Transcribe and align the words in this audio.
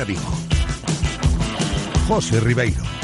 Marca 0.00 0.04
Vigo. 0.04 0.32
José 2.08 2.40
Ribeiro. 2.40 2.99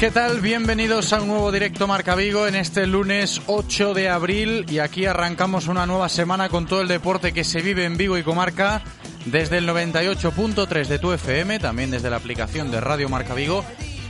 ¿Qué 0.00 0.10
tal? 0.10 0.40
Bienvenidos 0.40 1.12
a 1.12 1.20
un 1.20 1.28
nuevo 1.28 1.52
directo 1.52 1.86
Marca 1.86 2.14
Vigo 2.14 2.46
en 2.46 2.54
este 2.54 2.86
lunes 2.86 3.42
8 3.48 3.92
de 3.92 4.08
abril 4.08 4.64
y 4.70 4.78
aquí 4.78 5.04
arrancamos 5.04 5.68
una 5.68 5.84
nueva 5.84 6.08
semana 6.08 6.48
con 6.48 6.64
todo 6.64 6.80
el 6.80 6.88
deporte 6.88 7.34
que 7.34 7.44
se 7.44 7.60
vive 7.60 7.84
en 7.84 7.98
Vigo 7.98 8.16
y 8.16 8.22
comarca 8.22 8.80
desde 9.26 9.58
el 9.58 9.68
98.3 9.68 10.86
de 10.86 10.98
tu 10.98 11.12
FM, 11.12 11.58
también 11.58 11.90
desde 11.90 12.08
la 12.08 12.16
aplicación 12.16 12.70
de 12.70 12.80
Radio 12.80 13.10
Marca 13.10 13.34
Vigo 13.34 13.62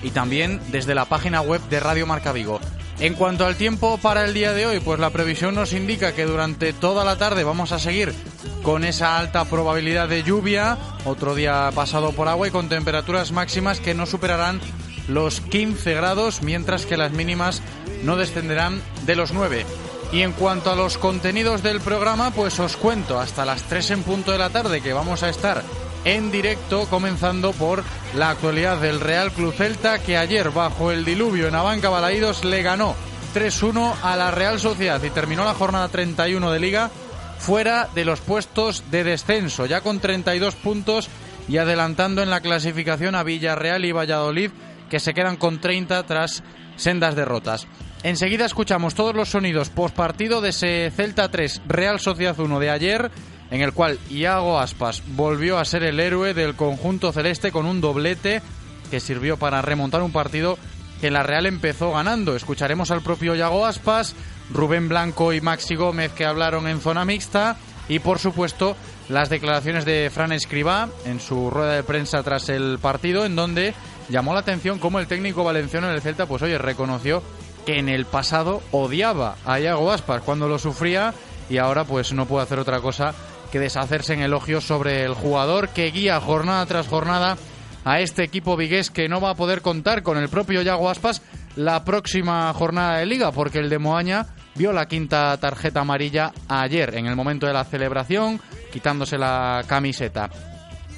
y 0.05 0.11
también 0.11 0.61
desde 0.71 0.95
la 0.95 1.07
página 1.07 1.41
web 1.41 1.61
de 1.69 1.81
Radio 1.81 2.07
Marca 2.07 2.31
Vigo. 2.31 2.61
En 3.01 3.15
cuanto 3.15 3.45
al 3.45 3.57
tiempo 3.57 3.99
para 3.99 4.25
el 4.25 4.33
día 4.33 4.53
de 4.53 4.67
hoy, 4.67 4.79
pues 4.79 5.01
la 5.01 5.11
previsión 5.11 5.57
nos 5.57 5.73
indica 5.73 6.15
que 6.15 6.25
durante 6.25 6.73
toda 6.73 7.05
la 7.05 7.19
tarde 7.19 7.43
vamos 7.43 7.73
a 7.73 7.81
seguir 7.81 8.15
con 8.63 8.85
esa 8.85 9.19
alta 9.19 9.45
probabilidad 9.45 10.09
de 10.09 10.23
lluvia, 10.23 10.79
otro 11.05 11.35
día 11.35 11.69
pasado 11.75 12.13
por 12.13 12.29
agua 12.29 12.47
y 12.47 12.53
con 12.53 12.69
temperaturas 12.69 13.33
máximas 13.33 13.81
que 13.81 13.95
no 13.95 14.07
superarán 14.07 14.61
los 15.09 15.41
15 15.41 15.95
grados, 15.95 16.43
mientras 16.43 16.87
que 16.87 16.97
las 16.97 17.13
mínimas 17.13 17.63
no 18.05 18.17
descenderán 18.17 18.81
de 19.07 19.17
los 19.17 19.33
9. 19.33 19.65
Y 20.13 20.23
en 20.23 20.33
cuanto 20.33 20.71
a 20.71 20.77
los 20.77 20.99
contenidos 20.99 21.63
del 21.63 21.81
programa, 21.81 22.33
pues 22.33 22.59
os 22.59 22.77
cuento 22.77 23.21
hasta 23.21 23.45
las 23.45 23.63
3 23.63 23.91
en 23.93 24.03
punto 24.03 24.33
de 24.33 24.39
la 24.39 24.51
tarde 24.51 24.81
que 24.81 24.93
vamos 24.93 25.23
a 25.23 25.29
estar 25.29 25.63
en 26.05 26.31
directo, 26.31 26.87
comenzando 26.89 27.53
por 27.53 27.85
la 28.15 28.31
actualidad 28.31 28.79
del 28.79 29.01
Real 29.01 29.31
Club 29.33 29.55
Celta, 29.55 29.99
que 29.99 30.17
ayer, 30.17 30.51
bajo 30.51 30.91
el 30.91 31.05
diluvio 31.05 31.47
en 31.47 31.55
Abanca 31.55 31.91
Balaídos, 31.91 32.45
le 32.45 32.63
ganó 32.63 32.95
3-1 33.35 33.95
a 34.03 34.17
la 34.17 34.31
Real 34.31 34.59
Sociedad 34.59 35.03
y 35.03 35.11
terminó 35.11 35.45
la 35.45 35.55
jornada 35.55 35.89
31 35.89 36.51
de 36.51 36.61
Liga 36.61 36.91
fuera 37.39 37.89
de 37.95 38.05
los 38.05 38.21
puestos 38.21 38.85
de 38.91 39.05
descenso, 39.05 39.67
ya 39.67 39.81
con 39.81 40.01
32 40.01 40.55
puntos 40.57 41.09
y 41.49 41.59
adelantando 41.59 42.23
en 42.23 42.31
la 42.31 42.41
clasificación 42.41 43.15
a 43.15 43.23
Villarreal 43.23 43.85
y 43.85 43.93
Valladolid 43.93 44.51
que 44.91 45.01
se 45.01 45.15
quedan 45.15 45.37
con 45.37 45.61
30 45.61 46.03
tras 46.03 46.43
sendas 46.77 47.17
derrotas. 47.17 47.67
Enseguida 48.03 48.47
escuchamos 48.47 48.95
todos 48.95 49.15
los 49.15 49.31
sonidos 49.31 49.69
post 49.71 49.95
partido 49.95 50.41
de 50.41 50.51
ese 50.51 50.91
Celta 50.95 51.31
3 51.31 51.63
Real 51.67 52.01
Sociedad 52.01 52.39
1 52.39 52.59
de 52.59 52.71
ayer, 52.71 53.11
en 53.51 53.63
el 53.63 53.73
cual 53.73 53.99
Iago 54.11 54.59
Aspas 54.59 55.03
volvió 55.15 55.59
a 55.59 55.65
ser 55.65 55.83
el 55.83 56.01
héroe 56.01 56.35
del 56.35 56.55
conjunto 56.55 57.13
celeste 57.13 57.53
con 57.53 57.67
un 57.67 57.81
doblete 57.81 58.43
que 58.91 59.01
sirvió 59.01 59.37
para 59.37 59.63
remontar 59.63 60.03
un 60.03 60.13
partido 60.13 60.59
que 61.01 61.11
la 61.11 61.23
Real 61.23 61.47
empezó 61.47 61.93
ganando. 61.93 62.35
Escucharemos 62.35 62.91
al 62.91 63.03
propio 63.03 63.35
Iago 63.35 63.67
Aspas, 63.67 64.15
Rubén 64.53 64.89
Blanco 64.89 65.33
y 65.33 65.41
Maxi 65.41 65.75
Gómez 65.75 66.13
que 66.13 66.27
hablaron 66.27 66.69
en 66.69 66.81
zona 66.81 67.05
mixta 67.05 67.57
y 67.89 67.99
por 67.99 68.19
supuesto 68.19 68.77
las 69.09 69.29
declaraciones 69.29 69.85
de 69.85 70.11
Fran 70.13 70.33
Escribá 70.33 70.89
en 71.05 71.21
su 71.21 71.51
rueda 71.51 71.75
de 71.75 71.83
prensa 71.83 72.23
tras 72.23 72.49
el 72.49 72.79
partido 72.81 73.25
en 73.25 73.37
donde 73.37 73.75
llamó 74.11 74.35
la 74.35 74.41
atención 74.41 74.79
cómo 74.79 74.99
el 74.99 75.07
técnico 75.07 75.45
valenciano 75.45 75.89
en 75.89 75.95
el 75.95 76.03
Celta, 76.03 76.27
pues 76.27 76.43
oye, 76.43 76.59
reconoció 76.59 77.23
que 77.65 77.79
en 77.79 77.89
el 77.89 78.05
pasado 78.05 78.63
odiaba 78.73 79.37
a 79.45 79.61
Iago 79.61 79.91
Aspas 79.91 80.23
cuando 80.23 80.49
lo 80.49 80.59
sufría 80.59 81.15
y 81.49 81.59
ahora 81.59 81.85
pues 81.85 82.13
no 82.13 82.27
puede 82.27 82.45
hacer 82.45 82.59
otra 82.59 82.81
cosa 82.81 83.15
que 83.51 83.59
deshacerse 83.59 84.15
en 84.15 84.23
elogios 84.23 84.65
sobre 84.65 85.05
el 85.05 85.15
jugador 85.15 85.69
que 85.71 85.91
guía 85.91 86.21
jornada 86.21 86.65
tras 86.67 86.89
jornada 86.89 87.37
a 87.85 88.01
este 88.01 88.23
equipo 88.23 88.57
vigués 88.57 88.91
que 88.91 89.09
no 89.09 89.21
va 89.21 89.31
a 89.31 89.35
poder 89.35 89.63
contar 89.63 90.03
con 90.03 90.19
el 90.19 90.29
propio 90.29 90.63
Iago 90.63 90.91
Aspas 90.91 91.23
la 91.57 91.85
próxima 91.85 92.53
jornada 92.53 92.99
de 92.99 93.07
liga 93.07 93.33
porque 93.33 93.59
el 93.59 93.69
de 93.71 93.79
Moaña 93.79 94.27
vio 94.55 94.73
la 94.73 94.87
quinta 94.87 95.37
tarjeta 95.39 95.81
amarilla 95.81 96.33
ayer 96.49 96.95
en 96.97 97.07
el 97.07 97.17
momento 97.17 97.47
de 97.47 97.53
la 97.53 97.65
celebración 97.65 98.41
quitándose 98.73 99.19
la 99.19 99.63
camiseta. 99.67 100.31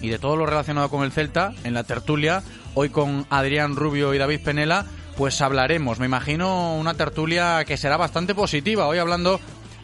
Y 0.00 0.08
de 0.08 0.18
todo 0.18 0.36
lo 0.36 0.46
relacionado 0.46 0.88
con 0.90 1.04
el 1.04 1.12
Celta 1.12 1.52
en 1.62 1.74
la 1.74 1.84
tertulia 1.84 2.42
Hoy 2.74 2.88
con 2.88 3.26
Adrián 3.28 3.76
Rubio 3.76 4.14
y 4.14 4.18
David 4.18 4.40
Penela, 4.40 4.86
pues 5.18 5.42
hablaremos. 5.42 5.98
Me 5.98 6.06
imagino 6.06 6.74
una 6.76 6.94
tertulia 6.94 7.64
que 7.66 7.76
será 7.76 7.98
bastante 7.98 8.34
positiva. 8.34 8.86
Hoy 8.86 8.96
hablando 8.96 9.40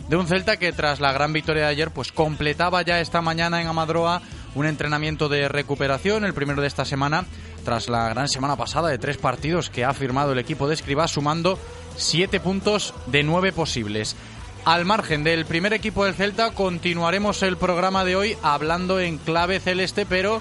de 0.09 0.17
un 0.17 0.27
Celta 0.27 0.57
que 0.57 0.73
tras 0.73 0.99
la 0.99 1.13
gran 1.13 1.35
victoria 1.35 1.65
de 1.65 1.69
ayer, 1.69 1.91
pues 1.91 2.13
completaba 2.13 2.81
ya 2.81 2.99
esta 3.01 3.21
mañana 3.21 3.61
en 3.61 3.69
Amadroa 3.69 4.23
un 4.55 4.65
entrenamiento 4.65 5.29
de 5.29 5.49
recuperación, 5.49 6.25
el 6.25 6.33
primero 6.33 6.63
de 6.63 6.69
esta 6.69 6.87
semana, 6.87 7.27
tras 7.63 7.91
la 7.91 8.09
gran 8.09 8.27
semana 8.27 8.57
pasada 8.57 8.89
de 8.89 8.97
tres 8.97 9.19
partidos 9.19 9.69
que 9.69 9.85
ha 9.85 9.93
firmado 9.93 10.33
el 10.33 10.39
equipo 10.39 10.67
de 10.67 10.75
Escribá, 10.75 11.09
sumando 11.09 11.59
siete 11.97 12.41
puntos 12.41 12.95
de 13.07 13.23
nueve 13.23 13.53
posibles. 13.53 14.17
Al 14.65 14.87
margen 14.87 15.25
del 15.25 15.45
primer 15.45 15.75
equipo 15.75 16.07
del 16.07 16.15
Celta, 16.15 16.53
continuaremos 16.53 17.43
el 17.43 17.59
programa 17.59 18.07
de 18.07 18.17
hoy 18.17 18.37
hablando 18.43 18.99
en 18.99 19.19
clave 19.19 19.61
celeste, 19.61 20.07
pero 20.07 20.41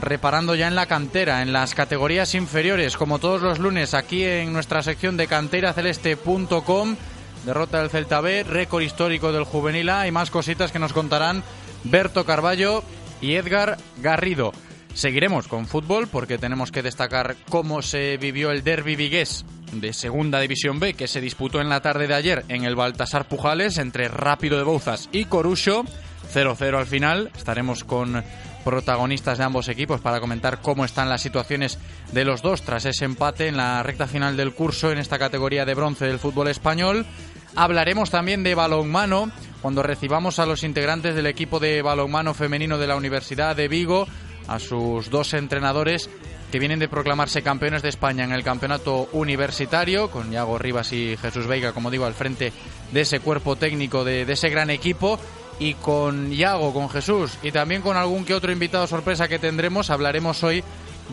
reparando 0.00 0.54
ya 0.54 0.68
en 0.68 0.74
la 0.74 0.86
cantera, 0.86 1.42
en 1.42 1.52
las 1.52 1.74
categorías 1.74 2.34
inferiores, 2.34 2.96
como 2.96 3.18
todos 3.18 3.42
los 3.42 3.58
lunes 3.58 3.94
aquí 3.94 4.24
en 4.24 4.52
nuestra 4.52 4.82
sección 4.82 5.16
de 5.16 5.26
canteraceleste.com. 5.26 6.96
Derrota 7.44 7.80
del 7.80 7.90
Celta 7.90 8.20
B, 8.20 8.42
récord 8.42 8.82
histórico 8.82 9.32
del 9.32 9.44
Juvenil 9.44 9.88
A 9.90 10.06
y 10.06 10.10
más 10.10 10.30
cositas 10.30 10.72
que 10.72 10.78
nos 10.78 10.92
contarán 10.92 11.42
Berto 11.84 12.24
Carballo 12.24 12.82
y 13.20 13.34
Edgar 13.34 13.78
Garrido. 13.98 14.52
Seguiremos 14.94 15.46
con 15.46 15.66
fútbol 15.66 16.08
porque 16.08 16.38
tenemos 16.38 16.72
que 16.72 16.82
destacar 16.82 17.36
cómo 17.50 17.82
se 17.82 18.16
vivió 18.16 18.50
el 18.50 18.64
derby 18.64 18.96
vigués 18.96 19.44
de 19.72 19.92
Segunda 19.92 20.40
División 20.40 20.80
B 20.80 20.94
que 20.94 21.06
se 21.06 21.20
disputó 21.20 21.60
en 21.60 21.68
la 21.68 21.82
tarde 21.82 22.06
de 22.06 22.14
ayer 22.14 22.44
en 22.48 22.64
el 22.64 22.76
Baltasar 22.76 23.28
Pujales 23.28 23.78
entre 23.78 24.08
Rápido 24.08 24.56
de 24.56 24.64
Bouzas 24.64 25.08
y 25.12 25.26
Corucho. 25.26 25.84
0-0 26.34 26.78
al 26.78 26.86
final. 26.86 27.30
Estaremos 27.36 27.84
con 27.84 28.24
protagonistas 28.66 29.38
de 29.38 29.44
ambos 29.44 29.68
equipos 29.68 30.00
para 30.00 30.18
comentar 30.18 30.60
cómo 30.60 30.84
están 30.84 31.08
las 31.08 31.22
situaciones 31.22 31.78
de 32.10 32.24
los 32.24 32.42
dos 32.42 32.62
tras 32.62 32.84
ese 32.84 33.04
empate 33.04 33.46
en 33.46 33.56
la 33.56 33.80
recta 33.84 34.08
final 34.08 34.36
del 34.36 34.54
curso 34.54 34.90
en 34.90 34.98
esta 34.98 35.20
categoría 35.20 35.64
de 35.64 35.74
bronce 35.74 36.04
del 36.04 36.18
fútbol 36.18 36.48
español. 36.48 37.06
Hablaremos 37.54 38.10
también 38.10 38.42
de 38.42 38.56
balonmano 38.56 39.30
cuando 39.62 39.84
recibamos 39.84 40.40
a 40.40 40.46
los 40.46 40.64
integrantes 40.64 41.14
del 41.14 41.28
equipo 41.28 41.60
de 41.60 41.80
balonmano 41.80 42.34
femenino 42.34 42.76
de 42.76 42.88
la 42.88 42.96
Universidad 42.96 43.54
de 43.54 43.68
Vigo, 43.68 44.08
a 44.48 44.58
sus 44.58 45.10
dos 45.10 45.32
entrenadores 45.34 46.10
que 46.50 46.58
vienen 46.58 46.80
de 46.80 46.88
proclamarse 46.88 47.42
campeones 47.42 47.82
de 47.82 47.88
España 47.88 48.24
en 48.24 48.32
el 48.32 48.42
campeonato 48.42 49.08
universitario, 49.12 50.10
con 50.10 50.32
Iago 50.32 50.58
Rivas 50.58 50.92
y 50.92 51.16
Jesús 51.16 51.46
Veiga, 51.46 51.72
como 51.72 51.92
digo, 51.92 52.04
al 52.04 52.14
frente 52.14 52.52
de 52.90 53.00
ese 53.00 53.20
cuerpo 53.20 53.54
técnico 53.54 54.02
de, 54.02 54.24
de 54.24 54.32
ese 54.32 54.48
gran 54.48 54.70
equipo 54.70 55.20
y 55.58 55.74
con 55.74 56.32
Iago, 56.32 56.72
con 56.72 56.88
Jesús 56.88 57.38
y 57.42 57.52
también 57.52 57.82
con 57.82 57.96
algún 57.96 58.24
que 58.24 58.34
otro 58.34 58.52
invitado 58.52 58.86
sorpresa 58.86 59.28
que 59.28 59.38
tendremos, 59.38 59.90
hablaremos 59.90 60.42
hoy 60.42 60.62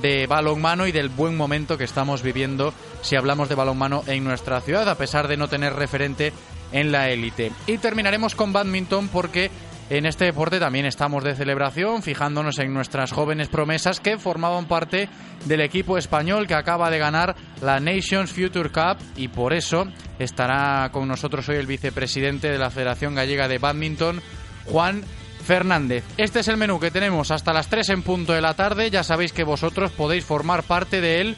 de 0.02 0.28
balonmano 0.28 0.88
y 0.88 0.92
del 0.92 1.10
buen 1.10 1.38
momento 1.38 1.78
que 1.78 1.84
estamos 1.84 2.24
viviendo 2.24 2.74
si 3.02 3.16
hablamos 3.16 3.50
de 3.50 3.56
balonmano 3.56 4.04
en 4.08 4.24
nuestra 4.24 4.60
ciudad, 4.62 4.90
a 4.90 4.98
pesar 4.98 5.28
de 5.28 5.38
no 5.38 5.48
tener 5.48 5.74
referente 5.74 6.34
en 6.72 6.92
la 6.92 7.10
élite. 7.10 7.52
Y 7.68 7.78
terminaremos 7.78 8.36
con 8.36 8.52
badminton 8.54 9.08
porque 9.10 9.52
en 9.98 10.08
este 10.08 10.26
deporte 10.26 10.60
también 10.60 10.88
estamos 10.88 11.24
de 11.24 11.36
celebración, 11.36 12.02
fijándonos 12.02 12.58
en 12.58 12.74
nuestras 12.74 13.12
jóvenes 13.12 13.48
promesas 13.48 14.00
que 14.00 14.18
formaban 14.18 14.66
parte 14.66 15.08
del 15.46 15.62
equipo 15.62 16.00
español 16.00 16.48
que 16.48 16.56
acaba 16.56 16.90
de 16.90 16.98
ganar 16.98 17.36
la 17.62 17.80
Nations 17.80 18.32
Future 18.32 18.72
Cup 18.72 18.98
y 19.16 19.28
por 19.28 19.54
eso 19.54 19.86
estará 20.18 20.90
con 20.92 21.08
nosotros 21.08 21.48
hoy 21.48 21.58
el 21.58 21.68
vicepresidente 21.68 22.50
de 22.50 22.58
la 22.58 22.72
Federación 22.72 23.14
Gallega 23.14 23.48
de 23.48 23.60
Badminton, 23.60 24.20
Juan 24.66 25.04
Fernández. 25.46 26.04
Este 26.18 26.40
es 26.40 26.48
el 26.48 26.58
menú 26.58 26.80
que 26.80 26.90
tenemos 26.90 27.30
hasta 27.30 27.54
las 27.54 27.68
3 27.68 27.90
en 27.90 28.02
punto 28.02 28.34
de 28.34 28.42
la 28.42 28.56
tarde. 28.56 28.90
Ya 28.90 29.04
sabéis 29.04 29.32
que 29.32 29.44
vosotros 29.44 29.92
podéis 29.92 30.26
formar 30.26 30.64
parte 30.64 31.02
de 31.02 31.22
él 31.22 31.38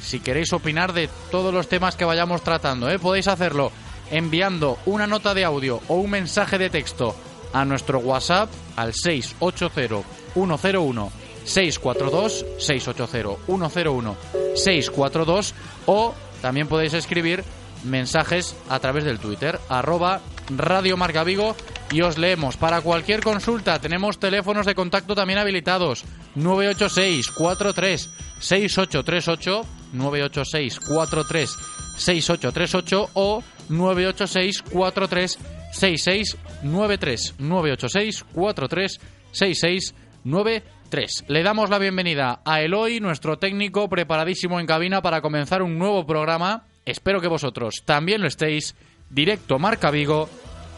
si 0.00 0.20
queréis 0.20 0.52
opinar 0.52 0.92
de 0.92 1.08
todos 1.32 1.52
los 1.52 1.68
temas 1.68 1.96
que 1.96 2.04
vayamos 2.04 2.42
tratando. 2.42 2.88
¿eh? 2.88 3.00
Podéis 3.00 3.26
hacerlo 3.26 3.72
enviando 4.12 4.78
una 4.86 5.08
nota 5.08 5.34
de 5.34 5.44
audio 5.44 5.80
o 5.88 5.96
un 5.96 6.10
mensaje 6.10 6.56
de 6.58 6.70
texto 6.70 7.16
a 7.56 7.64
nuestro 7.64 8.00
WhatsApp 8.00 8.50
al 8.76 8.92
680 8.92 10.06
101 10.34 11.10
642 11.44 12.44
680 12.58 13.46
101 13.46 14.16
642 14.54 15.54
o 15.86 16.14
también 16.42 16.68
podéis 16.68 16.92
escribir 16.92 17.44
mensajes 17.84 18.54
a 18.68 18.78
través 18.78 19.04
del 19.04 19.18
Twitter 19.18 19.58
arroba 19.70 20.20
Radio 20.54 20.98
Marca 20.98 21.24
Vigo 21.24 21.56
y 21.90 22.02
os 22.02 22.18
leemos. 22.18 22.58
Para 22.58 22.82
cualquier 22.82 23.22
consulta 23.22 23.80
tenemos 23.80 24.18
teléfonos 24.18 24.66
de 24.66 24.74
contacto 24.74 25.14
también 25.14 25.38
habilitados 25.38 26.04
986 26.34 27.30
43 27.30 28.10
6838 28.38 29.62
986 29.94 30.80
43 30.80 31.56
6838 31.96 33.10
o 33.14 33.42
986 33.70 34.62
43 34.62 35.38
6693 35.76 37.34
986 37.38 38.24
43 38.32 39.00
6693. 39.32 41.24
Le 41.28 41.42
damos 41.42 41.68
la 41.68 41.78
bienvenida 41.78 42.40
a 42.44 42.62
Eloy, 42.62 43.00
nuestro 43.00 43.38
técnico 43.38 43.88
preparadísimo 43.88 44.58
en 44.58 44.66
cabina 44.66 45.02
para 45.02 45.20
comenzar 45.20 45.62
un 45.62 45.78
nuevo 45.78 46.06
programa. 46.06 46.64
Espero 46.86 47.20
que 47.20 47.28
vosotros 47.28 47.82
también 47.84 48.22
lo 48.22 48.28
estéis. 48.28 48.74
Directo 49.10 49.58
Marca 49.58 49.90
Vigo. 49.90 50.28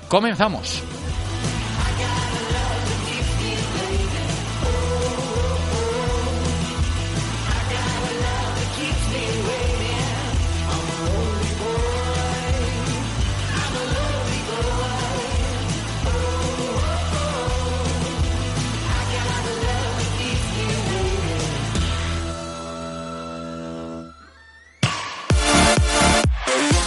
Comenzamos. 0.08 0.82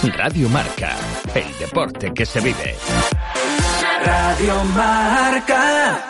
Radio 0.03 0.50
Marca, 0.50 0.95
el 1.36 1.59
deporte 1.59 2.12
que 2.12 2.25
se 2.25 2.39
vive. 2.39 2.75
Radio 4.03 4.63
Marca. 4.74 6.07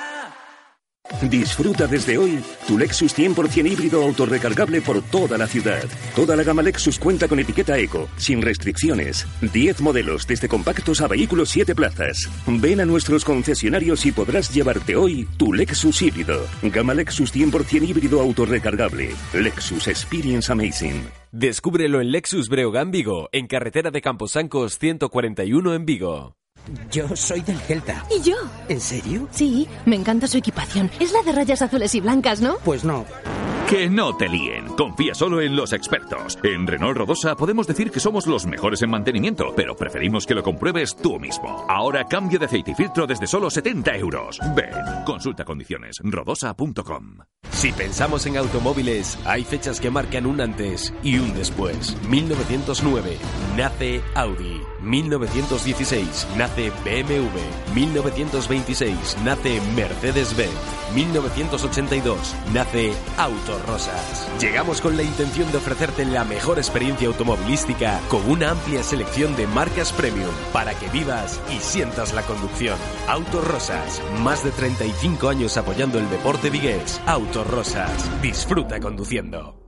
Disfruta 1.23 1.87
desde 1.87 2.17
hoy 2.17 2.41
tu 2.65 2.77
Lexus 2.77 3.13
100% 3.17 3.69
híbrido 3.69 4.01
autorrecargable 4.01 4.81
por 4.81 5.01
toda 5.01 5.37
la 5.37 5.45
ciudad. 5.45 5.83
Toda 6.15 6.37
la 6.37 6.43
gama 6.43 6.61
Lexus 6.61 6.97
cuenta 6.99 7.27
con 7.27 7.39
etiqueta 7.39 7.77
Eco, 7.77 8.07
sin 8.15 8.41
restricciones. 8.41 9.27
10 9.41 9.81
modelos, 9.81 10.25
desde 10.25 10.47
compactos 10.47 11.01
a 11.01 11.07
vehículos 11.07 11.49
7 11.49 11.75
plazas. 11.75 12.29
Ven 12.47 12.79
a 12.79 12.85
nuestros 12.85 13.25
concesionarios 13.25 14.05
y 14.05 14.13
podrás 14.13 14.53
llevarte 14.53 14.95
hoy 14.95 15.27
tu 15.35 15.51
Lexus 15.51 16.01
híbrido. 16.01 16.47
Gama 16.61 16.93
Lexus 16.93 17.35
100% 17.35 17.89
híbrido 17.89 18.21
autorrecargable. 18.21 19.13
Lexus 19.33 19.89
Experience 19.89 20.49
Amazing. 20.49 21.20
Descúbrelo 21.33 22.01
en 22.01 22.11
Lexus 22.11 22.49
Breogán 22.49 22.91
Vigo, 22.91 23.29
en 23.31 23.47
carretera 23.47 23.89
de 23.89 24.01
Camposancos 24.01 24.77
141 24.77 25.73
en 25.73 25.85
Vigo. 25.85 26.35
Yo 26.91 27.15
soy 27.15 27.39
del 27.39 27.57
Celta. 27.57 28.05
¿Y 28.13 28.21
yo? 28.21 28.35
¿En 28.67 28.81
serio? 28.81 29.29
Sí, 29.31 29.65
me 29.85 29.95
encanta 29.95 30.27
su 30.27 30.37
equipación. 30.37 30.91
Es 30.99 31.13
la 31.13 31.23
de 31.23 31.31
rayas 31.31 31.61
azules 31.61 31.95
y 31.95 32.01
blancas, 32.01 32.41
¿no? 32.41 32.57
Pues 32.65 32.83
no. 32.83 33.05
Que 33.71 33.89
no 33.89 34.13
te 34.17 34.27
líen. 34.27 34.65
Confía 34.75 35.15
solo 35.15 35.39
en 35.39 35.55
los 35.55 35.71
expertos. 35.71 36.37
En 36.43 36.67
Renault 36.67 36.97
Rodosa 36.97 37.37
podemos 37.37 37.65
decir 37.65 37.89
que 37.89 38.01
somos 38.01 38.27
los 38.27 38.45
mejores 38.45 38.81
en 38.81 38.89
mantenimiento, 38.89 39.53
pero 39.55 39.77
preferimos 39.77 40.25
que 40.25 40.35
lo 40.35 40.43
compruebes 40.43 40.93
tú 40.93 41.17
mismo. 41.17 41.65
Ahora 41.69 42.03
cambio 42.03 42.37
de 42.37 42.47
aceite 42.47 42.71
y 42.71 42.75
filtro 42.75 43.07
desde 43.07 43.27
solo 43.27 43.49
70 43.49 43.95
euros. 43.95 44.39
Ven, 44.57 44.73
consulta 45.05 45.45
condiciones. 45.45 46.01
Rodosa.com. 46.03 47.19
Si 47.51 47.71
pensamos 47.71 48.25
en 48.25 48.37
automóviles, 48.37 49.17
hay 49.23 49.43
fechas 49.45 49.79
que 49.79 49.89
marcan 49.89 50.25
un 50.25 50.41
antes 50.41 50.93
y 51.03 51.17
un 51.19 51.33
después. 51.33 51.95
1909 52.09 53.17
nace 53.55 54.01
Audi. 54.15 54.61
1916 54.81 56.27
nace 56.37 56.71
BMW. 56.83 57.73
1926 57.73 59.17
nace 59.23 59.61
Mercedes-Benz. 59.75 60.51
1982 60.93 62.35
nace 62.53 62.93
Autorosas. 63.61 64.27
Llegamos 64.39 64.81
con 64.81 64.97
la 64.97 65.03
intención 65.03 65.51
de 65.51 65.57
ofrecerte 65.57 66.05
la 66.05 66.23
mejor 66.23 66.57
experiencia 66.57 67.07
automovilística 67.07 67.99
con 68.09 68.27
una 68.29 68.51
amplia 68.51 68.81
selección 68.83 69.35
de 69.35 69.45
marcas 69.47 69.91
premium 69.91 70.31
para 70.51 70.73
que 70.73 70.89
vivas 70.89 71.39
y 71.49 71.59
sientas 71.59 72.13
la 72.13 72.23
conducción. 72.23 72.77
Autorosas, 73.07 74.01
más 74.19 74.43
de 74.43 74.51
35 74.51 75.29
años 75.29 75.57
apoyando 75.57 75.99
el 75.99 76.09
deporte 76.09 76.49
vigués. 76.49 77.01
Autorosas, 77.05 78.21
disfruta 78.21 78.79
conduciendo. 78.79 79.60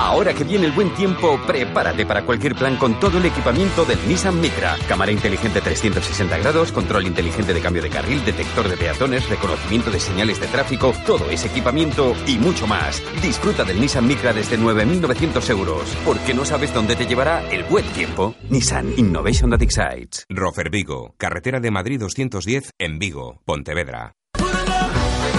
Ahora 0.00 0.32
que 0.32 0.44
viene 0.44 0.64
el 0.64 0.72
buen 0.72 0.88
tiempo, 0.94 1.38
prepárate 1.46 2.06
para 2.06 2.24
cualquier 2.24 2.54
plan 2.54 2.78
con 2.78 2.98
todo 2.98 3.18
el 3.18 3.26
equipamiento 3.26 3.84
del 3.84 3.98
Nissan 4.08 4.40
Micra. 4.40 4.78
Cámara 4.88 5.12
inteligente 5.12 5.60
360 5.60 6.38
grados, 6.38 6.72
control 6.72 7.06
inteligente 7.06 7.52
de 7.52 7.60
cambio 7.60 7.82
de 7.82 7.90
carril, 7.90 8.24
detector 8.24 8.66
de 8.66 8.78
peatones, 8.78 9.28
reconocimiento 9.28 9.90
de 9.90 10.00
señales 10.00 10.40
de 10.40 10.46
tráfico, 10.46 10.94
todo 11.04 11.28
ese 11.30 11.48
equipamiento 11.48 12.16
y 12.26 12.38
mucho 12.38 12.66
más. 12.66 13.02
Disfruta 13.20 13.62
del 13.62 13.78
Nissan 13.78 14.06
Micra 14.06 14.32
desde 14.32 14.58
9.900 14.58 15.50
euros, 15.50 15.94
porque 16.06 16.32
no 16.32 16.46
sabes 16.46 16.72
dónde 16.72 16.96
te 16.96 17.06
llevará 17.06 17.46
el 17.50 17.64
buen 17.64 17.84
tiempo. 17.92 18.34
Nissan 18.48 18.94
Innovation 18.96 19.50
That 19.50 19.60
Excites. 19.60 20.24
Rofer 20.30 20.70
Vigo, 20.70 21.14
carretera 21.18 21.60
de 21.60 21.70
Madrid 21.70 22.00
210 22.00 22.72
en 22.78 22.98
Vigo, 22.98 23.42
Pontevedra. 23.44 24.14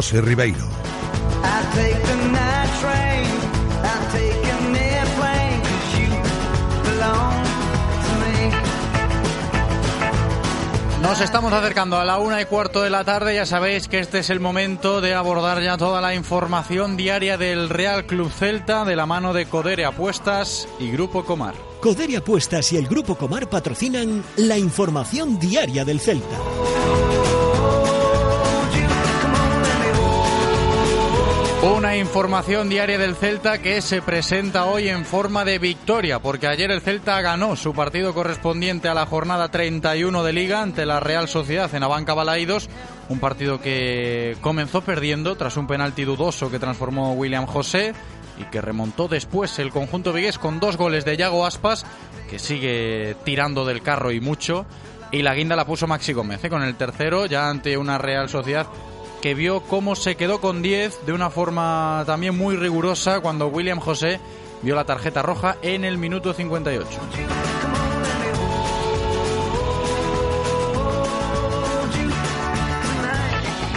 To 0.00 0.22
me. 8.20 8.50
Nos 11.02 11.20
estamos 11.20 11.52
acercando 11.52 11.98
a 11.98 12.06
la 12.06 12.18
una 12.18 12.40
y 12.40 12.46
cuarto 12.46 12.80
de 12.80 12.88
la 12.88 13.04
tarde. 13.04 13.34
Ya 13.34 13.44
sabéis 13.44 13.86
que 13.86 13.98
este 13.98 14.20
es 14.20 14.30
el 14.30 14.40
momento 14.40 15.02
de 15.02 15.12
abordar 15.12 15.62
ya 15.62 15.76
toda 15.76 16.00
la 16.00 16.14
información 16.14 16.96
diaria 16.96 17.36
del 17.36 17.68
Real 17.68 18.06
Club 18.06 18.30
Celta 18.32 18.86
de 18.86 18.96
la 18.96 19.04
mano 19.04 19.34
de 19.34 19.44
Codere 19.44 19.84
Apuestas 19.84 20.68
y 20.78 20.90
Grupo 20.90 21.24
Comar. 21.24 21.54
Codere 21.82 22.16
Apuestas 22.16 22.72
y 22.72 22.78
el 22.78 22.86
Grupo 22.86 23.16
Comar 23.16 23.50
patrocinan 23.50 24.24
la 24.36 24.56
información 24.56 25.38
diaria 25.38 25.84
del 25.84 26.00
Celta. 26.00 26.38
Una 31.62 31.96
información 31.96 32.68
diaria 32.68 32.98
del 32.98 33.14
Celta 33.14 33.58
que 33.58 33.80
se 33.82 34.02
presenta 34.02 34.64
hoy 34.64 34.88
en 34.88 35.04
forma 35.04 35.44
de 35.44 35.60
victoria, 35.60 36.18
porque 36.18 36.48
ayer 36.48 36.72
el 36.72 36.80
Celta 36.80 37.20
ganó 37.20 37.54
su 37.54 37.72
partido 37.72 38.12
correspondiente 38.14 38.88
a 38.88 38.94
la 38.94 39.06
jornada 39.06 39.48
31 39.48 40.24
de 40.24 40.32
Liga 40.32 40.60
ante 40.60 40.84
la 40.86 40.98
Real 40.98 41.28
Sociedad 41.28 41.72
en 41.72 41.84
Abanca 41.84 42.14
Balaídos, 42.14 42.68
Un 43.08 43.20
partido 43.20 43.60
que 43.60 44.36
comenzó 44.40 44.80
perdiendo 44.80 45.36
tras 45.36 45.56
un 45.56 45.68
penalti 45.68 46.02
dudoso 46.02 46.50
que 46.50 46.58
transformó 46.58 47.12
William 47.12 47.46
José 47.46 47.94
y 48.40 48.44
que 48.44 48.60
remontó 48.60 49.06
después 49.06 49.56
el 49.60 49.70
conjunto 49.70 50.12
vigués 50.12 50.40
con 50.40 50.58
dos 50.58 50.76
goles 50.76 51.04
de 51.04 51.16
Yago 51.16 51.46
Aspas, 51.46 51.86
que 52.28 52.40
sigue 52.40 53.14
tirando 53.24 53.64
del 53.64 53.82
carro 53.82 54.10
y 54.10 54.20
mucho. 54.20 54.66
Y 55.12 55.22
la 55.22 55.34
guinda 55.34 55.54
la 55.54 55.66
puso 55.66 55.86
Maxi 55.86 56.12
Gómez, 56.12 56.42
¿eh? 56.42 56.50
con 56.50 56.62
el 56.62 56.74
tercero, 56.74 57.26
ya 57.26 57.48
ante 57.48 57.76
una 57.76 57.98
Real 57.98 58.28
Sociedad 58.28 58.66
que 59.22 59.34
vio 59.34 59.60
cómo 59.60 59.94
se 59.94 60.16
quedó 60.16 60.40
con 60.40 60.60
10 60.62 61.06
de 61.06 61.12
una 61.12 61.30
forma 61.30 62.02
también 62.06 62.36
muy 62.36 62.56
rigurosa 62.56 63.20
cuando 63.20 63.46
William 63.46 63.78
José 63.78 64.20
vio 64.62 64.74
la 64.74 64.84
tarjeta 64.84 65.22
roja 65.22 65.56
en 65.62 65.84
el 65.84 65.96
minuto 65.96 66.34
58. 66.34 66.88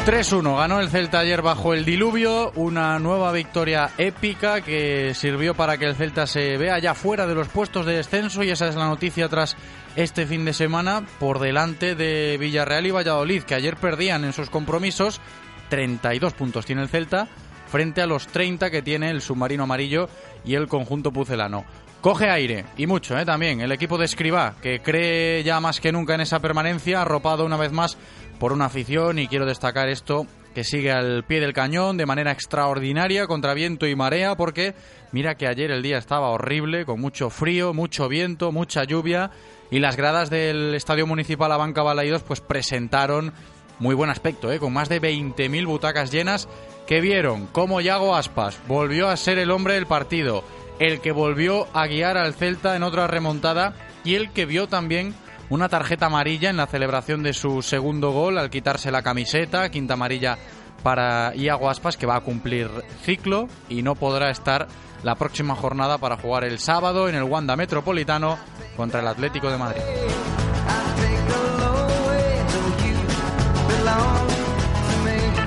3-1 0.05 0.57
ganó 0.57 0.79
el 0.79 0.89
Celta 0.89 1.19
ayer 1.19 1.41
bajo 1.41 1.73
el 1.73 1.83
diluvio, 1.83 2.51
una 2.55 2.99
nueva 2.99 3.31
victoria 3.31 3.89
épica 3.97 4.61
que 4.61 5.13
sirvió 5.15 5.55
para 5.55 5.77
que 5.77 5.85
el 5.85 5.95
Celta 5.95 6.27
se 6.27 6.57
vea 6.57 6.77
ya 6.77 6.93
fuera 6.93 7.25
de 7.25 7.33
los 7.33 7.47
puestos 7.47 7.87
de 7.87 7.97
descenso 7.97 8.43
y 8.43 8.51
esa 8.51 8.67
es 8.67 8.75
la 8.75 8.87
noticia 8.87 9.29
tras 9.29 9.55
este 9.95 10.25
fin 10.25 10.45
de 10.45 10.53
semana 10.53 11.05
por 11.19 11.39
delante 11.39 11.95
de 11.95 12.37
Villarreal 12.39 12.85
y 12.85 12.91
Valladolid 12.91 13.43
que 13.43 13.55
ayer 13.55 13.77
perdían 13.77 14.25
en 14.25 14.33
sus 14.33 14.49
compromisos 14.49 15.21
32 15.69 16.33
puntos 16.33 16.65
tiene 16.65 16.81
el 16.81 16.89
Celta 16.89 17.27
frente 17.67 18.01
a 18.01 18.07
los 18.07 18.27
30 18.27 18.69
que 18.69 18.81
tiene 18.81 19.09
el 19.09 19.21
submarino 19.21 19.63
amarillo 19.63 20.09
y 20.43 20.55
el 20.55 20.67
conjunto 20.67 21.11
pucelano. 21.11 21.65
Coge 22.01 22.29
aire 22.29 22.65
y 22.77 22.87
mucho 22.87 23.17
¿eh? 23.17 23.25
también 23.25 23.61
el 23.61 23.71
equipo 23.71 23.97
de 23.97 24.05
Escribá 24.05 24.55
que 24.61 24.81
cree 24.81 25.43
ya 25.43 25.59
más 25.59 25.79
que 25.79 25.91
nunca 25.91 26.13
en 26.13 26.21
esa 26.21 26.39
permanencia, 26.39 27.01
arropado 27.01 27.45
una 27.45 27.57
vez 27.57 27.71
más 27.71 27.97
por 28.39 28.53
una 28.53 28.65
afición 28.65 29.17
y 29.17 29.27
quiero 29.27 29.45
destacar 29.45 29.89
esto 29.89 30.27
que 30.55 30.63
sigue 30.63 30.91
al 30.91 31.24
pie 31.25 31.41
del 31.41 31.53
cañón 31.53 31.97
de 31.97 32.05
manera 32.07 32.31
extraordinaria 32.31 33.27
contra 33.27 33.53
viento 33.53 33.85
y 33.85 33.95
marea 33.95 34.35
porque 34.35 34.74
mira 35.12 35.35
que 35.35 35.47
ayer 35.47 35.69
el 35.69 35.83
día 35.83 35.97
estaba 35.97 36.29
horrible 36.29 36.85
con 36.85 37.00
mucho 37.00 37.29
frío, 37.29 37.74
mucho 37.74 38.07
viento, 38.07 38.51
mucha 38.51 38.85
lluvia 38.85 39.29
y 39.69 39.79
las 39.79 39.97
gradas 39.97 40.29
del 40.29 40.74
Estadio 40.74 41.05
Municipal 41.05 41.51
Abanca 41.51 41.83
Balaidos 41.83 42.24
pues 42.24 42.39
presentaron 42.39 43.33
muy 43.79 43.93
buen 43.93 44.09
aspecto, 44.09 44.51
¿eh? 44.51 44.59
con 44.59 44.71
más 44.71 44.88
de 44.88 45.01
20.000 45.01 45.65
butacas 45.65 46.09
llenas. 46.09 46.47
Que 46.88 47.01
vieron 47.01 47.47
cómo 47.47 47.81
Yago 47.81 48.15
Aspas 48.15 48.59
volvió 48.67 49.09
a 49.09 49.17
ser 49.17 49.39
el 49.39 49.51
hombre 49.51 49.74
del 49.74 49.88
partido, 49.88 50.43
el 50.79 51.01
que 51.01 51.12
volvió 51.12 51.67
a 51.74 51.88
guiar 51.88 52.15
al 52.15 52.35
Celta 52.35 52.75
en 52.75 52.83
otra 52.83 53.07
remontada 53.07 53.74
y 54.03 54.15
el 54.15 54.31
que 54.31 54.45
vio 54.45 54.67
también 54.67 55.15
una 55.49 55.69
tarjeta 55.69 56.07
amarilla 56.07 56.49
en 56.49 56.57
la 56.57 56.67
celebración 56.67 57.23
de 57.23 57.33
su 57.33 57.61
segundo 57.61 58.11
gol 58.11 58.37
al 58.37 58.49
quitarse 58.49 58.91
la 58.91 59.01
camiseta, 59.01 59.69
quinta 59.69 59.93
amarilla 59.93 60.37
para 60.83 61.35
Iago 61.35 61.69
Aspas 61.69 61.97
que 61.97 62.05
va 62.05 62.15
a 62.15 62.21
cumplir 62.21 62.69
ciclo 63.03 63.47
y 63.69 63.81
no 63.81 63.95
podrá 63.95 64.29
estar 64.29 64.67
la 65.03 65.15
próxima 65.15 65.55
jornada 65.55 65.97
para 65.97 66.17
jugar 66.17 66.43
el 66.43 66.59
sábado 66.59 67.09
en 67.09 67.15
el 67.15 67.23
Wanda 67.23 67.55
Metropolitano 67.55 68.37
contra 68.75 69.01
el 69.01 69.07
Atlético 69.07 69.49
de 69.49 69.57
Madrid. 69.57 69.81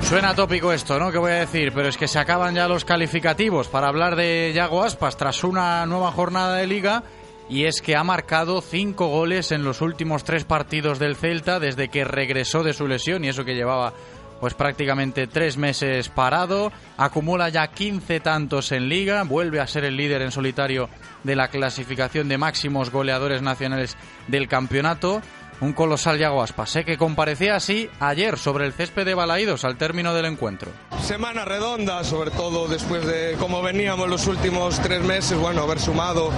Suena 0.09 0.33
tópico 0.33 0.73
esto, 0.73 0.97
¿no? 0.97 1.11
¿Qué 1.11 1.19
voy 1.19 1.33
a 1.33 1.35
decir? 1.35 1.71
Pero 1.71 1.87
es 1.87 1.95
que 1.95 2.07
se 2.07 2.17
acaban 2.17 2.55
ya 2.55 2.67
los 2.67 2.83
calificativos 2.83 3.67
para 3.67 3.89
hablar 3.89 4.15
de 4.15 4.51
Yago 4.55 4.83
Aspas 4.83 5.17
tras 5.17 5.43
una 5.43 5.85
nueva 5.85 6.11
jornada 6.11 6.55
de 6.55 6.65
liga 6.65 7.03
y 7.49 7.65
es 7.65 7.81
que 7.81 7.95
ha 7.95 8.03
marcado 8.03 8.61
cinco 8.61 9.07
goles 9.07 9.51
en 9.51 9.63
los 9.63 9.81
últimos 9.81 10.23
tres 10.23 10.45
partidos 10.45 10.99
del 10.99 11.15
Celta 11.15 11.59
desde 11.59 11.89
que 11.89 12.05
regresó 12.05 12.63
de 12.63 12.73
su 12.73 12.87
lesión 12.87 13.25
y 13.25 13.29
eso 13.29 13.43
que 13.43 13.55
llevaba 13.55 13.93
pues 14.39 14.53
prácticamente 14.53 15.27
tres 15.27 15.57
meses 15.57 16.09
parado, 16.09 16.71
acumula 16.97 17.49
ya 17.49 17.67
15 17.67 18.21
tantos 18.21 18.71
en 18.71 18.87
liga, 18.87 19.23
vuelve 19.23 19.59
a 19.59 19.67
ser 19.67 19.83
el 19.83 19.97
líder 19.97 20.21
en 20.21 20.31
solitario 20.31 20.89
de 21.23 21.35
la 21.35 21.49
clasificación 21.49 22.29
de 22.29 22.37
máximos 22.37 22.89
goleadores 22.89 23.41
nacionales 23.41 23.97
del 24.27 24.47
campeonato. 24.47 25.21
Un 25.61 25.73
colosal 25.73 26.17
Yago 26.17 26.41
Aspas, 26.41 26.75
¿eh? 26.77 26.85
que 26.85 26.97
comparecía 26.97 27.55
así 27.55 27.89
ayer 27.99 28.37
sobre 28.37 28.65
el 28.65 28.73
césped 28.73 29.05
de 29.05 29.13
Balaídos 29.13 29.65
al 29.65 29.75
término 29.75 30.13
del 30.13 30.25
encuentro. 30.25 30.71
Semana 31.01 31.43
redonda, 31.43 32.03
sobre 32.05 32.31
todo 32.31 32.67
después 32.67 33.05
de 33.05 33.35
cómo 33.37 33.61
veníamos 33.61 34.07
los 34.07 34.27
últimos 34.27 34.79
tres 34.79 35.01
meses, 35.01 35.37
bueno, 35.37 35.63
haber 35.63 35.79
sumado 35.79 36.31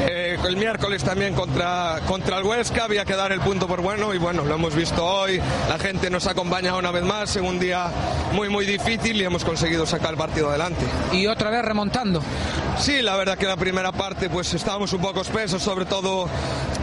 eh, 0.00 0.36
el 0.46 0.56
miércoles 0.56 1.02
también 1.02 1.34
contra, 1.34 2.00
contra 2.06 2.38
el 2.38 2.44
Huesca, 2.44 2.84
había 2.84 3.04
que 3.04 3.14
dar 3.14 3.32
el 3.32 3.40
punto 3.40 3.66
por 3.66 3.80
bueno 3.80 4.12
y 4.12 4.18
bueno, 4.18 4.44
lo 4.44 4.54
hemos 4.54 4.74
visto 4.74 5.04
hoy, 5.04 5.40
la 5.68 5.78
gente 5.78 6.10
nos 6.10 6.26
acompaña 6.26 6.76
una 6.76 6.90
vez 6.90 7.04
más 7.04 7.36
en 7.36 7.44
un 7.44 7.58
día 7.58 7.90
muy 8.32 8.48
muy 8.48 8.66
difícil 8.66 9.20
y 9.20 9.24
hemos 9.24 9.44
conseguido 9.44 9.86
sacar 9.86 10.10
el 10.10 10.16
partido 10.16 10.50
adelante. 10.50 10.84
Y 11.12 11.26
otra 11.26 11.50
vez 11.50 11.62
remontando. 11.64 12.22
Sí, 12.78 13.02
la 13.02 13.16
verdad 13.16 13.38
que 13.38 13.46
la 13.46 13.56
primera 13.56 13.92
parte 13.92 14.28
pues 14.28 14.52
estábamos 14.54 14.92
un 14.92 15.00
poco 15.00 15.20
espesos, 15.20 15.62
sobre 15.62 15.84
todo 15.84 16.28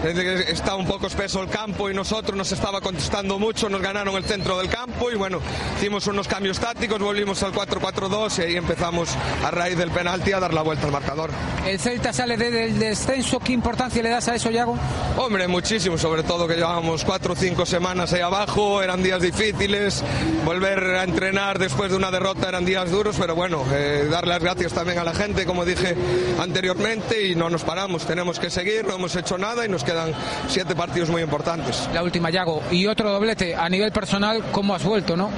eh, 0.04 0.46
está 0.48 0.76
un 0.76 0.86
poco 0.86 1.08
espeso 1.08 1.42
el 1.42 1.50
campo 1.50 1.59
y 1.60 1.94
nosotros 1.94 2.38
nos 2.38 2.50
estaba 2.54 2.80
contestando 2.80 3.38
mucho, 3.38 3.68
nos 3.68 3.82
ganaron 3.82 4.16
el 4.16 4.24
centro 4.24 4.58
del 4.58 4.70
campo 4.70 5.12
y 5.12 5.16
bueno, 5.16 5.42
hicimos 5.78 6.08
unos 6.08 6.26
cambios 6.26 6.58
tácticos, 6.58 7.00
volvimos 7.00 7.44
al 7.44 7.52
4-4-2 7.52 8.40
y 8.40 8.42
ahí 8.44 8.56
empezamos 8.56 9.10
a 9.44 9.52
raíz 9.52 9.78
del 9.78 9.92
penalti 9.92 10.32
a 10.32 10.40
dar 10.40 10.54
la 10.54 10.62
vuelta 10.62 10.86
al 10.86 10.94
marcador. 10.94 11.32
El 11.68 11.78
Celta 11.78 12.14
sale 12.14 12.38
del 12.38 12.80
descenso, 12.80 13.40
¿qué 13.40 13.52
importancia 13.52 14.02
le 14.02 14.08
das 14.08 14.30
a 14.30 14.36
eso, 14.36 14.50
Yago? 14.50 14.78
Hombre, 15.18 15.50
muchísimo, 15.50 15.98
sobre 15.98 16.24
todo 16.24 16.48
que 16.48 16.56
llevábamos 16.56 17.04
cuatro 17.04 17.34
o 17.34 17.36
cinco 17.36 17.66
semanas 17.66 18.14
ahí 18.14 18.22
abajo, 18.22 18.82
eran 18.82 19.04
días 19.04 19.22
difíciles, 19.22 20.02
volver 20.46 20.82
a 20.96 21.04
entrenar 21.04 21.60
después 21.60 21.92
de 21.92 21.98
una 21.98 22.10
derrota 22.10 22.48
eran 22.48 22.64
días 22.64 22.90
duros, 22.90 23.18
pero 23.20 23.36
bueno, 23.36 23.66
eh, 23.74 24.08
dar 24.10 24.26
las 24.26 24.40
gracias 24.42 24.72
también 24.72 24.98
a 24.98 25.04
la 25.04 25.14
gente, 25.14 25.46
como 25.46 25.66
dije 25.66 25.94
anteriormente, 26.40 27.28
y 27.28 27.36
no 27.36 27.50
nos 27.50 27.66
paramos, 27.66 28.06
tenemos 28.06 28.40
que 28.40 28.50
seguir, 28.50 28.88
no 28.88 28.96
hemos 28.96 29.14
hecho 29.18 29.38
nada 29.38 29.66
y 29.66 29.70
nos 29.70 29.84
quedan 29.84 30.14
siete 30.48 30.74
partidos 30.74 31.10
muy 31.10 31.22
importantes. 31.22 31.49
La 31.94 32.04
última, 32.04 32.30
Yago, 32.30 32.62
y 32.72 32.86
otro 32.86 33.12
doblete, 33.12 33.56
a 33.56 33.68
nivel 33.70 33.92
personal, 33.92 34.44
¿cómo 34.52 34.76
has 34.76 34.84
vuelto, 34.84 35.18
no? 35.18 35.32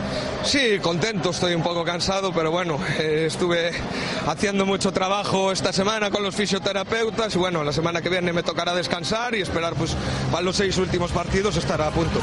Sí, 0.43 0.79
contento, 0.81 1.29
estoy 1.29 1.53
un 1.53 1.63
poco 1.63 1.85
cansado, 1.85 2.33
pero 2.33 2.51
bueno, 2.51 2.79
eh, 2.99 3.25
estuve 3.27 3.71
haciendo 4.27 4.65
mucho 4.65 4.91
trabajo 4.91 5.51
esta 5.51 5.71
semana 5.71 6.11
con 6.11 6.23
los 6.23 6.35
fisioterapeutas 6.35 7.33
y 7.35 7.37
bueno, 7.37 7.63
la 7.63 7.71
semana 7.71 8.01
que 8.01 8.09
viene 8.09 8.33
me 8.33 8.43
tocará 8.43 8.73
descansar 8.73 9.35
y 9.35 9.41
esperar 9.41 9.73
pues 9.75 9.95
para 10.31 10.43
los 10.43 10.57
seis 10.57 10.77
últimos 10.77 11.11
partidos 11.11 11.55
estar 11.55 11.81
a 11.81 11.91
punto. 11.91 12.19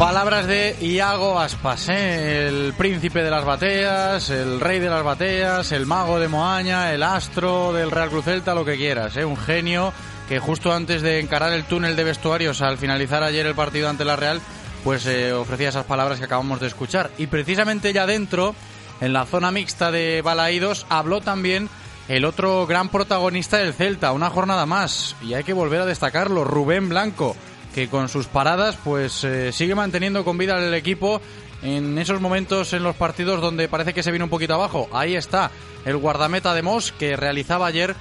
Palabras 0.00 0.46
de 0.46 0.76
Iago 0.80 1.38
Aspas, 1.38 1.90
¿eh? 1.90 2.48
el 2.48 2.72
príncipe 2.72 3.22
de 3.22 3.30
las 3.30 3.44
bateas, 3.44 4.30
el 4.30 4.58
rey 4.58 4.78
de 4.80 4.88
las 4.88 5.02
bateas, 5.02 5.72
el 5.72 5.84
mago 5.84 6.18
de 6.18 6.26
Moaña, 6.26 6.94
el 6.94 7.02
astro 7.02 7.74
del 7.74 7.90
Real 7.90 8.08
Cruz 8.08 8.24
Celta, 8.24 8.54
lo 8.54 8.64
que 8.64 8.78
quieras, 8.78 9.18
¿eh? 9.18 9.26
un 9.26 9.36
genio 9.36 9.92
que 10.26 10.38
justo 10.38 10.72
antes 10.72 11.02
de 11.02 11.20
encarar 11.20 11.52
el 11.52 11.64
túnel 11.64 11.96
de 11.96 12.04
vestuarios 12.04 12.62
al 12.62 12.78
finalizar 12.78 13.22
ayer 13.22 13.44
el 13.44 13.54
partido 13.54 13.90
ante 13.90 14.06
la 14.06 14.16
Real, 14.16 14.40
pues 14.84 15.04
eh, 15.04 15.34
ofrecía 15.34 15.68
esas 15.68 15.84
palabras 15.84 16.18
que 16.18 16.24
acabamos 16.24 16.60
de 16.60 16.68
escuchar. 16.68 17.10
Y 17.18 17.26
precisamente 17.26 17.92
ya 17.92 18.06
dentro, 18.06 18.54
en 19.02 19.12
la 19.12 19.26
zona 19.26 19.50
mixta 19.50 19.90
de 19.90 20.22
Balaídos, 20.22 20.86
habló 20.88 21.20
también 21.20 21.68
el 22.08 22.24
otro 22.24 22.66
gran 22.66 22.88
protagonista 22.88 23.58
del 23.58 23.74
Celta, 23.74 24.12
una 24.12 24.30
jornada 24.30 24.64
más, 24.64 25.14
y 25.20 25.34
hay 25.34 25.44
que 25.44 25.52
volver 25.52 25.82
a 25.82 25.86
destacarlo, 25.86 26.44
Rubén 26.44 26.88
Blanco, 26.88 27.36
que 27.74 27.88
con 27.88 28.08
sus 28.08 28.26
paradas 28.26 28.76
pues 28.82 29.24
eh, 29.24 29.52
sigue 29.52 29.74
manteniendo 29.74 30.24
con 30.24 30.38
vida 30.38 30.58
el 30.58 30.74
equipo 30.74 31.20
en 31.62 31.98
esos 31.98 32.20
momentos 32.20 32.72
en 32.72 32.82
los 32.82 32.96
partidos 32.96 33.40
donde 33.40 33.68
parece 33.68 33.92
que 33.92 34.02
se 34.02 34.10
viene 34.10 34.24
un 34.24 34.30
poquito 34.30 34.54
abajo. 34.54 34.88
Ahí 34.92 35.14
está 35.14 35.50
el 35.84 35.96
guardameta 35.96 36.54
de 36.54 36.62
Moss 36.62 36.92
que 36.92 37.16
realizaba 37.16 37.66
ayer 37.66 37.94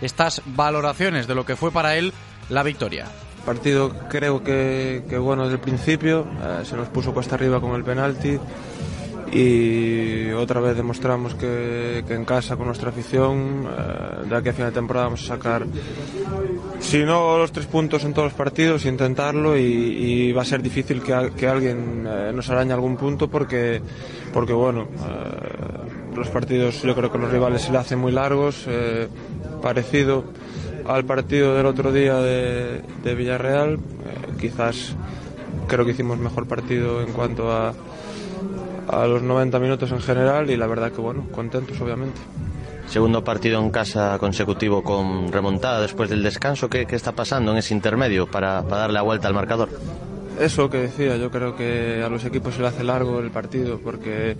estas 0.00 0.42
valoraciones 0.46 1.26
de 1.26 1.34
lo 1.34 1.46
que 1.46 1.56
fue 1.56 1.70
para 1.70 1.96
él 1.96 2.12
la 2.48 2.62
victoria. 2.62 3.06
Partido 3.44 3.92
creo 4.08 4.42
que, 4.42 5.04
que 5.08 5.18
bueno 5.18 5.44
desde 5.44 5.56
el 5.56 5.60
principio, 5.60 6.26
eh, 6.42 6.64
se 6.64 6.76
nos 6.76 6.88
puso 6.88 7.12
cuesta 7.12 7.34
arriba 7.34 7.60
con 7.60 7.74
el 7.74 7.84
penalti 7.84 8.38
y 9.32 10.30
otra 10.32 10.60
vez 10.60 10.76
demostramos 10.76 11.34
que, 11.34 12.04
que 12.06 12.14
en 12.14 12.26
casa 12.26 12.56
con 12.56 12.66
nuestra 12.66 12.90
afición 12.90 13.66
eh, 13.66 14.28
de 14.28 14.36
aquí 14.36 14.50
a 14.50 14.52
final 14.52 14.70
de 14.70 14.74
temporada 14.74 15.06
vamos 15.06 15.24
a 15.24 15.26
sacar 15.28 15.64
si 16.80 16.98
no 17.04 17.38
los 17.38 17.50
tres 17.50 17.66
puntos 17.66 18.04
en 18.04 18.12
todos 18.12 18.26
los 18.26 18.34
partidos 18.34 18.84
intentarlo 18.84 19.56
y, 19.56 19.62
y 19.62 20.32
va 20.32 20.42
a 20.42 20.44
ser 20.44 20.60
difícil 20.60 21.02
que, 21.02 21.32
que 21.34 21.48
alguien 21.48 22.06
eh, 22.06 22.32
nos 22.34 22.50
arañe 22.50 22.74
algún 22.74 22.96
punto 22.98 23.28
porque 23.28 23.80
porque 24.34 24.52
bueno 24.52 24.82
eh, 24.82 26.14
los 26.14 26.28
partidos 26.28 26.82
yo 26.82 26.94
creo 26.94 27.10
que 27.10 27.18
los 27.18 27.30
rivales 27.30 27.62
se 27.62 27.72
le 27.72 27.78
hacen 27.78 27.98
muy 27.98 28.12
largos 28.12 28.66
eh, 28.68 29.08
parecido 29.62 30.24
al 30.86 31.04
partido 31.06 31.54
del 31.54 31.64
otro 31.64 31.90
día 31.90 32.16
de, 32.16 32.82
de 33.02 33.14
Villarreal 33.14 33.74
eh, 33.76 33.78
quizás 34.38 34.94
creo 35.68 35.86
que 35.86 35.92
hicimos 35.92 36.18
mejor 36.18 36.46
partido 36.46 37.00
en 37.00 37.12
cuanto 37.12 37.50
a 37.50 37.72
a 38.88 39.06
los 39.06 39.22
90 39.22 39.58
minutos 39.58 39.90
en 39.92 40.00
general 40.00 40.50
y 40.50 40.56
la 40.56 40.66
verdad 40.66 40.92
que 40.92 41.00
bueno, 41.00 41.26
contentos 41.32 41.80
obviamente. 41.80 42.20
Segundo 42.88 43.24
partido 43.24 43.60
en 43.60 43.70
casa 43.70 44.18
consecutivo 44.18 44.82
con 44.82 45.32
remontada 45.32 45.80
después 45.80 46.10
del 46.10 46.22
descanso. 46.22 46.68
¿Qué, 46.68 46.84
qué 46.84 46.96
está 46.96 47.12
pasando 47.12 47.52
en 47.52 47.58
ese 47.58 47.72
intermedio 47.72 48.30
para, 48.30 48.62
para 48.62 48.82
darle 48.82 48.94
la 48.94 49.02
vuelta 49.02 49.28
al 49.28 49.34
marcador? 49.34 49.70
Eso 50.38 50.68
que 50.68 50.78
decía, 50.78 51.16
yo 51.16 51.30
creo 51.30 51.54
que 51.54 52.02
a 52.04 52.08
los 52.08 52.24
equipos 52.24 52.54
se 52.54 52.62
le 52.62 52.68
hace 52.68 52.82
largo 52.82 53.20
el 53.20 53.30
partido 53.30 53.78
porque 53.78 54.36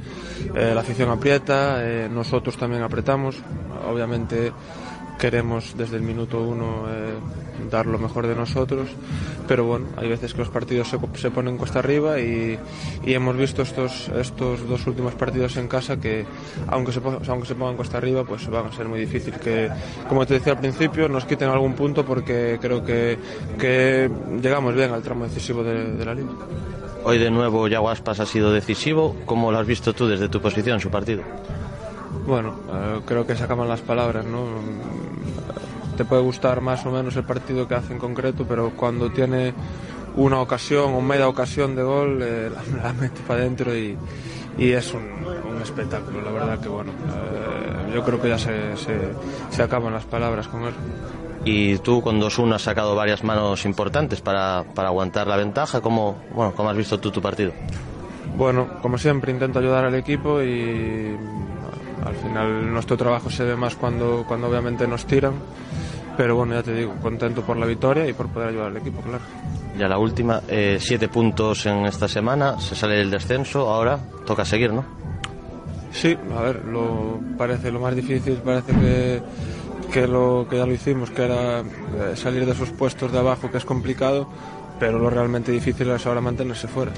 eh, 0.55 0.73
la 0.75 0.81
afición 0.81 1.11
aprieta, 1.11 1.77
eh, 1.79 2.09
nosotros 2.11 2.57
también 2.57 2.83
apretamos. 2.83 3.37
Obviamente 3.89 4.53
queremos 5.23 5.77
desde 5.77 5.99
el 5.99 6.03
minuto 6.03 6.43
uno 6.43 6.87
eh, 6.89 7.15
dar 7.71 7.87
lo 7.87 7.97
mejor 7.97 8.27
de 8.27 8.35
nosotros, 8.35 8.89
pero 9.47 9.65
bueno, 9.65 9.87
hay 9.97 10.09
veces 10.09 10.33
que 10.33 10.41
los 10.41 10.49
partidos 10.49 10.89
se, 10.89 10.99
se 11.15 11.31
ponen 11.31 11.57
cuesta 11.57 11.79
arriba 11.79 12.19
y, 12.19 12.59
y 13.07 13.15
hemos 13.15 13.37
visto 13.37 13.63
estos, 13.63 14.09
estos 14.09 14.69
dos 14.69 14.85
últimos 14.89 15.15
partidos 15.15 15.57
en 15.59 15.69
casa 15.69 16.01
que 16.01 16.27
aunque 16.67 16.91
se, 16.91 17.01
aunque 17.29 17.47
se 17.47 17.55
pongan 17.55 17.77
cuesta 17.77 17.99
arriba, 17.99 18.25
pues 18.25 18.49
van 18.49 18.67
a 18.67 18.73
ser 18.73 18.89
muy 18.89 18.99
difícil 18.99 19.35
que, 19.35 19.71
como 20.09 20.27
te 20.27 20.35
decía 20.35 20.55
al 20.55 20.59
principio, 20.59 21.09
nos 21.09 21.25
quiten 21.25 21.51
algún 21.51 21.75
punto 21.75 22.05
porque 22.05 22.59
creo 22.61 22.85
que, 22.85 23.17
que 23.57 24.11
llegamos 24.43 24.75
bien 24.75 24.91
al 24.91 25.03
tramo 25.03 25.23
decisivo 25.23 25.63
de, 25.63 26.05
la 26.05 26.15
liga. 26.15 26.31
Hoy 27.05 27.19
de 27.19 27.31
nuevo 27.31 27.69
Yago 27.69 27.91
Aspas 27.91 28.19
ha 28.19 28.27
sido 28.27 28.53
decisivo. 28.53 29.15
¿Cómo 29.25 29.53
lo 29.53 29.59
has 29.61 29.69
visto 29.69 29.93
tú 29.93 30.09
desde 30.09 30.29
tu 30.29 30.41
posición, 30.41 30.81
su 30.81 30.91
partido? 30.91 31.23
Bueno, 32.27 32.55
eh, 32.73 33.01
creo 33.05 33.27
que 33.27 33.35
se 33.35 33.45
acaban 33.45 33.69
las 33.69 33.81
palabras, 33.81 34.25
¿no? 34.25 34.45
Te 35.97 36.05
puede 36.05 36.23
gustar 36.23 36.61
más 36.61 36.87
o 36.87 36.91
menos 36.91 37.17
el 37.17 37.25
partido 37.25 37.67
que 37.67 37.75
hace 37.75 37.93
en 37.93 37.99
concreto, 37.99 38.47
pero 38.49 38.71
cuando 38.71 39.11
tiene 39.11 39.53
una 40.17 40.41
ocasión 40.41 40.95
o 40.95 41.01
media 41.01 41.29
ocasión 41.29 41.75
de 41.75 41.83
gol, 41.83 42.21
eh, 42.23 42.51
la, 42.51 42.83
la 42.83 42.93
mete 42.93 43.21
para 43.27 43.41
adentro 43.41 43.77
y, 43.77 43.97
y 44.57 44.71
es 44.71 44.93
un, 44.95 45.03
un 45.03 45.63
espectáculo. 45.63 46.23
La 46.23 46.31
verdad 46.31 46.61
que, 46.61 46.69
bueno, 46.69 46.93
eh, 46.93 47.93
yo 47.95 48.05
creo 48.05 48.21
que 48.21 48.29
ya 48.29 48.39
se, 48.39 48.77
se, 48.77 48.97
se 49.51 49.63
acaban 49.63 49.93
las 49.93 50.05
palabras 50.05 50.49
con 50.49 50.63
él. 50.65 50.75
Y 51.45 51.79
tú 51.79 52.03
con 52.03 52.21
2-1 52.21 52.55
has 52.55 52.63
sacado 52.63 52.95
varias 52.95 53.25
manos 53.25 53.65
importantes 53.65 54.21
para, 54.21 54.65
para 54.75 54.89
aguantar 54.89 55.27
la 55.27 55.37
ventaja. 55.37 55.81
¿Cómo, 55.81 56.17
bueno, 56.33 56.53
¿Cómo 56.55 56.71
has 56.71 56.77
visto 56.77 57.01
tú 57.01 57.11
tu 57.11 57.21
partido? 57.21 57.53
Bueno, 58.37 58.69
como 58.81 58.97
siempre, 58.97 59.33
intento 59.33 59.59
ayudar 59.59 59.85
al 59.85 59.95
equipo 59.97 60.41
y 60.41 61.17
al 62.05 62.15
final 62.15 62.73
nuestro 62.73 62.97
trabajo 62.97 63.31
se 63.31 63.45
ve 63.45 63.57
más 63.57 63.77
cuando, 63.77 64.25
cuando 64.27 64.49
obviamente 64.49 64.87
nos 64.87 65.07
tiran. 65.07 65.35
Pero 66.17 66.37
bueno, 66.37 66.55
ya 66.55 66.63
te 66.63 66.75
digo, 66.75 66.95
contento 67.01 67.43
por 67.43 67.57
la 67.57 67.65
victoria 67.65 68.07
y 68.07 68.13
por 68.13 68.29
poder 68.29 68.51
ayudar 68.51 68.67
al 68.67 68.77
equipo, 68.77 69.01
claro. 69.01 69.25
Ya 69.79 69.89
la 69.89 69.99
última, 69.99 70.43
eh, 70.47 70.77
siete 70.79 71.09
puntos 71.09 71.65
en 71.65 71.87
esta 71.87 72.07
semana, 72.07 72.61
se 72.61 72.75
sale 72.75 72.97
del 72.97 73.11
descenso, 73.11 73.71
ahora 73.71 73.99
toca 74.27 74.45
seguir, 74.45 74.73
¿no? 74.73 74.85
Sí, 75.91 76.17
a 76.37 76.43
ver, 76.43 76.65
lo, 76.67 77.19
parece 77.39 77.71
lo 77.71 77.81
más 77.81 77.97
difícil, 77.97 78.35
parece 78.45 78.73
que, 78.73 79.23
que, 79.91 80.07
lo, 80.07 80.47
que 80.49 80.59
ya 80.59 80.67
lo 80.67 80.73
hicimos, 80.73 81.11
que 81.11 81.25
era 81.25 81.61
eh, 81.61 81.65
salir 82.15 82.45
de 82.45 82.53
esos 82.53 82.71
puestos 82.71 83.11
de 83.11 83.19
abajo, 83.19 83.51
que 83.51 83.57
es 83.57 83.65
complicado, 83.65 84.29
pero 84.79 84.99
lo 84.99 85.09
realmente 85.09 85.51
difícil 85.53 85.91
es 85.91 86.07
ahora 86.07 86.21
mantenerse 86.21 86.69
fuera. 86.69 86.93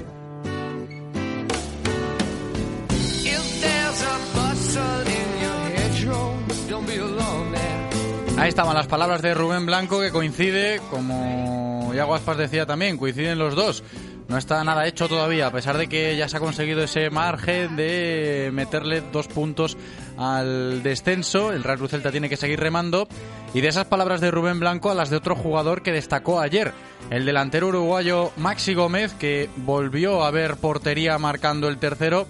Ahí 8.44 8.50
estaban 8.50 8.74
las 8.74 8.88
palabras 8.88 9.22
de 9.22 9.32
Rubén 9.32 9.64
Blanco 9.64 10.02
que 10.02 10.10
coincide, 10.10 10.78
como 10.90 11.92
Iago 11.94 12.14
Aspas 12.14 12.36
decía 12.36 12.66
también, 12.66 12.98
coinciden 12.98 13.38
los 13.38 13.54
dos. 13.54 13.82
No 14.28 14.36
está 14.36 14.62
nada 14.64 14.86
hecho 14.86 15.08
todavía, 15.08 15.46
a 15.46 15.50
pesar 15.50 15.78
de 15.78 15.86
que 15.86 16.14
ya 16.14 16.28
se 16.28 16.36
ha 16.36 16.40
conseguido 16.40 16.82
ese 16.82 17.08
margen 17.08 17.74
de 17.74 18.50
meterle 18.52 19.02
dos 19.10 19.28
puntos 19.28 19.78
al 20.18 20.82
descenso. 20.82 21.54
El 21.54 21.64
Real 21.64 21.78
Cruz 21.78 21.92
Celta 21.92 22.10
tiene 22.10 22.28
que 22.28 22.36
seguir 22.36 22.60
remando. 22.60 23.08
Y 23.54 23.62
de 23.62 23.68
esas 23.68 23.86
palabras 23.86 24.20
de 24.20 24.30
Rubén 24.30 24.60
Blanco 24.60 24.90
a 24.90 24.94
las 24.94 25.08
de 25.08 25.16
otro 25.16 25.36
jugador 25.36 25.82
que 25.82 25.92
destacó 25.92 26.38
ayer, 26.38 26.74
el 27.08 27.24
delantero 27.24 27.68
uruguayo 27.68 28.30
Maxi 28.36 28.74
Gómez, 28.74 29.14
que 29.14 29.48
volvió 29.56 30.22
a 30.22 30.30
ver 30.30 30.56
portería 30.56 31.16
marcando 31.16 31.66
el 31.66 31.78
tercero 31.78 32.26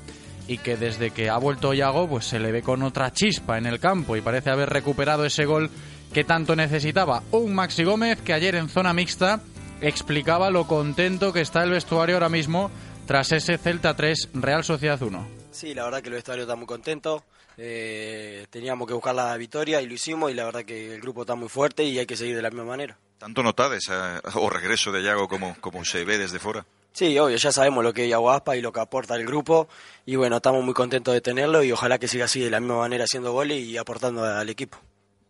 y 0.47 0.59
que 0.59 0.77
desde 0.77 1.11
que 1.11 1.31
ha 1.31 1.39
vuelto 1.39 1.73
Yago 1.73 2.09
pues 2.09 2.27
se 2.27 2.39
le 2.39 2.53
ve 2.53 2.63
con 2.63 2.83
otra 2.83 3.13
chispa 3.13 3.59
en 3.59 3.67
el 3.67 3.81
campo 3.81 4.17
y 4.17 4.21
parece 4.21 4.51
haber 4.51 4.69
recuperado 4.69 5.25
ese 5.25 5.47
gol 5.47 5.71
que 6.15 6.25
tanto 6.25 6.55
necesitaba. 6.55 7.25
Un 7.33 7.55
Maxi 7.55 7.83
Gómez 7.83 8.21
que 8.23 8.33
ayer 8.33 8.55
en 8.55 8.69
zona 8.69 8.95
mixta 8.95 9.41
explicaba 9.81 10.49
lo 10.49 10.67
contento 10.67 11.33
que 11.33 11.41
está 11.41 11.65
el 11.65 11.71
vestuario 11.71 12.15
ahora 12.15 12.29
mismo 12.29 12.71
tras 13.05 13.33
ese 13.33 13.59
Celta 13.59 13.95
3 13.97 14.31
Real 14.35 14.63
Sociedad 14.63 15.03
1. 15.03 15.27
Sí, 15.51 15.75
la 15.75 15.85
verdad 15.85 16.01
que 16.01 16.09
el 16.09 16.15
vestuario 16.15 16.45
está 16.45 16.55
muy 16.55 16.67
contento. 16.67 17.25
Eh, 17.59 18.47
teníamos 18.49 18.87
que 18.87 18.95
buscar 18.95 19.15
la 19.15 19.37
victoria 19.37 19.83
y 19.83 19.87
lo 19.87 19.95
hicimos 19.95 20.31
y 20.31 20.35
la 20.35 20.45
verdad 20.45 20.65
que 20.65 20.95
el 20.95 21.01
grupo 21.01 21.23
está 21.23 21.35
muy 21.35 21.49
fuerte 21.49 21.83
y 21.83 21.99
hay 21.99 22.07
que 22.07 22.17
seguir 22.17 22.37
de 22.37 22.43
la 22.43 22.51
misma 22.51 22.65
manera. 22.65 22.97
Tanto 23.19 23.43
notades 23.43 23.89
eh, 23.91 24.21
o 24.35 24.49
regreso 24.49 24.93
de 24.93 25.03
Iago 25.03 25.27
como, 25.27 25.57
como 25.61 25.85
se 25.85 26.05
ve 26.05 26.17
desde 26.17 26.39
fuera. 26.39 26.65
Sí, 26.93 27.19
obvio, 27.19 27.37
ya 27.37 27.51
sabemos 27.51 27.83
lo 27.83 27.93
que 27.93 28.05
es 28.05 28.11
Yaguaspa 28.11 28.57
y 28.57 28.61
lo 28.61 28.73
que 28.73 28.79
aporta 28.79 29.17
el 29.17 29.27
grupo 29.27 29.67
y 30.07 30.15
bueno, 30.15 30.37
estamos 30.37 30.65
muy 30.65 30.75
contentos 30.75 31.13
de 31.13 31.21
tenerlo 31.21 31.65
y 31.65 31.73
ojalá 31.73 31.99
que 31.99 32.07
siga 32.07 32.27
así 32.27 32.39
de 32.39 32.51
la 32.51 32.61
misma 32.61 32.79
manera 32.79 33.03
haciendo 33.03 33.33
goles 33.33 33.59
y 33.59 33.77
aportando 33.77 34.25
al 34.25 34.49
equipo. 34.49 34.79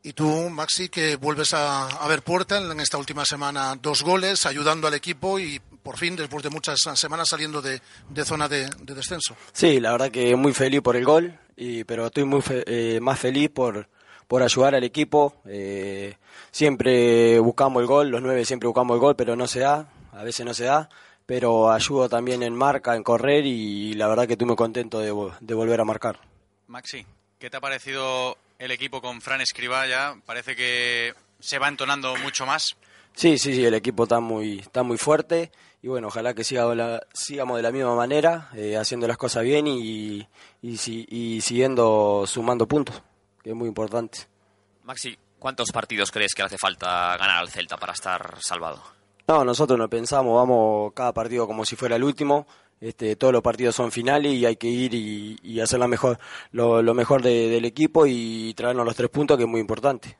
Y 0.06 0.12
tú, 0.12 0.50
Maxi, 0.50 0.90
que 0.90 1.16
vuelves 1.16 1.54
a, 1.54 1.86
a 1.88 2.06
ver 2.08 2.20
puerta 2.22 2.58
en 2.58 2.78
esta 2.78 2.98
última 2.98 3.24
semana, 3.24 3.74
dos 3.80 4.02
goles, 4.02 4.44
ayudando 4.44 4.86
al 4.86 4.92
equipo 4.92 5.38
y 5.38 5.58
por 5.82 5.96
fin, 5.96 6.14
después 6.14 6.42
de 6.42 6.50
muchas 6.50 6.78
semanas, 6.94 7.30
saliendo 7.30 7.62
de, 7.62 7.80
de 8.10 8.24
zona 8.24 8.46
de, 8.46 8.68
de 8.82 8.94
descenso. 8.94 9.34
Sí, 9.52 9.80
la 9.80 9.92
verdad 9.92 10.10
que 10.10 10.36
muy 10.36 10.52
feliz 10.52 10.82
por 10.82 10.96
el 10.96 11.06
gol, 11.06 11.38
y, 11.56 11.84
pero 11.84 12.06
estoy 12.06 12.24
muy 12.24 12.42
fe- 12.42 12.64
eh, 12.66 13.00
más 13.00 13.18
feliz 13.18 13.48
por, 13.48 13.88
por 14.28 14.42
ayudar 14.42 14.74
al 14.74 14.84
equipo. 14.84 15.36
Eh, 15.46 16.16
siempre 16.50 17.38
buscamos 17.38 17.80
el 17.80 17.86
gol, 17.86 18.08
los 18.10 18.20
nueve 18.20 18.44
siempre 18.44 18.66
buscamos 18.66 18.94
el 18.96 19.00
gol, 19.00 19.16
pero 19.16 19.36
no 19.36 19.46
se 19.46 19.60
da, 19.60 19.88
a 20.12 20.22
veces 20.22 20.44
no 20.44 20.52
se 20.52 20.64
da. 20.64 20.88
Pero 21.24 21.70
ayudo 21.72 22.10
también 22.10 22.42
en 22.42 22.54
marca, 22.54 22.94
en 22.94 23.02
correr 23.02 23.46
y 23.46 23.94
la 23.94 24.06
verdad 24.08 24.26
que 24.26 24.34
estoy 24.34 24.46
muy 24.46 24.56
contento 24.56 24.98
de, 24.98 25.14
de 25.40 25.54
volver 25.54 25.80
a 25.80 25.84
marcar. 25.86 26.20
Maxi, 26.66 27.06
¿qué 27.38 27.48
te 27.48 27.56
ha 27.56 27.60
parecido 27.62 28.36
el 28.58 28.70
equipo 28.70 29.00
con 29.00 29.20
Fran 29.20 29.40
Escribá 29.40 29.86
ya? 29.86 30.14
Parece 30.26 30.54
que 30.56 31.14
se 31.40 31.58
va 31.58 31.68
entonando 31.68 32.16
mucho 32.16 32.46
más. 32.46 32.76
Sí, 33.14 33.38
sí, 33.38 33.54
sí, 33.54 33.64
el 33.64 33.74
equipo 33.74 34.04
está 34.04 34.18
muy, 34.20 34.58
está 34.58 34.82
muy 34.82 34.98
fuerte 34.98 35.52
y 35.82 35.88
bueno, 35.88 36.08
ojalá 36.08 36.34
que 36.34 36.42
siga 36.44 36.74
la- 36.74 37.00
sigamos 37.12 37.56
de 37.56 37.62
la 37.62 37.70
misma 37.70 37.94
manera, 37.94 38.50
eh, 38.56 38.76
haciendo 38.76 39.06
las 39.06 39.16
cosas 39.18 39.44
bien 39.44 39.66
y, 39.68 40.26
y, 40.62 40.76
si- 40.78 41.06
y 41.08 41.40
siguiendo 41.40 42.24
sumando 42.26 42.66
puntos, 42.66 43.00
que 43.42 43.50
es 43.50 43.56
muy 43.56 43.68
importante. 43.68 44.26
Maxi, 44.82 45.16
¿cuántos 45.38 45.70
partidos 45.70 46.10
crees 46.10 46.34
que 46.34 46.42
le 46.42 46.46
hace 46.46 46.58
falta 46.58 47.16
ganar 47.16 47.38
al 47.38 47.50
Celta 47.50 47.76
para 47.76 47.92
estar 47.92 48.36
salvado? 48.40 48.82
No, 49.28 49.44
nosotros 49.44 49.78
no 49.78 49.88
pensamos, 49.88 50.34
vamos 50.36 50.92
cada 50.94 51.12
partido 51.14 51.46
como 51.46 51.64
si 51.64 51.76
fuera 51.76 51.96
el 51.96 52.04
último. 52.04 52.46
Este, 52.80 53.16
todos 53.16 53.32
los 53.32 53.42
partidos 53.42 53.74
son 53.74 53.90
finales 53.92 54.32
y 54.34 54.44
hay 54.44 54.56
que 54.56 54.66
ir 54.68 54.94
y, 54.94 55.38
y 55.42 55.60
hacer 55.60 55.78
la 55.80 55.88
mejor, 55.88 56.18
lo, 56.52 56.82
lo 56.82 56.92
mejor 56.94 57.22
de- 57.22 57.48
del 57.48 57.64
equipo 57.64 58.04
y 58.06 58.52
traernos 58.54 58.84
los 58.84 58.94
tres 58.96 59.08
puntos, 59.10 59.36
que 59.36 59.44
es 59.44 59.48
muy 59.48 59.60
importante. 59.60 60.16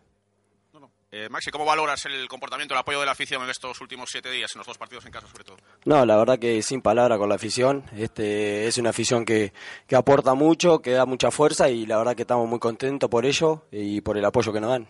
Eh, 1.16 1.28
Maxi, 1.28 1.52
¿cómo 1.52 1.64
valoras 1.64 2.04
el 2.06 2.26
comportamiento, 2.26 2.74
el 2.74 2.80
apoyo 2.80 2.98
de 2.98 3.06
la 3.06 3.12
afición 3.12 3.40
en 3.44 3.48
estos 3.50 3.80
últimos 3.80 4.10
siete 4.10 4.32
días, 4.32 4.52
en 4.56 4.58
los 4.58 4.66
dos 4.66 4.76
partidos 4.78 5.06
en 5.06 5.12
casa 5.12 5.28
sobre 5.28 5.44
todo? 5.44 5.56
No, 5.84 6.04
la 6.04 6.16
verdad 6.16 6.40
que 6.40 6.60
sin 6.60 6.82
palabra 6.82 7.18
con 7.18 7.28
la 7.28 7.36
afición. 7.36 7.84
Este, 7.96 8.66
es 8.66 8.78
una 8.78 8.90
afición 8.90 9.24
que, 9.24 9.52
que 9.86 9.94
aporta 9.94 10.34
mucho, 10.34 10.80
que 10.80 10.90
da 10.90 11.06
mucha 11.06 11.30
fuerza 11.30 11.68
y 11.70 11.86
la 11.86 11.98
verdad 11.98 12.16
que 12.16 12.22
estamos 12.22 12.48
muy 12.48 12.58
contentos 12.58 13.08
por 13.08 13.26
ello 13.26 13.62
y 13.70 14.00
por 14.00 14.18
el 14.18 14.24
apoyo 14.24 14.52
que 14.52 14.60
nos 14.60 14.70
dan. 14.70 14.88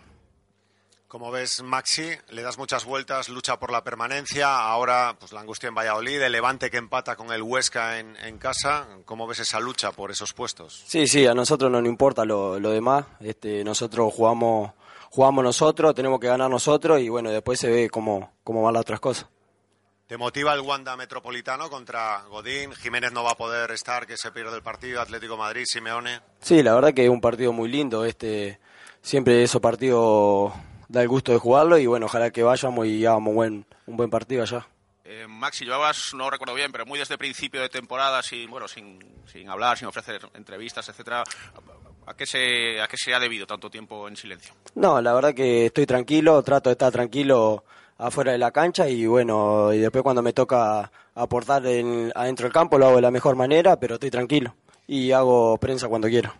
Como 1.15 1.31
ves, 1.31 1.63
Maxi, 1.63 2.09
le 2.31 2.41
das 2.41 2.57
muchas 2.57 2.83
vueltas, 2.83 3.29
lucha 3.29 3.57
por 3.57 3.71
la 3.71 3.85
permanencia. 3.85 4.53
Ahora, 4.53 5.15
pues 5.17 5.31
la 5.31 5.39
angustia 5.39 5.69
en 5.69 5.75
Valladolid, 5.75 6.21
el 6.21 6.33
Levante 6.33 6.69
que 6.69 6.75
empata 6.75 7.15
con 7.15 7.31
el 7.31 7.41
Huesca 7.41 7.99
en, 7.99 8.17
en 8.17 8.37
casa. 8.37 8.85
¿Cómo 9.05 9.25
ves 9.25 9.39
esa 9.39 9.61
lucha 9.61 9.93
por 9.93 10.11
esos 10.11 10.33
puestos? 10.33 10.83
Sí, 10.85 11.07
sí, 11.07 11.25
a 11.25 11.33
nosotros 11.33 11.71
no 11.71 11.79
nos 11.79 11.87
importa 11.87 12.25
lo, 12.25 12.59
lo 12.59 12.69
demás. 12.71 13.05
Este, 13.21 13.63
nosotros 13.63 14.13
jugamos, 14.13 14.73
jugamos 15.09 15.41
nosotros, 15.41 15.95
tenemos 15.95 16.19
que 16.19 16.27
ganar 16.27 16.49
nosotros 16.49 16.99
y 16.99 17.07
bueno, 17.07 17.31
después 17.31 17.61
se 17.61 17.69
ve 17.69 17.89
cómo, 17.89 18.33
cómo 18.43 18.61
van 18.61 18.73
las 18.73 18.81
otras 18.81 18.99
cosas. 18.99 19.25
¿Te 20.07 20.17
motiva 20.17 20.53
el 20.53 20.59
Wanda 20.59 20.97
Metropolitano 20.97 21.69
contra 21.69 22.23
Godín? 22.23 22.73
Jiménez 22.73 23.13
no 23.13 23.23
va 23.23 23.31
a 23.31 23.37
poder 23.37 23.71
estar, 23.71 24.05
que 24.05 24.17
se 24.17 24.33
pierde 24.33 24.57
el 24.57 24.63
partido. 24.63 24.99
Atlético 24.99 25.37
Madrid, 25.37 25.63
Simeone. 25.65 26.19
Sí, 26.41 26.61
la 26.61 26.75
verdad 26.75 26.93
que 26.93 27.05
es 27.05 27.09
un 27.09 27.21
partido 27.21 27.53
muy 27.53 27.69
lindo. 27.69 28.03
Este, 28.03 28.59
siempre 29.01 29.41
esos 29.43 29.61
partidos 29.61 30.51
da 30.95 31.03
el 31.03 31.07
gusto 31.07 31.31
de 31.31 31.37
jugarlo 31.37 31.77
y 31.77 31.85
bueno, 31.85 32.07
ojalá 32.07 32.31
que 32.31 32.41
vayamos 32.41 32.87
y 32.87 33.05
hagamos 33.05 33.35
buen, 33.35 33.65
un 33.85 33.97
buen 33.97 34.09
partido 34.09 34.41
allá. 34.41 34.65
Eh, 35.03 35.27
Maxi, 35.27 35.65
llevabas, 35.65 36.13
no 36.15 36.29
recuerdo 36.31 36.55
bien, 36.55 36.71
pero 36.71 36.85
muy 36.85 36.97
desde 36.97 37.17
principio 37.17 37.61
de 37.61 37.69
temporada, 37.69 38.23
sin, 38.23 38.49
bueno, 38.49 38.67
sin, 38.67 38.97
sin 39.31 39.47
hablar, 39.49 39.77
sin 39.77 39.87
ofrecer 39.87 40.27
entrevistas, 40.33 40.89
etcétera. 40.89 41.23
¿A 42.07 42.13
qué, 42.15 42.25
se, 42.25 42.81
¿A 42.81 42.87
qué 42.87 42.97
se 42.97 43.13
ha 43.13 43.19
debido 43.19 43.45
tanto 43.45 43.69
tiempo 43.69 44.07
en 44.07 44.15
silencio? 44.15 44.53
No, 44.75 45.01
la 45.01 45.13
verdad 45.13 45.33
que 45.33 45.67
estoy 45.67 45.85
tranquilo, 45.85 46.41
trato 46.43 46.69
de 46.69 46.73
estar 46.73 46.91
tranquilo 46.91 47.63
afuera 47.97 48.31
de 48.31 48.37
la 48.37 48.51
cancha 48.51 48.87
y 48.87 49.05
bueno, 49.05 49.73
y 49.73 49.79
después 49.79 50.03
cuando 50.03 50.21
me 50.21 50.33
toca 50.33 50.91
aportar 51.13 51.65
en, 51.65 52.11
adentro 52.15 52.45
del 52.45 52.53
campo 52.53 52.77
lo 52.77 52.87
hago 52.87 52.95
de 52.95 53.01
la 53.01 53.11
mejor 53.11 53.35
manera, 53.35 53.79
pero 53.79 53.95
estoy 53.95 54.11
tranquilo 54.11 54.55
y 54.87 55.11
hago 55.11 55.57
prensa 55.57 55.87
cuando 55.87 56.07
quiero. 56.07 56.33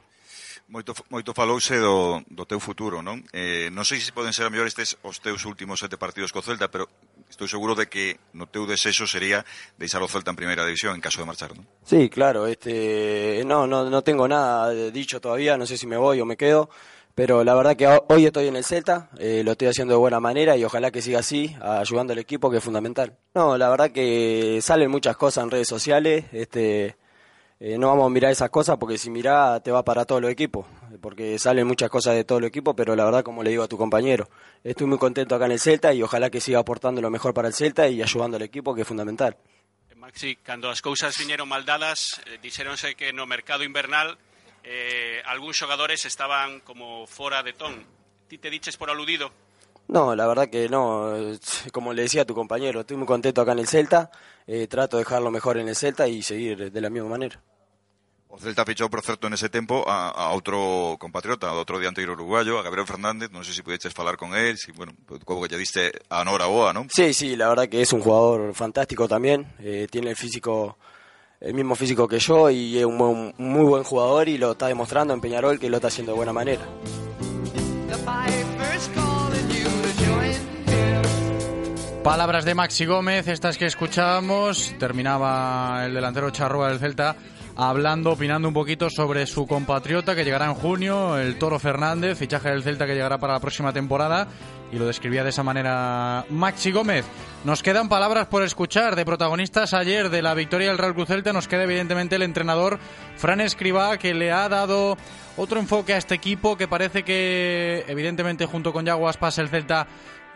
Moito, 0.67 0.97
moito 1.13 1.31
falouse 1.37 1.77
do, 1.77 2.25
do 2.25 2.43
teu 2.49 2.57
futuro, 2.59 3.05
non? 3.05 3.21
Eh, 3.29 3.69
non 3.69 3.85
sei 3.85 4.01
se 4.01 4.09
poden 4.09 4.33
ser 4.33 4.49
a 4.49 4.49
mellor 4.49 4.65
estes 4.65 4.97
os 5.05 5.21
teus 5.21 5.45
últimos 5.45 5.77
sete 5.77 5.93
partidos 5.93 6.33
co 6.33 6.41
Celta, 6.41 6.73
pero 6.73 6.89
estou 7.29 7.45
seguro 7.45 7.77
de 7.77 7.85
que 7.85 8.17
no 8.33 8.49
teu 8.49 8.65
desexo 8.65 9.05
sería 9.05 9.45
deixar 9.77 10.01
o 10.01 10.09
Celta 10.09 10.33
en 10.33 10.39
primeira 10.41 10.65
división 10.65 10.97
en 10.97 11.05
caso 11.05 11.21
de 11.21 11.29
marchar, 11.29 11.53
non? 11.53 11.69
Sí, 11.85 12.09
claro, 12.09 12.49
este, 12.49 13.45
no, 13.45 13.69
no, 13.69 13.93
no 13.93 14.01
tengo 14.01 14.25
nada 14.25 14.73
dicho 14.89 15.21
todavía, 15.21 15.53
no 15.53 15.69
sé 15.69 15.77
si 15.77 15.85
me 15.85 16.01
voy 16.01 16.17
o 16.17 16.25
me 16.25 16.33
quedo, 16.33 16.73
pero 17.13 17.45
la 17.45 17.53
verdad 17.53 17.77
que 17.77 17.85
hoy 17.85 18.25
estoy 18.25 18.49
en 18.49 18.57
el 18.57 18.65
Celta, 18.65 19.13
eh, 19.21 19.45
lo 19.45 19.53
estoy 19.53 19.69
haciendo 19.69 19.93
de 19.93 20.01
buena 20.01 20.19
manera 20.19 20.57
y 20.57 20.65
ojalá 20.65 20.89
que 20.89 21.05
siga 21.05 21.19
así, 21.21 21.55
ayudando 21.61 22.13
al 22.13 22.19
equipo 22.19 22.49
que 22.49 22.57
es 22.57 22.63
fundamental. 22.63 23.13
No, 23.37 23.55
la 23.55 23.69
verdad 23.69 23.91
que 23.91 24.59
salen 24.65 24.89
muchas 24.89 25.15
cosas 25.15 25.43
en 25.43 25.51
redes 25.51 25.67
sociales, 25.69 26.25
este 26.33 26.97
eh, 27.59 27.77
no 27.77 27.87
vamos 27.87 28.07
a 28.07 28.09
mirar 28.09 28.31
esas 28.31 28.49
cosas 28.49 28.77
porque 28.77 28.97
si 28.97 29.09
mirá 29.09 29.59
te 29.61 29.71
va 29.71 29.83
para 29.83 30.05
todos 30.05 30.21
los 30.21 30.31
equipos, 30.31 30.65
eh, 30.91 30.97
porque 31.01 31.39
salen 31.39 31.67
muchas 31.67 31.89
cosas 31.89 32.15
de 32.15 32.23
todo 32.23 32.39
el 32.39 32.45
equipo, 32.45 32.75
pero 32.75 32.95
la 32.95 33.05
verdad, 33.05 33.23
como 33.23 33.43
le 33.43 33.49
digo 33.49 33.63
a 33.63 33.67
tu 33.67 33.77
compañero, 33.77 34.29
estoy 34.63 34.87
muy 34.87 34.97
contento 34.97 35.35
acá 35.35 35.45
en 35.45 35.53
el 35.53 35.59
Celta 35.59 35.93
y 35.93 36.03
ojalá 36.03 36.29
que 36.29 36.41
siga 36.41 36.59
aportando 36.59 37.01
lo 37.01 37.09
mejor 37.09 37.33
para 37.33 37.47
el 37.47 37.53
Celta 37.53 37.87
y 37.87 38.01
ayudando 38.01 38.37
al 38.37 38.43
equipo, 38.43 38.75
que 38.75 38.81
es 38.81 38.87
fundamental. 38.87 39.37
Maxi, 39.95 40.35
cando 40.35 40.69
as 40.69 40.85
cousas 40.85 41.17
viñeron 41.17 41.49
mal 41.49 41.65
dadas, 41.65 42.21
eh, 42.29 42.37
dixéronse 42.37 42.93
que 42.93 43.09
no 43.11 43.25
mercado 43.25 43.63
invernal 43.63 44.13
eh, 44.61 45.21
algúns 45.25 45.57
xogadores 45.57 46.05
estaban 46.05 46.61
como 46.61 47.05
fora 47.05 47.41
de 47.41 47.53
ton. 47.53 47.85
Ti 48.29 48.37
te 48.37 48.49
diches 48.49 48.77
por 48.77 48.89
aludido? 48.89 49.33
No, 49.87 50.15
la 50.15 50.25
verdad 50.27 50.49
que 50.49 50.67
no. 50.69 51.15
eh, 51.15 51.37
Como 51.71 51.93
le 51.93 52.03
decía 52.03 52.23
a 52.23 52.25
tu 52.25 52.33
compañero, 52.33 52.81
estoy 52.81 52.97
muy 52.97 53.05
contento 53.07 53.41
acá 53.41 53.51
en 53.53 53.59
el 53.59 53.67
Celta. 53.67 54.09
eh, 54.47 54.67
trato 54.67 54.97
de 54.97 55.03
dejarlo 55.03 55.31
mejor 55.31 55.57
en 55.57 55.67
el 55.69 55.75
Celta 55.75 56.07
y 56.07 56.21
seguir 56.21 56.71
de 56.71 56.81
la 56.81 56.89
misma 56.89 57.09
manera. 57.09 57.41
O 58.27 58.37
Celta 58.37 58.65
fichou, 58.65 58.89
por 58.89 59.01
certo, 59.01 59.29
nese 59.29 59.47
tempo 59.47 59.85
a, 59.87 60.09
a 60.11 60.33
outro 60.35 60.97
compatriota, 60.99 61.47
a 61.47 61.55
outro 61.55 61.79
dianteiro 61.79 62.13
uruguayo, 62.13 62.59
a 62.59 62.63
Gabriel 62.67 62.85
Fernández, 62.89 63.31
non 63.31 63.45
sei 63.47 63.55
se 63.55 63.63
pudeches 63.63 63.93
falar 63.95 64.17
con 64.19 64.35
él, 64.35 64.57
si, 64.59 64.73
bueno, 64.75 64.91
como 65.23 65.39
que 65.39 65.47
lle 65.47 65.61
diste 65.61 65.93
a 66.11 66.19
Nora 66.27 66.45
Boa, 66.51 66.73
non? 66.75 66.89
Sí, 66.91 67.13
sí, 67.15 67.37
la 67.39 67.47
verdad 67.47 67.69
que 67.71 67.79
es 67.79 67.93
un 67.95 68.01
jugador 68.03 68.51
fantástico 68.53 69.07
también. 69.07 69.47
eh, 69.63 69.87
tiene 69.89 70.09
el 70.11 70.17
físico, 70.19 70.75
el 71.39 71.53
mismo 71.55 71.79
físico 71.79 72.09
que 72.11 72.19
yo 72.19 72.49
y 72.51 72.75
es 72.77 72.83
un, 72.85 72.97
buen- 72.97 73.31
un 73.39 73.47
muy 73.53 73.63
buen 73.63 73.83
jugador 73.87 74.27
y 74.27 74.37
lo 74.37 74.51
está 74.51 74.67
demostrando 74.67 75.13
en 75.13 75.21
Peñarol 75.21 75.55
que 75.57 75.69
lo 75.69 75.77
está 75.77 75.87
haciendo 75.87 76.11
de 76.11 76.17
buena 76.17 76.33
manera. 76.33 76.65
Palabras 82.05 82.45
de 82.45 82.53
Maxi 82.53 82.85
Gómez, 82.85 83.27
estas 83.27 83.57
que 83.57 83.65
escuchábamos. 83.65 84.75
Terminaba 84.77 85.85
el 85.87 85.95
delantero 85.95 86.29
Charrúa 86.29 86.69
del 86.69 86.77
Celta 86.77 87.15
hablando, 87.55 88.11
opinando 88.11 88.47
un 88.47 88.53
poquito 88.53 88.91
sobre 88.91 89.25
su 89.25 89.47
compatriota 89.47 90.15
que 90.15 90.23
llegará 90.23 90.45
en 90.45 90.53
junio, 90.53 91.17
el 91.17 91.39
Toro 91.39 91.57
Fernández, 91.57 92.15
fichaje 92.19 92.49
del 92.49 92.61
Celta 92.61 92.85
que 92.85 92.93
llegará 92.93 93.17
para 93.17 93.33
la 93.33 93.39
próxima 93.39 93.73
temporada. 93.73 94.27
Y 94.71 94.77
lo 94.77 94.85
describía 94.85 95.23
de 95.23 95.29
esa 95.29 95.41
manera 95.41 96.25
Maxi 96.29 96.71
Gómez. 96.71 97.05
Nos 97.43 97.63
quedan 97.63 97.89
palabras 97.89 98.27
por 98.27 98.43
escuchar 98.43 98.95
de 98.95 99.03
protagonistas 99.03 99.73
ayer 99.73 100.11
de 100.11 100.21
la 100.21 100.35
victoria 100.35 100.67
del 100.67 100.77
Real 100.77 100.93
Cruz 100.93 101.07
Celta. 101.07 101.33
Nos 101.33 101.47
queda 101.47 101.63
evidentemente 101.63 102.17
el 102.17 102.21
entrenador 102.21 102.77
Fran 103.15 103.41
Escribá 103.41 103.97
que 103.97 104.13
le 104.13 104.31
ha 104.31 104.47
dado 104.47 104.95
otro 105.37 105.59
enfoque 105.59 105.93
a 105.93 105.97
este 105.97 106.13
equipo 106.13 106.55
que 106.55 106.67
parece 106.67 107.03
que 107.03 107.83
evidentemente 107.87 108.45
junto 108.45 108.71
con 108.71 108.85
Yago 108.85 109.09
Aspas 109.09 109.39
el 109.39 109.49
Celta 109.49 109.87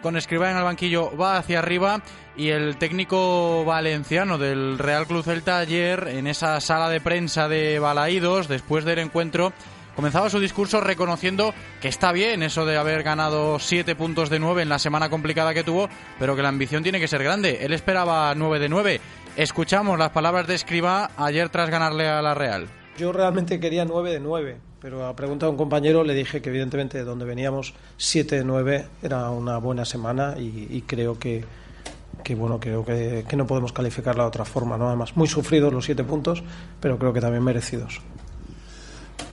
con 0.02 0.18
Escribá 0.18 0.52
en 0.52 0.58
el 0.58 0.64
banquillo 0.64 1.16
va 1.18 1.38
hacia 1.38 1.60
arriba 1.60 2.02
y 2.36 2.50
el 2.50 2.78
técnico 2.78 3.66
valenciano 3.66 4.38
del 4.38 4.78
Real 4.78 5.06
Club 5.08 5.24
Celta 5.24 5.60
ayer 5.60 6.08
en 6.08 6.28
esa 6.28 6.60
sala 6.62 6.90
de 6.90 7.02
prensa 7.02 7.48
de 7.48 7.80
Balaídos 7.80 8.48
después 8.48 8.86
del 8.86 9.00
encuentro 9.00 9.52
comenzaba 9.96 10.30
su 10.30 10.40
discurso 10.40 10.80
reconociendo 10.80 11.54
que 11.82 11.90
está 11.90 12.14
bien 12.14 12.42
eso 12.42 12.66
de 12.66 12.78
haber 12.78 13.04
ganado 13.04 13.60
7 13.60 13.96
puntos 13.96 14.30
de 14.30 14.40
9 14.40 14.62
en 14.62 14.70
la 14.70 14.80
semana 14.80 15.10
complicada 15.10 15.54
que 15.54 15.66
tuvo, 15.66 15.90
pero 16.18 16.38
que 16.38 16.42
la 16.42 16.48
ambición 16.48 16.84
tiene 16.84 17.02
que 17.02 17.10
ser 17.10 17.22
grande. 17.22 17.66
Él 17.66 17.74
esperaba 17.74 18.34
9 18.34 18.60
de 18.60 18.70
9. 18.70 19.02
Escuchamos 19.36 20.00
las 20.00 20.12
palabras 20.12 20.48
de 20.48 20.56
Escribá 20.56 21.12
ayer 21.18 21.50
tras 21.50 21.70
ganarle 21.70 22.08
a 22.08 22.22
la 22.22 22.34
Real. 22.34 22.68
Yo 22.98 23.12
realmente 23.12 23.60
quería 23.60 23.84
9 23.84 24.12
de 24.12 24.20
9, 24.22 24.58
pero 24.82 25.06
a 25.06 25.16
pregunta 25.16 25.46
de 25.46 25.52
un 25.52 25.58
compañero 25.58 26.04
le 26.04 26.14
dije 26.14 26.42
que 26.42 26.50
evidentemente 26.50 26.98
de 26.98 27.04
donde 27.04 27.26
veníamos 27.26 27.74
7 27.98 28.38
de 28.38 28.44
9 28.44 28.88
era 29.04 29.30
una 29.30 29.58
buena 29.58 29.86
semana 29.86 30.36
y, 30.38 30.68
y 30.70 30.82
creo 30.84 31.20
que, 31.20 31.44
que 32.24 32.36
bueno 32.36 32.60
creo 32.60 32.86
que, 32.86 33.26
que 33.28 33.36
no 33.36 33.46
podemos 33.46 33.74
calificarla 33.74 34.24
de 34.24 34.30
otra 34.30 34.46
forma, 34.46 34.78
¿no? 34.78 34.88
Además, 34.88 35.16
muy 35.16 35.28
sufridos 35.28 35.74
los 35.74 35.86
7 35.86 36.04
puntos, 36.04 36.44
pero 36.80 36.98
creo 36.98 37.14
que 37.14 37.22
también 37.22 37.44
merecidos. 37.44 38.02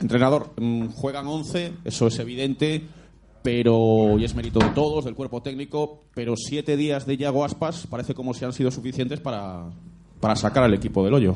Entrenador, 0.00 0.50
mm, 0.56 0.88
juegan 0.88 1.26
11, 1.26 1.72
eso 1.84 2.06
es 2.06 2.18
evidente, 2.18 2.82
pero 3.42 4.18
y 4.18 4.24
es 4.24 4.34
mérito 4.34 4.58
de 4.58 4.70
todos, 4.70 5.04
del 5.04 5.14
cuerpo 5.14 5.40
técnico, 5.40 6.02
pero 6.14 6.34
siete 6.36 6.76
días 6.76 7.06
de 7.06 7.16
Yago 7.16 7.44
Aspas 7.44 7.86
parece 7.86 8.12
como 8.12 8.34
si 8.34 8.44
han 8.44 8.52
sido 8.52 8.70
suficientes 8.70 9.20
para, 9.20 9.70
para 10.20 10.36
sacar 10.36 10.64
al 10.64 10.74
equipo 10.74 11.04
del 11.04 11.14
hoyo. 11.14 11.34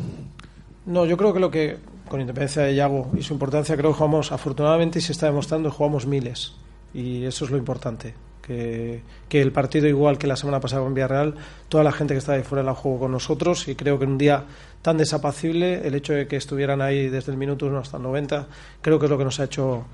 No, 0.86 1.06
yo 1.06 1.16
creo 1.16 1.32
que 1.32 1.40
lo 1.40 1.50
que, 1.50 1.78
con 2.10 2.20
independencia 2.20 2.62
de 2.62 2.74
Yago 2.74 3.12
y 3.16 3.22
su 3.22 3.32
importancia, 3.32 3.76
creo 3.76 3.92
que 3.92 3.96
jugamos, 3.96 4.32
afortunadamente, 4.32 4.98
y 4.98 5.02
se 5.02 5.12
está 5.12 5.26
demostrando, 5.26 5.70
jugamos 5.70 6.06
miles. 6.06 6.52
Y 6.92 7.24
eso 7.24 7.44
es 7.44 7.52
lo 7.52 7.56
importante. 7.56 8.14
Que, 8.42 9.02
que 9.28 9.40
el 9.40 9.52
partido, 9.52 9.86
igual 9.86 10.18
que 10.18 10.26
la 10.26 10.34
semana 10.34 10.58
pasada 10.58 10.82
con 10.82 10.92
Villarreal, 10.92 11.36
toda 11.68 11.84
la 11.84 11.92
gente 11.92 12.14
que 12.14 12.18
está 12.18 12.32
ahí 12.32 12.42
fuera 12.42 12.64
la 12.64 12.74
jugó 12.74 12.98
con 12.98 13.12
nosotros. 13.12 13.68
Y 13.68 13.76
creo 13.76 13.96
que 13.96 14.06
en 14.06 14.10
un 14.10 14.18
día 14.18 14.44
tan 14.82 14.96
desapacible, 14.96 15.86
el 15.86 15.94
hecho 15.94 16.12
de 16.12 16.26
que 16.26 16.36
estuvieran 16.36 16.82
ahí 16.82 17.08
desde 17.08 17.30
el 17.30 17.38
minuto 17.38 17.66
1 17.66 17.78
hasta 17.78 17.98
el 17.98 18.02
90, 18.02 18.48
creo 18.82 18.98
que 18.98 19.06
es 19.06 19.10
lo 19.10 19.16
que 19.16 19.24
nos 19.24 19.38
ha 19.38 19.44
hecho 19.44 19.84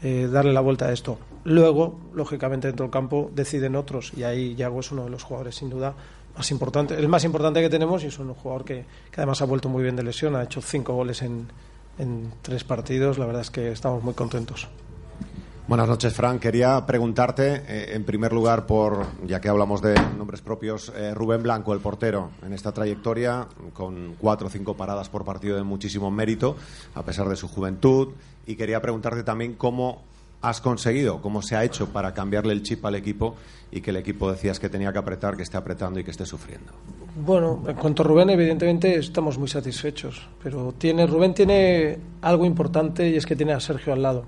eh, 0.00 0.28
darle 0.30 0.52
la 0.52 0.60
vuelta 0.60 0.86
a 0.86 0.92
esto. 0.92 1.18
Luego, 1.42 1.98
lógicamente, 2.14 2.68
dentro 2.68 2.84
del 2.84 2.92
campo 2.92 3.32
deciden 3.34 3.74
otros. 3.74 4.12
Y 4.16 4.22
ahí 4.22 4.54
Yago 4.54 4.78
es 4.78 4.92
uno 4.92 5.04
de 5.04 5.10
los 5.10 5.24
jugadores, 5.24 5.56
sin 5.56 5.70
duda, 5.70 5.94
más 6.36 6.50
importante, 6.50 6.94
el 6.94 7.08
más 7.08 7.24
importante 7.24 7.60
que 7.60 7.70
tenemos 7.70 8.02
y 8.04 8.08
es 8.08 8.18
un 8.18 8.34
jugador 8.34 8.64
que, 8.64 8.84
que 9.10 9.20
además 9.20 9.40
ha 9.42 9.44
vuelto 9.44 9.68
muy 9.68 9.82
bien 9.82 9.96
de 9.96 10.02
lesión, 10.02 10.36
ha 10.36 10.42
hecho 10.42 10.60
cinco 10.60 10.94
goles 10.94 11.22
en, 11.22 11.48
en 11.98 12.32
tres 12.42 12.64
partidos, 12.64 13.18
la 13.18 13.26
verdad 13.26 13.42
es 13.42 13.50
que 13.50 13.70
estamos 13.70 14.02
muy 14.02 14.14
contentos. 14.14 14.68
Buenas 15.66 15.88
noches, 15.88 16.12
Fran. 16.12 16.38
Quería 16.38 16.84
preguntarte, 16.84 17.62
eh, 17.66 17.94
en 17.94 18.04
primer 18.04 18.34
lugar, 18.34 18.66
por, 18.66 19.06
ya 19.26 19.40
que 19.40 19.48
hablamos 19.48 19.80
de 19.80 19.94
nombres 20.18 20.42
propios, 20.42 20.92
eh, 20.94 21.14
Rubén 21.14 21.42
Blanco, 21.42 21.72
el 21.72 21.80
portero, 21.80 22.32
en 22.44 22.52
esta 22.52 22.72
trayectoria, 22.72 23.48
con 23.72 24.14
cuatro 24.18 24.48
o 24.48 24.50
cinco 24.50 24.76
paradas 24.76 25.08
por 25.08 25.24
partido 25.24 25.56
de 25.56 25.62
muchísimo 25.62 26.10
mérito, 26.10 26.54
a 26.94 27.02
pesar 27.02 27.30
de 27.30 27.36
su 27.36 27.48
juventud. 27.48 28.08
Y 28.44 28.56
quería 28.56 28.82
preguntarte 28.82 29.22
también 29.22 29.54
cómo 29.54 30.02
has 30.44 30.60
conseguido, 30.60 31.22
cómo 31.22 31.40
se 31.40 31.56
ha 31.56 31.64
hecho 31.64 31.88
para 31.88 32.12
cambiarle 32.12 32.52
el 32.52 32.62
chip 32.62 32.84
al 32.84 32.94
equipo 32.94 33.34
y 33.72 33.80
que 33.80 33.90
el 33.90 33.96
equipo 33.96 34.30
decías 34.30 34.60
que 34.60 34.68
tenía 34.68 34.92
que 34.92 34.98
apretar, 34.98 35.36
que 35.36 35.42
esté 35.42 35.56
apretando 35.56 35.98
y 35.98 36.04
que 36.04 36.10
esté 36.10 36.26
sufriendo. 36.26 36.70
Bueno, 37.16 37.62
en 37.66 37.74
cuanto 37.76 38.02
a 38.02 38.06
Rubén, 38.06 38.28
evidentemente 38.28 38.96
estamos 38.96 39.38
muy 39.38 39.48
satisfechos, 39.48 40.28
pero 40.42 40.74
tiene 40.76 41.06
Rubén 41.06 41.32
tiene 41.32 41.98
algo 42.20 42.44
importante 42.44 43.08
y 43.08 43.16
es 43.16 43.24
que 43.24 43.36
tiene 43.36 43.52
a 43.52 43.60
Sergio 43.60 43.94
al 43.94 44.02
lado. 44.02 44.26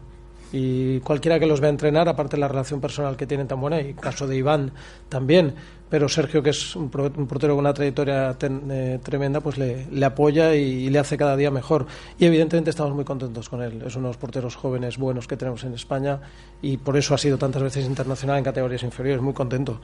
Y 0.53 1.01
cualquiera 1.01 1.39
que 1.39 1.47
los 1.47 1.61
vea 1.61 1.69
entrenar, 1.69 2.09
aparte 2.09 2.37
de 2.37 2.41
la 2.41 2.49
relación 2.49 2.81
personal 2.81 3.17
que 3.17 3.27
tienen 3.27 3.47
tan 3.47 3.61
buena, 3.61 3.81
y 3.81 3.93
caso 3.93 4.27
de 4.27 4.37
Iván 4.37 4.73
también, 5.11 5.55
pero 5.89 6.09
Sergio, 6.09 6.43
que 6.43 6.51
es 6.51 6.75
un, 6.75 6.91
portero 6.91 7.55
con 7.55 7.61
una 7.61 7.73
trayectoria 7.73 8.35
ten- 8.37 8.63
eh, 8.71 8.99
tremenda, 9.03 9.41
pues 9.41 9.57
le, 9.57 9.87
apoya 10.05 10.55
y, 10.55 10.61
y 10.87 10.91
le 10.91 10.99
hace 10.99 11.17
cada 11.17 11.37
día 11.37 11.51
mejor. 11.51 11.87
Y 12.19 12.25
evidentemente 12.27 12.71
estamos 12.71 12.93
muy 12.95 13.05
contentos 13.05 13.49
con 13.49 13.63
él. 13.63 13.83
Es 13.87 13.95
uno 13.95 14.09
de 14.09 14.11
los 14.11 14.17
porteros 14.17 14.57
jóvenes 14.57 14.99
buenos 14.99 15.27
que 15.29 15.37
tenemos 15.37 15.63
en 15.65 15.75
España 15.75 16.21
y 16.61 16.77
por 16.79 16.97
eso 16.97 17.15
ha 17.15 17.19
sido 17.19 17.39
tantas 17.39 17.63
veces 17.63 17.87
internacional 17.87 18.39
en 18.39 18.45
categorías 18.45 18.83
inferiores. 18.83 19.23
Muy 19.23 19.33
contento. 19.33 19.81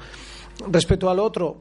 Respecto 0.69 1.09
al 1.09 1.21
otro, 1.21 1.59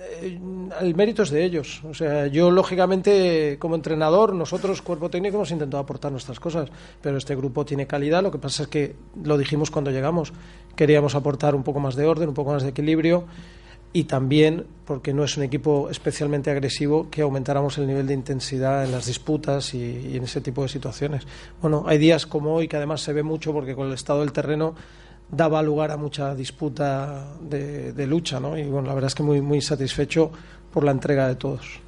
eh, 0.00 0.40
el 0.80 0.94
mérito 0.96 1.22
es 1.22 1.30
de 1.30 1.44
ellos. 1.44 1.80
O 1.84 1.94
sea, 1.94 2.26
yo 2.26 2.50
lógicamente 2.50 3.58
como 3.60 3.76
entrenador, 3.76 4.34
nosotros 4.34 4.82
cuerpo 4.82 5.08
técnico 5.08 5.36
hemos 5.36 5.52
intentado 5.52 5.80
aportar 5.80 6.10
nuestras 6.10 6.40
cosas, 6.40 6.68
pero 7.00 7.16
este 7.16 7.36
grupo 7.36 7.64
tiene 7.64 7.86
calidad. 7.86 8.24
Lo 8.24 8.32
que 8.32 8.38
pasa 8.38 8.64
es 8.64 8.68
que 8.68 8.96
lo 9.22 9.38
dijimos 9.38 9.70
cuando 9.70 9.92
llegamos, 9.92 10.32
queríamos 10.74 11.14
aportar 11.14 11.54
un 11.54 11.62
poco 11.62 11.78
más 11.78 11.94
de 11.94 12.06
orden, 12.06 12.28
un 12.30 12.34
poco 12.34 12.52
más 12.52 12.64
de 12.64 12.70
equilibrio 12.70 13.24
y 13.94 14.04
también 14.04 14.66
porque 14.84 15.14
no 15.14 15.22
es 15.22 15.36
un 15.36 15.44
equipo 15.44 15.88
especialmente 15.88 16.50
agresivo 16.50 17.08
que 17.10 17.22
aumentáramos 17.22 17.78
el 17.78 17.86
nivel 17.86 18.08
de 18.08 18.14
intensidad 18.14 18.84
en 18.84 18.90
las 18.90 19.06
disputas 19.06 19.72
y, 19.72 20.16
en 20.16 20.24
ese 20.24 20.40
tipo 20.40 20.62
de 20.62 20.68
situaciones. 20.68 21.22
Bueno, 21.62 21.84
hay 21.86 21.96
días 21.96 22.26
como 22.26 22.52
hoy 22.52 22.66
que 22.66 22.76
además 22.76 23.00
se 23.02 23.12
ve 23.12 23.22
mucho 23.22 23.52
porque 23.52 23.76
con 23.76 23.86
el 23.86 23.94
estado 23.94 24.20
del 24.20 24.32
terreno 24.32 24.74
daba 25.30 25.62
lugar 25.62 25.92
a 25.92 25.96
mucha 25.96 26.34
disputa 26.34 27.36
de, 27.40 27.92
de 27.92 28.06
lucha, 28.06 28.40
¿no? 28.40 28.58
Y 28.58 28.64
bueno, 28.64 28.88
la 28.88 28.94
verdad 28.94 29.08
es 29.08 29.14
que 29.14 29.22
muy 29.22 29.40
muy 29.40 29.60
satisfecho 29.60 30.32
por 30.72 30.82
la 30.82 30.90
entrega 30.90 31.28
de 31.28 31.36
todos. 31.36 31.80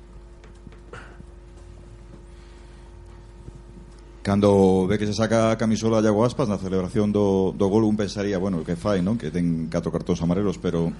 Cando 4.23 4.87
ve 4.87 4.97
que 4.99 5.07
se 5.07 5.15
saca 5.15 5.51
a 5.51 5.59
camisola 5.59 6.01
Iago 6.01 6.25
Aspas 6.25 6.47
na 6.47 6.59
celebración 6.59 7.11
do, 7.11 7.55
do 7.55 7.67
gol 7.67 7.83
un 7.83 7.99
pensaría, 7.99 8.39
bueno, 8.39 8.63
que 8.63 8.75
fai, 8.75 9.03
non? 9.03 9.19
Que 9.19 9.31
ten 9.31 9.71
catro 9.71 9.91
cartóns 9.91 10.23
amarelos, 10.23 10.59
pero 10.59 10.91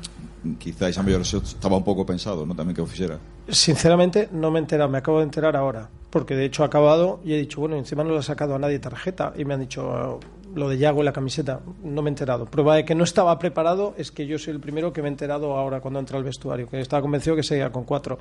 quizá 0.55 0.89
esa 0.89 1.03
mellor 1.03 1.23
estaba 1.27 1.77
un 1.77 1.83
pouco 1.83 2.07
pensado, 2.07 2.47
¿no? 2.47 2.55
Tamén 2.55 2.71
que 2.73 2.81
o 2.81 2.87
fixera. 2.87 3.19
Sinceramente, 3.51 4.31
no 4.31 4.51
me 4.55 4.59
he 4.59 4.63
enterado, 4.63 4.89
me 4.89 4.99
acabo 4.99 5.19
de 5.19 5.25
enterar 5.27 5.57
ahora. 5.59 5.91
Porque 6.11 6.35
de 6.39 6.47
hecho 6.47 6.63
ha 6.63 6.67
acabado 6.67 7.19
y 7.27 7.35
he 7.35 7.37
dicho, 7.37 7.61
bueno, 7.61 7.77
encima 7.77 8.05
no 8.05 8.13
le 8.13 8.19
ha 8.19 8.23
sacado 8.23 8.55
a 8.55 8.59
nadie 8.59 8.79
tarjeta. 8.79 9.35
Y 9.37 9.45
me 9.45 9.55
han 9.55 9.61
dicho 9.61 9.91
"Ah, 9.93 10.17
lo 10.55 10.69
de 10.71 10.79
Yago 10.79 11.01
en 11.01 11.05
la 11.05 11.13
camiseta. 11.13 11.61
No 11.85 12.01
me 12.01 12.09
he 12.09 12.13
enterado. 12.13 12.47
Prueba 12.47 12.77
de 12.77 12.85
que 12.87 12.95
no 12.95 13.05
estaba 13.05 13.39
preparado 13.39 13.93
es 13.99 14.11
que 14.11 14.27
yo 14.27 14.39
soy 14.39 14.55
el 14.55 14.61
primero 14.61 14.93
que 14.95 15.03
me 15.03 15.09
he 15.09 15.11
enterado 15.11 15.53
ahora 15.59 15.81
cuando 15.81 16.01
entra 16.01 16.17
al 16.17 16.25
vestuario. 16.25 16.67
Que 16.69 16.81
estaba 16.81 17.03
convencido 17.03 17.37
que 17.37 17.43
seguía 17.43 17.71
con 17.71 17.85
cuatro. 17.85 18.19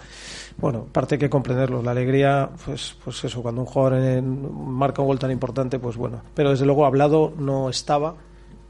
Bueno, 0.58 0.86
parte 0.92 1.16
hay 1.16 1.20
que 1.20 1.30
comprenderlo. 1.30 1.82
La 1.82 1.92
alegría, 1.92 2.50
pues, 2.66 2.98
pues 3.02 3.24
eso, 3.24 3.42
cuando 3.42 3.62
un 3.62 3.68
jugador 3.68 4.22
marca 4.22 5.02
un 5.02 5.08
gol 5.08 5.20
tan 5.20 5.32
importante, 5.32 5.80
pues 5.80 5.96
bueno. 5.96 6.22
Pero 6.34 6.50
desde 6.50 6.66
luego 6.66 6.86
hablado 6.86 7.32
no 7.38 7.70
estaba. 7.70 8.16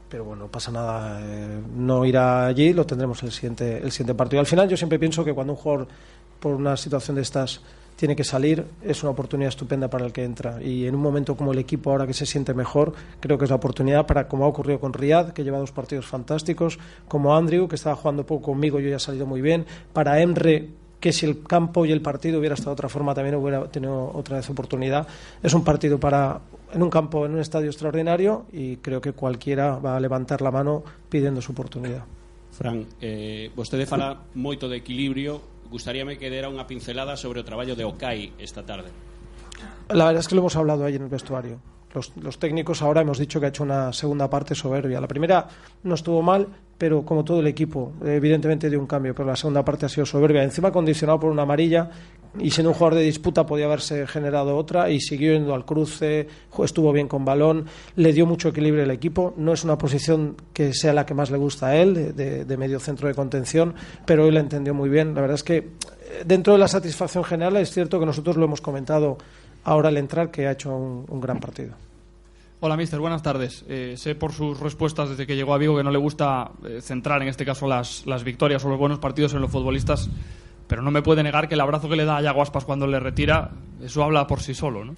Pero 0.08 0.24
bueno, 0.24 0.44
no 0.44 0.50
pasa 0.50 0.70
nada. 0.70 1.20
eh, 1.20 1.60
no 1.76 2.04
irá 2.04 2.46
allí, 2.46 2.72
lo 2.72 2.86
tendremos 2.86 3.22
el 3.22 3.32
siguiente, 3.32 3.78
el 3.78 3.90
siguiente 3.90 4.14
partido. 4.14 4.40
Al 4.40 4.46
final, 4.46 4.68
yo 4.68 4.76
siempre 4.76 4.98
pienso 4.98 5.24
que 5.24 5.34
cuando 5.34 5.52
un 5.54 5.58
jugador, 5.58 5.88
por 6.40 6.54
una 6.54 6.76
situación 6.76 7.16
de 7.16 7.22
estas, 7.22 7.60
tiene 7.96 8.14
que 8.14 8.24
salir, 8.24 8.64
es 8.82 9.02
una 9.02 9.10
oportunidad 9.10 9.48
estupenda 9.48 9.88
para 9.88 10.04
el 10.04 10.12
que 10.12 10.22
entra. 10.22 10.62
Y 10.62 10.86
en 10.86 10.94
un 10.94 11.00
momento 11.00 11.34
como 11.34 11.52
el 11.52 11.58
equipo, 11.58 11.90
ahora 11.90 12.06
que 12.06 12.12
se 12.12 12.26
siente 12.26 12.54
mejor, 12.54 12.92
creo 13.20 13.38
que 13.38 13.44
es 13.44 13.50
la 13.50 13.56
oportunidad 13.56 14.06
para, 14.06 14.28
como 14.28 14.44
ha 14.44 14.48
ocurrido 14.48 14.78
con 14.78 14.92
Riyad, 14.92 15.32
que 15.32 15.42
lleva 15.42 15.58
dos 15.58 15.72
partidos 15.72 16.06
fantásticos, 16.06 16.78
como 17.08 17.34
Andrew, 17.34 17.66
que 17.68 17.74
estaba 17.74 17.96
jugando 17.96 18.26
poco 18.26 18.52
conmigo, 18.52 18.78
yo 18.78 18.90
ya 18.90 18.96
he 18.96 19.00
salido 19.00 19.26
muy 19.26 19.40
bien, 19.40 19.64
para 19.92 20.20
Emre 20.20 20.68
que 21.06 21.12
si 21.12 21.24
el 21.24 21.44
campo 21.44 21.86
y 21.86 21.92
el 21.92 22.02
partido 22.02 22.40
hubiera 22.40 22.56
estado 22.56 22.70
de 22.70 22.72
otra 22.72 22.88
forma 22.88 23.14
también 23.14 23.36
hubiera 23.36 23.68
tenido 23.68 24.10
otra 24.12 24.38
vez 24.38 24.50
oportunidad. 24.50 25.06
Es 25.40 25.54
un 25.54 25.62
partido 25.62 26.00
para 26.00 26.40
en 26.74 26.82
un 26.82 26.90
campo, 26.90 27.24
en 27.26 27.34
un 27.34 27.38
estadio 27.38 27.70
extraordinario 27.70 28.46
y 28.52 28.78
creo 28.78 29.00
que 29.00 29.12
cualquiera 29.12 29.78
va 29.78 29.96
a 29.96 30.00
levantar 30.00 30.42
la 30.42 30.50
mano 30.50 30.82
pidiendo 31.08 31.40
su 31.40 31.52
oportunidad. 31.52 32.02
Fran, 32.50 32.84
eh, 33.00 33.52
vostede 33.54 33.86
fala 33.86 34.18
moito 34.34 34.66
de 34.66 34.82
equilibrio 34.82 35.38
Gustaríame 35.70 36.18
que 36.18 36.26
dera 36.26 36.50
unha 36.50 36.66
pincelada 36.66 37.14
sobre 37.14 37.38
o 37.38 37.46
traballo 37.46 37.78
de 37.78 37.86
Okai 37.86 38.34
esta 38.42 38.66
tarde 38.66 38.90
La 39.94 40.10
verdad 40.10 40.24
es 40.24 40.26
que 40.26 40.34
lo 40.34 40.42
hemos 40.42 40.56
hablado 40.58 40.82
ahí 40.88 40.98
en 40.98 41.06
el 41.06 41.12
vestuario 41.12 41.60
los, 41.96 42.16
los 42.16 42.38
técnicos 42.38 42.82
ahora 42.82 43.00
hemos 43.00 43.18
dicho 43.18 43.40
que 43.40 43.46
ha 43.46 43.48
hecho 43.48 43.62
una 43.62 43.92
segunda 43.92 44.28
parte 44.28 44.54
soberbia. 44.54 45.00
La 45.00 45.08
primera 45.08 45.48
no 45.82 45.94
estuvo 45.94 46.20
mal, 46.20 46.46
pero 46.78 47.02
como 47.04 47.24
todo 47.24 47.40
el 47.40 47.46
equipo, 47.46 47.92
evidentemente 48.04 48.68
dio 48.68 48.78
un 48.78 48.86
cambio, 48.86 49.14
pero 49.14 49.28
la 49.28 49.36
segunda 49.36 49.64
parte 49.64 49.86
ha 49.86 49.88
sido 49.88 50.04
soberbia. 50.04 50.42
Encima 50.44 50.70
condicionado 50.70 51.18
por 51.20 51.30
una 51.30 51.42
amarilla 51.42 51.90
y 52.38 52.50
siendo 52.50 52.70
un 52.70 52.74
jugador 52.74 52.98
de 52.98 53.04
disputa 53.04 53.46
podía 53.46 53.64
haberse 53.64 54.06
generado 54.06 54.54
otra 54.56 54.90
y 54.90 55.00
siguió 55.00 55.32
yendo 55.32 55.54
al 55.54 55.64
cruce, 55.64 56.26
estuvo 56.62 56.92
bien 56.92 57.08
con 57.08 57.24
balón, 57.24 57.64
le 57.96 58.12
dio 58.12 58.26
mucho 58.26 58.50
equilibrio 58.50 58.82
al 58.84 58.90
equipo. 58.90 59.32
No 59.38 59.54
es 59.54 59.64
una 59.64 59.78
posición 59.78 60.36
que 60.52 60.74
sea 60.74 60.92
la 60.92 61.06
que 61.06 61.14
más 61.14 61.30
le 61.30 61.38
gusta 61.38 61.68
a 61.68 61.76
él, 61.76 61.94
de, 61.94 62.12
de- 62.12 62.44
de 62.44 62.56
medio 62.58 62.78
centro 62.78 63.08
de 63.08 63.14
contención, 63.14 63.74
pero 64.04 64.24
hoy 64.24 64.32
la 64.32 64.40
entendió 64.40 64.74
muy 64.74 64.90
bien. 64.90 65.14
La 65.14 65.22
verdad 65.22 65.36
es 65.36 65.42
que 65.44 65.56
eh, 65.56 65.64
dentro 66.26 66.52
de 66.52 66.58
la 66.58 66.68
satisfacción 66.68 67.24
general 67.24 67.56
es 67.56 67.70
cierto 67.70 67.98
que 67.98 68.04
nosotros 68.04 68.36
lo 68.36 68.44
hemos 68.44 68.60
comentado 68.60 69.16
ahora 69.64 69.88
al 69.88 69.96
entrar 69.96 70.30
que 70.30 70.46
ha 70.46 70.52
hecho 70.52 70.76
un 70.76 71.20
gran 71.22 71.40
partido. 71.40 71.72
Hola, 72.58 72.78
mister. 72.78 72.98
Buenas 72.98 73.22
tardes. 73.22 73.66
Eh, 73.68 73.96
sé 73.98 74.14
por 74.14 74.32
sus 74.32 74.58
respuestas 74.58 75.10
desde 75.10 75.26
que 75.26 75.36
llegó 75.36 75.52
a 75.52 75.58
Vigo 75.58 75.76
que 75.76 75.84
no 75.84 75.90
le 75.90 75.98
gusta 75.98 76.52
eh, 76.66 76.80
centrar, 76.80 77.20
en 77.20 77.28
este 77.28 77.44
caso, 77.44 77.66
las, 77.66 78.06
las 78.06 78.24
victorias 78.24 78.64
o 78.64 78.70
los 78.70 78.78
buenos 78.78 78.98
partidos 78.98 79.34
en 79.34 79.42
los 79.42 79.50
futbolistas, 79.50 80.08
pero 80.66 80.80
no 80.80 80.90
me 80.90 81.02
puede 81.02 81.22
negar 81.22 81.48
que 81.48 81.54
el 81.54 81.60
abrazo 81.60 81.90
que 81.90 81.96
le 81.96 82.06
da 82.06 82.16
a 82.16 82.22
Yago 82.22 82.40
Aspas 82.40 82.64
cuando 82.64 82.86
le 82.86 82.98
retira, 82.98 83.50
eso 83.82 84.02
habla 84.02 84.26
por 84.26 84.40
sí 84.40 84.54
solo, 84.54 84.86
¿no? 84.86 84.94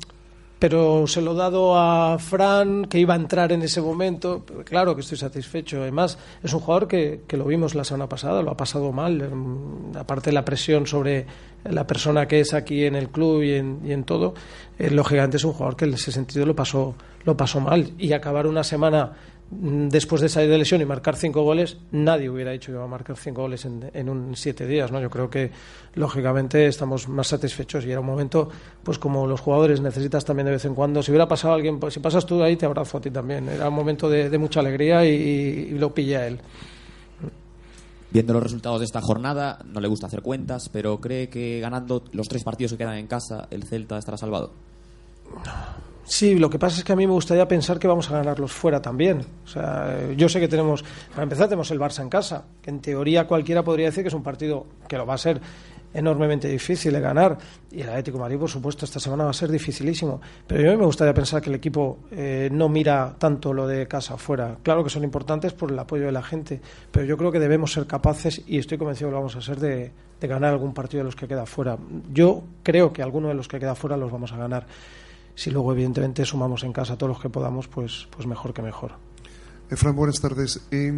pero 0.59 1.07
se 1.07 1.23
lo 1.23 1.33
he 1.33 1.37
dado 1.37 1.79
a 1.79 2.19
Fran, 2.19 2.87
que 2.87 2.99
iba 2.99 3.15
a 3.15 3.17
entrar 3.17 3.53
en 3.53 3.63
ese 3.63 3.81
momento. 3.81 4.45
Claro 4.65 4.95
que 4.95 5.03
estoy 5.03 5.17
satisfecho. 5.17 5.81
Además, 5.81 6.19
es 6.43 6.53
un 6.53 6.61
jugador 6.61 6.89
que, 6.89 7.23
que 7.29 7.37
lo 7.37 7.45
vimos 7.45 7.75
la 7.77 7.85
semana 7.85 8.09
pasada, 8.09 8.43
lo 8.43 8.51
ha 8.51 8.57
pasado 8.57 8.93
mal. 8.93 9.31
Aparte 9.97 10.31
de 10.31 10.35
la 10.35 10.45
presión 10.45 10.87
sobre 10.87 11.27
la 11.65 11.87
persona 11.87 12.27
que 12.27 12.41
es 12.41 12.55
aquí 12.55 12.85
en 12.85 12.95
el 12.95 13.09
club 13.09 13.43
y 13.43 13.55
en, 13.55 13.81
y 13.85 13.93
en 13.93 14.05
todo, 14.05 14.35
eh, 14.79 14.91
lógicamente 14.91 15.37
es 15.37 15.45
un 15.45 15.53
jugador 15.53 15.77
que 15.77 15.85
en 15.85 15.95
ese 15.95 16.13
sentido 16.13 16.47
lo 16.47 16.55
pasó, 16.55 16.95
lo 17.25 17.37
pasó 17.37 17.61
mal. 17.61 17.93
Y 17.99 18.13
acabar 18.13 18.47
una 18.47 18.63
semana 18.63 19.13
mm, 19.51 19.89
después 19.89 20.21
de 20.21 20.29
salir 20.29 20.51
de 20.51 20.59
lesión 20.59 20.81
y 20.81 20.85
marcar 20.85 21.17
cinco 21.17 21.43
goles, 21.43 21.77
nadie 21.91 22.31
hubiera 22.31 22.53
dicho 22.53 22.67
que 22.67 22.77
iba 22.77 22.85
a 22.85 22.89
marcar 22.89 23.17
cinco 23.17 23.43
goles 23.43 23.65
en, 23.67 24.09
un 24.09 24.37
siete 24.37 24.67
días. 24.67 24.93
¿no? 24.93 25.01
Yo 25.01 25.11
creo 25.11 25.29
que, 25.29 25.51
lógicamente, 25.95 26.67
estamos 26.67 27.09
más 27.09 27.27
satisfechos 27.27 27.85
y 27.85 27.91
era 27.91 28.01
un 28.01 28.07
momento, 28.07 28.49
pues 28.83 28.99
como 28.99 29.27
los 29.27 29.41
jugadores 29.41 29.81
necesitas 29.81 30.25
también 30.25 30.47
de 30.47 30.53
vez 30.53 30.65
en 30.65 30.75
cuando. 30.75 31.03
Si 31.03 31.11
hubiera 31.11 31.29
pasado 31.29 31.55
alguien, 31.55 31.79
pues, 31.79 31.95
si 31.95 32.01
pasas 32.01 32.25
tú 32.25 32.43
ahí, 32.43 32.57
te 32.57 32.67
abrazo 32.67 32.99
a 32.99 33.01
ti 33.01 33.11
también. 33.11 33.49
Era 33.49 33.69
un 33.69 33.75
momento 33.75 34.09
de, 34.09 34.31
de 34.31 34.39
mucha 34.39 34.61
alegría 34.61 35.05
y, 35.05 35.11
y 35.11 35.71
lo 35.79 35.93
pillé 35.93 36.17
a 36.17 36.27
él. 36.29 36.41
Viendo 38.11 38.33
los 38.33 38.43
resultados 38.43 38.81
de 38.81 38.87
esta 38.87 39.03
jornada, 39.03 39.59
no 39.67 39.81
le 39.81 39.89
gusta 39.89 40.07
hacer 40.07 40.23
cuentas, 40.23 40.71
pero 40.71 40.99
cree 41.01 41.29
que 41.29 41.61
ganando 41.61 42.03
los 42.13 42.29
tres 42.29 42.43
partidos 42.43 42.73
que 42.73 42.79
quedan 42.79 42.97
en 42.97 43.07
casa, 43.07 43.47
el 43.51 43.65
Celta 43.65 43.99
estará 43.99 44.17
salvado. 44.17 44.53
Sí, 46.05 46.39
lo 46.39 46.49
que 46.49 46.59
pasa 46.59 46.79
es 46.79 46.85
que 46.85 46.93
a 46.95 46.97
mí 46.97 47.07
me 47.07 47.13
gustaría 47.13 47.47
pensar 47.47 47.79
que 47.79 47.87
vamos 47.87 48.11
a 48.11 48.15
ganarlos 48.15 48.51
fuera 48.51 48.81
también. 48.81 49.27
O 49.45 49.47
sea, 49.47 50.11
yo 50.17 50.27
sé 50.31 50.41
que 50.41 50.49
tenemos, 50.49 50.83
para 51.11 51.25
empezar, 51.25 51.49
tenemos 51.49 51.71
el 51.71 51.79
Barça 51.79 52.01
en 52.01 52.09
casa, 52.09 52.45
que 52.63 52.71
en 52.71 52.81
teoría 52.81 53.27
cualquiera 53.27 53.63
podría 53.63 53.87
decir 53.87 54.05
que 54.05 54.09
es 54.09 54.15
un 54.15 54.23
partido 54.23 54.65
que 54.89 54.97
lo 54.97 55.05
va 55.05 55.15
a 55.15 55.19
ser 55.19 55.39
enormemente 55.93 56.49
difícil 56.49 56.93
de 56.93 57.01
ganar. 57.01 57.39
Y 57.71 57.81
el 57.81 57.89
Atlético 57.89 58.19
de 58.19 58.23
Madrid, 58.23 58.39
por 58.39 58.51
supuesto, 58.51 58.85
esta 58.85 59.01
semana 59.01 59.25
va 59.25 59.31
a 59.31 59.35
ser 59.35 59.51
dificilísimo. 59.51 60.21
Pero 60.47 60.63
yo 60.63 60.79
me 60.79 60.85
gustaría 60.85 61.15
pensar 61.15 61.43
que 61.43 61.51
el 61.51 61.57
equipo 61.57 62.01
eh, 62.11 62.49
no 62.53 62.69
mira 62.69 63.15
tanto 63.19 63.53
lo 63.53 63.67
de 63.67 63.87
casa 63.87 64.15
afuera. 64.15 64.59
Claro 64.63 64.85
que 64.85 64.91
son 64.91 65.05
importantes 65.05 65.53
por 65.53 65.71
el 65.71 65.79
apoyo 65.79 66.07
de 66.07 66.13
la 66.13 66.23
gente, 66.23 66.61
pero 66.91 67.07
yo 67.07 67.17
creo 67.17 67.33
que 67.33 67.41
debemos 67.41 67.73
ser 67.73 67.87
capaces, 67.87 68.43
y 68.47 68.59
estoy 68.59 68.79
convencido 68.79 69.09
que 69.09 69.13
lo 69.13 69.19
vamos 69.19 69.37
a 69.37 69.43
ser, 69.43 69.59
de, 69.59 69.93
ganar 70.21 70.53
algún 70.53 70.75
partido 70.75 71.01
de 71.01 71.05
los 71.05 71.17
que 71.17 71.29
queda 71.29 71.47
fuera. 71.47 71.79
Yo 72.13 72.43
creo 72.63 72.93
que 72.93 73.03
alguno 73.03 73.29
de 73.29 73.35
los 73.35 73.49
que 73.49 73.59
queda 73.59 73.75
fuera 73.75 73.97
los 73.97 74.11
vamos 74.11 74.33
a 74.33 74.37
ganar. 74.37 74.67
Si 75.35 75.51
luego, 75.51 75.73
evidentemente, 75.73 76.25
sumamos 76.25 76.65
en 76.65 76.73
casa 76.73 76.99
todos 76.99 77.11
los 77.11 77.21
que 77.21 77.29
podamos, 77.29 77.69
pues, 77.69 78.09
pues 78.11 78.27
mejor 78.27 78.53
que 78.53 78.61
mejor. 78.61 78.93
Eh, 79.71 79.77
Fran, 79.77 79.95
buenas 79.95 80.21
tardes. 80.21 80.67
Eh, 80.73 80.93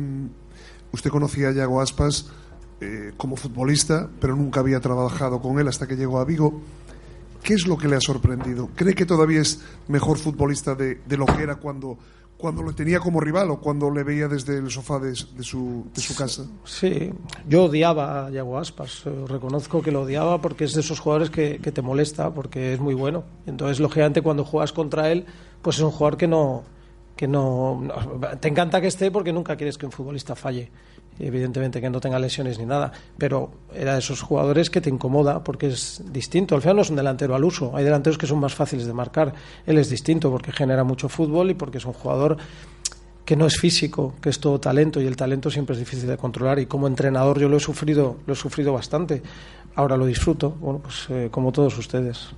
usted 0.93 1.11
conocía 1.11 1.49
a 1.49 1.53
Yago 1.53 1.83
Aspas 1.83 2.31
eh, 2.81 3.13
como 3.17 3.37
futbolista, 3.37 4.09
pero 4.21 4.35
nunca 4.37 4.61
había 4.61 4.81
trabajado 4.81 5.41
con 5.41 5.59
él 5.59 5.69
hasta 5.69 5.87
que 5.87 5.97
llegó 5.97 6.19
a 6.19 6.25
Vigo. 6.25 6.61
¿Qué 7.43 7.55
es 7.55 7.67
lo 7.67 7.77
que 7.79 7.89
le 7.89 7.97
ha 7.97 8.01
sorprendido? 8.01 8.69
¿Cree 8.75 8.95
que 8.95 9.07
todavía 9.07 9.41
es 9.41 9.61
mejor 9.89 10.19
futbolista 10.19 10.75
de, 10.75 11.01
de 11.07 11.17
lo 11.17 11.25
que 11.25 11.43
era 11.43 11.57
cuando, 11.57 11.97
cuando 12.37 12.63
lo 12.63 12.75
tenía 12.75 13.01
como 13.01 13.21
rival 13.21 13.51
o 13.51 13.61
cuando 13.61 13.91
le 13.91 14.03
veía 14.03 14.29
desde 14.29 14.59
el 14.59 14.71
sofá 14.71 14.99
de, 14.99 15.15
su, 15.15 15.87
casa? 16.17 16.47
Sí, 16.65 17.11
yo 17.49 17.65
odiaba 17.65 18.27
a 18.27 18.31
Yago 18.31 18.59
Aspas, 18.59 19.03
eh, 19.07 19.25
reconozco 19.27 19.81
que 19.83 19.91
lo 19.91 20.03
odiaba 20.03 20.41
porque 20.41 20.65
es 20.65 20.75
de 20.75 20.81
esos 20.81 21.01
jugadores 21.01 21.31
que, 21.31 21.59
te 21.59 21.83
molesta, 21.83 22.33
porque 22.33 22.75
es 22.75 22.81
muy 22.81 22.95
bueno. 22.95 23.25
Entonces, 23.47 23.81
lógicamente, 23.81 24.23
cuando 24.23 24.45
juegas 24.45 24.73
contra 24.73 25.11
él, 25.11 25.27
pues 25.63 25.77
es 25.77 25.83
un 25.83 25.91
jugador 25.91 26.17
que 26.19 26.27
no, 26.29 26.65
que 27.17 27.27
no- 27.29 27.83
te 28.41 28.49
encanta 28.49 28.81
que 28.81 28.87
esté 28.89 29.11
porque 29.11 29.33
nunca 29.33 29.57
quieres 29.57 29.77
que 29.79 29.87
un 29.87 29.93
futbolista 29.93 30.35
falle. 30.35 30.71
Evidentemente 31.21 31.81
que 31.81 31.91
no 31.91 32.01
tenga 32.01 32.19
lesiones 32.19 32.59
ni 32.59 32.65
nada, 32.65 32.93
pero 33.19 33.51
era 33.75 33.93
de 33.93 33.99
esos 33.99 34.23
jugadores 34.23 34.71
que 34.71 34.81
te 34.81 34.89
incomoda 34.89 35.45
porque 35.45 35.69
es 35.69 36.03
distinto. 36.13 36.55
Al 36.55 36.63
final 36.63 36.77
no 36.77 36.83
es 36.83 36.91
un 36.91 36.97
delantero 36.97 37.35
al 37.35 37.45
uso, 37.45 37.77
hay 37.77 37.85
delanteros 37.85 38.17
que 38.17 38.27
son 38.27 38.39
más 38.39 38.55
fáciles 38.55 38.87
de 38.87 38.93
marcar. 38.95 39.35
Él 39.67 39.79
es 39.79 39.91
distinto 39.91 40.31
porque 40.31 40.51
genera 40.51 40.83
mucho 40.83 41.09
fútbol 41.09 41.51
y 41.51 41.55
porque 41.55 41.79
es 41.79 41.85
un 41.85 41.93
jugador 41.93 42.39
que 43.25 43.37
no 43.37 43.47
es 43.47 43.59
físico, 43.59 44.15
que 44.21 44.31
es 44.31 44.41
todo 44.41 44.59
talento 44.59 45.01
y 45.01 45.07
el 45.07 45.15
talento 45.15 45.51
siempre 45.51 45.75
es 45.75 45.79
difícil 45.79 46.09
de 46.09 46.17
controlar 46.17 46.59
y 46.59 46.67
como 46.67 46.87
entrenador 46.87 47.39
yo 47.39 47.49
lo 47.49 47.59
he 47.59 47.61
sufrido, 47.61 48.17
lo 48.27 48.33
he 48.33 48.37
sufrido 48.37 48.73
bastante. 48.73 49.23
Ahora 49.75 49.97
lo 49.97 50.07
disfruto, 50.07 50.51
bueno, 50.51 50.81
pues 50.81 51.07
eh, 51.11 51.29
como 51.31 51.53
todos 51.53 51.77
ustedes. 51.79 52.31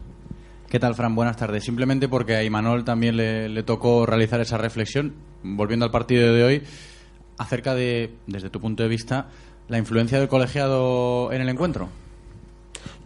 ¿Qué 0.68 0.78
tal, 0.78 0.94
Fran? 0.94 1.14
Buenas 1.14 1.36
tardes. 1.36 1.64
Simplemente 1.64 2.08
porque 2.08 2.34
a 2.34 2.42
Imanol 2.42 2.84
también 2.84 3.16
le 3.16 3.62
tocó 3.62 4.06
realizar 4.06 4.40
esa 4.40 4.58
reflexión, 4.58 5.14
volviendo 5.42 5.84
al 5.84 5.90
partido 5.90 6.32
de 6.32 6.44
hoy, 6.44 6.62
acerca 7.42 7.74
de, 7.74 8.10
desde 8.26 8.50
tu 8.50 8.60
punto 8.60 8.82
de 8.82 8.88
vista, 8.88 9.26
la 9.68 9.78
influencia 9.78 10.18
del 10.18 10.28
colegiado 10.28 11.32
en 11.32 11.40
el 11.42 11.48
encuentro. 11.48 11.88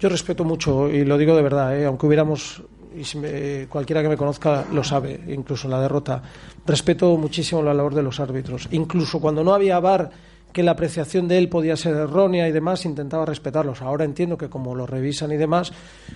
Yo 0.00 0.08
respeto 0.08 0.44
mucho 0.44 0.88
y 0.90 1.04
lo 1.04 1.18
digo 1.18 1.34
de 1.36 1.42
verdad, 1.42 1.78
¿eh? 1.78 1.84
aunque 1.86 2.06
hubiéramos, 2.06 2.62
y 2.96 3.04
si 3.04 3.18
me- 3.18 3.66
cualquiera 3.68 4.02
que 4.02 4.08
me 4.08 4.16
conozca 4.16 4.64
lo 4.72 4.82
sabe, 4.84 5.20
incluso 5.28 5.66
en 5.66 5.72
la 5.72 5.80
derrota, 5.80 6.22
respeto 6.66 7.16
muchísimo 7.16 7.62
la 7.62 7.74
labor 7.74 7.94
de 7.94 8.02
los 8.02 8.20
árbitros. 8.20 8.68
Incluso 8.72 9.20
cuando 9.20 9.42
no 9.44 9.54
había 9.54 9.78
VAR, 9.80 10.10
que 10.52 10.62
la 10.62 10.70
apreciación 10.70 11.28
de 11.28 11.36
él 11.36 11.50
podía 11.50 11.76
ser 11.76 11.94
errónea 11.96 12.48
y 12.48 12.52
demás, 12.52 12.86
intentaba 12.86 13.26
respetarlos. 13.26 13.82
Ahora 13.82 14.06
entiendo 14.06 14.38
que 14.38 14.48
como 14.48 14.74
lo 14.74 14.86
revisan 14.86 15.30
y 15.32 15.36
demás, 15.36 15.70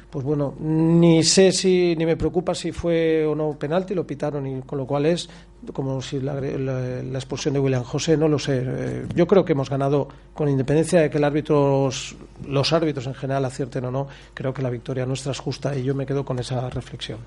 pues 0.08 0.24
bueno, 0.24 0.54
ni 0.58 1.22
sé 1.22 1.52
si, 1.52 1.94
ni 1.98 2.06
me 2.06 2.16
preocupa 2.16 2.54
si 2.54 2.72
fue 2.72 3.26
o 3.26 3.34
no 3.34 3.52
penalti, 3.58 3.94
lo 3.94 4.06
pitaron, 4.06 4.46
y 4.46 4.62
con 4.62 4.78
lo 4.78 4.86
cual 4.86 5.04
es 5.04 5.28
como 5.72 6.00
si 6.02 6.20
la, 6.20 6.34
la- 6.40 7.18
expulsión 7.18 7.54
de 7.54 7.60
William 7.60 7.82
José, 7.84 8.16
no 8.16 8.28
lo 8.28 8.38
sé. 8.38 8.62
Eh, 8.64 9.06
Yo 9.14 9.26
creo 9.26 9.44
que 9.44 9.52
hemos 9.52 9.68
ganado, 9.70 10.08
con 10.34 10.48
independencia 10.48 11.00
de 11.00 11.10
que 11.10 11.18
el 11.18 11.24
árbitro, 11.24 11.90
los 12.48 12.72
árbitros 12.72 13.06
en 13.06 13.14
general 13.14 13.44
acierten 13.44 13.84
o 13.84 13.90
no, 13.90 14.08
creo 14.34 14.52
que 14.54 14.62
la 14.62 14.70
victoria 14.70 15.06
nuestra 15.06 15.32
es 15.32 15.38
justa 15.38 15.76
y 15.76 15.82
yo 15.84 15.94
me 15.94 16.06
quedo 16.06 16.24
con 16.24 16.38
esa 16.38 16.68
reflexión. 16.70 17.18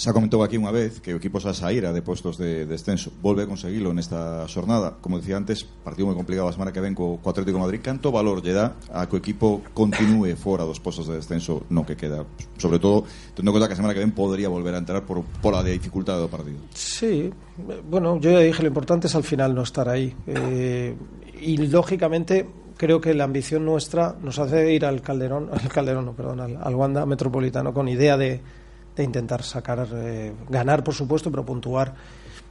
Xa 0.00 0.16
comentou 0.16 0.40
aquí 0.40 0.56
unha 0.56 0.72
vez 0.72 0.96
que 1.04 1.12
o 1.12 1.20
equipo 1.20 1.44
xa 1.44 1.52
de 1.52 2.00
postos 2.00 2.40
de 2.40 2.64
descenso 2.64 3.12
Volve 3.20 3.44
a 3.44 3.48
conseguilo 3.52 3.92
nesta 3.92 4.48
xornada 4.48 4.96
Como 4.96 5.20
decía 5.20 5.36
antes, 5.36 5.68
partido 5.84 6.08
moi 6.08 6.16
complicado 6.16 6.48
a 6.48 6.56
semana 6.56 6.72
que 6.72 6.80
ven 6.80 6.96
co, 6.96 7.20
co 7.20 7.28
Atlético 7.28 7.60
de 7.60 7.64
Madrid. 7.68 7.84
Canto 7.84 8.08
valor 8.08 8.40
lle 8.40 8.56
dá 8.56 8.80
a 8.88 9.04
que 9.04 9.12
o 9.12 9.20
equipo 9.20 9.60
continúe 9.76 10.32
fora 10.40 10.64
dos 10.64 10.80
postos 10.80 11.04
de 11.04 11.20
descenso 11.20 11.68
no 11.68 11.84
que 11.84 12.00
queda 12.00 12.24
Sobre 12.56 12.80
todo, 12.80 13.04
tendo 13.36 13.52
en 13.52 13.60
conta 13.60 13.68
que 13.68 13.76
a 13.76 13.80
semana 13.84 13.92
que 13.92 14.00
ven 14.00 14.16
podría 14.16 14.48
volver 14.48 14.72
a 14.72 14.80
entrar 14.80 15.04
por, 15.04 15.20
por 15.20 15.52
la 15.52 15.60
dificultade 15.60 16.16
do 16.16 16.32
partido. 16.32 16.64
Sí, 16.72 17.28
bueno, 17.84 18.16
yo 18.16 18.32
ya 18.32 18.40
dije, 18.40 18.64
lo 18.64 18.72
importante 18.72 19.04
es 19.04 19.12
al 19.12 19.28
final 19.28 19.52
no 19.52 19.68
estar 19.68 19.84
ahí. 19.84 20.16
Eh, 20.24 20.96
y 21.44 21.60
lógicamente 21.68 22.48
creo 22.80 23.04
que 23.04 23.12
la 23.12 23.28
ambición 23.28 23.68
nuestra 23.68 24.16
nos 24.16 24.40
hace 24.40 24.72
ir 24.72 24.88
al 24.88 25.04
Calderón, 25.04 25.52
al 25.52 25.68
Calderón, 25.68 26.08
no, 26.08 26.16
perdón, 26.16 26.40
al, 26.40 26.56
al 26.56 26.74
Wanda 26.74 27.04
Metropolitano 27.04 27.74
con 27.76 27.84
idea 27.84 28.16
de, 28.16 28.40
de 28.96 29.04
intentar 29.04 29.42
sacar, 29.42 29.86
eh, 29.92 30.32
ganar 30.48 30.84
por 30.84 30.94
supuesto, 30.94 31.30
pero 31.30 31.44
puntuar. 31.44 31.94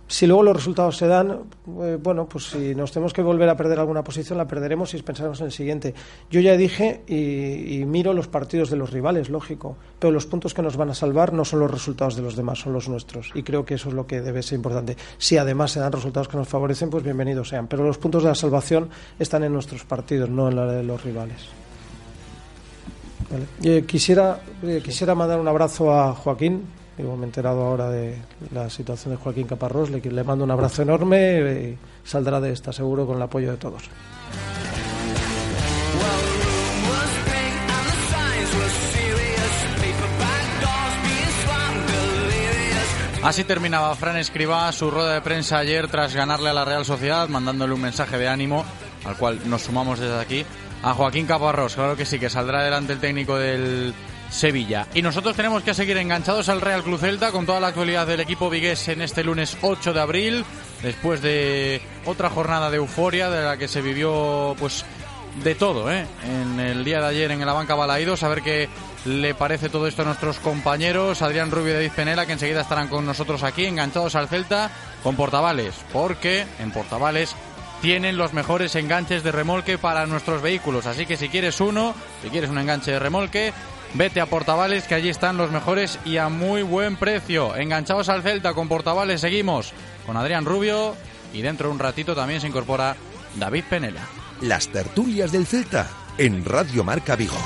Si 0.10 0.26
luego 0.26 0.42
los 0.42 0.56
resultados 0.56 0.98
se 0.98 1.06
dan, 1.06 1.44
eh, 1.84 2.00
bueno, 2.02 2.28
pues 2.28 2.46
si 2.46 2.74
nos 2.74 2.92
tenemos 2.92 3.14
que 3.14 3.22
volver 3.22 3.48
a 3.48 3.56
perder 3.56 3.78
alguna 3.78 4.04
posición, 4.04 4.40
la 4.40 4.48
perderemos 4.48 4.92
y 4.96 5.02
pensaremos 5.04 5.40
en 5.40 5.46
el 5.46 5.52
siguiente. 5.52 5.94
Yo 6.32 6.40
ya 6.42 6.58
dije 6.58 7.04
y, 7.06 7.80
y 7.80 7.86
miro 7.86 8.12
los 8.14 8.28
partidos 8.28 8.72
de 8.72 8.76
los 8.76 8.90
rivales, 8.90 9.30
lógico, 9.30 9.78
pero 10.00 10.12
los 10.12 10.26
puntos 10.26 10.56
que 10.56 10.64
nos 10.64 10.78
van 10.78 10.90
a 10.90 10.96
salvar 10.96 11.32
no 11.32 11.46
son 11.46 11.60
los 11.60 11.70
resultados 11.70 12.16
de 12.16 12.24
los 12.24 12.36
demás, 12.36 12.58
son 12.58 12.74
los 12.74 12.90
nuestros. 12.90 13.30
Y 13.36 13.44
creo 13.44 13.66
que 13.66 13.76
eso 13.76 13.90
es 13.90 13.94
lo 13.94 14.08
que 14.08 14.20
debe 14.20 14.42
ser 14.42 14.56
importante. 14.56 14.98
Si 15.20 15.38
además 15.38 15.74
se 15.74 15.80
dan 15.80 15.92
resultados 15.92 16.28
que 16.28 16.38
nos 16.38 16.48
favorecen, 16.48 16.90
pues 16.90 17.04
bienvenidos 17.04 17.50
sean. 17.50 17.68
Pero 17.68 17.84
los 17.84 18.00
puntos 18.00 18.24
de 18.24 18.30
la 18.30 18.36
salvación 18.36 18.90
están 19.20 19.44
en 19.44 19.54
nuestros 19.54 19.84
partidos, 19.84 20.28
no 20.28 20.50
en 20.50 20.56
la 20.56 20.66
de 20.66 20.82
los 20.82 21.04
rivales. 21.04 21.69
Vale. 23.30 23.46
Eh, 23.64 23.86
quisiera, 23.86 24.40
eh, 24.64 24.82
quisiera 24.84 25.16
mandar 25.16 25.40
un 25.40 25.48
abrazo 25.48 25.94
a 25.94 26.14
Joaquín. 26.14 26.64
Digo, 26.98 27.16
me 27.16 27.24
he 27.24 27.26
enterado 27.26 27.62
ahora 27.62 27.90
de 27.90 28.18
la 28.52 28.70
situación 28.70 29.16
de 29.16 29.22
Joaquín 29.22 29.48
Caparrós. 29.48 29.90
Le, 29.90 30.02
le 30.02 30.24
mando 30.24 30.44
un 30.44 30.52
abrazo 30.52 30.82
enorme 30.82 31.40
y 31.70 31.78
saldrá 32.04 32.42
de 32.42 32.52
esta 32.52 32.74
seguro 32.74 33.06
con 33.06 33.18
el 33.18 33.22
apoyo 33.22 33.52
de 33.52 33.58
todos. 33.58 33.84
Así 43.22 43.44
terminaba 43.44 43.94
Fran 43.96 44.16
Escribá 44.16 44.72
su 44.72 44.90
rueda 44.90 45.14
de 45.14 45.22
prensa 45.22 45.58
ayer 45.58 45.90
tras 45.90 46.16
ganarle 46.16 46.50
a 46.50 46.54
la 46.54 46.64
Real 46.64 46.86
Sociedad, 46.86 47.28
mandándole 47.28 47.74
un 47.74 47.82
mensaje 47.82 48.18
de 48.18 48.30
ánimo, 48.30 48.64
al 49.04 49.18
cual 49.18 49.40
nos 49.46 49.64
sumamos 49.64 50.00
desde 50.00 50.20
aquí, 50.20 50.46
a 50.84 50.94
Joaquín 50.94 51.26
Caparrós. 51.26 51.76
Claro 51.76 51.96
que 51.96 52.06
sí, 52.06 52.20
que 52.20 52.30
saldrá 52.30 52.60
adelante 52.60 52.94
el 52.94 53.00
técnico 53.00 53.38
del 53.38 53.94
Sevilla. 54.30 54.88
Y 54.94 55.02
nosotros 55.02 55.36
tenemos 55.36 55.64
que 55.64 55.74
seguir 55.74 55.98
enganchados 55.98 56.50
al 56.50 56.62
Real 56.62 56.84
Club 56.84 57.00
Celta 57.00 57.32
con 57.32 57.46
toda 57.46 57.60
la 57.60 57.68
actualidad 57.68 58.08
del 58.08 58.20
equipo 58.20 58.50
vigués 58.50 58.88
en 58.88 59.02
este 59.02 59.24
lunes 59.24 59.58
8 59.62 59.94
de 59.94 60.00
abril, 60.00 60.46
después 60.84 61.22
de 61.22 61.82
otra 62.06 62.30
jornada 62.30 62.70
de 62.70 62.78
euforia 62.78 63.30
de 63.30 63.44
la 63.44 63.58
que 63.58 63.68
se 63.68 63.82
vivió 63.82 64.56
pues 64.60 64.86
de 65.44 65.56
todo, 65.56 65.92
¿eh? 65.92 66.06
En 66.24 66.60
el 66.60 66.84
día 66.84 67.00
de 67.00 67.08
ayer 67.08 67.32
en 67.32 67.46
la 67.46 67.54
banca 67.54 67.76
Balaídos, 67.76 68.24
a 68.24 68.30
ver 68.30 68.42
qué 68.42 68.70
le 69.06 69.34
parece 69.34 69.70
todo 69.70 69.88
esto 69.88 70.02
a 70.02 70.06
nuestros 70.06 70.40
compañeros, 70.40 71.22
Adrián 71.22 71.52
Rubio 71.52 71.72
y 71.72 71.76
David 71.76 71.92
Penela, 71.96 72.26
que 72.26 72.34
enseguida 72.34 72.62
estarán 72.62 72.88
con 72.88 73.06
nosotros 73.06 73.44
aquí, 73.44 73.66
enganchados 73.66 74.16
al 74.16 74.28
Celta, 74.28 74.70
con 75.04 75.16
Portavales, 75.16 75.76
porque 75.94 76.46
en 76.60 76.72
Portavales 76.72 77.36
tienen 77.82 78.18
los 78.18 78.34
mejores 78.34 78.76
enganches 78.76 79.24
de 79.24 79.32
remolque 79.32 79.78
para 79.78 80.06
nuestros 80.06 80.42
vehículos. 80.42 80.86
Así 80.86 81.06
que 81.06 81.18
si 81.18 81.30
quieres 81.30 81.62
uno, 81.62 81.96
si 82.22 82.30
quieres 82.30 82.50
un 82.50 82.58
enganche 82.58 82.92
de 82.92 83.00
remolque, 83.00 83.54
vete 83.94 84.22
a 84.22 84.26
Portavales, 84.26 84.86
que 84.86 84.96
allí 84.96 85.10
están 85.10 85.38
los 85.38 85.52
mejores 85.52 86.00
y 86.06 86.18
a 86.18 86.30
muy 86.30 86.62
buen 86.62 86.96
precio. 86.96 87.56
Enganchados 87.56 88.10
al 88.10 88.24
Celta 88.24 88.54
con 88.54 88.68
Portavales, 88.68 89.22
seguimos 89.22 89.74
con 90.06 90.18
Adrián 90.18 90.46
Rubio 90.46 90.96
y 91.34 91.42
dentro 91.42 91.68
de 91.68 91.74
un 91.74 91.80
ratito 91.80 92.16
también 92.16 92.42
se 92.42 92.48
incorpora 92.48 92.96
David 93.36 93.64
Penela. 93.70 94.02
Las 94.42 94.70
tertulias 94.70 95.32
del 95.32 95.46
Celta 95.46 95.90
en 96.18 96.44
Radio 96.46 96.84
Marca 96.84 97.16
Vigo. 97.16 97.38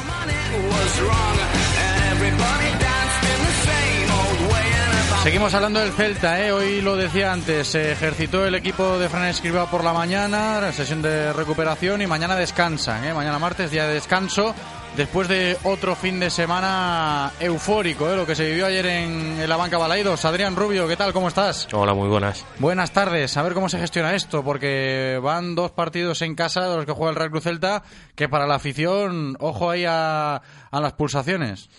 Seguimos 5.23 5.53
hablando 5.53 5.79
del 5.79 5.93
Celta, 5.93 6.45
¿eh? 6.45 6.51
hoy 6.51 6.81
lo 6.81 6.97
decía 6.97 7.31
antes, 7.31 7.69
se 7.69 7.93
ejercitó 7.93 8.45
el 8.45 8.55
equipo 8.55 8.99
de 8.99 9.07
Fran 9.07 9.27
Escribá 9.27 9.71
por 9.71 9.81
la 9.81 9.93
mañana, 9.93 10.69
sesión 10.73 11.01
de 11.01 11.31
recuperación 11.31 12.01
y 12.01 12.07
mañana 12.07 12.35
descansan, 12.35 13.05
¿eh? 13.05 13.13
mañana 13.13 13.39
martes 13.39 13.71
día 13.71 13.87
de 13.87 13.93
descanso, 13.93 14.53
después 14.97 15.29
de 15.29 15.57
otro 15.63 15.95
fin 15.95 16.19
de 16.19 16.29
semana 16.29 17.31
eufórico, 17.39 18.11
¿eh? 18.11 18.17
lo 18.17 18.25
que 18.25 18.35
se 18.35 18.45
vivió 18.47 18.65
ayer 18.65 18.85
en, 18.85 19.39
en 19.39 19.47
la 19.47 19.55
banca 19.55 19.77
Balaidos. 19.77 20.25
Adrián 20.25 20.57
Rubio, 20.57 20.89
¿qué 20.89 20.97
tal? 20.97 21.13
¿Cómo 21.13 21.29
estás? 21.29 21.69
Hola, 21.71 21.93
muy 21.93 22.09
buenas. 22.09 22.45
Buenas 22.59 22.91
tardes, 22.91 23.37
a 23.37 23.43
ver 23.43 23.53
cómo 23.53 23.69
se 23.69 23.79
gestiona 23.79 24.13
esto, 24.15 24.43
porque 24.43 25.21
van 25.23 25.55
dos 25.55 25.71
partidos 25.71 26.21
en 26.21 26.35
casa 26.35 26.67
de 26.67 26.75
los 26.75 26.85
que 26.85 26.91
juega 26.91 27.11
el 27.11 27.15
Real 27.15 27.31
Cruz 27.31 27.43
Celta, 27.45 27.83
que 28.15 28.27
para 28.27 28.45
la 28.45 28.55
afición, 28.55 29.37
ojo 29.39 29.69
ahí 29.69 29.85
a, 29.87 30.41
a 30.69 30.81
las 30.81 30.91
pulsaciones. 30.91 31.69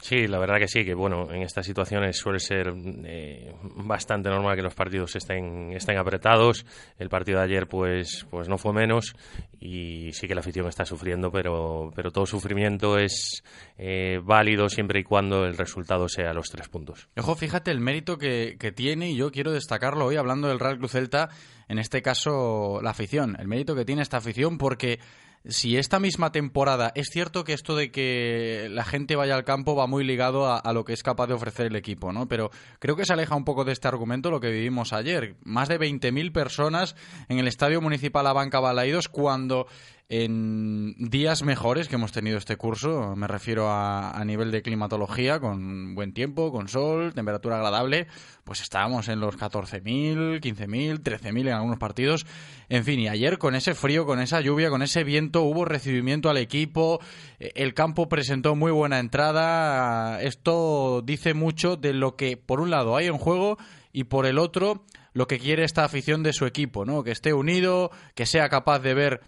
Sí, 0.00 0.26
la 0.26 0.38
verdad 0.38 0.58
que 0.58 0.68
sí, 0.68 0.84
que 0.84 0.94
bueno, 0.94 1.30
en 1.30 1.42
estas 1.42 1.66
situaciones 1.66 2.16
suele 2.16 2.40
ser 2.40 2.72
eh, 3.04 3.54
bastante 3.62 4.30
normal 4.30 4.56
que 4.56 4.62
los 4.62 4.74
partidos 4.74 5.14
estén, 5.16 5.72
estén 5.72 5.98
apretados. 5.98 6.64
El 6.98 7.08
partido 7.08 7.38
de 7.38 7.44
ayer 7.44 7.66
pues, 7.66 8.26
pues 8.30 8.48
no 8.48 8.56
fue 8.56 8.72
menos 8.72 9.14
y 9.60 10.12
sí 10.12 10.26
que 10.26 10.34
la 10.34 10.40
afición 10.40 10.66
está 10.66 10.84
sufriendo, 10.84 11.30
pero, 11.30 11.92
pero 11.94 12.10
todo 12.10 12.24
sufrimiento 12.24 12.98
es 12.98 13.42
eh, 13.76 14.20
válido 14.22 14.68
siempre 14.68 15.00
y 15.00 15.04
cuando 15.04 15.44
el 15.44 15.56
resultado 15.56 16.08
sea 16.08 16.32
los 16.32 16.48
tres 16.48 16.68
puntos. 16.68 17.08
Ojo, 17.16 17.34
fíjate 17.34 17.70
el 17.70 17.80
mérito 17.80 18.16
que, 18.16 18.56
que 18.58 18.72
tiene 18.72 19.10
y 19.10 19.16
yo 19.16 19.30
quiero 19.30 19.52
destacarlo 19.52 20.06
hoy 20.06 20.16
hablando 20.16 20.48
del 20.48 20.58
Real 20.58 20.78
Cruz 20.78 20.92
Celta, 20.92 21.28
en 21.68 21.78
este 21.78 22.00
caso 22.00 22.80
la 22.82 22.90
afición, 22.90 23.36
el 23.38 23.48
mérito 23.48 23.74
que 23.74 23.84
tiene 23.84 24.02
esta 24.02 24.16
afición 24.16 24.56
porque 24.56 24.98
si 25.44 25.78
esta 25.78 25.98
misma 25.98 26.32
temporada 26.32 26.92
es 26.94 27.08
cierto 27.10 27.44
que 27.44 27.54
esto 27.54 27.74
de 27.74 27.90
que 27.90 28.68
la 28.70 28.84
gente 28.84 29.16
vaya 29.16 29.34
al 29.34 29.44
campo 29.44 29.74
va 29.74 29.86
muy 29.86 30.04
ligado 30.04 30.52
a, 30.52 30.72
lo 30.72 30.84
que 30.84 30.92
es 30.92 31.02
capaz 31.02 31.28
de 31.28 31.34
ofrecer 31.34 31.66
el 31.66 31.76
equipo, 31.76 32.12
¿no? 32.12 32.28
Pero 32.28 32.50
creo 32.78 32.96
que 32.96 33.06
se 33.06 33.12
aleja 33.12 33.34
un 33.34 33.44
poco 33.44 33.64
de 33.64 33.72
este 33.72 33.88
argumento 33.88 34.30
lo 34.30 34.40
que 34.40 34.50
vivimos 34.50 34.92
ayer. 34.92 35.36
Más 35.42 35.68
de 35.68 35.80
20.000 35.80 36.32
personas 36.32 36.94
en 37.28 37.38
el 37.38 37.48
Estadio 37.48 37.80
Municipal 37.80 38.26
Abanca 38.26 38.60
Balaídos 38.60 39.08
cuando 39.08 39.66
en 40.12 40.96
días 40.98 41.44
mejores 41.44 41.86
que 41.86 41.94
hemos 41.94 42.10
tenido 42.10 42.36
este 42.36 42.56
curso, 42.56 43.14
me 43.14 43.28
refiero 43.28 43.70
a, 43.70 44.10
a, 44.10 44.24
nivel 44.24 44.50
de 44.50 44.60
climatología, 44.60 45.38
con 45.38 45.94
buen 45.94 46.12
tiempo, 46.12 46.50
con 46.50 46.66
sol, 46.66 47.14
temperatura 47.14 47.58
agradable, 47.58 48.08
pues 48.42 48.60
estábamos 48.60 49.06
en 49.06 49.20
los 49.20 49.38
14.000, 49.38 50.40
15.000, 50.40 50.98
13.000 51.00 51.40
en 51.42 51.52
algunos 51.52 51.78
partidos. 51.78 52.26
En 52.68 52.84
fin, 52.84 52.98
y 52.98 53.06
ayer 53.06 53.38
con 53.38 53.54
ese 53.54 53.74
frío, 53.74 54.04
con 54.04 54.18
esa 54.20 54.40
lluvia, 54.40 54.68
con 54.68 54.82
ese 54.82 55.04
viento, 55.04 55.42
hubo 55.42 55.64
recibimiento 55.64 56.28
al 56.28 56.38
equipo, 56.38 57.00
el 57.38 57.72
campo 57.72 58.08
presentó 58.08 58.56
muy 58.56 58.72
buena 58.72 58.98
entrada. 58.98 60.20
Esto 60.22 61.02
dice 61.04 61.34
mucho 61.34 61.76
de 61.76 61.92
lo 61.92 62.16
que, 62.16 62.36
por 62.36 62.60
un 62.60 62.70
lado, 62.70 62.96
hay 62.96 63.06
en 63.06 63.16
juego 63.16 63.58
y 63.92 64.04
por 64.04 64.26
el 64.26 64.38
otro, 64.38 64.84
lo 65.12 65.28
que 65.28 65.38
quiere 65.38 65.62
esta 65.62 65.84
afición 65.84 66.24
de 66.24 66.32
su 66.32 66.46
equipo, 66.46 66.84
¿no? 66.84 67.04
Que 67.04 67.12
esté 67.12 67.32
unido, 67.32 67.92
que 68.16 68.26
sea 68.26 68.48
capaz 68.48 68.80
de 68.80 68.94
ver 68.94 69.20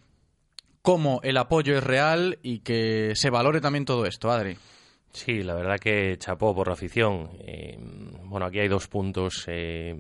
cómo 0.83 1.21
el 1.23 1.37
apoyo 1.37 1.79
es 1.79 1.85
real 1.85 2.39
y 2.43 2.59
que 2.59 3.13
se 3.15 3.31
valore 3.31 3.61
también 3.61 3.85
todo 3.85 4.05
esto, 4.05 4.31
Adri. 4.31 4.57
Sí, 5.15 5.43
la 5.43 5.55
verdad 5.55 5.79
que 5.79 6.17
chapó 6.17 6.55
por 6.55 6.69
la 6.69 6.73
afición. 6.73 7.29
Eh, 7.41 7.77
bueno, 8.25 8.47
aquí 8.47 8.61
hay 8.61 8.69
dos 8.69 8.89
puntos, 8.89 9.45
eh, 9.47 9.95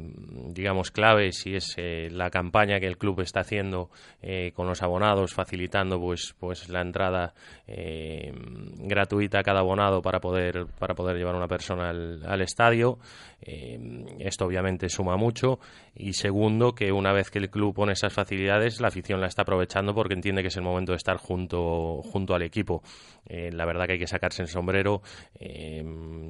digamos, 0.49 0.91
claves 0.91 1.47
y 1.47 1.55
es 1.55 1.75
eh, 1.77 2.09
la 2.11 2.31
campaña 2.31 2.81
que 2.81 2.87
el 2.87 2.97
club 2.97 3.21
está 3.21 3.41
haciendo 3.41 3.91
eh, 4.23 4.53
con 4.55 4.67
los 4.67 4.83
abonados, 4.83 5.35
facilitando 5.35 6.01
pues, 6.01 6.35
pues 6.41 6.71
la 6.71 6.81
entrada 6.81 7.35
eh, 7.67 8.33
gratuita 8.79 9.41
a 9.41 9.43
cada 9.43 9.61
abonado 9.61 10.01
para 10.01 10.19
poder, 10.19 10.65
para 10.79 10.95
poder 10.95 11.19
llevar 11.19 11.35
una 11.35 11.47
persona 11.47 11.91
al, 11.91 12.25
al 12.25 12.41
estadio. 12.41 12.99
esto 13.43 14.47
obviamente 14.47 14.89
suma 14.89 15.19
mucho. 15.19 15.59
Y 15.95 16.15
segundo, 16.15 16.75
que 16.75 16.91
una 16.91 17.13
vez 17.13 17.31
que 17.31 17.39
el 17.39 17.51
club 17.51 17.75
pone 17.75 17.93
esas 17.93 18.15
facilidades, 18.15 18.81
la 18.81 18.89
afición 18.89 19.21
la 19.21 19.27
está 19.27 19.43
aprovechando 19.43 19.93
porque 19.95 20.15
entiende 20.15 20.41
que 20.41 20.49
es 20.49 20.57
el 20.57 20.63
momento 20.63 20.93
de 20.93 20.97
estar 20.97 21.19
junto, 21.19 22.01
junto 22.03 22.35
al 22.35 22.41
equipo. 22.41 22.83
la 23.29 23.67
verdad 23.67 23.85
que 23.85 23.93
hay 23.93 23.99
que 23.99 24.07
sacarse 24.07 24.41
el 24.41 24.49
sombrero 24.49 25.02
eh, 25.39 25.83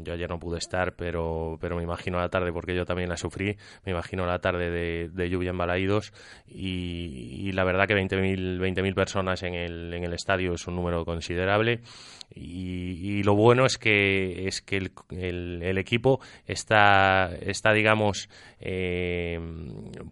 yo 0.02 0.12
ayer 0.12 0.28
no 0.28 0.38
pude 0.38 0.58
estar, 0.58 0.94
pero, 0.94 1.58
pero 1.60 1.76
me 1.76 1.82
imagino 1.82 2.18
la 2.18 2.28
tarde, 2.28 2.52
porque 2.52 2.74
yo 2.74 2.84
también 2.84 3.08
la 3.08 3.16
sufrí, 3.16 3.56
me 3.84 3.92
imagino 3.92 4.26
la 4.26 4.38
tarde 4.38 4.70
de, 4.70 5.30
lluvia 5.30 5.50
en 5.50 5.58
Balaídos 5.58 6.12
y, 6.46 7.52
la 7.52 7.64
verdad 7.64 7.86
que 7.86 7.94
20.000 7.94 8.58
20 8.58 8.94
personas 8.94 9.42
en 9.42 9.54
el, 9.54 9.92
en 9.94 10.04
el 10.04 10.14
estadio 10.14 10.54
es 10.54 10.66
un 10.66 10.76
número 10.76 11.04
considerable. 11.04 11.80
Y, 12.34 13.22
lo 13.22 13.34
bueno 13.34 13.66
es 13.66 13.78
que 13.78 14.48
es 14.48 14.62
que 14.62 14.78
el, 14.78 15.62
el, 15.62 15.78
equipo 15.78 16.20
está 16.46 17.30
está 17.40 17.72
digamos 17.72 18.28
eh, 18.58 19.38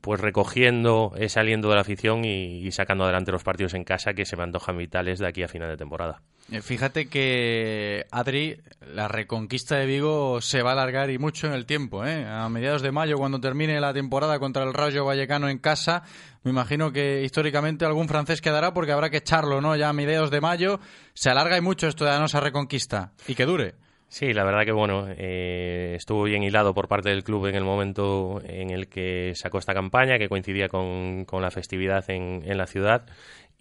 pues 0.00 0.20
recogiendo 0.20 1.12
ese 1.16 1.40
aliento 1.40 1.68
de 1.68 1.74
la 1.76 1.80
afición 1.80 2.24
y, 2.24 2.66
y, 2.66 2.70
sacando 2.72 3.04
adelante 3.04 3.32
los 3.32 3.42
partidos 3.42 3.74
en 3.74 3.84
casa 3.84 4.14
que 4.14 4.26
se 4.26 4.36
me 4.36 4.42
antojan 4.44 4.76
vitales 4.76 5.18
de 5.18 5.28
aquí 5.28 5.42
a 5.42 5.48
final 5.48 5.70
de 5.70 5.76
temporada 5.76 6.22
Eh, 6.22 6.29
Fíjate 6.62 7.08
que, 7.08 8.06
Adri, 8.10 8.60
la 8.94 9.06
reconquista 9.06 9.76
de 9.76 9.86
Vigo 9.86 10.40
se 10.40 10.62
va 10.62 10.70
a 10.70 10.72
alargar 10.72 11.10
y 11.10 11.18
mucho 11.18 11.46
en 11.46 11.52
el 11.52 11.64
tiempo. 11.64 12.04
¿eh? 12.04 12.26
A 12.26 12.48
mediados 12.48 12.82
de 12.82 12.90
mayo, 12.90 13.16
cuando 13.18 13.40
termine 13.40 13.80
la 13.80 13.94
temporada 13.94 14.38
contra 14.40 14.64
el 14.64 14.74
Rayo 14.74 15.04
Vallecano 15.04 15.48
en 15.48 15.58
casa, 15.58 16.02
me 16.42 16.50
imagino 16.50 16.92
que 16.92 17.22
históricamente 17.22 17.84
algún 17.84 18.08
francés 18.08 18.40
quedará 18.40 18.74
porque 18.74 18.92
habrá 18.92 19.10
que 19.10 19.18
echarlo 19.18 19.60
¿no? 19.60 19.76
ya 19.76 19.90
a 19.90 19.92
mediados 19.92 20.30
de 20.32 20.40
mayo. 20.40 20.80
Se 21.14 21.30
alarga 21.30 21.56
y 21.56 21.60
mucho 21.60 21.86
esto 21.86 22.04
de 22.04 22.10
la 22.10 22.18
nosa 22.18 22.40
reconquista. 22.40 23.12
Y 23.28 23.36
que 23.36 23.46
dure. 23.46 23.74
Sí, 24.08 24.32
la 24.32 24.42
verdad 24.42 24.64
que 24.64 24.72
bueno, 24.72 25.06
eh, 25.08 25.94
estuvo 25.96 26.24
bien 26.24 26.42
hilado 26.42 26.74
por 26.74 26.88
parte 26.88 27.10
del 27.10 27.22
club 27.22 27.46
en 27.46 27.54
el 27.54 27.62
momento 27.62 28.42
en 28.44 28.70
el 28.70 28.88
que 28.88 29.34
sacó 29.36 29.58
esta 29.58 29.72
campaña, 29.72 30.18
que 30.18 30.28
coincidía 30.28 30.68
con, 30.68 31.24
con 31.26 31.42
la 31.42 31.52
festividad 31.52 32.10
en, 32.10 32.42
en 32.44 32.58
la 32.58 32.66
ciudad. 32.66 33.06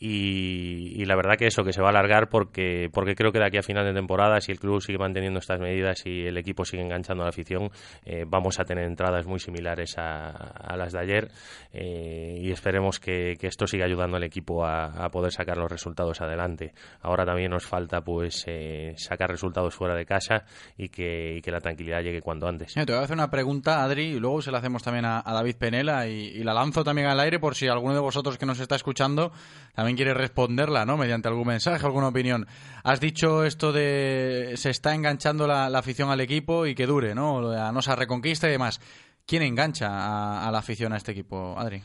Y, 0.01 1.03
la 1.05 1.15
verdad 1.15 1.37
que 1.37 1.47
eso, 1.47 1.63
que 1.63 1.73
se 1.73 1.81
va 1.81 1.87
a 1.87 1.89
alargar 1.89 2.29
porque, 2.29 2.89
porque 2.93 3.15
creo 3.15 3.31
que 3.31 3.39
de 3.39 3.45
aquí 3.45 3.57
a 3.57 3.63
final 3.63 3.83
de 3.85 3.93
temporada, 3.93 4.39
si 4.39 4.51
el 4.51 4.59
club 4.59 4.81
sigue 4.81 4.97
manteniendo 4.97 5.39
estas 5.39 5.59
medidas 5.59 6.05
y 6.05 6.25
el 6.25 6.37
equipo 6.37 6.63
sigue 6.63 6.83
enganchando 6.83 7.23
a 7.23 7.25
la 7.25 7.29
afición, 7.29 7.69
eh, 8.05 8.25
vamos 8.27 8.59
a 8.59 8.63
tener 8.63 8.85
entradas 8.85 9.25
muy 9.25 9.39
similares 9.39 9.97
a, 9.97 10.29
a 10.29 10.77
las 10.77 10.93
de 10.93 10.99
ayer 10.99 11.31
eh, 11.73 12.39
y 12.41 12.51
esperemos 12.51 12.99
que, 12.99 13.37
esto 13.41 13.67
siga 13.67 13.85
ayudando 13.85 14.17
al 14.17 14.23
equipo 14.23 14.65
a, 14.65 15.09
poder 15.09 15.31
sacar 15.31 15.57
los 15.57 15.69
resultados 15.69 16.21
adelante. 16.21 16.73
Ahora 17.01 17.25
también 17.25 17.51
nos 17.51 17.65
falta 17.65 18.01
pues 18.01 18.43
eh, 18.45 18.93
sacar 18.95 19.29
resultados 19.31 19.73
fuera 19.73 19.95
de 19.95 20.05
casa 20.05 20.43
y 20.77 20.89
que, 20.89 21.41
la 21.49 21.59
tranquilidad 21.59 22.03
llegue 22.03 22.21
cuanto 22.21 22.47
antes. 22.47 22.75
Te 22.75 22.85
voy 22.85 23.01
a 23.01 23.03
hacer 23.03 23.15
una 23.15 23.31
pregunta, 23.31 23.83
Adri, 23.83 24.03
y 24.03 24.19
luego 24.19 24.39
se 24.39 24.51
la 24.51 24.59
hacemos 24.59 24.83
también 24.83 25.05
a, 25.05 25.23
a 25.25 25.33
David 25.33 25.55
Penela 25.55 26.07
y, 26.07 26.27
y 26.27 26.43
la 26.43 26.53
lanzo 26.53 26.83
también 26.83 27.07
al 27.07 27.19
aire 27.19 27.39
por 27.39 27.55
si 27.55 27.67
alguno 27.67 27.95
de 27.95 27.99
vosotros 27.99 28.37
que 28.37 28.45
nos 28.45 28.59
está 28.59 28.75
escuchando 28.75 29.31
también 29.73 29.88
quiere 29.95 30.13
responderla, 30.13 30.85
¿no? 30.85 30.97
Mediante 30.97 31.27
algún 31.27 31.47
mensaje, 31.47 31.85
alguna 31.85 32.07
opinión. 32.09 32.47
Has 32.83 32.99
dicho 32.99 33.43
esto 33.43 33.71
de 33.71 34.53
se 34.55 34.69
está 34.69 34.93
enganchando 34.93 35.47
la, 35.47 35.69
la 35.69 35.79
afición 35.79 36.09
al 36.09 36.21
equipo 36.21 36.65
y 36.65 36.75
que 36.75 36.85
dure, 36.85 37.15
¿no? 37.15 37.41
La 37.41 37.71
nosa 37.71 37.95
reconquista 37.95 38.47
y 38.47 38.51
demás. 38.51 38.79
¿Quién 39.25 39.43
engancha 39.43 39.87
a, 39.89 40.47
a 40.47 40.51
la 40.51 40.59
afición 40.59 40.91
a 40.93 40.97
este 40.97 41.11
equipo, 41.11 41.55
Adri? 41.57 41.81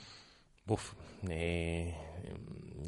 Uf, 0.67 0.95
eh, 1.29 1.95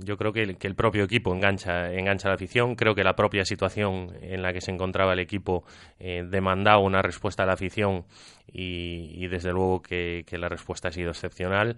yo 0.02 0.16
creo 0.16 0.32
que 0.32 0.42
el, 0.42 0.56
que 0.56 0.66
el 0.66 0.74
propio 0.74 1.04
equipo 1.04 1.34
engancha, 1.34 1.92
engancha 1.92 2.28
a 2.28 2.30
la 2.30 2.36
afición. 2.36 2.74
Creo 2.74 2.94
que 2.94 3.04
la 3.04 3.14
propia 3.14 3.44
situación 3.44 4.16
en 4.22 4.40
la 4.40 4.52
que 4.54 4.60
se 4.62 4.70
encontraba 4.70 5.12
el 5.12 5.18
equipo 5.18 5.64
eh, 5.98 6.24
demandaba 6.26 6.78
una 6.78 7.02
respuesta 7.02 7.42
a 7.42 7.46
la 7.46 7.52
afición 7.52 8.06
y, 8.50 9.10
y 9.14 9.28
desde 9.28 9.52
luego 9.52 9.82
que, 9.82 10.24
que 10.26 10.38
la 10.38 10.48
respuesta 10.48 10.88
ha 10.88 10.92
sido 10.92 11.10
excepcional. 11.10 11.76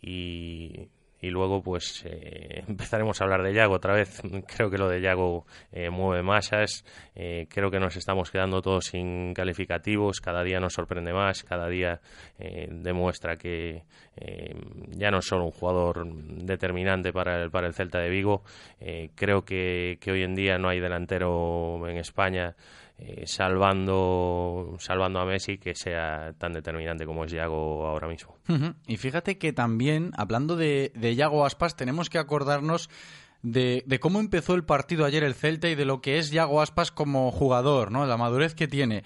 Y, 0.00 0.88
y 1.26 1.30
luego 1.30 1.60
pues 1.60 2.04
eh, 2.06 2.62
empezaremos 2.68 3.20
a 3.20 3.24
hablar 3.24 3.42
de 3.42 3.52
Yago 3.52 3.74
otra 3.74 3.94
vez. 3.94 4.22
Creo 4.56 4.70
que 4.70 4.78
lo 4.78 4.88
de 4.88 5.00
Yago 5.00 5.44
eh, 5.72 5.90
mueve 5.90 6.22
masas. 6.22 6.84
Eh, 7.14 7.46
creo 7.48 7.70
que 7.70 7.80
nos 7.80 7.96
estamos 7.96 8.30
quedando 8.30 8.62
todos 8.62 8.86
sin 8.86 9.34
calificativos. 9.34 10.20
Cada 10.20 10.42
día 10.44 10.60
nos 10.60 10.74
sorprende 10.74 11.12
más. 11.12 11.42
Cada 11.42 11.68
día 11.68 12.00
eh, 12.38 12.68
demuestra 12.70 13.36
que 13.36 13.82
eh, 14.16 14.54
ya 14.90 15.10
no 15.10 15.18
es 15.18 15.26
solo 15.26 15.44
un 15.44 15.50
jugador 15.50 16.06
determinante 16.06 17.12
para 17.12 17.42
el, 17.42 17.50
para 17.50 17.66
el 17.66 17.74
Celta 17.74 17.98
de 17.98 18.08
Vigo. 18.08 18.42
Creo 19.14 19.44
que, 19.44 19.98
que 20.00 20.12
hoy 20.12 20.22
en 20.22 20.34
día 20.34 20.58
no 20.58 20.68
hay 20.68 20.80
delantero 20.80 21.88
en 21.88 21.96
España 21.96 22.54
eh, 22.98 23.26
salvando, 23.26 24.76
salvando 24.78 25.20
a 25.20 25.26
Messi 25.26 25.58
que 25.58 25.74
sea 25.74 26.32
tan 26.38 26.54
determinante 26.54 27.04
como 27.04 27.24
es 27.24 27.32
Yago 27.32 27.86
ahora 27.86 28.08
mismo. 28.08 28.38
Y 28.86 28.96
fíjate 28.96 29.36
que 29.36 29.52
también, 29.52 30.12
hablando 30.16 30.56
de, 30.56 30.92
de 30.94 31.14
Yago 31.14 31.44
Aspas, 31.44 31.76
tenemos 31.76 32.08
que 32.08 32.18
acordarnos 32.18 32.88
de, 33.42 33.84
de 33.86 34.00
cómo 34.00 34.18
empezó 34.18 34.54
el 34.54 34.64
partido 34.64 35.04
ayer 35.04 35.24
el 35.24 35.34
Celta 35.34 35.68
y 35.68 35.74
de 35.74 35.84
lo 35.84 36.00
que 36.00 36.18
es 36.18 36.30
Yago 36.30 36.62
Aspas 36.62 36.90
como 36.90 37.30
jugador, 37.30 37.90
¿no? 37.92 38.06
La 38.06 38.16
madurez 38.16 38.54
que 38.54 38.66
tiene. 38.66 39.04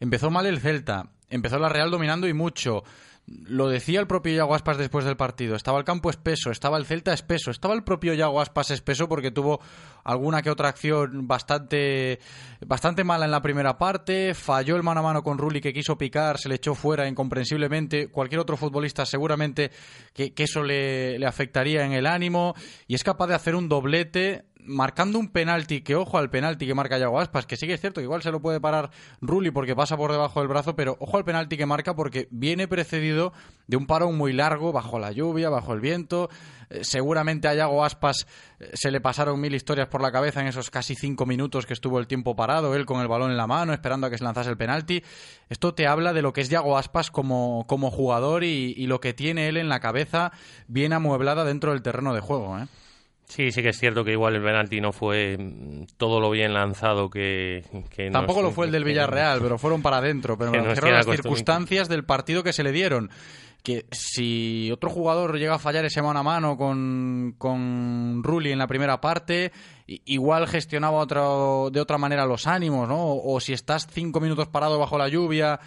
Empezó 0.00 0.30
mal 0.30 0.44
el 0.44 0.60
Celta, 0.60 1.10
empezó 1.30 1.58
la 1.58 1.70
Real 1.70 1.90
dominando 1.90 2.28
y 2.28 2.34
mucho. 2.34 2.84
Lo 3.30 3.68
decía 3.68 4.00
el 4.00 4.08
propio 4.08 4.34
Yago 4.34 4.56
Aspas 4.56 4.76
después 4.76 5.04
del 5.04 5.16
partido. 5.16 5.54
Estaba 5.54 5.78
el 5.78 5.84
campo 5.84 6.10
espeso, 6.10 6.50
estaba 6.50 6.76
el 6.78 6.84
Celta 6.84 7.12
espeso, 7.12 7.52
estaba 7.52 7.74
el 7.74 7.84
propio 7.84 8.12
Yago 8.12 8.40
Aspas 8.40 8.72
espeso 8.72 9.08
porque 9.08 9.30
tuvo 9.30 9.60
alguna 10.02 10.42
que 10.42 10.50
otra 10.50 10.68
acción 10.68 11.28
bastante, 11.28 12.18
bastante 12.66 13.04
mala 13.04 13.26
en 13.26 13.30
la 13.30 13.40
primera 13.40 13.78
parte. 13.78 14.34
Falló 14.34 14.74
el 14.74 14.82
mano 14.82 14.98
a 14.98 15.04
mano 15.04 15.22
con 15.22 15.38
Rulli 15.38 15.60
que 15.60 15.72
quiso 15.72 15.96
picar, 15.96 16.38
se 16.38 16.48
le 16.48 16.56
echó 16.56 16.74
fuera 16.74 17.06
incomprensiblemente. 17.06 18.08
Cualquier 18.08 18.40
otro 18.40 18.56
futbolista 18.56 19.06
seguramente 19.06 19.70
que, 20.12 20.32
eso 20.36 20.64
le 20.64 21.24
afectaría 21.24 21.84
en 21.84 21.92
el 21.92 22.08
ánimo. 22.08 22.56
Y 22.88 22.96
es 22.96 23.04
capaz 23.04 23.28
de 23.28 23.34
hacer 23.36 23.54
un 23.54 23.68
doblete 23.68 24.49
marcando 24.64 25.18
un 25.18 25.28
penalti, 25.28 25.82
que 25.82 25.96
ojo 25.96 26.18
al 26.18 26.30
penalti 26.30 26.66
que 26.66 26.74
marca 26.74 26.98
Yago 26.98 27.20
Aspas, 27.20 27.46
que 27.46 27.56
sí 27.56 27.66
que 27.66 27.74
es 27.74 27.80
cierto 27.80 28.00
que 28.00 28.04
igual 28.04 28.22
se 28.22 28.30
lo 28.30 28.40
puede 28.40 28.60
parar 28.60 28.90
Rulli 29.20 29.50
porque 29.50 29.74
pasa 29.76 29.96
por 29.96 30.12
debajo 30.12 30.40
del 30.40 30.48
brazo, 30.48 30.76
pero 30.76 30.96
ojo 31.00 31.16
al 31.16 31.24
penalti 31.24 31.56
que 31.56 31.66
marca 31.66 31.94
porque 31.94 32.28
viene 32.30 32.68
precedido 32.68 33.32
de 33.66 33.76
un 33.76 33.86
parón 33.86 34.16
muy 34.16 34.32
largo, 34.32 34.72
bajo 34.72 34.98
la 34.98 35.12
lluvia, 35.12 35.48
bajo 35.50 35.72
el 35.72 35.80
viento. 35.80 36.28
Eh, 36.70 36.84
seguramente 36.84 37.48
a 37.48 37.54
Yago 37.54 37.84
Aspas 37.84 38.26
eh, 38.60 38.70
se 38.74 38.90
le 38.90 39.00
pasaron 39.00 39.40
mil 39.40 39.54
historias 39.54 39.88
por 39.88 40.02
la 40.02 40.12
cabeza 40.12 40.40
en 40.40 40.46
esos 40.46 40.70
casi 40.70 40.94
cinco 40.94 41.26
minutos 41.26 41.66
que 41.66 41.72
estuvo 41.72 41.98
el 41.98 42.06
tiempo 42.06 42.36
parado, 42.36 42.74
él 42.74 42.86
con 42.86 43.00
el 43.00 43.08
balón 43.08 43.30
en 43.30 43.36
la 43.36 43.46
mano, 43.46 43.72
esperando 43.72 44.06
a 44.06 44.10
que 44.10 44.18
se 44.18 44.24
lanzase 44.24 44.50
el 44.50 44.56
penalti. 44.56 45.02
Esto 45.48 45.74
te 45.74 45.86
habla 45.86 46.12
de 46.12 46.22
lo 46.22 46.32
que 46.32 46.42
es 46.42 46.48
Yago 46.48 46.78
Aspas 46.78 47.10
como, 47.10 47.64
como 47.66 47.90
jugador 47.90 48.44
y, 48.44 48.74
y 48.76 48.86
lo 48.86 49.00
que 49.00 49.14
tiene 49.14 49.48
él 49.48 49.56
en 49.56 49.68
la 49.68 49.80
cabeza 49.80 50.32
bien 50.68 50.92
amueblada 50.92 51.44
dentro 51.44 51.72
del 51.72 51.82
terreno 51.82 52.14
de 52.14 52.20
juego, 52.20 52.58
¿eh? 52.58 52.66
Sí, 53.30 53.52
sí 53.52 53.62
que 53.62 53.68
es 53.68 53.78
cierto 53.78 54.04
que 54.04 54.10
igual 54.12 54.34
el 54.34 54.42
penalti 54.42 54.80
no 54.80 54.92
fue 54.92 55.36
mm, 55.38 55.84
todo 55.96 56.20
lo 56.20 56.30
bien 56.30 56.52
lanzado 56.52 57.08
que... 57.08 57.64
que 57.94 58.10
Tampoco 58.10 58.40
nos- 58.42 58.50
lo 58.50 58.54
fue 58.54 58.66
el 58.66 58.72
del 58.72 58.82
que- 58.82 58.88
Villarreal, 58.90 59.40
pero 59.40 59.56
fueron 59.56 59.82
para 59.82 59.98
adentro. 59.98 60.36
Pero 60.36 60.50
me 60.50 60.58
refiero 60.60 60.96
las 60.96 61.06
circunstancias 61.06 61.88
del 61.88 62.04
partido 62.04 62.42
que 62.42 62.52
se 62.52 62.64
le 62.64 62.72
dieron. 62.72 63.08
Que 63.62 63.84
si 63.92 64.70
otro 64.72 64.88
jugador 64.90 65.38
llega 65.38 65.54
a 65.56 65.58
fallar 65.58 65.84
ese 65.84 66.00
mano 66.02 66.18
a 66.20 66.22
mano 66.22 66.56
con, 66.56 67.34
con 67.38 68.22
Rulli 68.24 68.50
en 68.52 68.58
la 68.58 68.66
primera 68.66 69.00
parte, 69.02 69.52
igual 69.86 70.48
gestionaba 70.48 70.98
otro, 70.98 71.68
de 71.70 71.78
otra 71.80 71.98
manera 71.98 72.24
los 72.24 72.46
ánimos, 72.46 72.88
¿no? 72.88 72.96
O, 72.96 73.34
o 73.36 73.38
si 73.40 73.52
estás 73.52 73.86
cinco 73.90 74.18
minutos 74.18 74.48
parado 74.48 74.78
bajo 74.78 74.96
la 74.96 75.08
lluvia, 75.08 75.60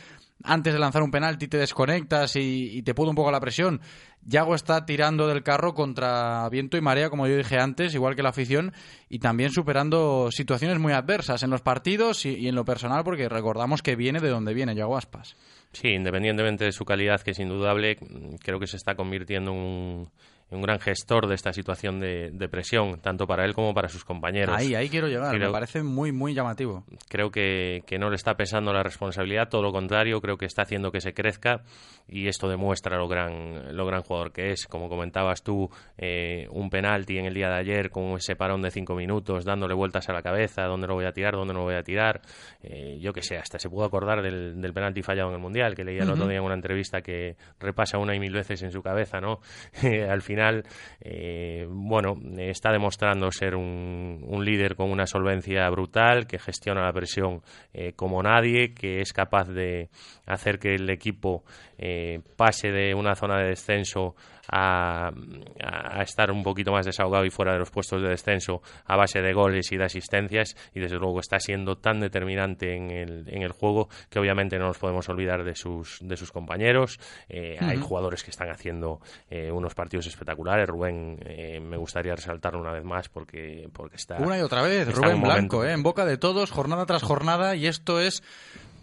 antes 0.44 0.74
de 0.74 0.80
lanzar 0.80 1.02
un 1.02 1.12
penalti 1.12 1.48
te 1.48 1.58
desconectas 1.58 2.36
y, 2.36 2.82
te 2.84 2.94
pudo 2.94 3.10
un 3.10 3.16
poco 3.16 3.32
la 3.32 3.40
presión. 3.40 3.82
Yago 4.26 4.56
está 4.56 4.86
tirando 4.86 5.28
del 5.28 5.44
carro 5.44 5.74
contra 5.74 6.48
viento 6.50 6.78
y 6.78 6.82
marea, 6.82 7.10
como 7.10 7.28
yo 7.28 7.36
dije 7.36 7.60
antes, 7.60 7.94
igual 7.94 8.16
que 8.16 8.24
la 8.24 8.30
afición, 8.30 8.74
y 9.10 9.20
también 9.20 9.52
superando 9.52 10.30
situaciones 10.32 10.80
muy 10.80 10.94
adversas 10.94 11.44
en 11.44 11.50
los 11.50 11.62
partidos 11.62 12.26
y, 12.26 12.36
y 12.36 12.48
en 12.48 12.56
lo 12.56 12.64
personal, 12.64 13.04
porque 13.04 13.28
recordamos 13.28 13.82
que 13.82 13.96
viene 13.96 14.20
de 14.20 14.30
donde 14.30 14.54
viene 14.54 14.76
Yago 14.76 14.98
Aspas. 14.98 15.36
Sí, 15.74 15.90
independientemente 15.90 16.66
de 16.66 16.72
su 16.72 16.86
calidad, 16.86 17.22
que 17.22 17.32
es 17.32 17.40
indudable, 17.40 17.98
creo 18.44 18.60
que 18.60 18.68
se 18.68 18.78
está 18.78 18.96
convirtiendo 18.96 19.52
en 19.52 19.58
un, 19.58 20.10
un 20.54 20.62
gran 20.62 20.80
gestor 20.80 21.28
de 21.28 21.36
esta 21.36 21.52
situación 21.54 22.00
de, 22.00 22.30
de 22.32 22.50
presión, 22.50 23.00
tanto 23.02 23.26
para 23.28 23.44
él 23.46 23.54
como 23.54 23.74
para 23.74 23.90
sus 23.90 24.06
compañeros. 24.06 24.56
Ahí, 24.56 24.76
ahí 24.76 24.90
quiero 24.90 25.08
llegar, 25.08 25.36
Creo- 25.36 25.48
me 25.50 25.54
parece 25.54 25.84
muy, 25.84 26.12
muy 26.12 26.34
llamativo. 26.34 26.84
creo 27.10 27.32
que, 27.32 27.84
que 27.88 27.98
no 28.00 28.10
le 28.10 28.16
está 28.16 28.36
pesando 28.38 28.72
la 28.74 28.84
responsabilidad, 28.84 29.50
todo 29.50 29.62
lo 29.62 29.72
contrario, 29.72 30.22
creo 30.22 30.38
que 30.38 30.46
está 30.46 30.62
haciendo 30.62 30.92
que 30.92 31.02
se 31.02 31.14
crezca 31.14 31.64
y 32.08 32.28
esto 32.28 32.50
demuestra 32.50 32.98
lo 32.98 33.08
gran, 33.08 33.76
lo 33.76 33.86
gran 33.86 34.02
jugador 34.02 34.32
que 34.32 34.52
es. 34.52 34.68
Como 34.68 34.90
comentabas 34.90 35.44
tú, 35.44 35.70
eh, 35.98 36.48
un 36.52 36.70
penalti 36.70 37.18
en 37.18 37.26
el 37.26 37.34
día 37.34 37.50
de 37.50 37.56
ayer 37.56 37.90
con 37.90 38.16
ese 38.18 38.36
parón 38.36 38.62
de 38.62 38.72
cinco 38.72 38.96
minutos, 38.96 39.46
dándole 39.46 39.74
vueltas 39.74 40.10
a 40.10 40.14
la 40.14 40.22
cabeza, 40.22 40.64
dónde 40.64 40.88
lo 40.88 40.96
voy 40.96 41.06
a 41.06 41.12
tirar, 41.12 41.34
dónde 41.34 41.54
no 41.54 41.60
lo 41.60 41.66
voy 41.66 41.76
a 41.76 41.84
tirar. 41.84 42.22
Eh, 42.62 42.98
yo 43.00 43.14
que 43.14 43.22
sé, 43.22 43.38
hasta 43.38 43.60
se 43.60 43.70
pudo 43.70 43.86
acordar 43.86 44.22
del, 44.22 44.62
del 44.62 44.74
penalti 44.74 45.02
fallado 45.02 45.30
en 45.30 45.36
el 45.36 45.42
Mundial, 45.42 45.76
que 45.76 45.84
leía 45.84 46.04
el 46.04 46.12
otro 46.12 46.28
día 46.28 46.38
en 46.38 46.44
una 46.44 46.56
entrevista 46.56 47.02
que 47.02 47.36
repasa 47.60 47.98
una 47.98 48.16
y 48.16 48.20
mil 48.20 48.34
veces 48.34 48.62
en 48.64 48.72
su 48.72 48.82
cabeza, 48.82 49.20
¿no? 49.20 49.40
Al 50.10 50.22
final, 50.22 50.64
eh, 51.02 51.66
bueno, 51.70 52.16
eh, 52.38 52.50
está 52.50 52.72
demostrando 52.72 53.32
ser 53.32 53.56
un, 53.56 54.24
un 54.28 54.46
líder 54.46 54.76
con 54.76 54.92
una 54.92 55.06
solvencia 55.06 55.70
brutal, 55.70 56.28
que 56.28 56.40
gestiona 56.40 56.84
la 56.84 56.94
presión 56.94 57.42
eh, 57.74 57.94
como 57.94 58.22
nadie, 58.22 58.74
que 58.74 59.02
es 59.02 59.14
capaz 59.14 59.50
de 59.50 59.90
hacer 60.26 60.60
que 60.60 60.76
el 60.76 60.90
equipo 60.90 61.44
eh, 61.78 61.93
pase 62.36 62.72
de 62.72 62.94
una 62.94 63.16
zona 63.16 63.38
de 63.40 63.50
descenso 63.50 64.16
a, 64.52 65.10
a 65.62 66.02
estar 66.04 66.30
un 66.30 66.44
poquito 66.44 66.72
más 66.74 66.86
desahogado 66.86 67.24
y 67.26 67.30
fuera 67.30 67.54
de 67.54 67.60
los 67.60 67.72
puestos 67.72 68.02
de 68.02 68.10
descenso 68.10 68.62
a 68.86 68.98
base 68.98 69.22
de 69.22 69.32
goles 69.34 69.72
y 69.72 69.78
de 69.78 69.86
asistencias 69.86 70.56
y 70.74 70.82
desde 70.82 70.98
luego 70.98 71.22
está 71.22 71.40
siendo 71.40 71.78
tan 71.78 72.02
determinante 72.02 72.76
en 72.76 72.92
el, 72.92 73.24
en 73.30 73.42
el 73.42 73.52
juego 73.54 73.88
que 74.10 74.20
obviamente 74.20 74.60
no 74.60 74.68
nos 74.68 74.78
podemos 74.78 75.08
olvidar 75.08 75.44
de 75.46 75.56
sus, 75.56 75.98
de 76.02 76.18
sus 76.18 76.32
compañeros. 76.32 77.00
Eh, 77.30 77.58
Hay 77.62 77.78
jugadores 77.78 78.24
que 78.24 78.32
están 78.32 78.50
haciendo 78.50 79.00
eh, 79.30 79.50
unos 79.50 79.74
partidos 79.76 80.08
espectaculares. 80.08 80.68
Rubén, 80.68 81.20
eh, 81.26 81.62
me 81.62 81.78
gustaría 81.78 82.14
resaltarlo 82.14 82.60
una 82.60 82.74
vez 82.74 82.84
más 82.84 83.08
porque, 83.08 83.70
porque 83.72 83.96
está... 83.96 84.18
Una 84.18 84.38
y 84.38 84.42
otra 84.42 84.62
vez, 84.62 84.94
Rubén 84.94 85.22
Blanco, 85.22 85.58
momento- 85.58 85.66
¿eh? 85.66 85.72
en 85.72 85.84
boca 85.84 86.06
de 86.06 86.18
todos, 86.18 86.52
jornada 86.52 86.86
tras 86.86 87.02
jornada, 87.04 87.56
y 87.56 87.68
esto 87.68 88.02
es 88.02 88.22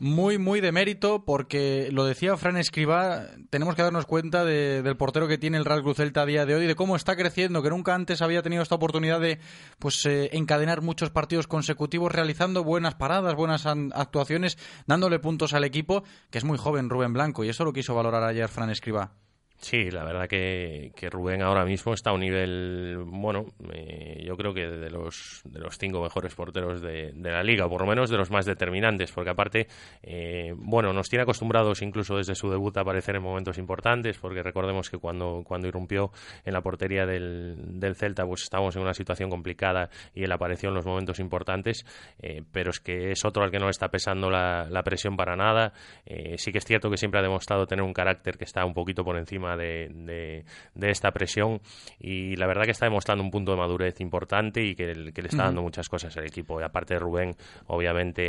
muy, 0.00 0.38
muy 0.38 0.60
de 0.60 0.72
mérito 0.72 1.24
porque 1.24 1.90
lo 1.92 2.04
decía 2.04 2.36
Fran 2.36 2.56
Escribá, 2.56 3.26
tenemos 3.50 3.74
que 3.74 3.82
darnos 3.82 4.06
cuenta 4.06 4.44
de- 4.44 4.82
del 4.82 4.96
portero 4.96 5.28
que 5.28 5.38
tiene 5.38 5.58
el 5.58 5.64
Real 5.64 5.82
Cruz 5.82 5.98
Celta 5.98 6.22
a 6.22 6.26
día 6.26 6.46
de 6.46 6.54
hoy, 6.54 6.66
de 6.66 6.74
cómo 6.74 6.96
está 6.96 7.14
creciendo, 7.16 7.62
que 7.62 7.70
nunca 7.70 7.94
antes 7.94 8.22
había 8.22 8.42
tenido 8.42 8.62
esta 8.62 8.74
oportunidad 8.74 9.20
de 9.20 9.38
pues 9.78 10.04
eh, 10.06 10.30
encadenar 10.32 10.80
muchos 10.80 11.10
partidos 11.10 11.46
consecutivos, 11.46 12.10
realizando 12.10 12.64
buenas 12.64 12.94
paradas, 12.94 13.34
buenas 13.34 13.66
actuaciones, 13.66 14.58
dándole 14.86 15.18
puntos 15.18 15.52
al 15.52 15.64
equipo, 15.64 16.02
que 16.30 16.38
es 16.38 16.44
muy 16.44 16.58
joven 16.58 16.88
Rubén 16.90 17.12
Blanco, 17.12 17.44
y 17.44 17.50
eso 17.50 17.64
lo 17.64 17.72
quiso 17.72 17.94
valorar 17.94 18.24
ayer 18.24 18.48
Fran 18.48 18.70
Escribá. 18.70 19.12
Sí, 19.60 19.90
la 19.90 20.04
verdad 20.04 20.26
que, 20.26 20.90
que 20.96 21.10
Rubén 21.10 21.42
ahora 21.42 21.66
mismo 21.66 21.92
está 21.92 22.10
a 22.10 22.12
un 22.14 22.20
nivel, 22.20 22.96
bueno, 23.04 23.44
eh, 23.74 24.24
yo 24.24 24.34
creo 24.34 24.54
que 24.54 24.66
de 24.66 24.88
los, 24.88 25.42
de 25.44 25.60
los 25.60 25.76
cinco 25.76 26.02
mejores 26.02 26.34
porteros 26.34 26.80
de, 26.80 27.12
la 27.14 27.42
liga, 27.42 27.68
por 27.68 27.82
lo 27.82 27.86
menos 27.86 28.08
de 28.08 28.16
los 28.16 28.30
más 28.30 28.46
determinantes, 28.46 29.12
porque 29.12 29.28
aparte, 29.28 29.66
eh, 30.02 30.54
bueno, 30.56 30.94
nos 30.94 31.10
tiene 31.10 31.24
acostumbrados 31.24 31.82
incluso 31.82 32.16
desde 32.16 32.34
su 32.34 32.50
debut 32.50 32.74
a 32.78 32.80
aparecer 32.80 33.16
en 33.16 33.22
momentos 33.22 33.58
importantes, 33.58 34.16
porque 34.16 34.42
recordemos 34.42 34.88
que 34.88 34.96
cuando, 34.96 35.42
cuando 35.44 35.68
irrumpió 35.68 36.10
en 36.46 36.54
la 36.54 36.62
portería 36.62 37.04
del, 37.04 37.78
del 37.78 37.96
Celta, 37.96 38.24
pues 38.24 38.44
estábamos 38.44 38.74
en 38.76 38.82
una 38.82 38.94
situación 38.94 39.28
complicada 39.28 39.90
y 40.14 40.24
él 40.24 40.32
apareció 40.32 40.70
en 40.70 40.76
los 40.76 40.86
momentos 40.86 41.20
importantes, 41.20 41.84
eh, 42.18 42.42
pero 42.50 42.70
es 42.70 42.80
que 42.80 43.10
es 43.10 43.26
otro 43.26 43.44
al 43.44 43.50
que 43.50 43.58
no 43.58 43.68
está 43.68 43.88
pesando 43.88 44.30
la, 44.30 44.68
la 44.70 44.82
presión 44.82 45.18
para 45.18 45.36
nada. 45.36 45.74
Eh, 46.06 46.38
sí 46.38 46.50
que 46.50 46.58
es 46.58 46.64
cierto 46.64 46.90
que 46.90 46.96
siempre 46.96 47.20
ha 47.20 47.22
demostrado 47.22 47.66
tener 47.66 47.84
un 47.84 47.92
carácter 47.92 48.38
que 48.38 48.44
está 48.44 48.64
un 48.64 48.72
poquito 48.72 49.04
por 49.04 49.18
encima 49.18 49.49
de, 49.56 49.88
de- 49.92 50.44
de 50.74 50.90
esta 50.90 51.10
presión 51.12 51.60
y 51.98 52.36
la 52.36 52.46
verdad 52.46 52.64
que 52.64 52.70
está 52.72 52.86
demostrando 52.86 53.22
un 53.24 53.30
punto 53.30 53.52
de 53.52 53.58
madurez 53.58 54.00
importante 54.00 54.62
y 54.62 54.74
que, 54.74 55.12
que 55.14 55.22
le 55.22 55.28
está 55.28 55.44
dando 55.44 55.62
muchas 55.62 55.88
cosas 55.88 56.16
al 56.16 56.26
equipo. 56.26 56.60
Y 56.60 56.64
aparte 56.64 56.94
de 56.94 57.00
Rubén, 57.00 57.36
obviamente 57.66 58.22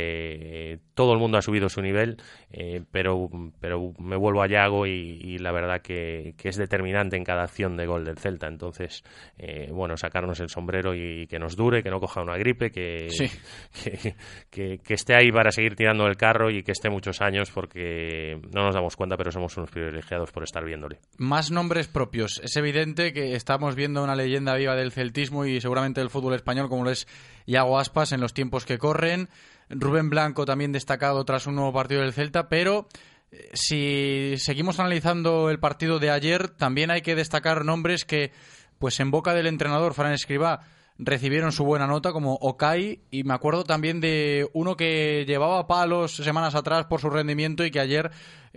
eh, 0.72 0.78
todo 0.94 1.12
el 1.12 1.18
mundo 1.18 1.38
ha 1.38 1.42
subido 1.42 1.68
su 1.68 1.80
nivel, 1.82 2.16
eh, 2.50 2.82
pero, 2.90 3.28
pero 3.60 3.92
me 3.98 4.16
vuelvo 4.16 4.42
a 4.42 4.46
Yago 4.48 4.86
y, 4.86 4.90
y 5.22 5.38
la 5.38 5.52
verdad 5.52 5.80
que, 5.82 6.34
que 6.36 6.48
es 6.48 6.56
determinante 6.56 7.16
en 7.16 7.24
cada 7.24 7.42
acción 7.44 7.76
de 7.76 7.86
gol 7.86 8.04
del 8.04 8.18
Celta. 8.18 8.48
Entonces, 8.48 9.02
eh, 9.38 9.68
bueno, 9.72 9.96
sacarnos 9.96 10.40
el 10.40 10.48
sombrero 10.48 10.94
y 10.94 11.26
que 11.26 11.38
nos 11.38 11.56
dure, 11.56 11.82
que 11.82 11.90
no 11.90 12.00
coja 12.00 12.22
una 12.22 12.36
gripe, 12.36 12.70
que, 12.70 13.08
Sí. 13.10 13.26
que, 13.84 14.14
que- 14.50 14.78
que 14.78 14.94
esté 14.94 15.14
ahí 15.14 15.30
para 15.30 15.50
seguir 15.50 15.74
tirando 15.76 16.06
el 16.06 16.16
carro 16.16 16.50
y 16.50 16.62
que 16.62 16.72
esté 16.72 16.90
muchos 16.90 17.20
años 17.20 17.50
porque 17.50 18.38
no 18.54 18.64
nos 18.64 18.74
damos 18.74 18.96
cuenta, 18.96 19.16
pero 19.16 19.30
somos 19.30 19.56
unos 19.56 19.70
privilegiados 19.70 20.30
por 20.32 20.42
estar 20.42 20.64
viéndole. 20.64 20.98
Más 21.18 21.50
nombres 21.50 21.88
propios. 21.88 22.40
Es 22.42 22.56
evidente 22.56 23.12
que 23.12 23.34
estamos 23.34 23.74
viendo 23.74 24.02
una 24.02 24.16
leyenda 24.16 24.54
viva 24.54 24.74
del 24.74 24.92
celtismo 24.92 25.44
y 25.44 25.60
seguramente 25.60 26.00
del 26.00 26.10
fútbol 26.10 26.34
español, 26.34 26.68
como 26.68 26.84
lo 26.84 26.90
es 26.90 27.06
Iago 27.46 27.78
Aspas 27.78 28.12
en 28.12 28.20
los 28.20 28.32
tiempos 28.32 28.64
que 28.64 28.78
corren. 28.78 29.28
Rubén 29.68 30.10
Blanco 30.10 30.44
también 30.44 30.72
destacado 30.72 31.24
tras 31.24 31.46
un 31.46 31.54
nuevo 31.56 31.72
partido 31.72 32.00
del 32.00 32.12
Celta, 32.12 32.48
pero 32.48 32.88
eh, 33.30 33.50
si 33.54 34.34
seguimos 34.38 34.80
analizando 34.80 35.50
el 35.50 35.58
partido 35.58 35.98
de 35.98 36.10
ayer, 36.10 36.48
también 36.48 36.90
hay 36.90 37.02
que 37.02 37.14
destacar 37.14 37.64
nombres 37.64 38.04
que, 38.04 38.32
pues 38.78 38.98
en 39.00 39.10
boca 39.10 39.34
del 39.34 39.46
entrenador 39.46 39.94
Fran 39.94 40.12
Escribá, 40.12 40.60
recibieron 40.98 41.52
su 41.52 41.64
buena 41.64 41.86
nota, 41.86 42.12
como 42.12 42.34
Okai, 42.34 43.00
y 43.10 43.24
me 43.24 43.34
acuerdo 43.34 43.64
también 43.64 44.00
de 44.00 44.48
uno 44.52 44.76
que 44.76 45.24
llevaba 45.26 45.66
palos 45.66 46.16
semanas 46.16 46.54
atrás 46.54 46.86
por 46.86 47.00
su 47.00 47.10
rendimiento 47.10 47.64
y 47.64 47.70
que 47.70 47.80
ayer 47.80 48.10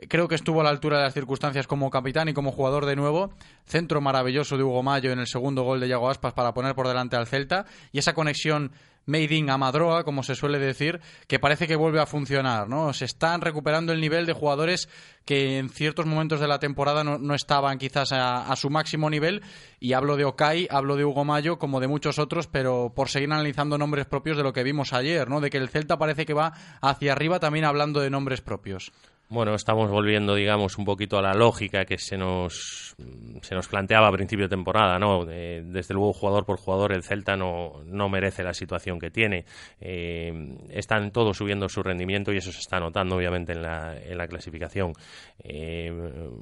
creo 0.08 0.28
que 0.28 0.36
estuvo 0.36 0.62
a 0.62 0.64
la 0.64 0.70
altura 0.70 0.98
de 0.98 1.04
las 1.04 1.14
circunstancias 1.14 1.68
como 1.68 1.90
capitán 1.90 2.30
y 2.30 2.34
como 2.34 2.52
jugador 2.52 2.86
de 2.86 2.96
nuevo. 2.96 3.34
Centro 3.66 4.02
maravilloso 4.02 4.58
de 4.58 4.64
Hugo 4.64 4.84
Mayo 4.84 5.12
en 5.12 5.20
el 5.20 5.28
segundo 5.28 5.64
gol 5.64 5.80
de 5.80 5.88
Yago 5.88 6.10
Aspas 6.10 6.34
para 6.34 6.54
poner 6.54 6.76
por 6.76 6.88
delante 6.88 7.16
al 7.16 7.28
Celta, 7.28 7.66
y 7.92 8.00
esa 8.00 8.14
conexión 8.14 8.72
made 9.06 9.36
in 9.36 9.50
Amadroa, 9.50 10.04
como 10.04 10.24
se 10.24 10.36
suele 10.36 10.60
decir, 10.60 11.00
que 11.28 11.40
parece 11.40 11.68
que 11.68 11.76
vuelve 11.76 12.02
a 12.02 12.06
funcionar, 12.06 12.68
¿no? 12.68 12.92
Se 12.94 13.06
están 13.06 13.42
recuperando 13.42 13.94
el 13.94 14.02
nivel 14.02 14.26
de 14.26 14.34
jugadores 14.34 14.90
que 15.26 15.58
en 15.60 15.70
ciertos 15.70 16.06
momentos 16.06 16.40
de 16.40 16.48
la 16.48 16.60
temporada 16.60 17.04
no, 17.04 17.36
estaban 17.36 17.78
quizás 17.78 18.12
a, 18.12 18.52
a 18.52 18.56
su 18.56 18.70
máximo 18.70 19.10
nivel, 19.10 19.44
y 19.80 19.94
hablo 19.94 20.18
de 20.18 20.26
Okai, 20.26 20.68
hablo 20.70 20.96
de 20.96 21.06
Hugo 21.06 21.24
Mayo, 21.24 21.60
como 21.60 21.80
de 21.80 21.88
muchos 21.88 22.20
otros, 22.20 22.48
pero 22.48 22.94
por 22.96 23.10
seguir 23.10 23.32
analizando 23.32 23.78
nombres 23.78 24.06
propios 24.06 24.38
de 24.38 24.44
lo 24.44 24.54
que 24.54 24.64
vimos 24.64 24.94
ayer, 24.94 25.30
¿no? 25.30 25.40
De 25.40 25.50
que 25.50 25.58
el 25.58 25.70
Celta 25.70 25.98
parece 25.98 26.26
que 26.26 26.34
va 26.34 26.54
hacia 26.82 27.12
arriba 27.12 27.40
también 27.40 27.66
hablando 27.66 28.00
de 28.00 28.10
nombres 28.10 28.42
propios. 28.42 28.92
Bueno, 29.28 29.56
estamos 29.56 29.90
volviendo, 29.90 30.36
digamos, 30.36 30.78
un 30.78 30.86
poquito 30.86 31.18
a 31.18 31.22
la 31.24 31.34
lógica 31.34 31.84
que 31.84 31.98
se 31.98 32.16
nos, 32.16 32.96
se 33.42 33.56
nos 33.56 33.68
planteaba 33.68 34.08
a 34.08 34.12
principio 34.12 34.46
de 34.46 34.50
temporada, 34.50 35.00
¿no? 35.00 35.26
Eh, 35.28 35.64
desde 35.66 35.96
luego, 35.96 36.14
jugador 36.14 36.46
por 36.46 36.58
jugador, 36.58 36.94
el 36.94 37.02
Celta 37.02 37.36
no, 37.36 37.82
no 37.86 38.08
merece 38.08 38.44
la 38.44 38.54
situación 38.54 39.00
que 39.00 39.10
tiene. 39.10 39.46
Eh, 39.82 40.32
están 40.70 41.10
todos 41.10 41.38
subiendo 41.38 41.68
su 41.70 41.82
rendimiento 41.82 42.32
y 42.32 42.38
eso 42.38 42.52
se 42.52 42.60
está 42.60 42.80
notando, 42.80 43.16
obviamente, 43.16 43.54
en 43.54 43.64
la, 43.64 43.98
en 43.98 44.16
la 44.16 44.28
clasificación. 44.28 44.94
Eh, 45.40 45.92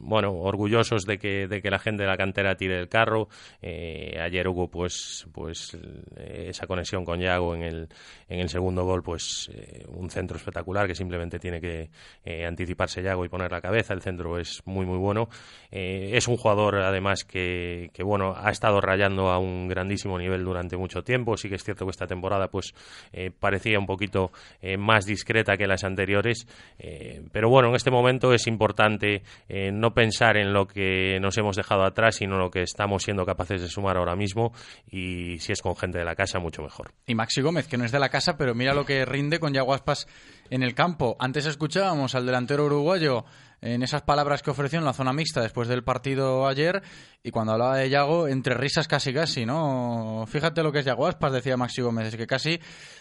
bueno, 0.02 0.34
orgullosos 0.34 1.06
de 1.06 1.18
que, 1.18 1.48
de 1.48 1.62
que 1.62 1.72
la 1.72 1.80
gente 1.80 2.04
de 2.04 2.10
la 2.10 2.18
cantera 2.18 2.56
tire 2.56 2.78
el 2.78 2.90
carro. 2.90 3.30
Ayer 3.62 4.48
hubo, 4.48 4.70
pues, 4.70 5.26
pues 5.32 5.78
esa 6.18 6.68
conexión 6.68 7.06
con 7.06 7.22
Yago 7.22 7.56
en 7.56 7.64
el, 7.64 7.88
en 8.28 8.42
el 8.42 8.50
segundo 8.50 8.84
gol, 8.84 9.02
pues 9.04 9.50
un 9.88 10.10
centro 10.10 10.36
espectacular 10.36 10.86
que 10.86 10.96
simplemente 10.96 11.40
tiene 11.40 11.62
que 11.62 11.90
eh, 12.26 12.46
y 12.74 13.30
poner 13.30 13.52
la 13.52 13.62
cabeza. 13.62 13.94
El 13.94 14.02
centro 14.02 14.38
es 14.38 14.62
muy, 14.66 14.86
muy 14.86 14.98
bueno. 14.98 15.30
Eh, 15.72 16.12
es 16.14 16.28
un 16.28 16.38
jugador, 16.38 16.76
además, 16.80 17.24
que, 17.24 17.90
que, 17.94 18.04
bueno, 18.04 18.36
ha 18.38 18.52
estado 18.52 18.82
rayando 18.82 19.30
a 19.30 19.40
un 19.40 19.68
grandísimo 19.68 20.18
nivel 20.18 20.44
durante 20.44 20.78
mucho 20.78 21.04
tiempo. 21.04 21.38
Sí 21.38 21.50
que 21.50 21.56
es 21.56 21.64
cierto 21.64 21.86
que 21.86 21.92
esta 21.92 22.08
temporada, 22.08 22.48
pues, 22.50 22.74
eh, 23.12 23.32
parecía 23.32 23.80
un 23.80 23.86
poquito 23.86 24.32
eh, 24.62 24.78
más 24.78 25.06
discreta 25.06 25.58
que 25.58 25.68
las 25.68 25.84
anteriores. 25.84 26.48
Eh, 26.80 27.22
pero 27.32 27.50
bueno, 27.50 27.70
en 27.70 27.76
este 27.76 27.92
momento 27.92 28.34
es 28.34 28.48
importante 28.48 29.24
no 29.72 29.94
pensar 29.94 30.38
en 30.38 30.52
lo 30.52 30.68
que 30.68 31.20
nos 31.20 31.38
hemos 31.38 31.56
dejado 31.56 31.84
atrás, 31.84 32.16
sino 32.16 32.38
lo 32.38 32.50
que 32.50 32.64
estamos 32.64 33.04
siendo 33.04 33.26
capaces 33.26 33.62
de 33.62 33.68
sumar 33.68 33.98
ahora 33.98 34.16
mismo. 34.16 34.54
Y 34.90 35.38
si 35.40 35.52
es 35.52 35.62
con 35.62 35.76
gente 35.76 36.00
de 36.00 36.06
la 36.06 36.16
casa, 36.16 36.40
mucho 36.40 36.62
mejor. 36.62 36.92
Y 37.06 37.16
Maxi 37.16 37.42
Gómez, 37.42 37.68
que 37.68 37.78
no 37.78 37.86
es 37.86 37.92
de 37.92 38.00
la 38.00 38.10
casa, 38.10 38.38
pero 38.38 38.56
mira 38.56 38.74
lo 38.74 38.86
que 38.86 39.06
rinde 39.06 39.40
con 39.40 39.54
Yago 39.54 39.74
Aspas 39.74 40.08
en 40.54 40.62
el 40.62 40.76
campo. 40.76 41.16
Antes 41.18 41.48
escuchábamos 41.48 42.14
al 42.14 42.28
delantero 42.28 42.66
uruguayo 42.68 43.26
en 43.60 43.82
esas 43.82 44.04
palabras 44.04 44.44
que 44.44 44.52
ofreció 44.52 44.78
en 44.78 44.86
la 44.86 44.94
zona 44.94 45.12
mixta 45.12 45.42
después 45.42 45.68
del 45.68 45.84
partido 45.84 46.48
ayer 46.48 46.84
y 47.24 47.32
cuando 47.32 47.54
hablaba 47.54 47.78
de 47.78 47.90
Yago, 47.90 48.28
entre 48.28 48.54
risas 48.54 48.88
casi 48.88 49.12
casi, 49.12 49.48
¿no? 49.48 50.26
Fíjate 50.28 50.62
lo 50.62 50.72
que 50.72 50.80
es 50.80 50.86
Yago 50.86 51.08
Aspas, 51.08 51.34
decía 51.34 51.58
Maxi 51.58 51.82
Gómez, 51.82 52.10
es 52.10 52.18
que 52.18 52.28
casi 52.28 52.60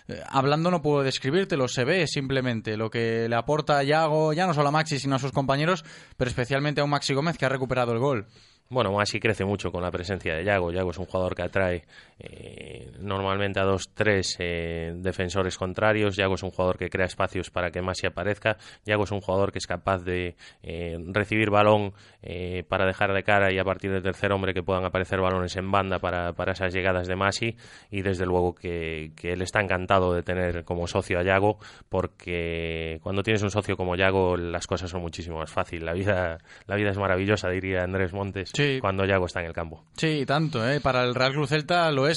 eh, 0.09 0.23
hablando 0.31 0.71
no 0.71 0.81
puedo 0.81 1.03
describírtelo, 1.03 1.69
se 1.69 1.85
ve 1.85 2.07
simplemente 2.07 2.79
lo 2.79 2.89
que 2.89 3.29
le 3.29 3.37
aporta 3.37 3.77
a 3.77 3.83
Yago, 3.83 4.33
ya 4.33 4.47
no 4.47 4.55
solo 4.55 4.69
a 4.69 4.73
Maxi, 4.73 4.99
sino 4.99 5.17
a 5.17 5.19
sus 5.19 5.33
compañeros, 5.33 5.85
pero 6.17 6.31
especialmente 6.31 6.81
a 6.81 6.85
un 6.85 6.91
Maxi 6.91 7.13
Gómez 7.13 7.37
que 7.37 7.45
ha 7.45 7.51
recuperado 7.51 7.93
el 7.93 7.99
gol. 7.99 8.29
Bueno, 8.73 8.91
Masi 8.91 9.21
crece 9.21 9.45
mucho 9.45 9.71
con 9.71 9.83
la 9.83 9.91
presencia 9.91 10.35
de 10.35 10.45
Yago. 10.45 10.73
Yago 10.73 10.93
es 10.93 10.99
un 10.99 11.05
jugador 11.05 11.35
que 11.35 11.43
atrae 11.43 11.85
eh, 12.25 12.93
normalmente 13.01 13.59
a 13.59 13.65
dos, 13.65 13.91
tres 13.95 14.37
eh, 14.39 14.93
defensores 14.95 15.59
contrarios. 15.59 16.17
Yago 16.17 16.37
es 16.37 16.43
un 16.43 16.51
jugador 16.51 16.79
que 16.79 16.89
crea 16.89 17.07
espacios 17.07 17.51
para 17.51 17.71
que 17.71 17.83
Masi 17.83 18.07
aparezca. 18.07 18.57
Yago 18.85 19.05
es 19.05 19.11
un 19.11 19.21
jugador 19.21 19.51
que 19.53 19.59
es 19.59 19.67
capaz 19.67 20.05
de 20.05 20.37
eh, 20.63 20.97
recibir 21.09 21.51
balón 21.51 21.93
eh, 22.23 22.65
para 22.69 22.87
dejar 22.87 23.13
de 23.13 23.25
cara 23.25 23.53
y 23.53 23.59
a 23.59 23.65
partir 23.65 23.91
del 23.91 24.03
tercer 24.03 24.33
hombre 24.33 24.55
que 24.55 24.63
puedan 24.63 24.85
aparecer 24.85 25.21
balones 25.21 25.57
en 25.57 25.71
banda 25.71 25.99
para, 25.99 26.33
para 26.33 26.53
esas 26.53 26.73
llegadas 26.73 27.09
de 27.09 27.17
Masi. 27.17 27.57
Y 27.91 28.03
desde 28.03 28.25
luego 28.25 28.55
que, 28.55 29.13
que 29.17 29.33
él 29.33 29.43
está 29.43 29.61
encantado 29.61 30.15
de 30.15 30.23
tener 30.23 30.65
como 30.65 30.87
socio 30.87 31.19
a 31.19 31.25
Yago 31.25 31.59
porque 31.89 33.01
cuando 33.03 33.23
tienes 33.23 33.43
un 33.43 33.51
socio 33.51 33.77
como 33.77 33.97
Yago 33.97 34.37
las 34.37 34.67
cosas 34.67 34.91
son 34.91 35.03
muchísimo 35.03 35.39
más 35.39 35.51
fáciles. 35.51 35.85
La 35.85 35.93
vida, 35.93 36.39
la 36.67 36.77
vida 36.77 36.91
es 36.91 36.99
maravillosa, 36.99 37.49
diría 37.51 37.83
Andrés 37.83 38.13
Montes 38.13 38.53
cuando 38.81 39.05
Yago 39.05 39.27
está 39.27 39.41
en 39.41 39.47
el 39.47 39.53
campo. 39.53 39.85
Sí, 39.97 40.25
tanto. 40.25 40.61
Para 40.83 41.03
el 41.03 41.15
Real 41.15 41.33
Cruz 41.33 41.49
Celta 41.51 41.91
lo 41.91 42.07
es 42.07 42.12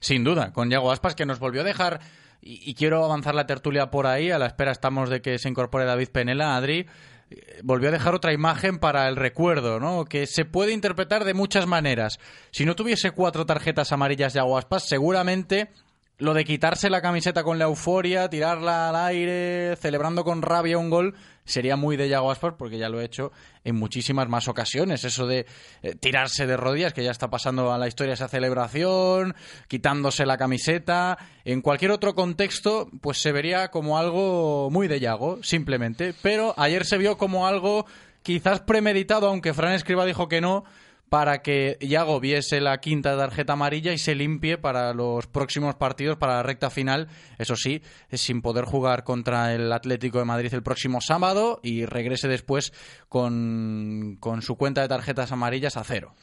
sin 0.00 0.24
duda, 0.24 0.52
con 0.52 0.70
Yago 0.70 0.92
Aspas 0.92 1.14
que 1.14 1.26
nos 1.26 1.38
volvió 1.38 1.62
a 1.62 1.64
dejar, 1.64 2.00
y, 2.40 2.74
quiero 2.74 3.04
avanzar 3.04 3.34
la 3.34 3.46
tertulia 3.46 3.90
por 3.90 4.06
ahí, 4.06 4.30
a 4.30 4.38
la 4.38 4.46
espera 4.46 4.70
estamos 4.70 5.10
de 5.10 5.20
que 5.20 5.38
se 5.38 5.48
incorpore 5.48 5.84
David 5.84 6.08
Penela, 6.10 6.56
Adri, 6.56 6.86
eh, 7.30 7.60
volvió 7.62 7.88
a 7.88 7.92
dejar 7.92 8.14
otra 8.14 8.32
imagen 8.32 8.78
para 8.78 9.08
el 9.08 9.16
recuerdo, 9.16 9.80
¿no? 9.80 10.04
Que 10.04 10.26
se 10.26 10.44
puede 10.44 10.72
interpretar 10.72 11.24
de 11.24 11.34
muchas 11.34 11.66
maneras. 11.66 12.18
Si 12.50 12.64
no 12.64 12.76
tuviese 12.76 13.10
cuatro 13.10 13.44
tarjetas 13.44 13.92
amarillas 13.92 14.34
Yago 14.34 14.56
Aspas, 14.56 14.88
seguramente 14.88 15.70
lo 16.18 16.34
de 16.34 16.44
quitarse 16.44 16.90
la 16.90 17.00
camiseta 17.00 17.44
con 17.44 17.58
la 17.58 17.66
euforia, 17.66 18.28
tirarla 18.28 18.88
al 18.88 18.96
aire, 18.96 19.76
celebrando 19.76 20.24
con 20.24 20.42
rabia 20.42 20.76
un 20.76 20.90
gol, 20.90 21.14
sería 21.44 21.76
muy 21.76 21.96
de 21.96 22.08
Yago 22.08 22.32
Aspas 22.32 22.54
porque 22.58 22.76
ya 22.76 22.88
lo 22.88 23.00
he 23.00 23.04
hecho 23.04 23.30
en 23.62 23.76
muchísimas 23.76 24.28
más 24.28 24.48
ocasiones. 24.48 25.04
Eso 25.04 25.28
de 25.28 25.46
eh, 25.82 25.94
tirarse 25.94 26.46
de 26.46 26.56
rodillas, 26.56 26.92
que 26.92 27.04
ya 27.04 27.12
está 27.12 27.30
pasando 27.30 27.72
a 27.72 27.78
la 27.78 27.86
historia 27.86 28.14
esa 28.14 28.26
celebración, 28.26 29.36
quitándose 29.68 30.26
la 30.26 30.36
camiseta. 30.36 31.18
En 31.44 31.62
cualquier 31.62 31.92
otro 31.92 32.16
contexto, 32.16 32.90
pues 33.00 33.22
se 33.22 33.30
vería 33.30 33.68
como 33.68 33.96
algo 33.96 34.70
muy 34.70 34.88
de 34.88 34.98
Yago, 34.98 35.38
simplemente. 35.44 36.14
Pero 36.20 36.52
ayer 36.56 36.84
se 36.84 36.98
vio 36.98 37.16
como 37.16 37.46
algo 37.46 37.86
quizás 38.24 38.60
premeditado, 38.60 39.28
aunque 39.28 39.54
Fran 39.54 39.74
Escriba 39.74 40.04
dijo 40.04 40.28
que 40.28 40.40
no, 40.40 40.64
para 41.08 41.42
que 41.42 41.76
Iago 41.80 42.20
viese 42.20 42.60
la 42.60 42.78
quinta 42.78 43.16
tarjeta 43.16 43.54
amarilla 43.54 43.92
y 43.92 43.98
se 43.98 44.14
limpie 44.14 44.58
para 44.58 44.92
los 44.92 45.26
próximos 45.26 45.74
partidos, 45.76 46.16
para 46.16 46.36
la 46.36 46.42
recta 46.42 46.70
final, 46.70 47.08
eso 47.38 47.56
sí, 47.56 47.82
sin 48.12 48.42
poder 48.42 48.64
jugar 48.64 49.04
contra 49.04 49.54
el 49.54 49.72
Atlético 49.72 50.18
de 50.18 50.24
Madrid 50.24 50.52
el 50.52 50.62
próximo 50.62 51.00
sábado 51.00 51.60
y 51.62 51.86
regrese 51.86 52.28
después 52.28 52.72
con, 53.08 54.16
con 54.20 54.42
su 54.42 54.56
cuenta 54.56 54.82
de 54.82 54.88
tarjetas 54.88 55.32
amarillas 55.32 55.76
a 55.76 55.84
cero. 55.84 56.14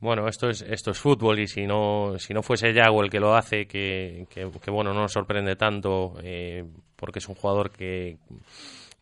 Bueno, 0.00 0.28
esto 0.28 0.50
es 0.50 0.60
esto 0.60 0.90
es 0.90 0.98
fútbol 0.98 1.38
y 1.38 1.46
si 1.46 1.66
no 1.66 2.18
si 2.18 2.34
no 2.34 2.42
fuese 2.42 2.74
Yago 2.74 3.02
el 3.02 3.08
que 3.08 3.20
lo 3.20 3.34
hace, 3.36 3.66
que, 3.66 4.26
que, 4.28 4.50
que 4.60 4.70
bueno 4.70 4.92
no 4.92 5.00
nos 5.00 5.12
sorprende 5.12 5.56
tanto 5.56 6.14
eh, 6.22 6.64
porque 6.96 7.20
es 7.20 7.28
un 7.28 7.36
jugador 7.36 7.70
que 7.70 8.18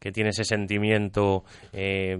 que 0.03 0.11
tiene 0.11 0.30
ese 0.30 0.42
sentimiento 0.42 1.44
eh, 1.72 2.18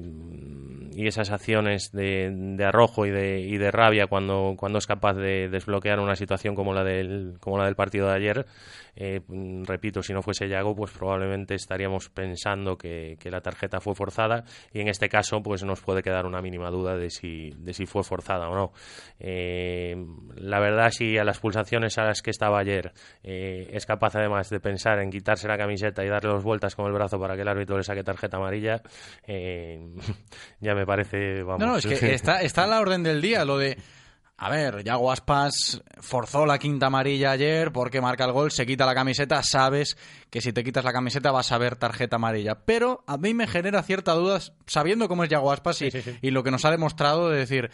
y 0.95 1.09
esas 1.09 1.33
acciones 1.33 1.91
de, 1.91 2.30
de 2.33 2.64
arrojo 2.64 3.07
y 3.07 3.11
de, 3.11 3.41
y 3.41 3.59
de 3.59 3.72
rabia 3.72 4.07
cuando, 4.07 4.55
cuando 4.57 4.78
es 4.78 4.87
capaz 4.87 5.14
de 5.14 5.49
desbloquear 5.49 5.99
una 5.99 6.14
situación 6.14 6.55
como 6.55 6.74
la 6.74 6.85
del, 6.85 7.39
como 7.41 7.59
la 7.59 7.64
del 7.64 7.74
partido 7.74 8.07
de 8.07 8.14
ayer. 8.14 8.47
Eh, 8.95 9.20
repito, 9.64 10.03
si 10.03 10.12
no 10.12 10.22
fuese 10.22 10.49
Yago, 10.49 10.74
pues 10.74 10.90
probablemente 10.93 11.55
estaríamos 11.55 12.11
pensando 12.11 12.76
que, 12.76 13.16
la 13.24 13.40
tarjeta 13.40 13.80
fue 13.80 13.95
forzada 13.95 14.45
y 14.74 14.80
en 14.80 14.88
este 14.88 15.09
caso 15.09 15.43
pues 15.43 15.64
nos 15.64 15.80
puede 15.80 16.03
quedar 16.03 16.26
una 16.26 16.43
mínima 16.43 16.70
duda 16.70 16.97
de 16.99 17.09
si, 17.09 17.49
de 17.57 17.72
si 17.72 17.86
fue 17.86 18.03
forzada 18.03 18.51
o 18.51 18.55
no. 18.55 18.72
Eh, 19.18 19.97
la 20.36 20.61
verdad, 20.61 20.90
si 20.90 21.16
a 21.16 21.24
las 21.24 21.38
pulsaciones 21.38 21.97
a 21.97 22.05
las 22.05 22.20
que 22.20 22.30
estaba 22.30 22.59
ayer 22.59 22.93
es 23.22 23.86
capaz 23.86 24.16
además 24.16 24.51
de 24.51 24.61
pensar 24.61 24.99
en 24.99 25.11
quitarse 25.11 25.49
la 25.49 25.57
camiseta 25.57 26.05
y 26.05 26.09
darle 26.09 26.30
dos 26.30 26.45
vueltas 26.45 26.74
con 26.74 26.86
el 26.86 26.93
brazo 26.93 27.18
para 27.18 27.34
que 27.36 27.43
el 27.43 27.49
árbitro 27.49 27.76
le 27.76 27.82
saque 27.82 28.03
tarjeta 28.03 28.36
amarilla, 28.36 28.82
eh, 29.26 29.80
ya 30.61 30.74
me 30.74 30.86
parece. 30.86 31.43
Vamos. 31.43 31.61
No, 31.61 31.66
no, 31.66 31.76
es 31.76 31.86
que 31.86 32.14
está, 32.14 32.43
está 32.43 32.64
a 32.64 32.66
la 32.66 32.80
orden 32.80 33.03
del 33.03 33.20
día 33.20 33.45
lo 33.45 33.59
de. 33.59 33.76
A 34.45 34.51
ver, 34.51 34.82
Yago 34.82 35.12
Aspas 35.12 35.84
forzó 36.01 36.47
la 36.47 36.59
quinta 36.59 36.86
amarilla 36.86 37.30
ayer 37.30 37.70
porque 37.70 38.01
marca 38.01 38.24
el 38.24 38.32
gol, 38.32 38.51
se 38.51 38.66
quita 38.66 38.84
la 38.84 38.93
camiseta, 38.93 39.40
sabes 39.45 39.97
que 40.30 40.40
si 40.40 40.53
te 40.53 40.64
quitas 40.64 40.84
la 40.84 40.93
camiseta 40.93 41.30
vas 41.30 41.53
a 41.53 41.59
ver 41.59 41.76
tarjeta 41.76 42.16
amarilla. 42.16 42.57
Pero 42.64 43.05
a 43.07 43.18
mí 43.18 43.34
me 43.34 43.47
genera 43.47 43.84
cierta 43.84 44.14
duda, 44.14 44.40
sabiendo 44.66 45.07
cómo 45.07 45.22
es 45.22 45.30
Yago 45.30 45.53
Aspas 45.53 45.80
y, 45.82 45.93
sí, 45.93 46.03
sí, 46.03 46.11
sí. 46.11 46.18
y 46.22 46.32
lo 46.32 46.43
que 46.43 46.51
nos 46.51 46.64
ha 46.64 46.72
demostrado, 46.72 47.30
de 47.30 47.38
decir, 47.38 47.70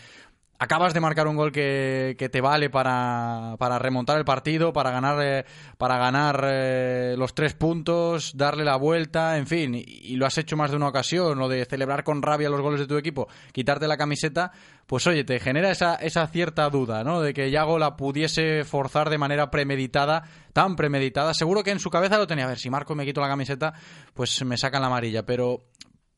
acabas 0.59 0.93
de 0.93 1.01
marcar 1.01 1.27
un 1.27 1.37
gol 1.37 1.53
que, 1.53 2.17
que 2.19 2.29
te 2.29 2.41
vale 2.41 2.69
para, 2.69 3.57
para, 3.59 3.79
remontar 3.79 4.19
el 4.19 4.25
partido, 4.25 4.73
para 4.73 4.91
ganar, 4.91 5.19
eh, 5.23 5.45
para 5.79 5.99
ganar 5.99 6.45
eh, 6.45 7.15
los 7.17 7.35
tres 7.35 7.55
puntos, 7.55 8.37
darle 8.37 8.65
la 8.65 8.77
vuelta, 8.77 9.39
en 9.39 9.47
fin, 9.47 9.75
y, 9.75 9.85
y, 9.87 10.17
lo 10.17 10.27
has 10.27 10.37
hecho 10.37 10.57
más 10.57 10.71
de 10.71 10.77
una 10.77 10.89
ocasión, 10.89 11.39
lo 11.39 11.49
de 11.49 11.65
celebrar 11.65 12.05
con 12.05 12.23
rabia 12.23 12.51
los 12.51 12.61
goles 12.61 12.81
de 12.81 12.87
tu 12.87 12.97
equipo, 12.97 13.29
quitarte 13.53 13.89
la 13.89 13.97
camiseta, 13.97 14.53
pues 14.89 15.07
oye, 15.07 15.23
te 15.23 15.39
genera 15.39 15.71
esa, 15.71 15.97
esa 15.97 16.27
cierta 16.29 16.71
duda, 16.71 17.05
¿no? 17.05 17.21
De 17.21 17.35
que 17.35 17.51
Yago 17.51 17.79
la 17.79 17.95
pudiese 17.95 18.65
forzar 18.65 19.11
de 19.11 19.19
manera 19.19 19.51
premeditada, 19.51 20.23
tan 20.55 20.77
premeditada. 20.77 21.35
Seguro 21.35 21.63
que 21.63 21.73
en 21.73 21.79
su 21.79 21.91
cabeza 21.91 22.17
lo 22.17 22.27
tenía, 22.27 22.47
a 22.47 22.49
ver, 22.49 22.59
si 22.59 22.71
Marco 22.71 22.95
me 22.95 23.05
quito 23.05 23.21
la 23.21 23.29
camiseta, 23.29 23.75
pues 24.15 24.43
me 24.47 24.57
sacan 24.57 24.81
la 24.81 24.87
amarilla, 24.87 25.27
pero 25.27 25.67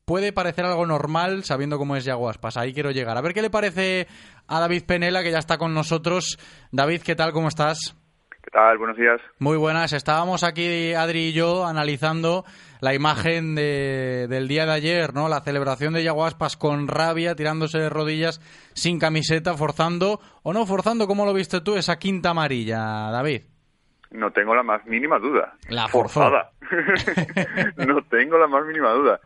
puede 0.05 0.31
parecer 0.31 0.63
algo 0.63 0.85
normal 0.85 1.43
sabiendo 1.43 1.77
cómo 1.77 1.97
es 1.97 2.05
Yago 2.05 2.29
Aspas. 2.29 2.55
Ahí 2.55 2.73
quiero 2.73 2.91
llegar. 2.91 3.17
A 3.17 3.21
ver 3.21 3.33
qué 3.33 3.41
le 3.41 3.49
parece 3.49 4.07
a 4.47 4.61
David 4.61 4.83
Penela, 4.85 5.21
que 5.21 5.31
ya 5.31 5.39
está 5.39 5.57
con 5.57 5.73
nosotros. 5.73 6.39
David, 6.71 7.01
¿qué 7.01 7.13
tal? 7.13 7.33
¿Cómo 7.33 7.49
estás? 7.49 7.97
¿Qué 8.41 8.51
tal? 8.51 8.77
Buenos 8.77 8.95
días. 8.95 9.19
Muy 9.37 9.57
buenas. 9.57 9.91
Estábamos 9.91 10.45
aquí, 10.45 10.93
Adri 10.93 11.27
y 11.27 11.33
yo, 11.33 11.65
analizando 11.65 12.45
la 12.81 12.95
imagen 12.95 13.55
de, 13.55 14.27
del 14.27 14.47
día 14.47 14.65
de 14.65 14.73
ayer, 14.73 15.13
¿no? 15.13 15.29
La 15.29 15.41
celebración 15.41 15.93
de 15.93 16.03
Yago 16.03 16.25
Aspas 16.25 16.57
con 16.57 16.87
rabia, 16.87 17.35
tirándose 17.35 17.77
de 17.77 17.89
rodillas, 17.89 18.39
sin 18.73 18.99
camiseta, 18.99 19.53
forzando, 19.53 20.19
o 20.43 20.51
no 20.51 20.65
forzando, 20.65 21.07
¿cómo 21.07 21.25
lo 21.25 21.33
viste 21.33 21.61
tú, 21.61 21.75
esa 21.75 21.97
quinta 21.97 22.31
amarilla, 22.31 23.11
David? 23.11 23.43
No 24.09 24.31
tengo 24.31 24.55
la 24.55 24.63
más 24.63 24.85
mínima 24.85 25.19
duda. 25.19 25.53
La 25.69 25.87
forzó. 25.87 26.21
forzada. 26.21 26.51
no 27.77 28.01
tengo 28.09 28.37
la 28.37 28.47
más 28.47 28.65
mínima 28.65 28.91
duda. 28.91 29.21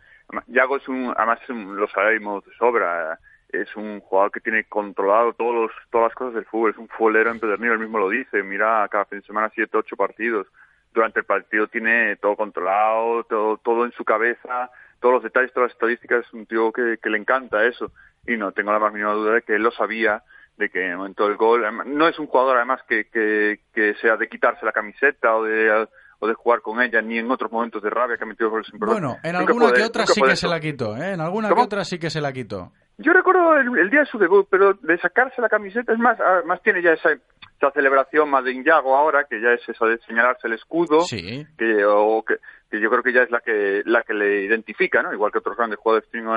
Yago 0.47 0.77
es 0.77 0.87
un, 0.87 1.13
además 1.15 1.39
lo 1.47 1.87
sabemos 1.87 2.43
de 2.45 2.51
sobra, 2.57 3.19
es 3.49 3.73
un 3.75 4.01
jugador 4.01 4.31
que 4.31 4.41
tiene 4.41 4.65
controlado 4.65 5.33
todos 5.33 5.55
los, 5.55 5.71
todas 5.91 6.09
las 6.09 6.15
cosas 6.15 6.33
del 6.35 6.45
fútbol, 6.45 6.71
es 6.71 6.77
un 6.77 6.89
futbolero 6.89 7.31
empedernido, 7.31 7.73
él 7.73 7.79
mismo 7.79 7.99
lo 7.99 8.09
dice, 8.09 8.43
mira 8.43 8.87
cada 8.89 9.05
fin 9.05 9.19
de 9.19 9.25
semana 9.25 9.51
siete, 9.53 9.77
ocho 9.77 9.95
partidos, 9.95 10.47
durante 10.95 11.19
el 11.19 11.25
partido 11.25 11.67
tiene 11.67 12.15
todo 12.15 12.35
controlado, 12.35 13.23
todo, 13.25 13.57
todo 13.57 13.85
en 13.85 13.91
su 13.91 14.03
cabeza, 14.03 14.71
todos 14.99 15.15
los 15.15 15.23
detalles, 15.23 15.53
todas 15.53 15.69
las 15.69 15.75
estadísticas, 15.75 16.25
es 16.25 16.33
un 16.33 16.45
tío 16.45 16.71
que, 16.71 16.97
que 17.01 17.09
le 17.09 17.17
encanta 17.17 17.65
eso, 17.65 17.91
y 18.25 18.37
no 18.37 18.51
tengo 18.53 18.71
la 18.71 18.79
más 18.79 18.93
mínima 18.93 19.11
duda 19.11 19.33
de 19.33 19.41
que 19.43 19.55
él 19.55 19.61
lo 19.61 19.71
sabía, 19.71 20.23
de 20.57 20.69
que 20.69 20.83
en 20.83 20.91
el 20.91 20.97
momento 20.97 21.27
del 21.27 21.37
gol, 21.37 21.63
no 21.85 22.07
es 22.07 22.17
un 22.17 22.27
jugador 22.27 22.57
además 22.57 22.81
que, 22.87 23.09
que, 23.09 23.59
que 23.73 23.93
sea 23.95 24.15
de 24.15 24.29
quitarse 24.29 24.65
la 24.65 24.71
camiseta 24.71 25.35
o 25.35 25.43
de 25.43 25.87
o 26.19 26.27
de 26.27 26.33
jugar 26.33 26.61
con 26.61 26.81
ella, 26.81 27.01
ni 27.01 27.17
en 27.17 27.29
otros 27.29 27.51
momentos 27.51 27.83
de 27.83 27.89
rabia 27.89 28.17
que 28.17 28.23
ha 28.23 28.27
metido 28.27 28.49
goles 28.49 28.67
importantes. 28.71 29.01
Bueno, 29.01 29.19
en 29.21 29.35
alguna 29.35 29.71
que 29.73 29.83
otra 29.83 30.05
sí 30.05 30.21
que 30.21 30.35
se 30.35 30.47
la 30.47 30.59
quitó, 30.59 30.95
¿eh? 30.95 31.11
En 31.11 31.21
alguna 31.21 31.49
que 31.49 31.59
otra 31.59 31.83
sí 31.83 31.99
que 31.99 32.09
se 32.09 32.21
la 32.21 32.31
quitó. 32.31 32.71
Yo 32.97 33.11
recuerdo 33.11 33.57
el, 33.57 33.77
el, 33.77 33.89
día 33.89 34.01
de 34.01 34.05
su 34.05 34.17
debut, 34.17 34.47
pero 34.49 34.73
de 34.73 34.97
sacarse 34.99 35.41
la 35.41 35.49
camiseta, 35.49 35.91
es 35.91 35.99
más, 35.99 36.17
más 36.45 36.61
tiene 36.61 36.81
ya 36.81 36.93
esa, 36.93 37.09
esa 37.11 37.71
celebración 37.71 38.29
más 38.29 38.43
de 38.45 38.53
Inyago 38.53 38.95
ahora, 38.95 39.25
que 39.25 39.41
ya 39.41 39.51
es 39.51 39.67
esa 39.67 39.85
de 39.85 39.97
señalarse 39.99 40.47
el 40.47 40.53
escudo, 40.53 41.01
sí. 41.01 41.45
que, 41.57 41.83
o 41.85 42.23
que, 42.23 42.37
que 42.69 42.79
yo 42.79 42.89
creo 42.89 43.03
que 43.03 43.13
ya 43.13 43.23
es 43.23 43.31
la 43.31 43.41
que 43.41 43.81
la 43.85 44.03
que 44.03 44.13
le 44.13 44.43
identifica, 44.43 45.01
¿no? 45.01 45.13
Igual 45.13 45.31
que 45.31 45.39
otros 45.39 45.57
grandes 45.57 45.79
jugadores 45.79 46.09
tienen 46.09 46.29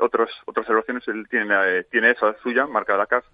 otras 0.00 0.30
otras 0.46 0.66
celebraciones, 0.66 1.06
él 1.08 1.26
tiene, 1.28 1.84
tiene 1.90 2.12
esa 2.12 2.34
suya, 2.42 2.66
marcada 2.66 2.98
la 2.98 3.06
casa. 3.06 3.28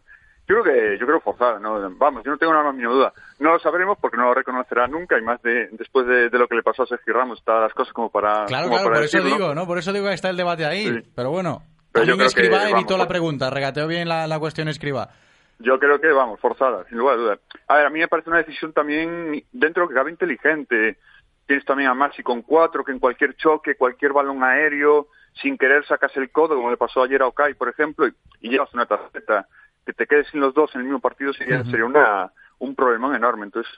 Yo 0.49 0.61
creo 0.61 0.75
que, 0.75 0.99
yo 0.99 1.07
creo 1.07 1.21
forzada, 1.21 1.61
¿no? 1.61 1.79
Vamos, 1.99 2.25
yo 2.25 2.33
no 2.33 2.37
tengo 2.37 2.53
nada 2.53 2.65
más 2.65 2.75
mínima 2.75 2.93
duda. 2.93 3.13
No 3.39 3.53
lo 3.53 3.61
sabremos 3.61 3.97
porque 4.01 4.17
no 4.17 4.25
lo 4.25 4.35
reconocerá 4.35 4.89
nunca 4.89 5.17
y 5.17 5.23
más 5.23 5.41
de, 5.43 5.69
después 5.71 6.05
de, 6.07 6.31
de 6.31 6.39
lo 6.39 6.49
que 6.49 6.57
le 6.57 6.65
pasó 6.65 6.83
a 6.83 6.87
Sergio 6.87 7.15
Ramos, 7.15 7.39
está 7.39 7.61
las 7.61 7.73
cosas 7.73 7.93
como 7.93 8.11
para. 8.11 8.45
Claro, 8.47 8.65
como 8.65 8.77
claro, 8.77 8.85
para 8.89 8.97
por 8.97 9.05
eso 9.05 9.23
digo, 9.23 9.55
¿no? 9.55 9.67
Por 9.67 9.79
eso 9.79 9.93
digo 9.93 10.09
que 10.09 10.15
está 10.15 10.31
el 10.31 10.37
debate 10.37 10.67
ahí. 10.67 10.89
Sí. 10.89 11.13
Pero 11.15 11.31
bueno, 11.31 11.63
Pero 11.93 12.07
yo 12.07 12.15
creo 12.17 12.27
escriba 12.27 12.59
que, 12.61 12.71
evitó 12.71 12.95
vamos, 12.95 12.99
la 12.99 13.09
pregunta, 13.09 13.51
regateó 13.51 13.87
bien 13.87 14.09
la, 14.09 14.27
la 14.27 14.39
cuestión 14.39 14.69
escriba. 14.69 15.11
Yo 15.59 15.79
creo 15.79 16.01
que, 16.01 16.09
vamos, 16.09 16.41
forzada, 16.41 16.85
sin 16.89 16.99
lugar 16.99 17.15
a 17.15 17.19
dudas. 17.19 17.39
A 17.69 17.77
ver, 17.77 17.87
a 17.87 17.91
mí 17.91 18.01
me 18.01 18.09
parece 18.09 18.31
una 18.31 18.39
decisión 18.39 18.73
también, 18.73 19.45
dentro 19.53 19.89
que 19.89 19.95
cabe, 19.95 20.11
inteligente. 20.11 20.99
Tienes 21.47 21.65
también 21.65 21.91
a 21.91 21.95
Maxi 21.95 22.23
con 22.23 22.43
cuatro, 22.43 22.85
que 22.85 22.93
en 22.93 22.99
cualquier 22.99 23.37
choque, 23.37 23.77
cualquier 23.77 24.13
balón 24.13 24.43
aéreo, 24.43 25.09
sin 25.41 25.59
querer 25.59 25.85
sacas 25.87 26.17
el 26.17 26.31
codo, 26.31 26.57
como 26.57 26.71
le 26.71 26.77
pasó 26.77 27.03
ayer 27.03 27.23
a 27.23 27.27
Okai, 27.27 27.55
por 27.55 27.69
ejemplo, 27.69 28.07
y, 28.09 28.15
y 28.41 28.51
llevas 28.51 28.73
una 28.75 28.87
tarjeta. 28.87 29.47
Que 29.85 29.93
te 29.93 30.07
quedes 30.07 30.29
sin 30.29 30.41
los 30.41 30.55
dos 30.55 30.75
en 30.75 30.81
el 30.81 30.87
mismo 30.87 31.01
partido 31.01 31.33
sería, 31.33 31.63
sería 31.65 31.85
una, 31.85 32.33
un 32.59 32.75
problemón 32.75 33.15
enorme. 33.15 33.45
Entonces, 33.45 33.73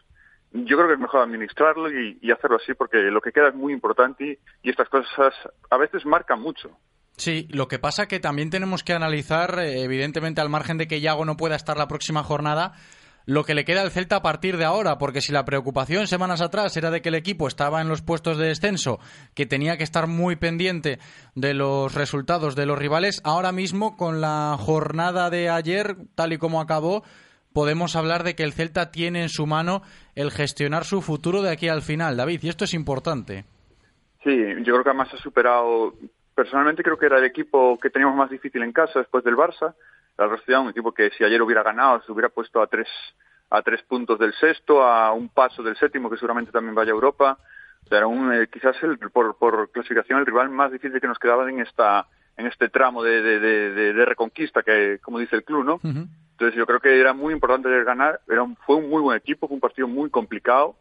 yo 0.52 0.76
creo 0.76 0.88
que 0.88 0.94
es 0.94 1.00
mejor 1.00 1.22
administrarlo 1.22 1.90
y, 1.90 2.18
y 2.20 2.30
hacerlo 2.30 2.56
así, 2.56 2.74
porque 2.74 2.98
lo 2.98 3.20
que 3.20 3.32
queda 3.32 3.48
es 3.48 3.54
muy 3.54 3.72
importante 3.72 4.24
y, 4.24 4.38
y 4.62 4.70
estas 4.70 4.88
cosas 4.88 5.34
a 5.70 5.76
veces 5.76 6.06
marcan 6.06 6.40
mucho. 6.40 6.70
Sí, 7.16 7.46
lo 7.50 7.68
que 7.68 7.78
pasa 7.78 8.06
que 8.06 8.18
también 8.18 8.50
tenemos 8.50 8.82
que 8.82 8.92
analizar, 8.92 9.58
eh, 9.60 9.82
evidentemente 9.82 10.40
al 10.40 10.48
margen 10.48 10.78
de 10.78 10.88
que 10.88 11.00
Yago 11.00 11.24
no 11.24 11.36
pueda 11.36 11.54
estar 11.54 11.76
la 11.76 11.86
próxima 11.86 12.24
jornada, 12.24 12.72
lo 13.26 13.44
que 13.44 13.54
le 13.54 13.64
queda 13.64 13.82
al 13.82 13.90
Celta 13.90 14.16
a 14.16 14.22
partir 14.22 14.56
de 14.56 14.64
ahora, 14.64 14.98
porque 14.98 15.20
si 15.20 15.32
la 15.32 15.44
preocupación 15.44 16.06
semanas 16.06 16.40
atrás 16.40 16.76
era 16.76 16.90
de 16.90 17.00
que 17.00 17.08
el 17.08 17.14
equipo 17.14 17.48
estaba 17.48 17.80
en 17.80 17.88
los 17.88 18.02
puestos 18.02 18.36
de 18.36 18.48
descenso, 18.48 18.98
que 19.34 19.46
tenía 19.46 19.78
que 19.78 19.84
estar 19.84 20.06
muy 20.06 20.36
pendiente 20.36 20.98
de 21.34 21.54
los 21.54 21.94
resultados 21.94 22.56
de 22.56 22.66
los 22.66 22.78
rivales, 22.78 23.20
ahora 23.24 23.52
mismo 23.52 23.96
con 23.96 24.20
la 24.20 24.56
jornada 24.58 25.30
de 25.30 25.48
ayer, 25.48 25.96
tal 26.14 26.32
y 26.32 26.38
como 26.38 26.60
acabó, 26.60 27.02
podemos 27.52 27.96
hablar 27.96 28.24
de 28.24 28.34
que 28.34 28.42
el 28.42 28.52
Celta 28.52 28.90
tiene 28.90 29.22
en 29.22 29.28
su 29.30 29.46
mano 29.46 29.82
el 30.16 30.30
gestionar 30.30 30.84
su 30.84 31.00
futuro 31.00 31.40
de 31.40 31.50
aquí 31.50 31.68
al 31.68 31.82
final, 31.82 32.16
David, 32.16 32.40
y 32.42 32.48
esto 32.48 32.64
es 32.64 32.74
importante. 32.74 33.44
Sí, 34.22 34.36
yo 34.64 34.72
creo 34.72 34.82
que 34.82 34.90
además 34.90 35.14
ha 35.14 35.18
superado. 35.18 35.94
Personalmente 36.34 36.82
creo 36.82 36.98
que 36.98 37.06
era 37.06 37.18
el 37.18 37.24
equipo 37.24 37.78
que 37.78 37.90
teníamos 37.90 38.16
más 38.16 38.30
difícil 38.30 38.62
en 38.62 38.72
casa 38.72 38.98
después 38.98 39.22
del 39.24 39.36
Barça. 39.36 39.74
La 40.18 40.26
Rostida, 40.26 40.60
un 40.60 40.70
equipo 40.70 40.92
que 40.92 41.10
si 41.10 41.24
ayer 41.24 41.40
hubiera 41.42 41.62
ganado 41.62 42.02
se 42.02 42.12
hubiera 42.12 42.28
puesto 42.28 42.60
a 42.60 42.66
tres 42.66 42.88
a 43.50 43.62
tres 43.62 43.82
puntos 43.82 44.18
del 44.18 44.32
sexto, 44.34 44.82
a 44.82 45.12
un 45.12 45.28
paso 45.28 45.62
del 45.62 45.76
séptimo 45.76 46.10
que 46.10 46.16
seguramente 46.16 46.50
también 46.50 46.74
vaya 46.74 46.90
a 46.90 46.94
Europa. 46.94 47.38
O 47.84 47.88
sea, 47.88 47.98
era 47.98 48.06
un, 48.06 48.32
eh, 48.32 48.48
quizás 48.48 48.74
el, 48.82 48.98
por, 48.98 49.36
por 49.36 49.70
clasificación 49.70 50.18
el 50.18 50.26
rival 50.26 50.50
más 50.50 50.72
difícil 50.72 51.00
que 51.00 51.06
nos 51.06 51.18
quedaba 51.18 51.48
en 51.48 51.60
esta 51.60 52.06
en 52.36 52.46
este 52.46 52.68
tramo 52.68 53.02
de, 53.04 53.22
de, 53.22 53.38
de, 53.38 53.70
de, 53.72 53.92
de 53.92 54.04
reconquista 54.04 54.64
que 54.64 54.98
como 55.00 55.20
dice 55.20 55.36
el 55.36 55.44
club, 55.44 55.64
¿no? 55.64 55.80
Entonces 55.84 56.56
yo 56.56 56.66
creo 56.66 56.80
que 56.80 56.98
era 56.98 57.12
muy 57.12 57.32
importante 57.32 57.68
ganar. 57.84 58.20
Era 58.28 58.42
un, 58.42 58.56
fue 58.56 58.76
un 58.76 58.90
muy 58.90 59.02
buen 59.02 59.16
equipo, 59.16 59.46
fue 59.46 59.54
un 59.54 59.60
partido 59.60 59.86
muy 59.86 60.10
complicado. 60.10 60.74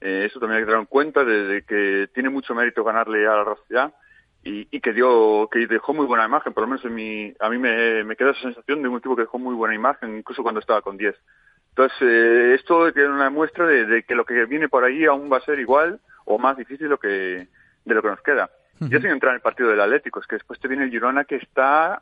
Eh, 0.00 0.24
eso 0.26 0.40
también 0.40 0.58
hay 0.58 0.62
que 0.62 0.66
tener 0.66 0.80
en 0.80 0.86
cuenta 0.86 1.24
de, 1.24 1.44
de 1.44 1.62
que 1.62 2.08
tiene 2.14 2.30
mucho 2.30 2.54
mérito 2.54 2.84
ganarle 2.84 3.26
a 3.26 3.36
la 3.36 3.44
Rostida 3.44 3.92
y, 4.44 4.68
y 4.70 4.80
que 4.80 4.92
dio 4.92 5.48
que 5.50 5.66
dejó 5.66 5.94
muy 5.94 6.06
buena 6.06 6.26
imagen 6.26 6.52
por 6.52 6.62
lo 6.62 6.68
menos 6.68 6.84
en 6.84 6.94
mi, 6.94 7.32
a 7.40 7.48
mí 7.48 7.58
me, 7.58 8.04
me 8.04 8.16
queda 8.16 8.30
esa 8.30 8.42
sensación 8.42 8.82
de 8.82 8.88
un 8.88 8.98
equipo 8.98 9.16
que 9.16 9.22
dejó 9.22 9.38
muy 9.38 9.54
buena 9.54 9.74
imagen 9.74 10.18
incluso 10.18 10.42
cuando 10.42 10.60
estaba 10.60 10.82
con 10.82 10.96
10 10.96 11.14
entonces 11.70 11.98
eh, 12.02 12.54
esto 12.54 12.92
tiene 12.92 13.08
una 13.08 13.30
muestra 13.30 13.66
de, 13.66 13.86
de, 13.86 14.02
que 14.04 14.14
lo 14.14 14.24
que 14.24 14.44
viene 14.44 14.68
por 14.68 14.84
ahí 14.84 15.04
aún 15.06 15.32
va 15.32 15.38
a 15.38 15.44
ser 15.44 15.58
igual 15.58 16.00
o 16.26 16.38
más 16.38 16.56
difícil 16.56 16.88
lo 16.88 16.98
que 16.98 17.08
de 17.08 17.94
lo 17.94 18.02
que 18.02 18.08
nos 18.08 18.20
queda 18.22 18.50
ya 18.80 19.00
sin 19.00 19.10
entrar 19.10 19.30
en 19.30 19.36
el 19.36 19.42
partido 19.42 19.70
del 19.70 19.80
Atlético 19.80 20.20
es 20.20 20.26
que 20.26 20.36
después 20.36 20.60
te 20.60 20.68
viene 20.68 20.84
el 20.84 20.90
Girona 20.90 21.24
que 21.24 21.36
está 21.36 22.00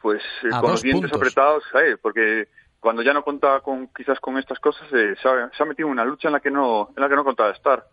pues 0.00 0.22
eh, 0.42 0.48
A 0.52 0.60
con 0.60 0.72
los 0.72 0.82
dientes 0.82 1.10
puntos. 1.10 1.20
apretados, 1.20 1.64
¿sabes? 1.70 1.98
Porque 2.00 2.48
cuando 2.78 3.02
ya 3.02 3.12
no 3.12 3.22
contaba 3.22 3.60
con 3.60 3.88
quizás 3.88 4.18
con 4.20 4.38
estas 4.38 4.58
cosas, 4.58 4.86
eh, 4.92 5.14
se, 5.20 5.28
ha, 5.28 5.50
se 5.50 5.62
ha 5.62 5.66
metido 5.66 5.88
en 5.88 5.92
una 5.92 6.04
lucha 6.04 6.28
en 6.28 6.32
la 6.32 6.40
que 6.40 6.50
no 6.50 6.88
en 6.96 7.02
la 7.02 7.08
que 7.08 7.16
no 7.16 7.24
contaba 7.24 7.50
estar. 7.50 7.84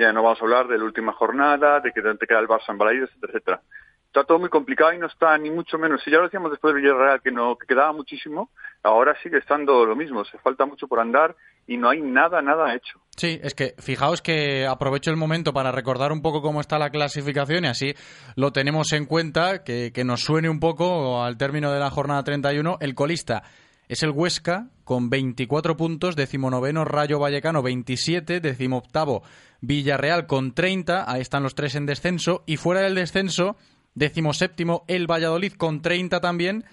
Ya 0.00 0.14
no 0.14 0.22
vamos 0.22 0.40
a 0.40 0.44
hablar 0.44 0.66
de 0.66 0.78
la 0.78 0.84
última 0.84 1.12
jornada, 1.12 1.80
de 1.80 1.92
que 1.92 2.00
te 2.00 2.26
queda 2.26 2.38
el 2.38 2.48
Barça 2.48 2.70
en 2.70 2.78
Balaídos, 2.78 3.10
etcétera, 3.10 3.32
etcétera. 3.34 3.62
Está 4.06 4.24
todo 4.24 4.38
muy 4.38 4.48
complicado 4.48 4.94
y 4.94 4.98
no 4.98 5.06
está 5.06 5.36
ni 5.36 5.50
mucho 5.50 5.76
menos. 5.76 6.00
Si 6.02 6.10
ya 6.10 6.16
lo 6.16 6.24
decíamos 6.24 6.50
después 6.50 6.72
del 6.72 6.82
Villarreal 6.82 7.20
que 7.20 7.30
no 7.30 7.56
que 7.58 7.66
quedaba 7.66 7.92
muchísimo, 7.92 8.48
ahora 8.82 9.14
sigue 9.22 9.36
estando 9.36 9.84
lo 9.84 9.94
mismo. 9.94 10.24
Se 10.24 10.38
falta 10.38 10.64
mucho 10.64 10.88
por 10.88 11.00
andar 11.00 11.36
y 11.66 11.76
no 11.76 11.90
hay 11.90 12.00
nada, 12.00 12.40
nada 12.40 12.74
hecho. 12.74 12.98
Sí, 13.14 13.38
es 13.42 13.54
que 13.54 13.74
fijaos 13.78 14.22
que 14.22 14.66
aprovecho 14.66 15.10
el 15.10 15.18
momento 15.18 15.52
para 15.52 15.70
recordar 15.70 16.12
un 16.12 16.22
poco 16.22 16.40
cómo 16.40 16.62
está 16.62 16.78
la 16.78 16.88
clasificación 16.88 17.66
y 17.66 17.68
así 17.68 17.94
lo 18.36 18.52
tenemos 18.52 18.94
en 18.94 19.04
cuenta, 19.04 19.62
que, 19.64 19.92
que 19.92 20.04
nos 20.04 20.22
suene 20.22 20.48
un 20.48 20.60
poco 20.60 21.22
al 21.22 21.36
término 21.36 21.70
de 21.70 21.78
la 21.78 21.90
jornada 21.90 22.24
31. 22.24 22.78
El 22.80 22.94
colista 22.94 23.42
es 23.90 24.04
el 24.04 24.10
Huesca 24.10 24.68
con 24.84 25.10
24 25.10 25.76
puntos, 25.76 26.14
decimonoveno 26.14 26.84
Rayo 26.84 27.18
Vallecano 27.18 27.60
27, 27.60 28.38
decimoctavo 28.38 29.24
Villarreal 29.62 30.28
con 30.28 30.54
30, 30.54 31.10
ahí 31.10 31.20
están 31.20 31.42
los 31.42 31.56
tres 31.56 31.74
en 31.74 31.86
descenso, 31.86 32.44
y 32.46 32.56
fuera 32.56 32.82
del 32.82 32.94
descenso, 32.94 33.56
decimoséptimo 33.96 34.84
el 34.86 35.10
Valladolid 35.10 35.54
con 35.54 35.82
30 35.82 36.20
también, 36.20 36.64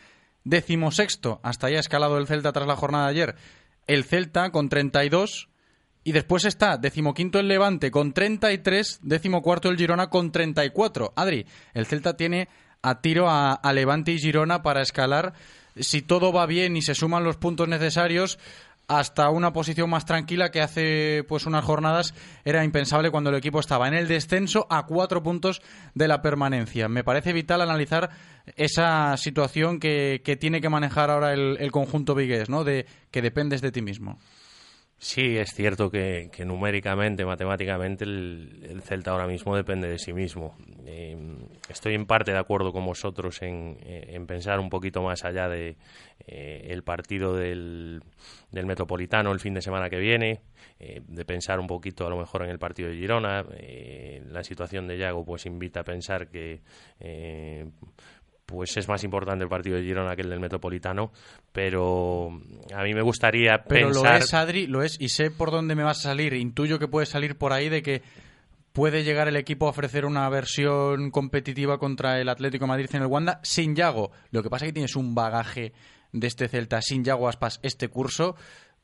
decimosexto, 0.43 1.39
hasta 1.41 1.67
ha 1.67 1.71
escalado 1.71 2.19
el 2.19 2.27
Celta 2.27 2.53
tras 2.53 2.67
la 2.67 2.75
jornada 2.75 3.05
de 3.05 3.11
ayer, 3.13 3.35
el 3.87 4.03
Celta 4.03 4.51
con 4.51 4.69
32, 4.69 5.49
y 6.03 6.11
después 6.11 6.45
está 6.45 6.77
decimoquinto 6.77 7.39
el 7.39 7.47
Levante 7.47 7.89
con 7.89 8.13
33, 8.13 8.99
decimocuarto 9.01 9.69
el 9.69 9.77
Girona 9.77 10.11
con 10.11 10.31
34. 10.31 11.13
Adri, 11.15 11.47
el 11.73 11.87
Celta 11.87 12.15
tiene 12.15 12.47
a 12.83 13.01
tiro 13.01 13.27
a 13.27 13.73
Levante 13.73 14.11
y 14.11 14.19
Girona 14.19 14.61
para 14.61 14.83
escalar, 14.83 15.33
si 15.79 16.01
todo 16.01 16.31
va 16.31 16.45
bien 16.45 16.77
y 16.77 16.81
se 16.81 16.95
suman 16.95 17.23
los 17.23 17.37
puntos 17.37 17.67
necesarios, 17.67 18.39
hasta 18.87 19.29
una 19.29 19.51
posición 19.51 19.89
más 19.89 20.05
tranquila 20.05 20.49
que 20.49 20.61
hace 20.61 21.25
pues 21.27 21.45
unas 21.45 21.65
jornadas 21.65 22.13
era 22.45 22.63
impensable 22.63 23.11
cuando 23.11 23.29
el 23.29 23.35
equipo 23.35 23.59
estaba 23.59 23.87
en 23.87 23.93
el 23.93 24.07
descenso 24.07 24.65
a 24.69 24.85
cuatro 24.85 25.21
puntos 25.21 25.61
de 25.93 26.07
la 26.07 26.21
permanencia. 26.21 26.87
Me 26.87 27.03
parece 27.03 27.33
vital 27.33 27.61
analizar 27.61 28.09
esa 28.55 29.17
situación 29.17 29.79
que, 29.79 30.21
que 30.23 30.37
tiene 30.37 30.61
que 30.61 30.69
manejar 30.69 31.09
ahora 31.09 31.33
el, 31.33 31.57
el 31.59 31.71
conjunto 31.71 32.15
vigués, 32.15 32.49
¿no? 32.49 32.63
De 32.63 32.85
que 33.11 33.21
dependes 33.21 33.61
de 33.61 33.71
ti 33.71 33.81
mismo. 33.81 34.19
Sí, 34.99 35.37
es 35.37 35.53
cierto 35.53 35.91
que, 35.91 36.31
numéricamente, 36.43 37.23
matemáticamente, 37.23 38.03
el, 38.03 38.65
el 38.67 38.81
Celta 38.81 39.11
ahora 39.11 39.27
mismo 39.27 39.55
depende 39.55 39.87
de 39.87 39.99
sí 39.99 40.11
mismo. 40.11 40.55
Eh, 40.87 41.15
estoy 41.69 41.93
en 41.93 42.07
parte 42.07 42.31
de 42.31 42.39
acuerdo 42.39 42.73
con 42.73 42.83
vosotros 42.83 43.43
en, 43.43 43.77
en 43.83 44.25
pensar 44.25 44.59
un 44.59 44.69
poquito 44.69 45.03
más 45.03 45.23
allá 45.23 45.49
de 45.49 45.77
eh, 46.25 46.67
el 46.71 46.83
partido 46.83 47.35
del, 47.35 48.01
Metropolitano 48.51 49.31
el 49.31 49.39
fin 49.39 49.53
de 49.53 49.61
semana 49.61 49.87
que 49.87 49.99
viene, 49.99 50.41
eh, 50.79 51.01
de 51.07 51.25
pensar 51.25 51.59
un 51.59 51.67
poquito 51.67 52.07
a 52.07 52.09
lo 52.09 52.17
mejor 52.17 52.43
en 52.43 52.49
el 52.49 52.57
partido 52.57 52.89
de 52.89 52.95
Girona. 52.95 53.45
Eh, 53.51 54.23
la 54.31 54.43
situación 54.43 54.87
de 54.87 54.97
Yago 54.97 55.23
pues 55.23 55.45
invita 55.45 55.81
a 55.81 55.83
pensar 55.83 56.27
que 56.27 56.61
pues 58.47 58.77
es 58.77 58.87
más 58.87 59.03
importante 59.03 59.43
el 59.43 59.49
partido 59.49 59.75
de 59.75 59.83
Girona 59.83 60.15
que 60.15 60.21
el 60.21 60.29
del 60.29 60.39
Metropolitano, 60.39 61.11
pero 61.51 62.29
a 62.73 62.83
mí 62.83 62.93
me 62.93 63.01
gustaría 63.01 63.65
Pero 63.67 63.89
pensar... 63.89 64.13
lo 64.13 64.17
es, 64.17 64.33
Adri, 64.33 64.67
lo 64.67 64.83
es, 64.83 64.95
y 64.99 65.09
sé 65.09 65.31
por 65.31 65.51
dónde 65.51 65.75
me 65.75 65.83
vas 65.83 65.99
a 65.99 66.03
salir. 66.03 66.33
Intuyo 66.33 66.79
que 66.79 66.87
puede 66.87 67.05
salir 67.05 67.37
por 67.37 67.51
ahí 67.51 67.67
de 67.67 67.83
que 67.83 68.01
puede 68.71 69.03
llegar 69.03 69.27
el 69.27 69.35
equipo 69.35 69.67
a 69.67 69.71
ofrecer 69.71 70.05
una 70.05 70.29
versión 70.29 71.11
competitiva 71.11 71.77
contra 71.77 72.21
el 72.21 72.29
Atlético 72.29 72.63
de 72.63 72.69
Madrid 72.69 72.89
en 72.93 73.01
el 73.01 73.07
Wanda 73.07 73.41
sin 73.43 73.75
Yago. 73.75 74.11
Lo 74.31 74.41
que 74.41 74.49
pasa 74.49 74.63
es 74.63 74.69
que 74.69 74.75
tienes 74.75 74.95
un 74.95 75.13
bagaje 75.13 75.73
de 76.13 76.27
este 76.27 76.47
Celta 76.47 76.81
sin 76.81 77.03
Yago 77.03 77.27
Aspas 77.27 77.59
este 77.63 77.89
curso 77.89 78.37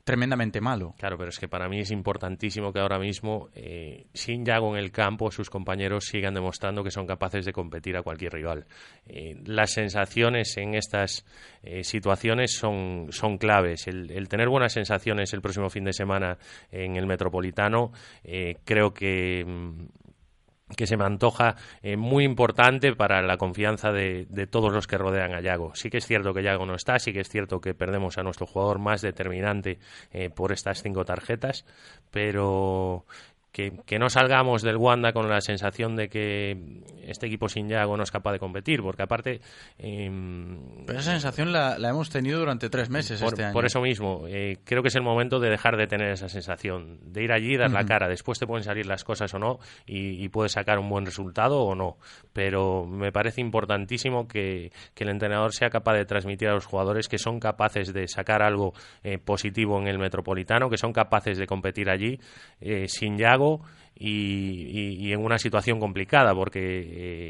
tremendamente 0.04 0.60
malo. 0.60 0.94
Claro, 0.98 1.18
pero 1.18 1.30
es 1.30 1.40
que 1.40 1.48
para 1.48 1.70
mí 1.70 1.80
es 1.80 1.92
importantísimo 1.92 2.74
que 2.74 2.80
ahora 2.80 3.00
mismo, 3.00 3.50
eh, 3.56 4.08
sin 4.14 4.44
Yago 4.44 4.76
en 4.76 4.84
el 4.84 4.92
campo, 4.92 5.32
sus 5.32 5.50
compañeros 5.50 6.06
sigan 6.06 6.34
demostrando 6.34 6.84
que 6.84 6.92
son 6.92 7.08
capaces 7.08 7.46
de 7.46 7.54
competir 7.54 7.96
a 7.96 8.04
cualquier 8.04 8.34
rival. 8.34 8.66
Eh, 9.08 9.42
las 9.46 9.72
sensaciones 9.72 10.58
en 10.58 10.76
estas 10.76 11.26
eh, 11.64 11.84
situaciones 11.84 12.56
son, 12.56 13.08
son 13.12 13.38
claves. 13.38 13.88
El, 13.88 14.28
tener 14.28 14.50
buenas 14.50 14.74
sensaciones 14.74 15.34
el 15.34 15.42
próximo 15.42 15.70
fin 15.70 15.86
de 15.86 15.94
semana 15.94 16.38
en 16.72 16.96
el 16.96 17.06
Metropolitano, 17.06 17.92
creo 18.66 18.94
que. 18.94 19.46
mm, 19.46 20.03
que 20.76 20.88
se 20.88 20.98
me 20.98 21.06
antoja 21.06 21.56
eh, 21.82 21.98
muy 21.98 22.24
importante 22.24 22.96
para 22.96 23.22
la 23.22 23.38
confianza 23.38 23.92
de, 23.92 24.26
de 24.30 24.48
todos 24.48 24.72
los 24.72 24.88
que 24.88 24.98
rodean 24.98 25.34
a 25.34 25.42
Yago. 25.42 25.76
Sí 25.76 25.90
que 25.90 25.98
es 25.98 26.08
cierto 26.08 26.34
que 26.34 26.44
Yago 26.44 26.66
no 26.66 26.76
está, 26.76 27.00
sí 27.00 27.14
que 27.14 27.20
es 27.20 27.30
cierto 27.30 27.62
que 27.62 27.74
perdemos 27.74 28.18
a 28.18 28.24
nuestro 28.24 28.46
jugador 28.46 28.80
más 28.80 29.02
determinante 29.02 29.80
eh, 30.12 30.30
por 30.30 30.52
estas 30.52 30.82
cinco 30.82 31.06
tarjetas, 31.06 31.66
pero 32.12 33.06
que, 33.54 33.72
que 33.86 34.00
no 34.00 34.10
salgamos 34.10 34.64
del 34.64 34.76
Wanda 34.78 35.14
con 35.14 35.30
la 35.30 35.40
sensación 35.40 35.96
de 35.96 36.10
que 36.10 36.58
este 37.06 37.28
equipo 37.28 37.48
sin 37.48 37.70
Yago 37.70 37.96
no 37.96 38.04
es 38.04 38.12
capaz 38.12 38.32
de 38.34 38.40
competir, 38.40 38.82
porque 38.82 39.04
aparte... 39.04 39.42
em, 39.78 40.86
Pero 40.86 41.00
esa 41.00 41.12
sensación 41.12 41.52
la, 41.54 41.78
la 41.78 41.90
hemos 41.90 42.10
tenido 42.10 42.40
durante 42.40 42.70
tres 42.70 42.90
meses 42.90 43.20
por, 43.22 43.34
este 43.34 43.44
año. 43.46 43.54
por 43.54 43.66
eso 43.66 43.80
mismo, 43.82 44.24
eh, 44.28 44.58
creo 44.64 44.82
que 44.82 44.88
es 44.88 44.96
el 44.96 45.04
momento 45.04 45.40
de 45.40 45.50
dejar 45.50 45.78
de 45.78 45.86
tener 45.88 46.10
esa 46.12 46.30
sensación, 46.30 46.98
de 47.04 47.24
ir 47.24 47.32
allí 47.32 47.54
y 47.54 47.58
dar 47.58 47.70
la 47.72 47.82
Ujú. 47.82 47.88
cara. 47.90 48.08
Después 48.08 48.40
te 48.40 48.48
pueden 48.48 48.64
salir 48.64 48.86
las 48.88 49.04
cosas 49.04 49.32
o 49.36 49.40
no 49.40 49.60
y, 49.86 50.24
y 50.24 50.30
puedes 50.30 50.54
sacar 50.54 50.80
un 50.80 50.90
buen 50.90 51.06
resultado 51.06 51.62
o 51.62 51.76
no. 51.76 51.98
Pero 52.34 52.86
me 52.88 53.12
parece 53.12 53.40
importantísimo 53.42 54.28
que, 54.28 54.72
que 54.96 55.04
el 55.04 55.12
entrenador 55.12 55.54
sea 55.54 55.70
capaz 55.70 55.94
de 55.94 56.06
transmitir 56.06 56.48
a 56.48 56.54
los 56.54 56.66
jugadores 56.66 57.08
que 57.08 57.20
son 57.20 57.40
capaces 57.40 57.94
de 57.94 58.08
sacar 58.08 58.42
algo 58.42 58.74
eh, 59.04 59.20
positivo 59.20 59.80
en 59.80 59.88
el 59.88 60.00
Metropolitano, 60.00 60.70
que 60.72 60.78
son 60.78 60.92
capaces 60.92 61.38
de 61.38 61.46
competir 61.46 61.90
allí 61.92 62.20
eh, 62.60 62.88
sin 62.88 63.18
Yago 63.18 63.43
y, 63.96 65.14
en 65.14 65.24
una 65.24 65.38
situación 65.38 65.80
complicada 65.80 66.34
porque 66.34 66.60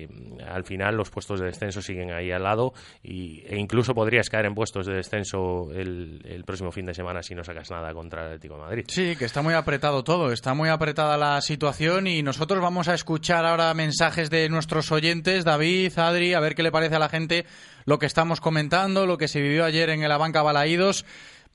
eh, 0.03 0.07
al 0.47 0.64
final 0.64 0.95
los 0.95 1.09
puestos 1.09 1.39
de 1.39 1.47
descenso 1.47 1.82
siguen 1.82 2.11
ahí 2.11 2.32
al 2.32 2.43
lado 2.43 2.74
y, 3.03 3.43
e 3.47 3.57
incluso 3.57 3.93
podrías 3.93 4.30
caer 4.30 4.45
en 4.45 4.55
puestos 4.55 4.86
de 4.86 4.93
descenso 4.93 5.72
el, 5.74 6.22
el 6.26 6.43
próximo 6.45 6.72
fin 6.72 6.86
de 6.86 6.93
semana 6.93 7.22
si 7.22 7.36
no 7.36 7.43
sacas 7.43 7.70
nada 7.70 7.93
contra 7.93 8.22
el 8.22 8.28
Atlético 8.28 8.55
de 8.55 8.61
Madrid. 8.61 8.86
Sí, 8.88 9.16
que 9.16 9.26
está 9.26 9.41
muy 9.41 9.53
apretado 9.53 10.03
todo, 10.03 10.32
está 10.32 10.53
muy 10.53 10.70
apretada 10.70 11.18
la 11.18 11.41
situación 11.41 12.07
y 12.07 12.24
nosotros 12.24 12.61
vamos 12.61 12.88
a 12.88 12.93
escuchar 12.93 13.45
ahora 13.45 13.74
mensajes 13.74 14.30
de 14.30 14.49
nuestros 14.49 14.91
oyentes, 14.91 15.45
David, 15.45 15.97
Adri, 15.97 16.34
a 16.34 16.39
ver 16.39 16.55
qué 16.55 16.64
le 16.64 16.72
parece 16.72 16.95
a 16.95 16.99
la 16.99 17.09
gente 17.09 17.45
lo 17.86 17.99
que 17.99 18.05
estamos 18.05 18.39
comentando, 18.39 19.05
lo 19.05 19.18
que 19.18 19.28
se 19.28 19.41
vivió 19.41 19.66
ayer 19.66 19.89
en 19.89 20.07
la 20.07 20.18
banca 20.18 20.41
Balaídos. 20.41 21.05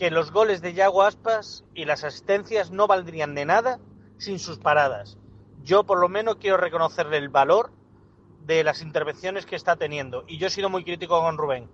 que 0.00 0.10
los 0.10 0.32
goles 0.32 0.62
de 0.62 0.72
Yago 0.72 1.04
Aspas 1.04 1.64
y 1.72 1.84
las 1.84 2.02
asistencias 2.02 2.72
no 2.72 2.88
valdrían 2.88 3.36
de 3.36 3.44
nada 3.44 3.78
sin 4.18 4.40
sus 4.40 4.58
paradas. 4.58 5.16
Yo 5.62 5.84
por 5.84 6.00
lo 6.00 6.08
menos 6.08 6.38
quiero 6.40 6.56
reconocerle 6.56 7.18
el 7.18 7.28
valor 7.28 7.70
de 8.40 8.64
las 8.64 8.82
intervenciones 8.82 9.46
que 9.46 9.54
está 9.54 9.76
teniendo. 9.76 10.24
Y 10.26 10.38
yo 10.38 10.48
he 10.48 10.50
sido 10.50 10.68
muy 10.68 10.82
crítico 10.82 11.20
con 11.20 11.38
Rubén. 11.38 11.70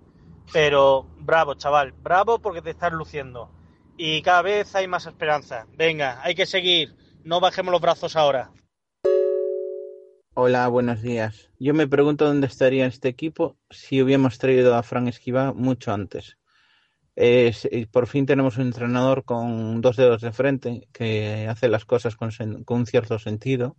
Pero 0.51 1.07
bravo, 1.17 1.55
chaval, 1.55 1.91
bravo 1.91 2.37
porque 2.37 2.61
te 2.61 2.69
estás 2.69 2.93
luciendo. 2.93 3.49
Y 3.97 4.21
cada 4.21 4.43
vez 4.43 4.75
hay 4.75 4.87
más 4.87 5.07
esperanza. 5.07 5.65
Venga, 5.75 6.21
hay 6.21 6.35
que 6.35 6.45
seguir. 6.45 6.95
No 7.23 7.39
bajemos 7.39 7.71
los 7.71 7.81
brazos 7.81 8.15
ahora. 8.15 8.51
Hola, 10.35 10.67
buenos 10.67 11.01
días. 11.01 11.49
Yo 11.59 11.73
me 11.73 11.87
pregunto 11.87 12.25
dónde 12.25 12.47
estaría 12.47 12.85
este 12.87 13.07
equipo 13.09 13.57
si 13.69 14.01
hubiéramos 14.01 14.37
traído 14.37 14.75
a 14.75 14.83
Fran 14.83 15.07
Esquiva 15.07 15.53
mucho 15.53 15.91
antes. 15.93 16.37
Es- 17.15 17.67
y 17.71 17.85
por 17.87 18.07
fin 18.07 18.25
tenemos 18.27 18.57
un 18.57 18.63
entrenador 18.67 19.25
con 19.25 19.81
dos 19.81 19.97
dedos 19.97 20.21
de 20.21 20.31
frente 20.33 20.87
que 20.93 21.47
hace 21.49 21.69
las 21.69 21.85
cosas 21.85 22.15
con, 22.17 22.31
con 22.65 22.79
un 22.81 22.87
cierto 22.87 23.19
sentido. 23.19 23.77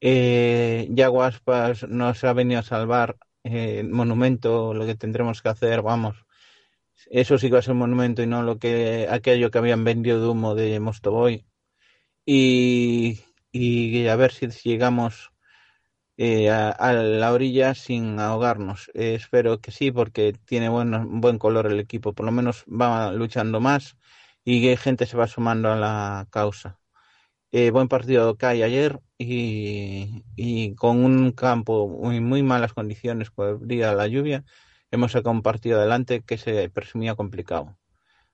Eh, 0.00 0.88
Yago 0.92 1.22
Aspas 1.24 1.88
nos 1.88 2.24
ha 2.24 2.32
venido 2.34 2.60
a 2.60 2.64
salvar 2.64 3.16
eh, 3.44 3.80
el 3.80 3.90
monumento, 3.90 4.74
lo 4.74 4.86
que 4.86 4.96
tendremos 4.96 5.42
que 5.42 5.50
hacer, 5.50 5.82
vamos. 5.82 6.16
Eso 7.10 7.38
sí 7.38 7.48
que 7.48 7.54
va 7.54 7.58
a 7.60 7.62
ser 7.62 7.72
un 7.74 7.78
monumento 7.80 8.22
y 8.22 8.26
no 8.28 8.42
lo 8.42 8.58
que 8.58 9.08
aquello 9.10 9.50
que 9.50 9.58
habían 9.58 9.84
vendido 9.84 10.20
de 10.20 10.28
humo 10.28 10.54
de 10.54 10.80
Mostoboy. 10.80 11.46
Y 12.26 14.06
a 14.08 14.16
ver 14.16 14.32
si 14.32 14.48
llegamos 14.48 15.30
eh, 16.16 16.50
a, 16.50 16.92
la 16.92 17.32
orilla 17.32 17.74
sin 17.74 18.18
ahogarnos. 18.20 18.90
Eh, 18.94 19.14
espero 19.14 19.60
que 19.60 19.70
sí, 19.72 19.90
porque 19.92 20.32
tiene 20.44 20.68
buen, 20.68 21.20
buen 21.20 21.38
color 21.38 21.66
el 21.66 21.80
equipo. 21.80 22.12
Por 22.14 22.26
lo 22.26 22.32
menos 22.32 22.64
va 22.68 23.12
luchando 23.12 23.60
más 23.60 23.96
y 24.44 24.76
gente 24.76 25.06
se 25.06 25.16
va 25.16 25.26
sumando 25.26 25.72
a 25.72 25.76
la 25.76 26.26
causa. 26.30 26.78
Eh, 27.52 27.70
buen 27.70 27.88
partido 27.88 28.36
que 28.36 28.46
hay 28.46 28.62
ayer 28.62 29.00
y, 29.18 30.24
y 30.36 30.74
con 30.74 31.04
un 31.04 31.32
campo 31.32 31.88
muy, 31.88 32.20
muy 32.20 32.42
malas 32.42 32.72
condiciones 32.74 33.30
por 33.30 33.66
día 33.66 33.92
la 33.94 34.08
lluvia, 34.08 34.44
hemos 34.90 35.12
sacado 35.12 35.30
un 35.32 35.42
partido 35.42 35.78
adelante 35.78 36.22
que 36.22 36.38
se 36.38 36.68
presumía 36.70 37.14
complicado. 37.16 37.78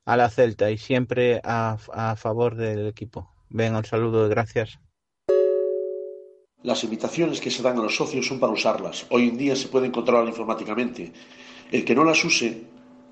A 0.07 0.17
la 0.19 0.31
Celta 0.31 0.71
y 0.71 0.79
siempre 0.79 1.41
a, 1.45 1.79
a 1.93 2.17
favor 2.17 2.57
del 2.57 2.89
equipo. 2.89 3.31
Venga, 3.51 3.79
un 3.79 3.87
saludo, 3.87 4.29
gracias. 4.29 4.82
Las 6.63 6.85
invitaciones 6.85 7.41
que 7.41 7.51
se 7.51 7.63
dan 7.63 7.79
a 7.79 7.83
los 7.83 7.97
socios 7.97 8.27
son 8.27 8.39
para 8.39 8.53
usarlas. 8.53 9.07
Hoy 9.11 9.29
en 9.29 9.37
día 9.37 9.57
se 9.57 9.69
pueden 9.69 9.91
controlar 9.91 10.29
informáticamente. 10.29 11.13
El 11.73 11.85
que 11.85 11.95
no 11.95 12.05
las 12.05 12.25
use 12.25 12.63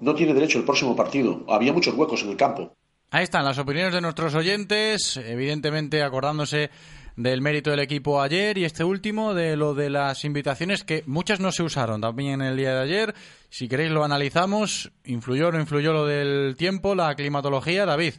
no 0.01 0.15
tiene 0.15 0.35
derecho 0.35 0.59
al 0.59 0.65
próximo 0.65 0.95
partido. 0.95 1.45
Había 1.49 1.73
muchos 1.73 1.95
huecos 1.95 2.23
en 2.23 2.31
el 2.31 2.37
campo. 2.37 2.77
Ahí 3.11 3.25
están 3.25 3.45
las 3.45 3.59
opiniones 3.59 3.93
de 3.93 4.01
nuestros 4.01 4.37
oyentes, 4.37 5.17
evidentemente 5.17 6.03
acordándose 6.03 6.71
del 7.17 7.41
mérito 7.41 7.71
del 7.71 7.81
equipo 7.81 8.23
ayer 8.23 8.57
y 8.57 8.65
este 8.65 8.85
último 8.85 9.35
de 9.35 9.57
lo 9.57 9.75
de 9.75 9.91
las 9.91 10.25
invitaciones 10.25 10.85
que 10.85 11.03
muchas 11.07 11.41
no 11.41 11.51
se 11.51 11.65
usaron 11.65 12.01
también 12.01 12.41
en 12.41 12.49
el 12.49 12.57
día 12.57 12.75
de 12.75 12.83
ayer. 12.83 13.15
Si 13.49 13.69
queréis 13.69 13.91
lo 13.91 14.05
analizamos. 14.05 14.93
¿Influyó 15.05 15.49
o 15.49 15.53
no 15.53 15.61
influyó 15.61 15.93
lo 15.93 16.07
del 16.07 16.55
tiempo, 16.57 16.95
la 16.95 17.17
climatología, 17.17 17.85
David? 17.85 18.15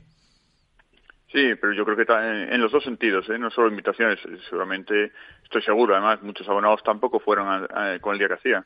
Sí, 1.32 1.56
pero 1.56 1.72
yo 1.74 1.86
creo 1.86 1.96
que 1.96 2.04
en, 2.12 2.62
los 2.62 2.72
dos 2.74 2.84
sentidos, 2.84 3.30
¿eh? 3.30 3.38
no 3.40 3.50
solo 3.52 3.70
invitaciones, 3.70 4.20
seguramente 4.50 5.14
estoy 5.44 5.62
seguro, 5.62 5.94
además 5.96 6.22
muchos 6.22 6.48
abonados 6.50 6.84
tampoco 6.84 7.20
fueron 7.22 7.48
a- 7.48 7.94
a- 7.96 8.00
con 8.00 8.14
el 8.14 8.20
día 8.20 8.28
que 8.28 8.34
hacía. 8.34 8.66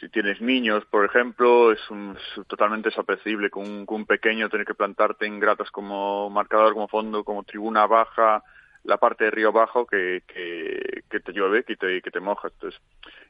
Si 0.00 0.08
tienes 0.10 0.40
niños, 0.40 0.84
por 0.86 1.04
ejemplo, 1.06 1.72
es, 1.72 1.90
un- 1.90 2.16
totalmente 2.46 2.90
desapercible 2.90 3.50
con 3.50 3.86
con 3.86 4.02
un 4.02 4.06
pequeño 4.06 4.48
tener 4.50 4.66
que 4.66 4.74
plantarte 4.74 5.26
en 5.26 5.40
gratas 5.40 5.70
como 5.70 6.30
marcador, 6.30 6.74
como 6.74 6.88
fondo, 6.88 7.24
como 7.24 7.44
tribuna 7.44 7.86
baja, 7.86 8.42
la 8.88 8.96
parte 8.96 9.24
de 9.24 9.30
río 9.30 9.52
bajo 9.52 9.86
que, 9.86 10.22
que, 10.26 11.02
que 11.10 11.20
te 11.20 11.32
llueve, 11.32 11.62
que 11.62 11.76
te, 11.76 12.00
que 12.00 12.10
te 12.10 12.20
mojas. 12.20 12.52
Entonces, 12.54 12.80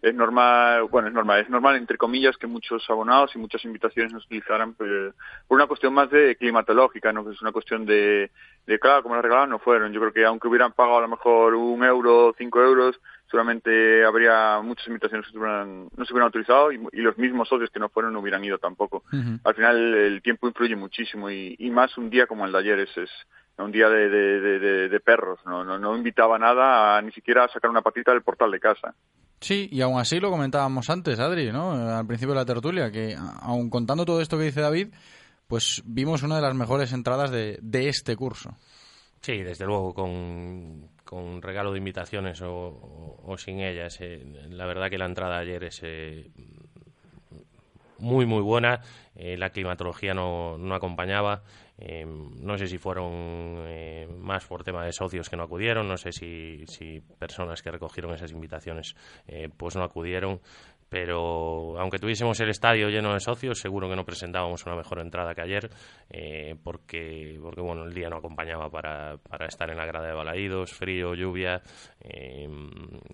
es 0.00 0.14
normal, 0.14 0.84
bueno, 0.84 1.09
es 1.09 1.14
normal, 1.14 1.40
es 1.40 1.50
normal 1.50 1.74
entre 1.76 1.98
comillas 1.98 2.36
que 2.36 2.46
muchos 2.46 2.88
abonados 2.88 3.34
y 3.34 3.38
muchas 3.38 3.64
invitaciones 3.64 4.12
nos 4.12 4.24
utilizaran 4.26 4.74
pues, 4.74 5.12
por 5.48 5.56
una 5.56 5.66
cuestión 5.66 5.92
más 5.94 6.11
de 6.11 6.36
climatológica, 6.36 7.12
no 7.12 7.28
es 7.28 7.42
una 7.42 7.50
cuestión 7.50 7.84
de, 7.86 8.30
de 8.66 8.78
claro, 8.78 9.02
como 9.02 9.16
las 9.16 9.24
regalaban 9.24 9.50
no 9.50 9.59
fueron. 9.59 9.92
Yo 9.92 10.00
creo 10.00 10.12
que 10.12 10.24
aunque 10.24 10.46
hubieran 10.46 10.72
pagado 10.72 10.98
a 10.98 11.02
lo 11.02 11.09
mejor 11.09 11.54
un 11.56 11.82
euro, 11.84 12.32
cinco 12.38 12.62
euros, 12.62 13.00
seguramente 13.26 14.04
habría 14.04 14.61
muchas 14.62 14.86
invitaciones 14.86 15.26
que 15.26 15.32
se 15.32 15.38
hubieran- 15.38 15.88
no 15.96 16.04
se 16.04 16.12
hubieran 16.12 16.28
utilizado 16.28 16.70
y, 16.70 16.80
y 16.92 17.00
los 17.00 17.18
mismos 17.18 17.48
socios 17.48 17.70
que 17.70 17.80
no 17.80 17.88
fueron 17.88 18.12
no 18.12 18.20
hubieran 18.20 18.44
ido 18.44 18.59
tampoco. 18.59 19.02
Al 19.44 19.54
final 19.56 19.94
el 19.94 20.22
tiempo 20.22 20.46
influye 20.46 20.76
muchísimo 20.76 21.28
y, 21.30 21.56
y 21.59 21.68
más 21.70 21.98
un 21.98 22.11
día 22.11 22.26
como 22.28 22.46
el 22.46 22.52
de 22.52 22.59
ayer 22.59 22.78
es, 22.78 22.96
es 22.96 23.11
un 23.64 23.72
día 23.72 23.88
de, 23.88 24.09
de, 24.09 24.40
de- 24.40 24.59
de- 24.59 24.88
de 24.88 25.00
perros, 25.00 25.38
no, 25.46 25.64
no, 25.64 25.78
no 25.78 25.96
invitaba 25.96 26.38
nada 26.38 26.96
a, 26.96 27.02
ni 27.02 27.11
siquiera 27.12 27.44
a 27.44 27.48
sacar 27.48 27.70
una 27.70 27.82
patita 27.82 28.12
del 28.12 28.22
portal 28.22 28.50
de 28.50 28.61
casa. 28.61 28.94
Sí, 29.40 29.68
y 29.70 29.80
aún 29.82 29.98
así 30.00 30.18
lo 30.20 30.30
comentábamos 30.30 30.90
antes, 30.90 31.18
Adri, 31.20 31.52
¿no? 31.52 31.72
Al 31.72 32.06
principio 32.06 32.34
de 32.34 32.40
la 32.40 32.44
tertulia, 32.46 32.90
que 32.90 33.16
aun 33.42 33.70
contando 33.70 34.04
todo 34.04 34.20
esto 34.20 34.36
que 34.36 34.44
dice 34.44 34.61
David, 34.61 34.88
pues 35.46 35.82
vimos 35.86 36.22
una 36.22 36.36
de 36.36 36.42
las 36.42 36.54
mejores 36.54 36.92
entradas 36.92 37.30
de, 37.30 37.59
de 37.62 37.88
este 37.88 38.16
curso. 38.16 38.50
Sí, 39.20 39.38
desde 39.42 39.64
luego, 39.66 39.94
con, 39.94 40.88
con 41.04 41.40
regalo 41.42 41.72
de 41.72 41.78
invitaciones 41.78 42.40
o, 42.42 42.52
o- 42.52 43.22
o 43.32 43.38
sin 43.38 43.61
ellas. 43.61 43.98
eh, 44.00 44.24
la 44.50 44.66
verdad 44.66 44.90
que 44.90 44.98
la 44.98 45.06
entrada 45.06 45.38
ayer 45.38 45.64
es 45.64 45.80
eh, 45.82 46.30
muy, 47.98 48.26
muy 48.26 48.42
buena. 48.42 48.80
eh, 49.16 49.36
la 49.36 49.50
climatología 49.50 50.14
no, 50.14 50.56
no 50.59 50.74
acompañaba. 50.74 51.42
Eh, 51.79 52.05
no 52.07 52.59
sé 52.59 52.66
si 52.66 52.76
fueron 52.79 53.12
eh, 53.66 54.09
más 54.18 54.45
por 54.47 54.64
tema 54.64 54.85
de 54.85 54.93
socios 54.93 55.31
que 55.31 55.37
no 55.37 55.45
acudieron. 55.45 55.87
No 55.89 55.97
sé 55.97 56.12
si, 56.12 56.64
si 56.66 57.01
personas 57.01 57.62
que 57.62 57.70
recogieron 57.70 58.12
esas 58.14 58.33
invitaciones 58.33 58.97
eh, 59.26 59.49
pues 59.57 59.76
no 59.76 59.83
acudieron. 59.85 60.41
Pero 60.89 61.78
aunque 61.78 61.99
tuviésemos 61.99 62.39
el 62.41 62.49
estadio 62.51 62.89
lleno 62.89 63.12
de 63.12 63.20
socios, 63.20 63.59
seguro 63.59 63.89
que 63.89 63.97
no 63.97 64.05
presentábamos 64.05 64.64
una 64.64 64.76
mejor 64.76 65.01
entrada 65.01 65.34
que 65.34 65.43
ayer, 65.43 65.70
eh, 66.11 66.57
porque, 66.62 67.39
porque 67.43 67.61
bueno, 67.61 67.84
el 67.84 67.93
día 67.93 68.09
no 68.09 68.16
acompañaba 68.16 68.70
para, 68.70 69.16
para 69.18 69.47
estar 69.47 69.68
en 69.70 69.76
la 69.76 69.86
grada 69.86 70.07
de 70.09 70.14
balaídos, 70.14 70.72
frío, 70.72 71.14
lluvia, 71.14 71.61
eh, 72.01 72.49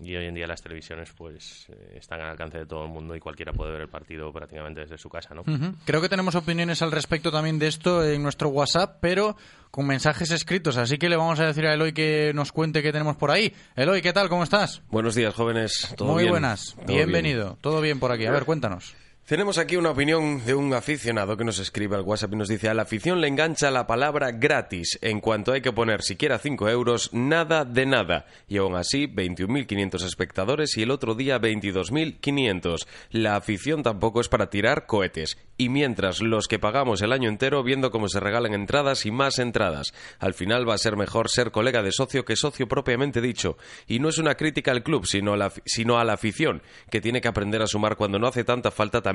y 0.01 0.15
hoy 0.15 0.25
en 0.25 0.35
día 0.35 0.47
las 0.47 0.61
televisiones 0.61 1.11
pues 1.11 1.67
eh, 1.69 1.97
están 1.97 2.21
al 2.21 2.29
alcance 2.29 2.59
de 2.59 2.65
todo 2.65 2.83
el 2.85 2.89
mundo 2.89 3.15
y 3.15 3.19
cualquiera 3.19 3.51
puede 3.51 3.71
ver 3.71 3.81
el 3.81 3.89
partido 3.89 4.31
prácticamente 4.31 4.81
desde 4.81 4.97
su 4.97 5.09
casa, 5.09 5.33
¿no? 5.33 5.43
Creo 5.85 6.01
que 6.01 6.09
tenemos 6.09 6.35
opiniones 6.35 6.81
al 6.81 6.91
respecto 6.91 7.31
también 7.31 7.59
de 7.59 7.67
esto 7.67 8.03
en 8.03 8.23
nuestro 8.23 8.49
WhatsApp, 8.49 8.97
pero 9.01 9.35
con 9.71 9.85
mensajes 9.87 10.31
escritos. 10.31 10.77
Así 10.77 10.97
que 10.97 11.09
le 11.09 11.17
vamos 11.17 11.39
a 11.41 11.47
decir 11.47 11.65
a 11.65 11.73
Eloy 11.73 11.91
que 11.91 12.31
nos 12.33 12.53
cuente 12.53 12.81
qué 12.81 12.93
tenemos 12.93 13.17
por 13.17 13.31
ahí. 13.31 13.53
Eloy, 13.75 14.01
¿qué 14.01 14.13
tal? 14.13 14.29
¿Cómo 14.29 14.43
estás? 14.43 14.81
Buenos 14.89 15.15
días, 15.15 15.33
jóvenes. 15.33 15.93
¿Todo 15.97 16.13
Muy 16.13 16.23
bien? 16.23 16.31
buenas. 16.31 16.75
Todo 16.75 16.85
Bienvenido. 16.95 17.45
bien. 17.45 17.57
Todo 17.65 17.81
bien 17.81 17.99
por 17.99 18.11
aquí. 18.11 18.27
A 18.27 18.31
ver, 18.31 18.45
cuéntanos. 18.45 18.93
Tenemos 19.25 19.57
aquí 19.57 19.75
una 19.75 19.89
opinión 19.89 20.45
de 20.45 20.53
un 20.53 20.71
aficionado 20.75 21.35
que 21.35 21.43
nos 21.43 21.57
escribe 21.57 21.95
al 21.95 22.03
WhatsApp 22.03 22.33
y 22.33 22.35
nos 22.35 22.47
dice 22.47 22.69
a 22.69 22.75
la 22.75 22.83
afición 22.83 23.21
le 23.21 23.27
engancha 23.27 23.71
la 23.71 23.87
palabra 23.87 24.31
gratis. 24.31 24.99
En 25.01 25.19
cuanto 25.19 25.51
hay 25.51 25.61
que 25.61 25.71
poner 25.71 26.03
siquiera 26.03 26.37
5 26.37 26.69
euros, 26.69 27.09
nada 27.11 27.65
de 27.65 27.87
nada. 27.87 28.27
Y 28.47 28.57
aún 28.57 28.75
así, 28.75 29.07
21.500 29.07 30.05
espectadores 30.05 30.77
y 30.77 30.83
el 30.83 30.91
otro 30.91 31.15
día 31.15 31.41
22.500. 31.41 32.85
La 33.09 33.35
afición 33.35 33.81
tampoco 33.81 34.21
es 34.21 34.29
para 34.29 34.51
tirar 34.51 34.85
cohetes. 34.85 35.39
Y 35.57 35.69
mientras 35.69 36.21
los 36.21 36.47
que 36.47 36.59
pagamos 36.59 37.01
el 37.01 37.11
año 37.11 37.27
entero 37.27 37.63
viendo 37.63 37.89
cómo 37.89 38.09
se 38.09 38.19
regalan 38.19 38.53
entradas 38.53 39.07
y 39.07 39.11
más 39.11 39.39
entradas. 39.39 39.91
Al 40.19 40.35
final 40.35 40.69
va 40.69 40.75
a 40.75 40.77
ser 40.77 40.97
mejor 40.97 41.31
ser 41.31 41.49
colega 41.49 41.81
de 41.81 41.91
socio 41.91 42.25
que 42.25 42.35
socio 42.35 42.67
propiamente 42.67 43.21
dicho. 43.21 43.57
Y 43.87 43.97
no 43.97 44.09
es 44.09 44.19
una 44.19 44.35
crítica 44.35 44.69
al 44.69 44.83
club, 44.83 45.07
sino 45.07 45.33
a 45.33 45.37
la, 45.37 45.51
sino 45.65 45.97
a 45.97 46.03
la 46.03 46.13
afición, 46.13 46.61
que 46.91 47.01
tiene 47.01 47.21
que 47.21 47.27
aprender 47.27 47.63
a 47.63 47.67
sumar 47.67 47.95
cuando 47.95 48.19
no 48.19 48.27
hace 48.27 48.43
tanta 48.43 48.69
falta 48.69 49.01
también. 49.01 49.14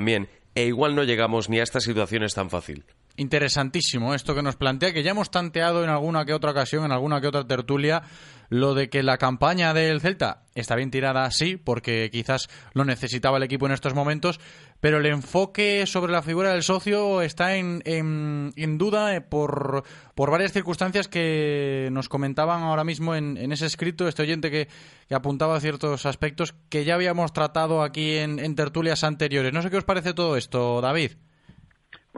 E 0.53 0.65
igual 0.65 0.95
no 0.95 1.03
llegamos 1.03 1.49
ni 1.49 1.59
a 1.59 1.63
estas 1.63 1.83
situaciones 1.83 2.33
tan 2.33 2.49
fácil. 2.49 2.83
Interesantísimo 3.17 4.13
esto 4.13 4.33
que 4.33 4.41
nos 4.41 4.55
plantea, 4.55 4.93
que 4.93 5.03
ya 5.03 5.11
hemos 5.11 5.31
tanteado 5.31 5.83
en 5.83 5.89
alguna 5.89 6.25
que 6.25 6.33
otra 6.33 6.51
ocasión, 6.51 6.85
en 6.85 6.91
alguna 6.91 7.19
que 7.19 7.27
otra 7.27 7.45
tertulia, 7.45 8.03
lo 8.49 8.73
de 8.73 8.89
que 8.89 9.03
la 9.03 9.17
campaña 9.17 9.73
del 9.73 10.01
Celta 10.01 10.43
está 10.55 10.75
bien 10.75 10.91
tirada, 10.91 11.29
sí, 11.31 11.55
porque 11.55 12.09
quizás 12.11 12.49
lo 12.73 12.83
necesitaba 12.83 13.37
el 13.37 13.43
equipo 13.43 13.65
en 13.65 13.73
estos 13.73 13.93
momentos, 13.93 14.39
pero 14.79 14.97
el 14.97 15.05
enfoque 15.05 15.85
sobre 15.87 16.11
la 16.11 16.21
figura 16.21 16.51
del 16.51 16.63
socio 16.63 17.21
está 17.21 17.55
en, 17.55 17.81
en, 17.85 18.77
duda 18.77 19.15
eh, 19.15 19.21
por, 19.21 19.83
por 20.15 20.31
varias 20.31 20.51
circunstancias 20.53 21.07
que 21.07 21.89
nos 21.91 22.09
comentaban 22.09 22.63
ahora 22.63 22.83
mismo 22.83 23.15
en, 23.15 23.37
en 23.37 23.51
ese 23.51 23.65
escrito, 23.65 24.07
este 24.07 24.23
oyente 24.23 24.51
que, 24.51 24.67
que 25.07 25.15
apuntaba 25.15 25.59
ciertos 25.59 26.05
aspectos 26.05 26.53
que 26.69 26.85
ya 26.85 26.95
habíamos 26.95 27.33
tratado 27.33 27.83
aquí 27.83 28.17
en 28.17 28.55
tertulias 28.55 29.03
anteriores. 29.03 29.53
No 29.53 29.61
sé 29.61 29.69
qué 29.69 29.77
os 29.77 29.83
parece 29.83 30.13
todo 30.13 30.35
esto, 30.35 30.81
David. 30.81 31.11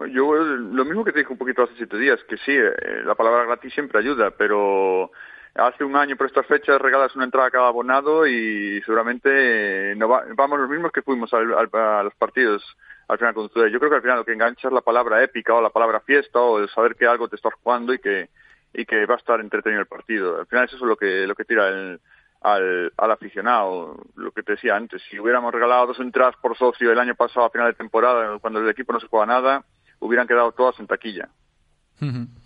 Yo 0.09 0.33
lo 0.35 0.85
mismo 0.85 1.03
que 1.05 1.11
te 1.11 1.19
dije 1.19 1.31
un 1.31 1.37
poquito 1.37 1.63
hace 1.63 1.75
siete 1.77 1.97
días, 1.97 2.19
que 2.27 2.37
sí, 2.37 2.51
eh, 2.51 3.03
la 3.05 3.13
palabra 3.15 3.45
gratis 3.45 3.73
siempre 3.73 3.99
ayuda, 3.99 4.31
pero 4.31 5.11
hace 5.55 5.83
un 5.83 5.95
año 5.95 6.15
por 6.15 6.25
estas 6.27 6.47
fechas 6.47 6.81
regalas 6.81 7.15
una 7.15 7.25
entrada 7.25 7.47
a 7.47 7.51
cada 7.51 7.67
abonado 7.67 8.25
y 8.25 8.81
seguramente 8.81 9.91
eh, 9.91 9.95
no 9.95 10.09
va- 10.09 10.23
vamos 10.35 10.59
los 10.59 10.69
mismos 10.69 10.91
que 10.91 11.03
fuimos 11.03 11.31
al- 11.33 11.53
al- 11.53 11.69
a 11.79 12.03
los 12.03 12.15
partidos 12.15 12.63
al 13.07 13.19
final 13.19 13.33
con. 13.35 13.47
Yo 13.49 13.79
creo 13.79 13.89
que 13.91 13.95
al 13.97 14.01
final 14.01 14.17
lo 14.17 14.25
que 14.25 14.33
engancha 14.33 14.67
es 14.67 14.73
la 14.73 14.81
palabra 14.81 15.21
épica 15.23 15.53
o 15.53 15.61
la 15.61 15.69
palabra 15.69 15.99
fiesta 15.99 16.39
o 16.39 16.57
el 16.59 16.69
saber 16.69 16.95
que 16.95 17.05
algo 17.05 17.27
te 17.27 17.35
estás 17.35 17.53
jugando 17.61 17.93
y 17.93 17.99
que 17.99 18.29
y 18.73 18.85
que 18.85 19.05
va 19.05 19.13
a 19.13 19.17
estar 19.17 19.39
entretenido 19.41 19.81
el 19.81 19.87
partido. 19.87 20.39
Al 20.39 20.47
final 20.47 20.65
es 20.65 20.73
eso 20.73 20.85
lo 20.87 20.95
que 20.97 21.27
lo 21.27 21.35
que 21.35 21.45
tira 21.45 21.67
el, 21.67 21.99
al, 22.41 22.91
al 22.97 23.11
aficionado, 23.11 23.97
lo 24.15 24.31
que 24.31 24.41
te 24.41 24.53
decía 24.53 24.75
antes. 24.75 25.01
Si 25.09 25.19
hubiéramos 25.19 25.53
regalado 25.53 25.85
dos 25.87 25.99
entradas 25.99 26.35
por 26.41 26.57
socio 26.57 26.91
el 26.91 26.97
año 26.99 27.13
pasado 27.13 27.45
a 27.45 27.49
final 27.51 27.67
de 27.67 27.73
temporada, 27.77 28.39
cuando 28.39 28.59
el 28.59 28.69
equipo 28.69 28.91
no 28.93 28.99
se 28.99 29.07
juega 29.07 29.27
nada, 29.27 29.63
hubieran 30.05 30.27
quedado 30.27 30.51
todas 30.51 30.79
en 30.79 30.87
taquilla. 30.87 31.29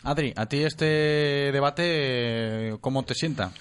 Adri, 0.03 0.33
¿a 0.35 0.45
ti 0.45 0.63
este 0.63 1.51
debate 1.51 2.75
cómo 2.79 3.03
te 3.03 3.15
sienta? 3.15 3.51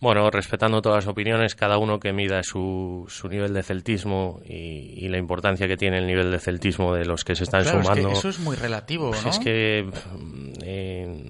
Bueno, 0.00 0.30
respetando 0.30 0.80
todas 0.80 1.04
las 1.04 1.12
opiniones, 1.12 1.54
cada 1.54 1.76
uno 1.76 1.98
que 2.00 2.12
mida 2.14 2.42
su, 2.42 3.04
su 3.08 3.28
nivel 3.28 3.52
de 3.52 3.62
celtismo 3.62 4.40
y, 4.46 5.04
y 5.04 5.08
la 5.08 5.18
importancia 5.18 5.68
que 5.68 5.76
tiene 5.76 5.98
el 5.98 6.06
nivel 6.06 6.30
de 6.30 6.38
celtismo 6.38 6.94
de 6.94 7.04
los 7.04 7.22
que 7.24 7.34
se 7.34 7.44
están 7.44 7.64
Claro, 7.64 7.80
es 7.80 7.88
que 7.88 7.94
sumando. 7.94 8.18
eso 8.18 8.28
es 8.30 8.38
muy 8.38 8.56
relativo, 8.56 9.10
Pues 9.10 9.24
¿no? 9.24 9.30
Es 9.30 9.38
que 9.40 9.82
mm, 10.18 10.52
eh, 10.62 11.24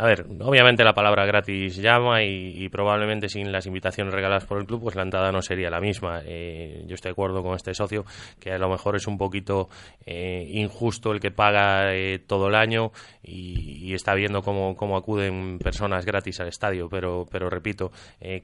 a 0.00 0.06
ver, 0.06 0.26
obviamente 0.42 0.84
la 0.84 0.94
palabra 0.94 1.26
gratis 1.26 1.76
llama 1.76 2.22
y, 2.22 2.68
probablemente 2.68 3.28
sin 3.28 3.50
las 3.50 3.66
invitaciones 3.66 4.14
regaladas 4.14 4.44
por 4.44 4.60
el 4.60 4.64
club, 4.64 4.82
pues 4.82 4.94
la 4.94 5.02
entrada 5.02 5.32
no 5.32 5.42
sería 5.42 5.70
la 5.70 5.80
misma. 5.80 6.22
Eh, 6.24 6.84
yo 6.86 6.94
estoy 6.94 7.08
de 7.08 7.14
acuerdo 7.14 7.42
con 7.42 7.56
este 7.56 7.74
socio 7.74 8.04
que 8.38 8.52
a 8.52 8.58
lo 8.58 8.68
mejor 8.68 8.94
es 8.94 9.08
un 9.08 9.18
poquito 9.18 9.68
eh, 10.06 10.46
injusto 10.52 11.10
el 11.10 11.18
que 11.18 11.32
paga 11.32 11.96
eh, 11.96 12.20
todo 12.24 12.46
el 12.46 12.54
año 12.54 12.92
y, 13.24 13.92
está 13.92 14.14
viendo 14.14 14.40
cómo, 14.40 14.76
cómo, 14.76 14.96
acuden 14.96 15.58
personas 15.58 16.06
gratis 16.06 16.38
al 16.38 16.46
estadio, 16.46 16.88
pero, 16.88 17.26
pero 17.28 17.50
repito, 17.50 17.90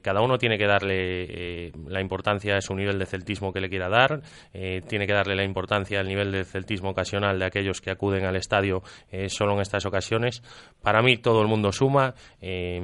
cada 0.01 0.21
uno 0.21 0.37
tiene 0.37 0.57
que 0.57 0.65
darle 0.65 1.71
la 1.87 2.01
importancia 2.01 2.57
a 2.57 2.61
su 2.61 2.75
nivel 2.75 2.99
de 2.99 3.05
celtismo 3.05 3.53
que 3.53 3.61
le 3.61 3.69
quiera 3.69 3.87
dar, 3.87 4.21
tiene 4.51 5.07
que 5.07 5.13
darle 5.13 5.35
la 5.35 5.43
importancia 5.43 6.01
al 6.01 6.07
nivel 6.07 6.31
de 6.31 6.43
celtismo 6.43 6.89
ocasional 6.89 7.39
de 7.39 7.45
aquellos 7.45 7.79
que 7.79 7.91
acuden 7.91 8.25
al 8.25 8.35
estadio 8.35 8.83
solo 9.27 9.53
en 9.53 9.61
estas 9.61 9.85
ocasiones. 9.85 10.41
Para 10.81 11.01
mí 11.01 11.17
todo 11.17 11.44
el 11.45 11.49
mundo 11.49 11.71
suma. 11.71 12.13
Eh, 12.41 12.81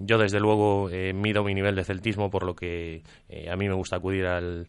yo, 0.00 0.18
desde 0.18 0.40
luego, 0.40 0.88
eh, 0.90 1.12
mido 1.12 1.44
mi 1.44 1.54
nivel 1.54 1.74
de 1.74 1.84
celtismo 1.84 2.30
por 2.30 2.44
lo 2.44 2.54
que 2.54 3.02
eh, 3.28 3.50
a 3.50 3.56
mí 3.56 3.68
me 3.68 3.74
gusta 3.74 3.96
acudir 3.96 4.26
al, 4.26 4.66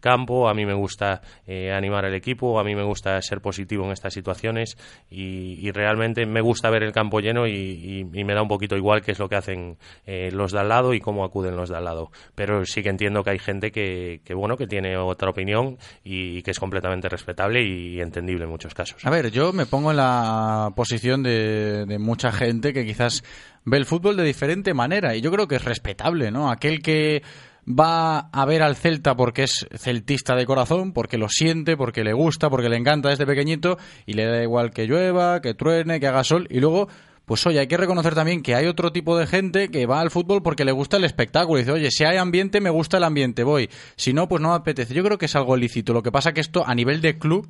campo, 0.00 0.48
a 0.48 0.54
mí 0.54 0.66
me 0.66 0.74
gusta 0.74 1.20
animar 1.46 2.04
al 2.04 2.14
equipo, 2.14 2.58
a 2.58 2.64
mí 2.64 2.74
me 2.74 2.82
gusta 2.82 3.20
ser 3.22 3.40
positivo 3.40 3.84
en 3.84 3.92
estas 3.92 4.12
situaciones 4.12 4.76
y, 5.10 5.70
realmente 5.70 6.24
me 6.26 6.40
gusta 6.40 6.70
ver 6.70 6.82
el 6.82 6.92
campo 6.92 7.20
lleno 7.20 7.46
y, 7.46 8.04
me 8.04 8.34
da 8.34 8.42
un 8.42 8.48
poquito 8.48 8.76
igual 8.76 9.02
qué 9.02 9.12
es 9.12 9.18
lo 9.18 9.28
que 9.28 9.36
hacen 9.36 9.76
los 10.06 10.52
de 10.52 10.60
al 10.60 10.68
lado 10.68 10.94
y 10.94 11.00
cómo 11.00 11.24
acuden 11.24 11.56
los 11.56 11.68
de 11.68 11.76
al 11.76 11.84
lado. 11.84 12.10
Pero 12.34 12.64
sí 12.64 12.82
que 12.82 12.88
entiendo 12.88 13.22
que 13.22 13.30
hay 13.30 13.38
gente 13.38 13.70
que, 13.70 14.20
bueno, 14.34 14.56
que 14.56 14.66
tiene 14.66 14.96
otra 14.96 15.30
opinión 15.30 15.78
y, 16.02 16.42
que 16.42 16.50
es 16.50 16.58
completamente 16.58 17.08
respetable 17.08 17.62
y, 17.62 18.00
entendible 18.00 18.44
en 18.44 18.50
muchos 18.50 18.74
casos. 18.74 19.04
A 19.04 19.10
ver, 19.10 19.30
yo 19.30 19.52
me 19.52 19.66
pongo 19.66 19.90
en 19.90 19.98
la 19.98 20.72
posición 20.74 21.22
de 21.22 21.96
mucha 21.98 22.32
gente 22.32 22.43
que 22.72 22.84
quizás 22.84 23.24
ve 23.64 23.78
el 23.78 23.86
fútbol 23.86 24.16
de 24.16 24.24
diferente 24.24 24.74
manera 24.74 25.14
y 25.14 25.20
yo 25.20 25.30
creo 25.30 25.48
que 25.48 25.56
es 25.56 25.64
respetable, 25.64 26.30
¿no? 26.30 26.50
Aquel 26.50 26.82
que 26.82 27.22
va 27.66 28.18
a 28.18 28.44
ver 28.44 28.62
al 28.62 28.76
Celta 28.76 29.16
porque 29.16 29.44
es 29.44 29.66
celtista 29.74 30.36
de 30.36 30.46
corazón, 30.46 30.92
porque 30.92 31.18
lo 31.18 31.28
siente, 31.28 31.76
porque 31.76 32.04
le 32.04 32.12
gusta, 32.12 32.50
porque 32.50 32.68
le 32.68 32.76
encanta 32.76 33.08
desde 33.08 33.26
pequeñito 33.26 33.78
y 34.06 34.14
le 34.14 34.26
da 34.26 34.42
igual 34.42 34.70
que 34.70 34.86
llueva, 34.86 35.40
que 35.40 35.54
truene, 35.54 36.00
que 36.00 36.06
haga 36.06 36.24
sol 36.24 36.46
y 36.50 36.60
luego 36.60 36.88
pues 37.24 37.46
oye, 37.46 37.58
hay 37.58 37.66
que 37.66 37.78
reconocer 37.78 38.14
también 38.14 38.42
que 38.42 38.54
hay 38.54 38.66
otro 38.66 38.92
tipo 38.92 39.16
de 39.16 39.26
gente 39.26 39.70
que 39.70 39.86
va 39.86 40.00
al 40.00 40.10
fútbol 40.10 40.42
porque 40.42 40.64
le 40.64 40.72
gusta 40.72 40.98
el 40.98 41.04
espectáculo. 41.04 41.58
Y 41.58 41.62
dice, 41.62 41.72
oye, 41.72 41.90
si 41.90 42.04
hay 42.04 42.18
ambiente, 42.18 42.60
me 42.60 42.68
gusta 42.68 42.98
el 42.98 43.04
ambiente, 43.04 43.44
voy. 43.44 43.70
Si 43.96 44.12
no, 44.12 44.28
pues 44.28 44.42
no 44.42 44.50
me 44.50 44.56
apetece. 44.56 44.92
Yo 44.92 45.02
creo 45.02 45.16
que 45.16 45.24
es 45.24 45.34
algo 45.34 45.56
lícito. 45.56 45.94
Lo 45.94 46.02
que 46.02 46.12
pasa 46.12 46.34
que 46.34 46.42
esto, 46.42 46.66
a 46.66 46.74
nivel 46.74 47.00
de 47.00 47.18
club, 47.18 47.48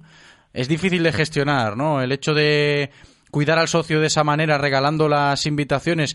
es 0.53 0.68
difícil 0.68 1.03
de 1.03 1.12
gestionar, 1.12 1.76
¿no? 1.76 2.01
El 2.01 2.12
hecho 2.12 2.34
de 2.34 2.90
cuidar 3.35 3.59
al 3.59 3.66
socio 3.66 3.99
de 3.99 4.07
esa 4.07 4.22
manera, 4.22 4.59
regalando 4.59 5.09
las 5.09 5.45
invitaciones 5.45 6.14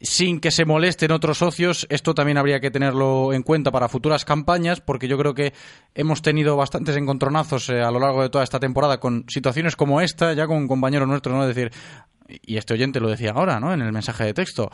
sin 0.00 0.40
que 0.40 0.50
se 0.50 0.64
molesten 0.64 1.12
otros 1.12 1.38
socios, 1.38 1.86
esto 1.90 2.12
también 2.12 2.38
habría 2.38 2.58
que 2.58 2.72
tenerlo 2.72 3.32
en 3.32 3.44
cuenta 3.44 3.70
para 3.70 3.88
futuras 3.88 4.24
campañas, 4.24 4.80
porque 4.80 5.06
yo 5.06 5.16
creo 5.16 5.32
que 5.32 5.52
hemos 5.94 6.22
tenido 6.22 6.56
bastantes 6.56 6.96
encontronazos 6.96 7.68
eh, 7.68 7.82
a 7.82 7.92
lo 7.92 8.00
largo 8.00 8.20
de 8.20 8.30
toda 8.30 8.42
esta 8.42 8.58
temporada 8.58 8.98
con 8.98 9.26
situaciones 9.28 9.76
como 9.76 10.00
esta, 10.00 10.32
ya 10.32 10.48
con 10.48 10.66
compañeros 10.66 11.06
nuestros, 11.06 11.36
¿no? 11.36 11.46
decir, 11.46 11.70
y 12.28 12.56
este 12.56 12.74
oyente 12.74 12.98
lo 12.98 13.08
decía 13.08 13.30
ahora, 13.30 13.60
¿no? 13.60 13.72
En 13.72 13.80
el 13.80 13.92
mensaje 13.92 14.24
de 14.24 14.34
texto. 14.34 14.68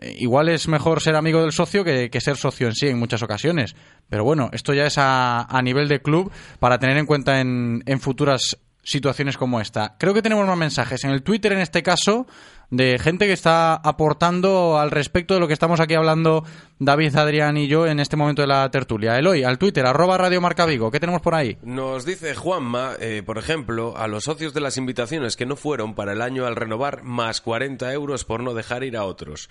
Eh, 0.00 0.16
igual 0.18 0.48
es 0.48 0.66
mejor 0.66 1.00
ser 1.00 1.14
amigo 1.14 1.40
del 1.40 1.52
socio 1.52 1.84
que, 1.84 2.10
ser 2.20 2.36
socio 2.36 2.66
en 2.66 2.74
sí 2.74 2.88
en 2.88 2.98
muchas 2.98 3.22
ocasiones. 3.22 3.76
Pero 4.08 4.24
bueno, 4.24 4.50
esto 4.52 4.74
ya 4.74 4.86
es 4.86 4.98
a, 4.98 5.42
a 5.42 5.62
nivel 5.62 5.86
de 5.86 6.02
club 6.02 6.32
para 6.58 6.80
tener 6.80 6.96
en 6.96 7.06
cuenta 7.06 7.40
en, 7.40 7.84
en 7.86 8.00
futuras 8.00 8.58
situaciones 8.88 9.36
como 9.36 9.60
esta. 9.60 9.96
Creo 9.98 10.14
que 10.14 10.22
tenemos 10.22 10.46
más 10.46 10.56
mensajes 10.56 11.04
en 11.04 11.10
el 11.10 11.22
Twitter 11.22 11.52
en 11.52 11.58
este 11.58 11.82
caso 11.82 12.26
de 12.70 12.98
gente 12.98 13.26
que 13.26 13.32
está 13.32 13.74
aportando 13.74 14.78
al 14.78 14.90
respecto 14.90 15.34
de 15.34 15.40
lo 15.40 15.46
que 15.46 15.52
estamos 15.52 15.78
aquí 15.80 15.94
hablando 15.94 16.44
David, 16.80 17.16
Adrián 17.16 17.56
y 17.56 17.66
yo 17.66 17.88
en 17.88 17.98
este 17.98 18.16
momento 18.16 18.42
de 18.42 18.48
la 18.48 18.70
tertulia. 18.70 19.18
Eloy, 19.18 19.42
al 19.42 19.58
Twitter, 19.58 19.84
arroba 19.84 20.16
Radio 20.16 20.40
Marca 20.40 20.64
Vigo. 20.64 20.92
¿Qué 20.92 21.00
tenemos 21.00 21.20
por 21.20 21.34
ahí? 21.34 21.58
Nos 21.62 22.04
dice 22.04 22.36
Juanma, 22.36 22.92
eh, 23.00 23.24
por 23.26 23.36
ejemplo, 23.36 23.96
a 23.96 24.06
los 24.06 24.24
socios 24.24 24.54
de 24.54 24.60
las 24.60 24.76
invitaciones 24.76 25.36
que 25.36 25.44
no 25.44 25.56
fueron 25.56 25.96
para 25.96 26.12
el 26.12 26.22
año 26.22 26.46
al 26.46 26.54
renovar, 26.54 27.02
más 27.02 27.40
40 27.40 27.92
euros 27.92 28.24
por 28.24 28.44
no 28.44 28.54
dejar 28.54 28.84
ir 28.84 28.96
a 28.96 29.04
otros. 29.04 29.48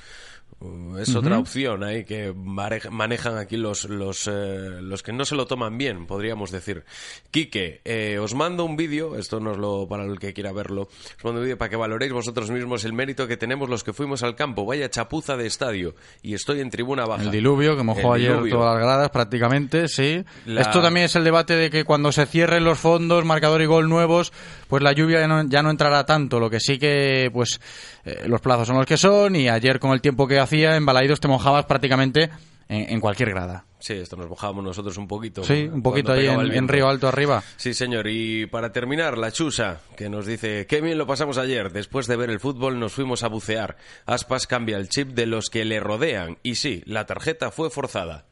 Uh, 0.59 0.97
es 0.97 1.13
otra 1.13 1.38
opción 1.38 1.84
ahí 1.84 2.03
que 2.03 2.34
manejan 2.34 3.38
aquí 3.38 3.57
los, 3.57 3.86
los, 3.86 4.28
eh, 4.28 4.80
los 4.82 5.03
que 5.03 5.11
no 5.11 5.23
se 5.23 5.36
lo 5.36 5.45
toman 5.45 5.78
bien, 5.78 6.07
podríamos 6.07 6.49
decir. 6.49 6.84
Quique, 7.30 7.82
eh, 7.86 8.17
os 8.17 8.34
mando 8.34 8.63
un 8.63 8.75
vídeo, 8.75 9.17
esto 9.17 9.39
no 9.39 9.51
es 9.51 9.57
lo 9.57 9.88
para 9.88 10.05
el 10.05 10.17
que 10.17 10.34
quiera 10.34 10.51
verlo, 10.53 10.84
os 11.17 11.23
mando 11.23 11.41
un 11.41 11.45
vídeo 11.45 11.57
para 11.59 11.69
que 11.69 11.75
valoréis 11.75 12.11
vosotros 12.11 12.49
mismos 12.49 12.86
el 12.86 12.93
mérito 12.93 13.28
que 13.28 13.38
tenemos 13.38 13.69
los 13.69 13.84
que 13.84 13.93
fuimos 13.93 14.23
al 14.23 14.36
campo. 14.36 14.65
Vaya 14.65 14.89
chapuza 14.89 15.38
de 15.38 15.45
estadio. 15.45 15.95
Y 16.23 16.34
estoy 16.34 16.61
en 16.61 16.71
tribuna 16.71 17.05
baja. 17.05 17.16
El 17.20 17.32
diluvio, 17.32 17.76
que 17.76 17.84
mojó 17.84 18.13
ayer 18.13 18.38
todas 18.49 18.76
las 18.76 18.84
gradas 18.84 19.09
prácticamente, 19.09 19.88
sí. 19.88 20.24
Esto 20.45 20.82
también 20.82 21.05
es 21.05 21.15
el 21.15 21.24
debate 21.24 21.55
de 21.55 21.70
que 21.70 21.84
cuando 21.84 22.11
se 22.11 22.26
cierren 22.26 22.63
los 22.63 22.78
fondos, 22.78 23.26
marcador 23.26 23.61
y 23.61 23.65
gol 23.65 23.89
nuevos, 23.89 24.32
pues 24.68 24.84
la 24.84 24.91
lluvia 24.91 25.20
ya 25.20 25.28
no, 25.28 25.43
ya 25.47 25.61
no 25.61 25.70
entrará 25.70 26.05
tanto. 26.05 26.39
Lo 26.39 26.49
que 26.49 26.59
sí 26.59 26.78
que, 26.78 27.30
pues, 27.34 27.59
eh, 28.05 28.24
los 28.28 28.41
plazos 28.41 28.68
son 28.68 28.78
los 28.78 28.86
que 28.86 28.97
son 28.97 29.36
y 29.36 29.49
ayer 29.49 29.80
con 29.80 29.91
el 29.91 30.01
tiempo 30.01 30.28
que 30.28 30.39
hacía 30.39 30.76
en 30.76 30.86
Balaidos 30.86 31.20
te 31.20 31.28
mojabas 31.28 31.65
prácticamente 31.65 32.30
en, 32.70 32.99
cualquier 32.99 33.30
grada. 33.30 33.65
Sí, 33.80 33.93
esto 33.93 34.15
nos 34.15 34.30
mojábamos 34.30 34.63
nosotros 34.63 34.97
un 34.97 35.07
poquito. 35.07 35.43
Sí, 35.43 35.70
un 35.72 35.82
poquito 35.82 36.11
ahí 36.11 36.28
en, 36.28 36.68
Río 36.68 36.88
Alto 36.88 37.07
arriba. 37.07 37.43
Sí, 37.55 37.74
señor. 37.74 38.07
Y 38.07 38.45
para 38.47 38.72
terminar, 38.72 39.18
la 39.18 39.32
Chusa, 39.32 39.82
que 39.95 40.09
nos 40.09 40.26
dice, 40.26 40.65
qué 40.68 40.82
bien 40.82 40.97
lo 40.97 41.07
pasamos 41.07 41.38
ayer. 41.38 41.72
Después 41.72 42.07
de 42.07 42.18
ver 42.18 42.30
el 42.30 42.39
fútbol 42.39 42.80
nos 42.80 42.93
fuimos 42.93 43.24
a 43.24 43.28
bucear. 43.28 43.78
Aspas 44.05 44.47
cambia 44.47 44.78
el 44.78 44.89
chip 44.89 45.09
de 45.09 45.26
los 45.26 45.49
que 45.49 45.65
le 45.65 45.80
rodean. 45.80 46.38
Y 46.43 46.55
sí, 46.55 46.84
la 46.86 47.05
tarjeta 47.05 47.51
fue 47.51 47.70
forzada. 47.70 48.26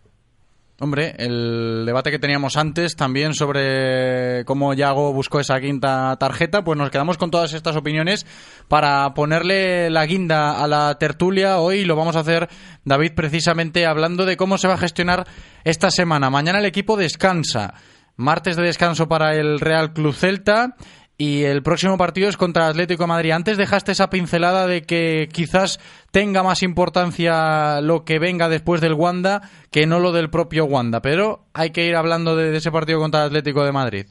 Hombre, 0.78 1.16
el 1.20 1.84
debate 1.86 2.12
que 2.12 2.20
teníamos 2.20 2.58
antes 2.58 2.98
también 2.98 3.34
sobre 3.34 4.44
cómo 4.44 4.74
Yago 4.74 5.14
buscó 5.14 5.40
esa 5.40 5.62
quinta 5.62 6.18
tarjeta, 6.20 6.66
pues 6.66 6.78
nos 6.78 6.90
quedamos 6.90 7.18
con 7.18 7.32
todas 7.32 7.54
estas 7.54 7.78
opiniones 7.78 8.26
para 8.68 9.14
ponerle 9.14 9.90
la 9.90 10.06
guinda 10.06 10.62
a 10.62 10.68
la 10.68 10.98
tertulia. 11.00 11.60
Hoy 11.60 11.86
lo 11.86 11.96
vamos 11.96 12.18
a 12.18 12.20
hacer, 12.20 12.50
David, 12.84 13.14
precisamente 13.16 13.86
hablando 13.86 14.26
de 14.26 14.36
cómo 14.36 14.58
se 14.58 14.68
va 14.68 14.74
a 14.74 14.78
gestionar 14.78 15.26
esta 15.64 15.92
semana. 15.92 16.30
Mañana 16.30 16.60
el 16.60 16.66
equipo 16.66 16.98
descansa. 16.98 17.76
Martes 18.18 18.58
de 18.58 18.64
descanso 18.64 19.08
para 19.08 19.34
el 19.34 19.62
Real 19.62 19.94
Club 19.94 20.14
Celta 20.14 20.76
y 21.18 21.44
el 21.44 21.64
próximo 21.64 21.98
partido 21.98 22.28
es 22.28 22.38
contra 22.38 22.68
Atlético 22.68 23.04
de 23.04 23.08
Madrid. 23.08 23.32
Antes 23.32 23.58
dejaste 23.58 23.94
esa 23.94 24.10
pincelada 24.10 24.68
de 24.68 24.82
que 24.82 25.30
quizás 25.32 25.80
tenga 26.12 26.44
más 26.44 26.62
importancia 26.62 27.80
lo 27.82 28.04
que 28.04 28.20
venga 28.20 28.50
después 28.50 28.82
del 28.82 28.94
Wanda 28.94 29.42
que 29.72 29.86
no 29.86 30.00
lo 30.00 30.12
del 30.12 30.30
propio 30.30 30.66
Wanda, 30.66 31.02
pero 31.02 31.46
hay 31.54 31.72
que 31.72 31.86
ir 31.86 31.96
hablando 31.96 32.36
de, 32.36 32.56
ese 32.56 32.72
partido 32.72 33.00
contra 33.00 33.22
el 33.22 33.28
Atlético 33.28 33.64
de 33.64 33.72
Madrid. 33.72 34.06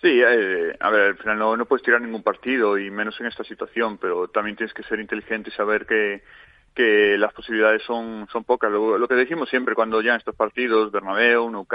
Sí, 0.00 0.20
eh, 0.20 0.76
a 0.78 0.90
ver, 0.90 1.02
al 1.08 1.16
final 1.16 1.38
no, 1.38 1.56
no, 1.56 1.64
puedes 1.64 1.82
tirar 1.82 2.00
ningún 2.00 2.22
partido 2.22 2.78
y 2.78 2.90
menos 2.90 3.18
en 3.20 3.26
esta 3.26 3.42
situación, 3.42 3.96
pero 3.98 4.28
también 4.28 4.56
tienes 4.56 4.74
que 4.74 4.82
ser 4.82 5.00
inteligente 5.00 5.48
y 5.50 5.56
saber 5.56 5.86
que, 5.86 6.22
que 6.74 7.16
las 7.16 7.32
posibilidades 7.32 7.82
son, 7.84 8.28
son 8.30 8.44
pocas. 8.44 8.70
Lo, 8.70 9.08
que 9.08 9.14
decimos 9.14 9.48
siempre 9.48 9.74
cuando 9.74 10.02
ya 10.02 10.10
en 10.10 10.18
estos 10.18 10.34
partidos, 10.34 10.92
Bernabéu, 10.92 11.48
Nou 11.50 11.66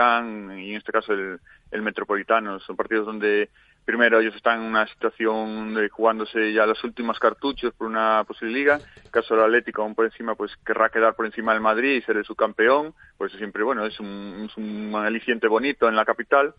y 0.58 0.72
en 0.72 0.78
este 0.78 0.92
caso 0.92 1.14
el, 1.14 1.40
el 1.72 1.82
Metropolitano, 1.82 2.60
son 2.60 2.76
partidos 2.76 3.06
donde 3.06 3.50
primero 3.90 4.20
ellos 4.20 4.36
están 4.36 4.60
en 4.60 4.68
una 4.68 4.86
situación 4.86 5.74
de 5.74 5.90
jugándose 5.90 6.54
ya 6.54 6.68
los 6.68 6.84
últimos 6.84 7.18
cartuchos 7.18 7.74
por 7.74 7.88
una 7.88 8.24
posible 8.24 8.54
liga. 8.54 8.80
En 9.04 9.10
caso 9.10 9.34
del 9.34 9.46
Atlético, 9.46 9.82
aún 9.82 9.96
por 9.96 10.06
encima, 10.06 10.36
pues 10.36 10.56
querrá 10.64 10.90
quedar 10.90 11.16
por 11.16 11.26
encima 11.26 11.54
del 11.54 11.62
Madrid 11.62 11.96
y 11.96 12.02
ser 12.04 12.16
el 12.18 12.24
subcampeón. 12.24 12.94
Pues 13.18 13.32
siempre, 13.32 13.64
bueno, 13.64 13.88
es 13.88 14.00
un, 14.00 14.46
es 14.48 14.56
un 14.58 14.94
aliciente 14.94 15.48
bonito 15.48 15.90
en 15.90 15.96
la 15.96 16.06
capital 16.06 16.54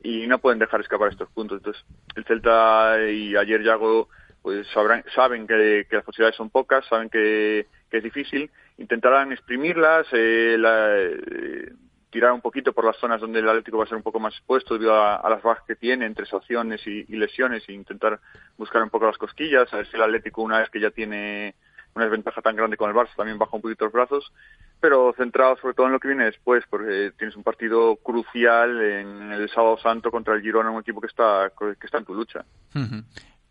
y 0.00 0.28
no 0.28 0.38
pueden 0.38 0.60
dejar 0.60 0.80
escapar 0.80 1.10
estos 1.10 1.28
puntos. 1.30 1.58
Entonces, 1.58 1.84
el 2.14 2.24
Celta 2.24 3.10
y 3.10 3.34
ayer 3.34 3.64
Yago 3.64 4.08
pues 4.42 4.64
sabrán, 4.68 5.02
saben 5.12 5.48
que, 5.48 5.88
las 5.90 6.04
posibilidades 6.04 6.36
son 6.36 6.50
pocas, 6.50 6.86
saben 6.86 7.10
que, 7.10 7.66
es 7.90 8.02
difícil, 8.04 8.48
intentarán 8.78 9.32
exprimirlas, 9.32 10.06
eh, 10.12 10.54
la, 10.56 10.96
eh, 10.96 11.72
tirar 12.10 12.32
un 12.32 12.40
poquito 12.40 12.72
por 12.72 12.84
las 12.84 12.96
zonas 12.96 13.20
donde 13.20 13.40
el 13.40 13.48
Atlético 13.48 13.78
va 13.78 13.84
a 13.84 13.88
ser 13.88 13.96
un 13.96 14.02
poco 14.02 14.20
más 14.20 14.34
expuesto 14.34 14.74
debido 14.74 14.94
a, 14.94 15.28
las 15.28 15.42
bajas 15.42 15.64
que 15.66 15.76
tiene 15.76 16.06
entre 16.06 16.26
sanciones 16.26 16.86
y, 16.86 17.04
lesiones 17.16 17.68
e 17.68 17.72
intentar 17.72 18.20
buscar 18.56 18.82
un 18.82 18.90
poco 18.90 19.06
las 19.06 19.18
cosquillas, 19.18 19.72
a 19.72 19.78
ver 19.78 19.86
si 19.86 19.96
el 19.96 20.02
Atlético 20.02 20.42
una 20.42 20.58
vez 20.58 20.70
que 20.70 20.80
ya 20.80 20.90
tiene 20.90 21.54
una 21.94 22.04
desventaja 22.04 22.42
tan 22.42 22.56
grande 22.56 22.76
con 22.76 22.90
el 22.90 22.96
Barça 22.96 23.16
también 23.16 23.38
baja 23.38 23.56
un 23.56 23.62
poquito 23.62 23.86
los 23.86 23.92
brazos, 23.92 24.32
pero 24.80 25.14
centrado 25.16 25.56
sobre 25.56 25.74
todo 25.74 25.86
en 25.86 25.92
lo 25.92 26.00
que 26.00 26.08
viene 26.08 26.26
después, 26.26 26.62
porque 26.68 27.12
tienes 27.18 27.36
un 27.36 27.42
partido 27.42 27.96
crucial 27.96 28.80
en 28.82 29.32
el 29.32 29.48
Sábado 29.48 29.78
Santo 29.78 30.10
contra 30.10 30.34
el 30.34 30.42
Girona, 30.42 30.70
un 30.70 30.80
equipo 30.80 31.00
que 31.00 31.06
está, 31.06 31.50
que 31.58 31.86
está 31.86 31.98
en 31.98 32.04
tu 32.04 32.14
lucha. 32.14 32.44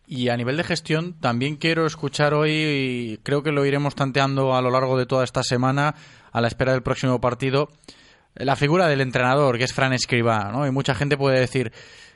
Y 0.06 0.28
a 0.28 0.36
nivel 0.36 0.56
de 0.56 0.62
gestión, 0.62 1.18
también 1.18 1.56
quiero 1.56 1.84
escuchar 1.84 2.32
hoy, 2.32 2.52
y 2.52 3.18
creo 3.24 3.42
que 3.42 3.50
lo 3.50 3.66
iremos 3.66 3.96
tanteando 3.96 4.54
a 4.54 4.62
lo 4.62 4.70
largo 4.70 4.96
de 4.96 5.06
toda 5.06 5.24
esta 5.24 5.42
semana, 5.42 5.96
a 6.30 6.40
la 6.40 6.46
espera 6.46 6.72
del 6.72 6.84
próximo 6.84 7.20
partido, 7.20 7.68
la 8.36 8.56
figura 8.56 8.88
del 8.88 9.00
entrenador, 9.00 9.58
que 9.58 9.64
es 9.64 9.72
Fran 9.72 9.92
Escribá, 9.92 10.50
¿no? 10.52 10.66
Y 10.66 10.70
mucha 10.70 10.94
gente 10.94 11.16
puede 11.16 11.40
decir, 11.40 11.72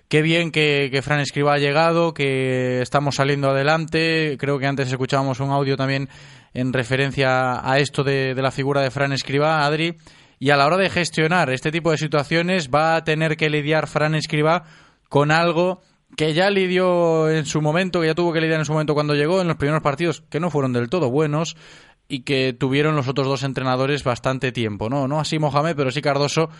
qué 0.08 0.22
bien 0.22 0.50
que, 0.50 1.00
Fran 1.02 1.20
Escriba 1.20 1.54
ha 1.54 1.58
llegado, 1.58 2.12
que 2.12 2.82
estamos 2.82 3.16
saliendo 3.16 3.50
adelante. 3.50 4.36
Creo 4.38 4.58
que 4.58 4.66
antes 4.66 4.88
escuchábamos 4.88 5.40
un 5.40 5.50
audio 5.50 5.76
también 5.76 6.08
en 6.52 6.72
referencia 6.72 7.68
a 7.68 7.78
esto 7.78 8.04
de, 8.04 8.34
de 8.34 8.42
la 8.42 8.50
figura 8.50 8.82
de 8.82 8.90
Fran 8.90 9.12
Escriba, 9.12 9.64
Adri. 9.64 9.96
Y 10.38 10.50
a 10.50 10.56
la 10.56 10.66
hora 10.66 10.78
de 10.78 10.90
gestionar 10.90 11.50
este 11.50 11.70
tipo 11.70 11.90
de 11.90 11.98
situaciones 11.98 12.70
va 12.74 12.96
a 12.96 13.04
tener 13.04 13.36
que 13.36 13.50
lidiar 13.50 13.86
Fran 13.86 14.14
Escriba 14.14 14.64
con 15.08 15.30
algo 15.30 15.82
que 16.16 16.34
ya 16.34 16.50
lidió 16.50 17.30
en 17.30 17.46
su 17.46 17.60
momento, 17.60 18.00
que 18.00 18.08
ya 18.08 18.14
tuvo 18.14 18.32
que 18.32 18.40
lidiar 18.40 18.58
en 18.58 18.64
su 18.64 18.72
momento 18.72 18.94
cuando 18.94 19.14
llegó 19.14 19.40
en 19.40 19.48
los 19.48 19.56
primeros 19.56 19.82
partidos, 19.82 20.22
que 20.28 20.40
no 20.40 20.50
fueron 20.50 20.72
del 20.72 20.88
todo 20.88 21.10
buenos 21.10 21.56
y 22.10 22.22
que 22.22 22.52
tuvieron 22.52 22.96
los 22.96 23.08
otros 23.08 23.28
dos 23.28 23.44
entrenadores 23.44 24.02
bastante 24.04 24.50
tiempo, 24.50 24.90
¿no? 24.90 25.06
No 25.06 25.20
así 25.20 25.38
Mohamed, 25.38 25.76
pero 25.76 25.90
sí 25.92 26.02
Cardoso, 26.02 26.50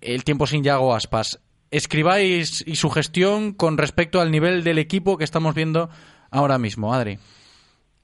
el 0.00 0.24
tiempo 0.24 0.46
sin 0.46 0.64
Yago 0.64 0.94
Aspas. 0.94 1.40
Escribáis 1.70 2.64
y 2.66 2.76
su 2.76 2.90
gestión 2.90 3.52
con 3.52 3.78
respecto 3.78 4.20
al 4.20 4.30
nivel 4.30 4.64
del 4.64 4.78
equipo 4.78 5.16
que 5.16 5.24
estamos 5.24 5.54
viendo 5.54 5.88
ahora 6.30 6.58
mismo, 6.58 6.92
Adri. 6.92 7.18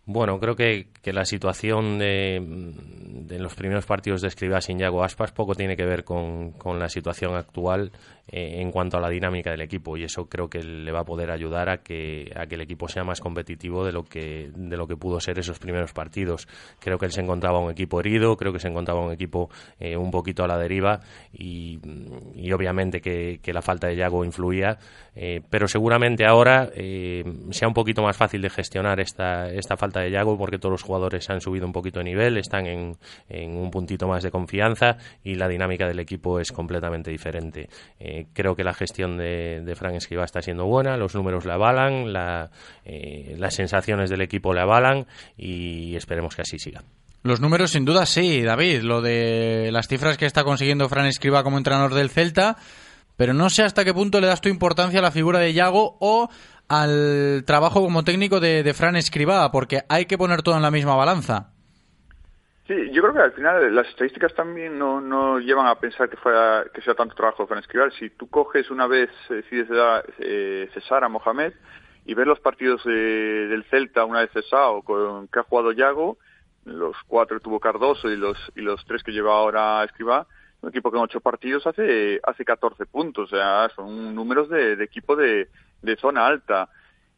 Bueno, 0.07 0.39
creo 0.39 0.55
que, 0.55 0.89
que 1.03 1.13
la 1.13 1.25
situación 1.25 1.99
de, 1.99 2.41
de, 2.45 3.39
los 3.39 3.55
primeros 3.55 3.87
partidos 3.87 4.21
de 4.21 4.29
Escribá 4.29 4.61
sin 4.61 4.79
Yago 4.79 5.03
Aspas 5.03 5.33
poco 5.33 5.55
tiene 5.55 5.77
que 5.77 5.87
ver 5.87 6.05
con, 6.05 6.53
con 6.53 6.79
la 6.79 6.91
situación 6.91 7.35
actual 7.35 7.91
eh, 8.29 8.61
en 8.61 8.71
cuanto 8.71 8.97
a 8.97 9.01
la 9.01 9.09
dinámica 9.09 9.51
del 9.51 9.61
equipo 9.61 9.97
y 9.97 10.05
eso 10.05 10.27
creo 10.29 10.49
que 10.49 10.63
le 10.63 10.91
va 10.93 11.01
a 11.01 11.05
poder 11.05 11.31
ayudar 11.31 11.69
a 11.69 11.79
que, 11.79 12.33
a 12.35 12.47
que 12.47 12.55
el 12.55 12.63
equipo 12.63 12.89
sea 12.89 13.05
más 13.05 13.21
competitivo 13.21 13.85
de 13.85 13.93
lo 13.93 14.05
que 14.05 14.51
de 14.55 14.77
lo 14.77 14.87
que 14.87 14.97
pudo 14.97 15.21
ser 15.21 15.39
esos 15.39 15.59
primeros 15.59 15.93
partidos. 15.93 16.49
Creo 16.79 16.99
que 16.99 17.07
él 17.07 17.13
se 17.13 17.21
encontraba 17.21 17.59
un 17.59 17.71
equipo 17.71 18.01
herido, 18.01 18.37
creo 18.37 18.53
que 18.53 18.59
se 18.59 18.69
encontraba 18.69 19.01
un 19.01 19.13
equipo 19.13 19.51
eh, 19.79 19.97
un 19.97 20.11
poquito 20.11 20.45
a 20.45 20.49
la 20.49 20.59
deriva 20.59 21.01
y, 21.33 21.79
obviamente 22.53 23.01
que, 23.01 23.41
la 23.53 23.63
falta 23.63 23.87
de 23.87 23.97
Yago 23.97 24.25
influía, 24.25 24.79
eh, 25.15 25.41
pero 25.49 25.69
seguramente 25.69 26.27
ahora 26.27 26.71
eh, 26.75 27.23
sea 27.51 27.69
un 27.69 27.75
poquito 27.75 28.03
más 28.03 28.17
fácil 28.17 28.43
de 28.43 28.51
gestionar 28.51 28.99
esta, 28.99 29.49
esta 29.49 29.77
falta 29.77 30.01
de 30.01 30.11
Yago 30.11 30.37
porque 30.37 30.59
todos 30.59 30.73
los 30.73 30.83
jugadores 30.83 31.31
han 31.31 31.41
subido 31.41 31.67
un 31.67 31.73
poquito 31.73 32.01
de 32.01 32.05
nivel, 32.05 32.37
están 32.37 32.67
en, 32.67 32.97
en 33.29 33.57
un 33.57 33.71
puntito 33.71 34.09
más 34.09 34.25
de 34.25 34.33
confianza 34.33 34.97
y 35.23 35.37
la 35.37 35.47
dinámica 35.47 35.87
del 35.87 36.01
equipo 36.01 36.41
es 36.41 36.51
completamente 36.51 37.13
diferente. 37.13 37.69
Eh, 38.15 38.27
creo 38.33 38.55
que 38.55 38.63
la 38.63 38.75
gestión 38.75 39.17
de, 39.17 39.61
de 39.65 39.75
Frank 39.75 39.95
Escribá 39.95 40.25
está 40.25 40.41
siendo 40.41 40.67
buena, 40.67 40.97
los 40.97 41.17
números 41.17 41.45
la 41.45 41.55
avalan, 41.55 42.13
la, 42.13 42.51
eh, 42.85 43.35
las 43.39 43.55
sensaciones 43.55 44.09
del 44.09 44.21
equipo 44.21 44.55
le 44.55 44.61
avalan 44.61 45.07
y 45.37 45.97
esperemos 45.97 46.37
que 46.37 46.43
así 46.43 46.61
siga. 46.61 46.85
Los 47.25 47.41
números 47.41 47.73
sin 47.73 47.85
duda 47.85 48.07
sí, 48.07 48.43
David, 48.43 48.83
lo 48.83 49.03
de 49.03 49.71
las 49.73 49.89
cifras 49.89 50.17
que 50.17 50.27
está 50.27 50.45
consiguiendo 50.45 50.89
Fran 50.89 51.07
Escriba 51.07 51.43
como 51.43 51.59
entrenador 51.59 51.93
del 51.95 52.09
Celta, 52.09 52.57
pero 53.17 53.35
no 53.35 53.51
sé 53.51 53.65
hasta 53.65 53.85
qué 53.85 53.93
punto 53.93 54.21
le 54.21 54.29
das 54.29 54.41
tu 54.41 54.49
importancia 54.49 55.01
a 55.01 55.03
la 55.03 55.11
figura 55.11 55.41
de 55.41 55.53
Yago 55.53 55.97
o 56.01 56.29
al 56.69 57.43
trabajo 57.45 57.81
como 57.81 58.05
técnico 58.05 58.39
de, 58.39 58.63
de 58.63 58.75
Fran 58.75 58.95
Escribá, 58.95 59.51
porque 59.51 59.83
hay 59.89 60.07
que 60.07 60.19
poner 60.19 60.43
todo 60.43 60.55
en 60.55 60.63
la 60.63 60.71
misma 60.71 60.95
balanza. 60.95 61.54
Sí, 62.67 62.91
yo 62.93 63.03
creo 63.03 63.13
que 63.13 63.21
al 63.21 63.33
final 63.33 63.75
las 63.75 63.87
estadísticas 63.89 64.35
también 64.35 64.79
no, 64.79 64.99
no 64.99 65.39
llevan 65.39 65.67
a 65.67 65.79
pensar 65.79 66.09
que 66.09 66.17
fuera 66.17 66.65
que 66.73 66.81
sea 66.81 66.95
tanto 66.95 67.15
trabajo 67.15 67.43
de 67.43 67.49
Fran 67.49 67.61
Escribal. 67.61 67.93
Si 67.93 68.09
tú 68.09 68.31
coges 68.31 68.71
una 68.71 68.87
vez, 68.87 69.11
eh, 69.29 69.35
decides 69.35 69.69
eh, 70.19 70.71
cesar 70.73 71.05
a 71.05 71.11
Mohamed 71.11 71.53
y 72.07 72.15
ves 72.15 72.27
los 72.27 72.41
partidos 72.41 72.83
de, 72.85 73.49
del 73.49 73.65
Celta 73.65 74.07
una 74.07 74.21
vez 74.21 74.31
cesado 74.33 74.81
con 74.81 75.29
que 75.29 75.41
ha 75.41 75.43
jugado 75.43 75.73
Yago, 75.73 76.17
los 76.65 76.97
cuatro 77.07 77.39
tuvo 77.39 77.61
Cardoso 77.61 78.11
y 78.11 78.17
los 78.17 78.39
y 78.57 78.63
los 78.63 78.83
tres 78.87 79.03
que 79.03 79.13
lleva 79.13 79.35
ahora 79.35 79.85
Escribá, 79.85 80.27
un 80.63 80.71
equipo 80.71 80.91
que 80.91 80.97
en 80.97 81.05
ocho 81.05 81.21
partidos 81.21 81.67
hace 81.67 82.19
hace 82.23 82.47
14 82.47 82.87
puntos, 82.87 83.31
o 83.31 83.37
sea, 83.37 83.69
son 83.77 84.15
números 84.15 84.49
de, 84.49 84.77
de 84.77 84.85
equipo 84.85 85.17
de, 85.17 85.51
de 85.83 85.97
zona 85.97 86.27
alta 86.27 86.71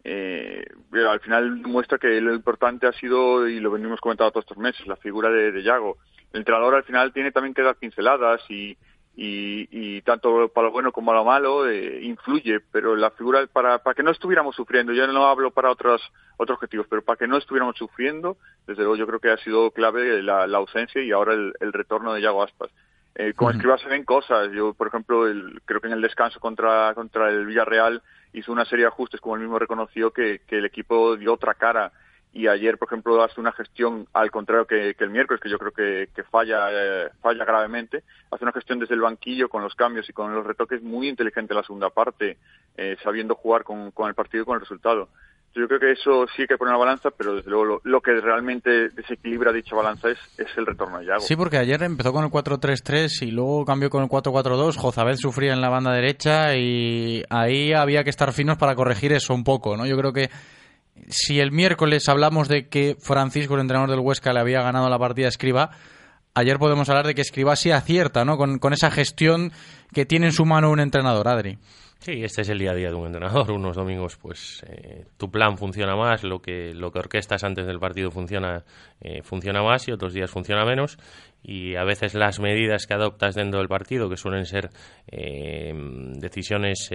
eh, 0.09 0.65
al 1.09 1.21
final 1.21 1.57
muestra 1.75 1.99
que 1.99 2.21
lo 2.21 2.33
importante 2.33 2.87
ha 2.87 2.93
sido, 2.93 3.49
y 3.49 3.59
lo 3.61 3.71
venimos 3.73 4.01
comentando 4.01 4.31
todos 4.31 4.45
estos 4.45 4.59
meses, 4.59 4.87
la 4.87 4.97
figura 4.97 5.29
de, 5.31 5.51
de 5.51 5.63
Yago. 5.63 5.99
El 6.33 6.41
entrenador 6.41 6.75
al 6.75 6.85
final 6.85 7.13
tiene 7.13 7.33
también 7.33 7.55
que 7.55 7.63
dar 7.63 7.77
pinceladas 7.77 8.41
y, 8.49 8.77
y, 9.17 9.69
y 9.71 10.03
tanto 10.03 10.49
para 10.55 10.67
lo 10.67 10.73
bueno 10.73 10.93
como 10.93 11.07
para 11.07 11.19
lo 11.19 11.25
malo 11.25 11.69
eh, 11.69 12.01
influye, 12.03 12.61
pero 12.73 12.95
la 12.95 13.11
figura 13.11 13.47
para, 13.47 13.79
para 13.79 13.95
que 13.95 14.03
no 14.03 14.11
estuviéramos 14.11 14.55
sufriendo, 14.55 14.93
yo 14.93 15.07
no 15.07 15.27
hablo 15.27 15.51
para 15.51 15.71
otros, 15.71 16.01
otros 16.37 16.57
objetivos, 16.57 16.87
pero 16.89 17.03
para 17.03 17.17
que 17.17 17.27
no 17.27 17.39
estuviéramos 17.39 17.77
sufriendo, 17.77 18.37
desde 18.67 18.83
luego 18.83 18.97
yo 18.97 19.07
creo 19.07 19.21
que 19.21 19.31
ha 19.31 19.39
sido 19.39 19.71
clave 19.71 20.23
la, 20.23 20.47
la 20.47 20.59
ausencia 20.59 21.03
y 21.03 21.11
ahora 21.11 21.33
el, 21.35 21.53
el 21.61 21.73
retorno 21.73 22.13
de 22.13 22.21
Yago 22.21 22.43
Aspas. 22.43 22.71
Eh, 23.19 23.33
como 23.33 23.49
uh 23.49 23.53
-huh. 23.53 23.57
escriba 23.57 23.79
se 23.79 23.89
ven 23.89 24.05
cosas. 24.05 24.53
Yo, 24.53 24.75
por 24.75 24.89
ejemplo, 24.89 25.27
el, 25.27 25.63
creo 25.65 25.81
que 25.81 25.87
en 25.87 25.95
el 25.95 26.03
descanso 26.03 26.39
contra, 26.39 26.93
contra 26.95 27.31
el 27.31 27.47
Villarreal 27.47 28.03
hizo 28.33 28.53
una 28.53 28.65
serie 28.65 28.85
de 28.85 28.89
ajustes, 28.89 29.21
como 29.21 29.35
él 29.37 29.43
mismo 29.43 29.59
reconoció, 29.59 30.13
que, 30.13 30.41
que 30.47 30.59
el 30.59 30.65
equipo 30.65 31.17
dio 31.17 31.35
otra 31.35 31.55
cara. 31.55 31.93
Y 32.33 32.49
ayer, 32.49 32.77
por 32.77 32.89
ejemplo, 32.89 33.23
hace 33.23 33.41
una 33.41 33.53
gestión 33.53 34.07
al 34.13 34.31
contrario 34.31 34.67
que, 34.67 34.95
que 34.95 35.05
el 35.05 35.11
miércoles, 35.11 35.41
que 35.41 35.49
yo 35.49 35.59
creo 35.59 35.73
que, 35.73 36.11
que 36.15 36.23
falla, 36.25 36.69
eh, 36.71 37.11
falla 37.23 37.47
gravemente. 37.47 38.05
Hace 38.31 38.45
una 38.45 38.53
gestión 38.53 38.79
desde 38.79 38.95
el 38.95 39.01
banquillo 39.01 39.49
con 39.49 39.63
los 39.63 39.75
cambios 39.75 40.07
y 40.11 40.13
con 40.13 40.35
los 40.35 40.47
retoques 40.47 40.83
muy 40.83 41.09
inteligente 41.09 41.55
en 41.55 41.57
la 41.57 41.63
segunda 41.63 41.89
parte, 41.89 42.37
eh, 42.77 42.97
sabiendo 43.03 43.35
jugar 43.37 43.65
con, 43.65 43.91
con 43.91 44.09
el 44.09 44.15
partido 44.15 44.43
y 44.43 44.45
con 44.45 44.57
el 44.57 44.61
resultado. 44.61 45.09
Yo 45.57 45.67
creo 45.67 45.81
que 45.81 45.93
eso 45.93 46.27
sí 46.37 46.47
que 46.47 46.59
poner 46.59 46.75
una 46.75 46.85
balanza, 46.85 47.09
pero 47.11 47.37
desde 47.37 47.51
luego 47.51 47.81
lo, 47.83 48.01
que 48.03 48.13
realmente 48.21 48.91
desequilibra 48.91 49.53
dicha 49.53 49.75
balanza 49.75 50.11
es, 50.11 50.19
es 50.37 50.49
el 50.59 50.67
retorno 50.67 50.99
de 50.99 51.07
Yago. 51.07 51.21
Sí, 51.21 51.35
porque 51.35 51.57
ayer 51.57 51.83
empezó 51.83 52.13
con 52.13 52.25
el 52.25 52.31
4-3-3 52.31 53.27
y 53.27 53.31
luego 53.31 53.65
cambió 53.65 53.89
con 53.89 54.03
el 54.03 54.11
4-4-2. 54.11 54.77
Jozabel 54.77 55.17
sufría 55.17 55.55
en 55.55 55.63
la 55.63 55.71
banda 55.71 55.95
derecha 55.95 56.55
y 56.57 57.23
ahí 57.31 57.73
había 57.73 58.05
que 58.05 58.11
estar 58.11 58.33
finos 58.35 58.59
para 58.59 58.75
corregir 58.75 59.15
eso 59.15 59.33
un 59.33 59.45
poco, 59.45 59.79
¿no? 59.79 59.87
Yo 59.87 59.97
creo 59.97 60.13
que 60.13 60.29
si 61.09 61.41
el 61.41 61.53
miércoles 61.53 62.07
hablamos 62.11 62.49
de 62.49 62.69
que 62.69 62.97
Francisco, 63.01 63.55
el 63.55 63.61
entrenador 63.61 63.91
del 63.91 64.01
Huesca, 64.01 64.35
le 64.35 64.41
había 64.41 64.61
ganado 64.61 64.91
la 64.91 64.99
partida 64.99 65.27
a 65.27 65.31
Escriba, 65.31 65.71
ayer 66.35 66.59
podemos 66.59 66.89
hablar 66.91 67.07
de 67.07 67.15
que 67.15 67.23
Escriba 67.23 67.57
sí 67.57 67.71
acierta, 67.71 68.27
¿no? 68.27 68.37
Con, 68.37 68.59
con 68.59 68.75
esa 68.75 68.91
gestión 68.91 69.53
que 69.95 70.05
tiene 70.05 70.27
en 70.27 70.33
su 70.33 70.45
mano 70.45 70.71
un 70.71 70.81
entrenador, 70.81 71.29
Adri. 71.29 71.59
Sí, 72.07 72.23
este 72.23 72.43
es 72.43 72.49
el 72.51 72.61
día 72.61 72.71
a 72.71 72.75
día 72.77 72.91
de 72.91 72.95
un 72.95 73.07
entrenador. 73.07 73.51
Unos 73.51 73.75
domingos, 73.75 74.17
pues 74.17 74.65
eh, 74.69 75.07
tu 75.17 75.29
plan 75.29 75.59
funciona 75.59 75.97
más, 75.97 76.23
lo 76.23 76.41
que 76.41 76.73
lo 76.73 76.93
que 76.93 77.01
orquestas 77.01 77.43
antes 77.43 77.67
del 77.67 77.81
partido 77.81 78.13
funciona 78.13 78.65
eh, 79.01 79.23
funciona 79.25 79.61
más 79.61 79.89
y 79.89 79.91
otros 79.91 80.15
días 80.15 80.31
funciona 80.31 80.65
menos. 80.65 80.99
Y 81.43 81.75
a 81.75 81.83
veces 81.83 82.15
las 82.15 82.39
medidas 82.39 82.87
que 82.87 82.95
adoptas 82.95 83.35
dentro 83.35 83.59
del 83.59 83.67
partido, 83.67 84.09
que 84.09 84.17
suelen 84.17 84.47
ser 84.47 84.71
eh, 85.09 85.75
decisiones 86.21 86.91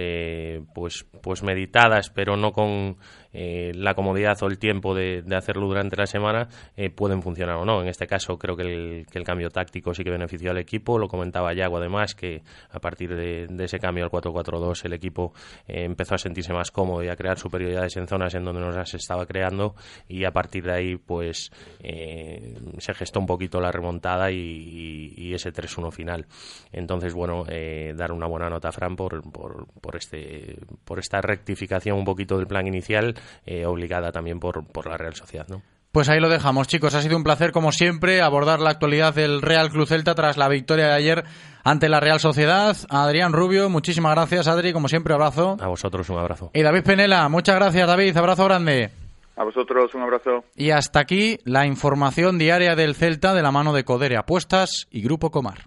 pues 0.74 1.04
pues 1.22 1.42
meditadas, 1.42 2.08
pero 2.08 2.38
no 2.38 2.52
con 2.52 2.96
la 3.32 3.94
comodidad 3.94 4.36
o 4.42 4.46
el 4.46 4.58
tiempo 4.58 4.94
de, 4.94 5.24
hacerlo 5.34 5.66
durante 5.66 5.96
la 5.96 6.06
semana, 6.06 6.48
pueden 6.94 7.22
funcionar 7.22 7.56
o 7.56 7.64
no. 7.64 7.82
En 7.82 7.88
este 7.88 8.06
caso, 8.06 8.38
creo 8.38 8.56
que 8.56 8.62
el, 8.62 9.06
que 9.10 9.18
el, 9.18 9.24
cambio 9.24 9.50
táctico 9.50 9.94
sí 9.94 10.04
que 10.04 10.10
benefició 10.10 10.50
al 10.50 10.58
equipo. 10.58 10.98
Lo 10.98 11.08
comentaba 11.08 11.52
Yago, 11.54 11.78
además, 11.78 12.14
que 12.14 12.42
a 12.70 12.78
partir 12.78 13.14
de, 13.14 13.46
ese 13.64 13.78
cambio 13.78 14.04
al 14.04 14.10
4-4-2 14.10 14.84
el 14.84 14.92
equipo 14.92 15.32
eh, 15.66 15.84
empezó 15.84 16.14
a 16.14 16.18
sentirse 16.18 16.52
más 16.52 16.70
cómodo 16.70 17.02
y 17.02 17.08
a 17.08 17.16
crear 17.16 17.38
superioridades 17.38 17.96
en 17.96 18.06
zonas 18.06 18.34
en 18.34 18.44
donde 18.44 18.60
no 18.60 18.70
las 18.70 18.94
estaba 18.94 19.26
creando 19.26 19.74
y 20.08 20.24
a 20.24 20.30
partir 20.32 20.64
de 20.64 20.72
ahí 20.72 20.96
pues 20.96 21.50
eh, 21.80 22.58
se 22.78 22.94
gestó 22.94 23.20
un 23.20 23.26
poquito 23.26 23.60
la 23.60 23.72
remontada 23.72 24.30
y, 24.30 25.32
ese 25.32 25.50
3-1 25.50 25.90
final. 25.92 26.26
Entonces, 26.72 27.14
bueno, 27.14 27.44
eh, 27.48 27.94
dar 27.96 28.12
una 28.12 28.26
buena 28.26 28.50
nota 28.50 28.68
a 28.68 28.72
Fran 28.72 28.96
por, 28.96 29.22
por, 29.32 29.66
por, 29.80 29.96
este, 29.96 30.58
por 30.84 30.98
esta 30.98 31.22
rectificación 31.22 31.96
un 31.96 32.04
poquito 32.04 32.36
del 32.36 32.46
plan 32.46 32.66
inicial, 32.66 33.14
eh, 33.46 33.66
obligada 33.66 34.12
también 34.12 34.40
por, 34.40 34.66
por 34.66 34.86
la 34.86 34.96
Real 34.96 35.14
Sociedad, 35.14 35.46
¿no? 35.48 35.62
Pues 35.92 36.08
ahí 36.08 36.20
lo 36.20 36.30
dejamos, 36.30 36.68
chicos. 36.68 36.94
Ha 36.94 37.02
sido 37.02 37.18
un 37.18 37.22
placer, 37.22 37.52
como 37.52 37.70
siempre, 37.70 38.22
abordar 38.22 38.60
la 38.60 38.70
actualidad 38.70 39.14
del 39.14 39.42
Real 39.42 39.68
Club 39.68 39.86
Celta 39.86 40.14
tras 40.14 40.38
la 40.38 40.48
victoria 40.48 40.86
de 40.86 40.94
ayer 40.94 41.24
ante 41.64 41.90
la 41.90 42.00
Real 42.00 42.18
Sociedad. 42.18 42.74
Adrián 42.88 43.34
Rubio, 43.34 43.68
muchísimas 43.68 44.14
gracias, 44.14 44.48
Adri. 44.48 44.72
Como 44.72 44.88
siempre, 44.88 45.12
abrazo. 45.12 45.58
A 45.60 45.68
vosotros 45.68 46.08
un 46.08 46.18
abrazo. 46.18 46.50
Y 46.54 46.62
David 46.62 46.84
Penela, 46.84 47.28
muchas 47.28 47.56
gracias, 47.56 47.86
David. 47.86 48.16
Abrazo 48.16 48.44
grande. 48.46 48.90
A 49.36 49.44
vosotros 49.44 49.94
un 49.94 50.00
abrazo. 50.00 50.44
Y 50.56 50.70
hasta 50.70 51.00
aquí 51.00 51.38
la 51.44 51.66
información 51.66 52.38
diaria 52.38 52.74
del 52.74 52.94
Celta 52.94 53.34
de 53.34 53.42
la 53.42 53.50
mano 53.50 53.74
de 53.74 53.84
Codere 53.84 54.16
Apuestas 54.16 54.86
y 54.90 55.02
Grupo 55.02 55.30
Comar. 55.30 55.66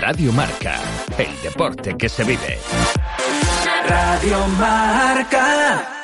Radio 0.00 0.32
Marca, 0.32 0.80
el 1.16 1.42
deporte 1.42 1.96
que 1.96 2.08
se 2.08 2.24
vive. 2.24 2.58
Radio 3.88 4.46
Marca. 4.58 5.94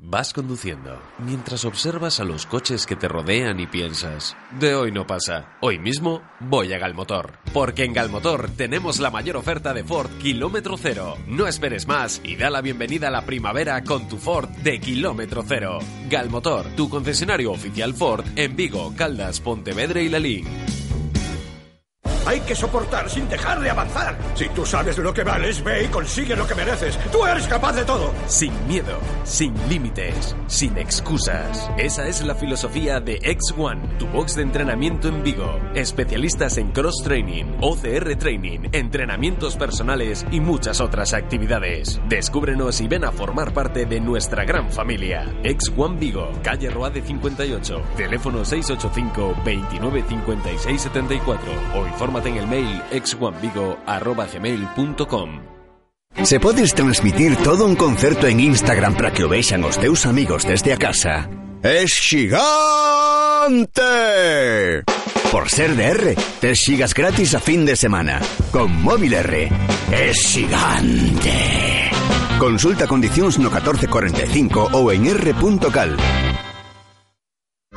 Vas 0.00 0.32
conduciendo 0.32 0.98
mientras 1.18 1.64
observas 1.66 2.18
a 2.18 2.24
los 2.24 2.46
coches 2.46 2.86
que 2.86 2.96
te 2.96 3.08
rodean 3.08 3.60
y 3.60 3.66
piensas, 3.66 4.36
de 4.58 4.74
hoy 4.74 4.90
no 4.90 5.06
pasa, 5.06 5.58
hoy 5.60 5.78
mismo 5.78 6.22
voy 6.40 6.72
a 6.72 6.78
Galmotor, 6.78 7.32
porque 7.52 7.84
en 7.84 7.92
Galmotor 7.92 8.48
tenemos 8.56 9.00
la 9.00 9.10
mayor 9.10 9.36
oferta 9.36 9.74
de 9.74 9.84
Ford 9.84 10.10
kilómetro 10.18 10.76
cero. 10.78 11.16
No 11.26 11.46
esperes 11.46 11.86
más 11.86 12.22
y 12.24 12.36
da 12.36 12.48
la 12.48 12.62
bienvenida 12.62 13.08
a 13.08 13.10
la 13.10 13.26
primavera 13.26 13.82
con 13.84 14.08
tu 14.08 14.16
Ford 14.16 14.48
de 14.48 14.80
kilómetro 14.80 15.44
cero. 15.46 15.80
Galmotor, 16.08 16.68
tu 16.76 16.88
concesionario 16.88 17.52
oficial 17.52 17.92
Ford 17.92 18.24
en 18.36 18.56
Vigo, 18.56 18.94
Caldas, 18.96 19.40
Pontevedra 19.40 20.00
y 20.00 20.08
Lalín. 20.08 20.77
Hay 22.28 22.40
que 22.40 22.54
soportar 22.54 23.08
sin 23.08 23.26
dejar 23.26 23.58
de 23.58 23.70
avanzar. 23.70 24.14
Si 24.34 24.50
tú 24.50 24.66
sabes 24.66 24.98
lo 24.98 25.14
que 25.14 25.24
vales, 25.24 25.64
ve 25.64 25.84
y 25.84 25.88
consigue 25.88 26.36
lo 26.36 26.46
que 26.46 26.54
mereces. 26.54 26.98
Tú 27.10 27.24
eres 27.24 27.46
capaz 27.46 27.72
de 27.72 27.86
todo. 27.86 28.12
Sin 28.26 28.52
miedo, 28.68 28.98
sin 29.24 29.54
límites, 29.70 30.36
sin 30.46 30.76
excusas. 30.76 31.70
Esa 31.78 32.06
es 32.06 32.22
la 32.22 32.34
filosofía 32.34 33.00
de 33.00 33.18
X1, 33.20 33.96
tu 33.96 34.06
box 34.08 34.36
de 34.36 34.42
entrenamiento 34.42 35.08
en 35.08 35.22
Vigo. 35.22 35.58
Especialistas 35.74 36.58
en 36.58 36.70
cross 36.72 37.02
training, 37.02 37.46
OCR 37.62 38.16
training, 38.16 38.68
entrenamientos 38.72 39.56
personales 39.56 40.26
y 40.30 40.40
muchas 40.40 40.82
otras 40.82 41.14
actividades. 41.14 41.98
Descúbrenos 42.10 42.82
y 42.82 42.88
ven 42.88 43.06
a 43.06 43.10
formar 43.10 43.54
parte 43.54 43.86
de 43.86 44.00
nuestra 44.00 44.44
gran 44.44 44.70
familia. 44.70 45.24
X1 45.44 45.98
Vigo, 45.98 46.30
calle 46.42 46.68
Roade 46.68 47.00
58, 47.00 47.82
teléfono 47.96 48.44
685 48.44 49.34
29 49.46 50.04
56 50.06 50.82
74 50.82 51.52
o 51.74 51.86
en 52.26 52.36
el 52.36 52.46
mail 52.46 52.82
x1vigo@gmail.com. 52.90 55.48
Se 56.22 56.40
podes 56.40 56.74
transmitir 56.74 57.36
todo 57.36 57.64
un 57.64 57.76
concerto 57.76 58.26
en 58.26 58.40
Instagram 58.40 58.94
para 58.94 59.12
que 59.12 59.22
o 59.24 59.28
vexan 59.28 59.62
os 59.62 59.78
teus 59.78 60.04
amigos 60.06 60.44
desde 60.44 60.72
a 60.72 60.76
casa. 60.76 61.30
Es 61.62 61.94
gigante! 61.94 62.42
Por 65.30 65.48
ser 65.50 65.76
de 65.76 65.84
R, 65.84 66.16
tes 66.40 66.58
xigas 66.58 66.94
gratis 66.94 67.34
a 67.34 67.40
fin 67.40 67.66
de 67.66 67.76
semana. 67.76 68.20
Con 68.50 68.82
Móvil 68.82 69.14
R, 69.14 69.50
es 69.92 70.16
gigante. 70.26 71.90
Consulta 72.38 72.86
condicións 72.86 73.38
no 73.38 73.50
1445 73.50 74.70
ou 74.72 74.90
en 74.90 75.06
r.cal. 75.06 75.96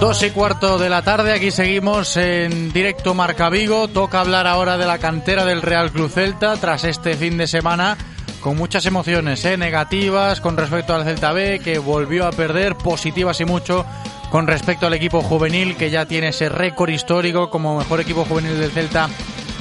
Dos 0.00 0.22
y 0.22 0.30
cuarto 0.30 0.78
de 0.78 0.90
la 0.90 1.02
tarde, 1.02 1.32
aquí 1.32 1.50
seguimos 1.50 2.16
en 2.18 2.70
directo 2.72 3.14
Marca 3.14 3.48
Vigo. 3.48 3.88
Toca 3.88 4.20
hablar 4.20 4.46
ahora 4.46 4.76
de 4.76 4.86
la 4.86 4.98
cantera 4.98 5.44
del 5.44 5.62
Real 5.62 5.90
Club 5.90 6.10
Celta 6.10 6.56
tras 6.56 6.84
este 6.84 7.14
fin 7.14 7.38
de 7.38 7.46
semana 7.46 7.96
con 8.40 8.56
muchas 8.56 8.84
emociones 8.86 9.44
¿eh? 9.46 9.56
negativas 9.56 10.40
con 10.40 10.56
respecto 10.56 10.94
al 10.94 11.04
Celta 11.04 11.32
B, 11.32 11.60
que 11.60 11.78
volvió 11.78 12.26
a 12.26 12.32
perder, 12.32 12.76
positivas 12.76 13.40
y 13.40 13.46
mucho 13.46 13.86
con 14.30 14.46
respecto 14.46 14.86
al 14.86 14.94
equipo 14.94 15.22
juvenil, 15.22 15.76
que 15.76 15.90
ya 15.90 16.04
tiene 16.06 16.28
ese 16.28 16.50
récord 16.50 16.90
histórico 16.90 17.48
como 17.48 17.78
mejor 17.78 18.00
equipo 18.00 18.24
juvenil 18.24 18.60
del 18.60 18.70
Celta 18.70 19.08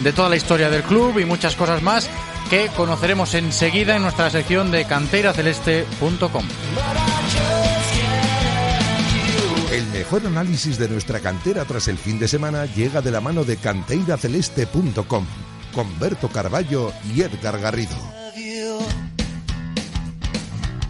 de 0.01 0.11
toda 0.13 0.29
la 0.29 0.35
historia 0.35 0.69
del 0.69 0.83
club 0.83 1.17
y 1.17 1.25
muchas 1.25 1.55
cosas 1.55 1.81
más 1.81 2.09
que 2.49 2.67
conoceremos 2.75 3.33
enseguida 3.33 3.95
en 3.95 4.01
nuestra 4.01 4.29
sección 4.29 4.69
de 4.69 4.85
canteiraceleste.com. 4.85 6.45
El 9.71 9.85
mejor 9.87 10.25
análisis 10.25 10.77
de 10.77 10.87
nuestra 10.87 11.19
cantera 11.19 11.65
tras 11.65 11.87
el 11.87 11.97
fin 11.97 12.19
de 12.19 12.27
semana 12.27 12.65
llega 12.65 13.01
de 13.01 13.11
la 13.11 13.19
mano 13.19 13.43
de 13.43 13.57
canteiraceleste.com 13.57 15.25
con 15.73 15.99
Berto 15.99 16.29
Carballo 16.29 16.93
y 17.13 17.21
Edgar 17.21 17.59
Garrido. 17.59 17.95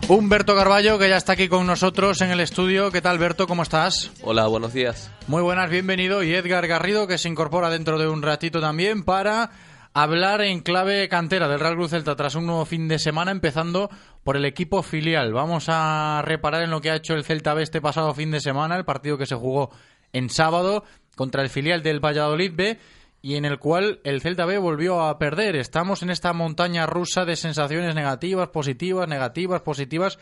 Humberto 0.07 0.55
Carballo, 0.55 0.99
que 0.99 1.09
ya 1.09 1.17
está 1.17 1.33
aquí 1.33 1.47
con 1.47 1.65
nosotros 1.65 2.21
en 2.21 2.29
el 2.29 2.39
estudio. 2.39 2.91
¿Qué 2.91 3.01
tal, 3.01 3.17
Berto? 3.17 3.47
¿Cómo 3.47 3.63
estás? 3.63 4.11
Hola, 4.21 4.45
buenos 4.45 4.71
días. 4.71 5.09
Muy 5.25 5.41
buenas, 5.41 5.71
bienvenido. 5.71 6.21
Y 6.21 6.35
Edgar 6.35 6.67
Garrido, 6.67 7.07
que 7.07 7.17
se 7.17 7.27
incorpora 7.27 7.71
dentro 7.71 7.97
de 7.97 8.07
un 8.07 8.21
ratito 8.21 8.61
también 8.61 9.03
para 9.03 9.49
hablar 9.95 10.41
en 10.41 10.59
clave 10.59 11.07
cantera 11.09 11.47
del 11.47 11.59
Real 11.59 11.75
Cruz 11.75 11.91
Celta 11.91 12.15
tras 12.15 12.35
un 12.35 12.45
nuevo 12.45 12.65
fin 12.65 12.87
de 12.87 12.99
semana, 12.99 13.31
empezando 13.31 13.89
por 14.25 14.37
el 14.37 14.45
equipo 14.45 14.81
filial. 14.81 15.33
Vamos 15.33 15.65
a 15.67 16.19
reparar 16.25 16.63
en 16.63 16.71
lo 16.71 16.81
que 16.81 16.89
ha 16.89 16.95
hecho 16.95 17.13
el 17.13 17.23
Celta 17.23 17.53
B 17.53 17.61
este 17.61 17.79
pasado 17.79 18.11
fin 18.15 18.31
de 18.31 18.39
semana, 18.39 18.75
el 18.75 18.83
partido 18.83 19.19
que 19.19 19.27
se 19.27 19.35
jugó 19.35 19.69
en 20.13 20.31
sábado 20.31 20.83
contra 21.15 21.43
el 21.43 21.49
filial 21.49 21.83
del 21.83 22.03
Valladolid 22.03 22.51
B 22.55 22.79
y 23.21 23.35
en 23.35 23.45
el 23.45 23.59
cual 23.59 23.99
el 24.03 24.21
Celta 24.21 24.45
B 24.45 24.57
volvió 24.57 25.01
a 25.01 25.19
perder. 25.19 25.55
Estamos 25.55 26.01
en 26.01 26.09
esta 26.09 26.33
montaña 26.33 26.87
rusa 26.87 27.23
de 27.23 27.35
sensaciones 27.35 27.93
negativas, 27.93 28.49
positivas, 28.49 29.07
negativas, 29.07 29.61
positivas 29.61 30.17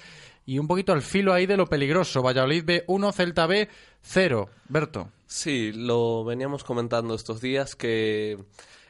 y 0.45 0.59
un 0.59 0.67
poquito 0.67 0.91
al 0.91 1.01
filo 1.01 1.31
ahí 1.31 1.45
de 1.45 1.55
lo 1.55 1.67
peligroso. 1.67 2.21
Valladolid 2.21 2.65
B 2.65 2.83
1, 2.87 3.11
Celta 3.13 3.47
B 3.47 3.69
0. 4.01 4.49
Berto. 4.67 5.11
Sí, 5.27 5.71
lo 5.71 6.25
veníamos 6.25 6.65
comentando 6.65 7.15
estos 7.15 7.39
días 7.39 7.77
que 7.77 8.37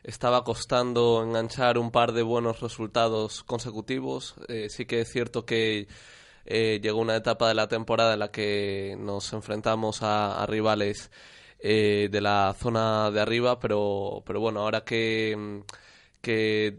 estaba 0.03 0.43
costando 0.43 1.23
enganchar 1.23 1.77
un 1.77 1.91
par 1.91 2.11
de 2.11 2.21
buenos 2.23 2.59
resultados 2.61 3.43
consecutivos. 3.43 4.35
Eh, 4.47 4.67
sí 4.69 4.85
que 4.85 5.01
es 5.01 5.11
cierto 5.11 5.45
que 5.45 5.87
eh, 6.45 6.79
llegó 6.83 6.99
una 6.99 7.15
etapa 7.15 7.47
de 7.47 7.53
la 7.53 7.67
temporada 7.67 8.13
en 8.13 8.19
la 8.19 8.31
que 8.31 8.95
nos 8.99 9.31
enfrentamos 9.33 9.99
a, 10.01 10.45
rivales 10.47 11.09
eh, 11.59 12.09
de 12.11 12.21
la 12.21 12.53
zona 12.57 13.11
de 13.11 13.21
arriba, 13.21 13.59
pero, 13.59 14.23
pero 14.25 14.39
bueno, 14.41 14.61
ahora 14.61 14.83
que, 14.83 15.63
que 16.23 16.77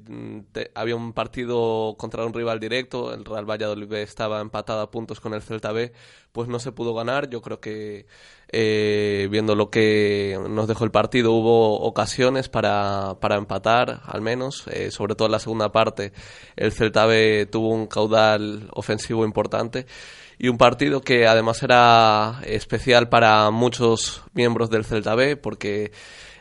te- 0.52 0.70
había 0.74 0.96
un 0.96 1.12
partido 1.12 1.94
contra 1.98 2.24
un 2.24 2.32
rival 2.32 2.58
directo, 2.58 3.12
el 3.12 3.24
Real 3.26 3.44
Valladolid 3.48 3.92
estaba 3.92 4.40
empatado 4.40 4.80
a 4.80 4.90
puntos 4.90 5.20
con 5.20 5.34
el 5.34 5.42
Celta 5.42 5.70
B, 5.70 5.92
pues 6.32 6.48
no 6.48 6.58
se 6.58 6.72
pudo 6.72 6.94
ganar. 6.94 7.28
Yo 7.28 7.42
creo 7.42 7.60
que 7.60 8.06
eh, 8.50 9.28
viendo 9.30 9.54
lo 9.54 9.68
que 9.68 10.38
nos 10.48 10.66
dejó 10.66 10.84
el 10.84 10.90
partido 10.90 11.32
hubo 11.32 11.78
ocasiones 11.80 12.48
para, 12.48 13.18
para 13.20 13.36
empatar, 13.36 14.00
al 14.06 14.22
menos, 14.22 14.64
eh, 14.68 14.90
sobre 14.90 15.14
todo 15.14 15.26
en 15.26 15.32
la 15.32 15.38
segunda 15.38 15.70
parte. 15.70 16.12
El 16.56 16.72
Celta 16.72 17.04
B 17.04 17.46
tuvo 17.46 17.68
un 17.68 17.86
caudal 17.86 18.68
ofensivo 18.72 19.26
importante 19.26 19.84
y 20.38 20.48
un 20.48 20.56
partido 20.56 21.02
que 21.02 21.26
además 21.26 21.62
era 21.62 22.40
especial 22.46 23.10
para 23.10 23.50
muchos 23.50 24.22
miembros 24.32 24.70
del 24.70 24.84
Celta 24.86 25.14
B 25.14 25.36
porque 25.36 25.92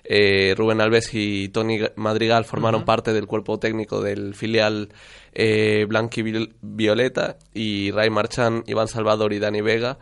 eh, 0.03 0.53
Rubén 0.57 0.81
Alves 0.81 1.13
y 1.13 1.49
Tony 1.49 1.79
Madrigal 1.95 2.45
formaron 2.45 2.85
parte 2.85 3.13
del 3.13 3.27
cuerpo 3.27 3.59
técnico 3.59 4.01
del 4.01 4.35
filial 4.35 4.89
eh, 5.33 5.85
Blanqui 5.87 6.23
Violeta 6.61 7.37
y 7.53 7.91
Ray 7.91 8.09
Marchán, 8.09 8.63
Iván 8.67 8.87
Salvador 8.87 9.33
y 9.33 9.39
Dani 9.39 9.61
Vega 9.61 9.97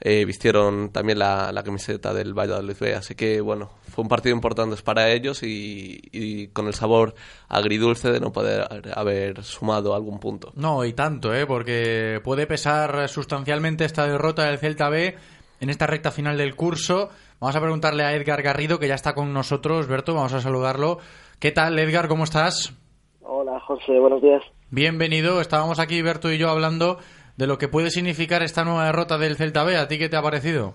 eh, 0.00 0.24
vistieron 0.26 0.90
también 0.90 1.18
la, 1.18 1.50
la 1.52 1.62
camiseta 1.62 2.12
del 2.12 2.34
Valladolid 2.34 2.76
B. 2.78 2.94
Así 2.94 3.14
que, 3.14 3.40
bueno, 3.40 3.70
fue 3.90 4.02
un 4.02 4.08
partido 4.08 4.34
importante 4.34 4.76
para 4.82 5.10
ellos 5.10 5.42
y, 5.42 6.00
y 6.12 6.48
con 6.48 6.66
el 6.66 6.74
sabor 6.74 7.14
agridulce 7.48 8.10
de 8.10 8.20
no 8.20 8.32
poder 8.32 8.66
haber 8.94 9.42
sumado 9.42 9.94
algún 9.94 10.18
punto. 10.20 10.52
No, 10.54 10.84
y 10.84 10.92
tanto, 10.92 11.34
¿eh? 11.34 11.46
porque 11.46 12.20
puede 12.22 12.46
pesar 12.46 13.08
sustancialmente 13.08 13.84
esta 13.84 14.06
derrota 14.06 14.44
del 14.44 14.58
Celta 14.58 14.90
B 14.90 15.16
en 15.60 15.70
esta 15.70 15.86
recta 15.86 16.10
final 16.10 16.36
del 16.36 16.54
curso. 16.54 17.08
Vamos 17.38 17.54
a 17.54 17.60
preguntarle 17.60 18.02
a 18.02 18.14
Edgar 18.14 18.40
Garrido, 18.42 18.78
que 18.78 18.88
ya 18.88 18.94
está 18.94 19.14
con 19.14 19.34
nosotros. 19.34 19.88
Berto, 19.88 20.14
vamos 20.14 20.32
a 20.32 20.40
saludarlo. 20.40 20.98
¿Qué 21.38 21.52
tal, 21.52 21.78
Edgar? 21.78 22.08
¿Cómo 22.08 22.24
estás? 22.24 22.72
Hola, 23.20 23.60
José. 23.60 23.98
Buenos 23.98 24.22
días. 24.22 24.42
Bienvenido. 24.70 25.42
Estábamos 25.42 25.78
aquí, 25.78 26.00
Berto 26.00 26.32
y 26.32 26.38
yo, 26.38 26.48
hablando 26.48 26.98
de 27.36 27.46
lo 27.46 27.58
que 27.58 27.68
puede 27.68 27.90
significar 27.90 28.42
esta 28.42 28.64
nueva 28.64 28.86
derrota 28.86 29.18
del 29.18 29.36
Celta 29.36 29.64
B. 29.64 29.76
¿A 29.76 29.86
ti 29.86 29.98
qué 29.98 30.08
te 30.08 30.16
ha 30.16 30.22
parecido? 30.22 30.72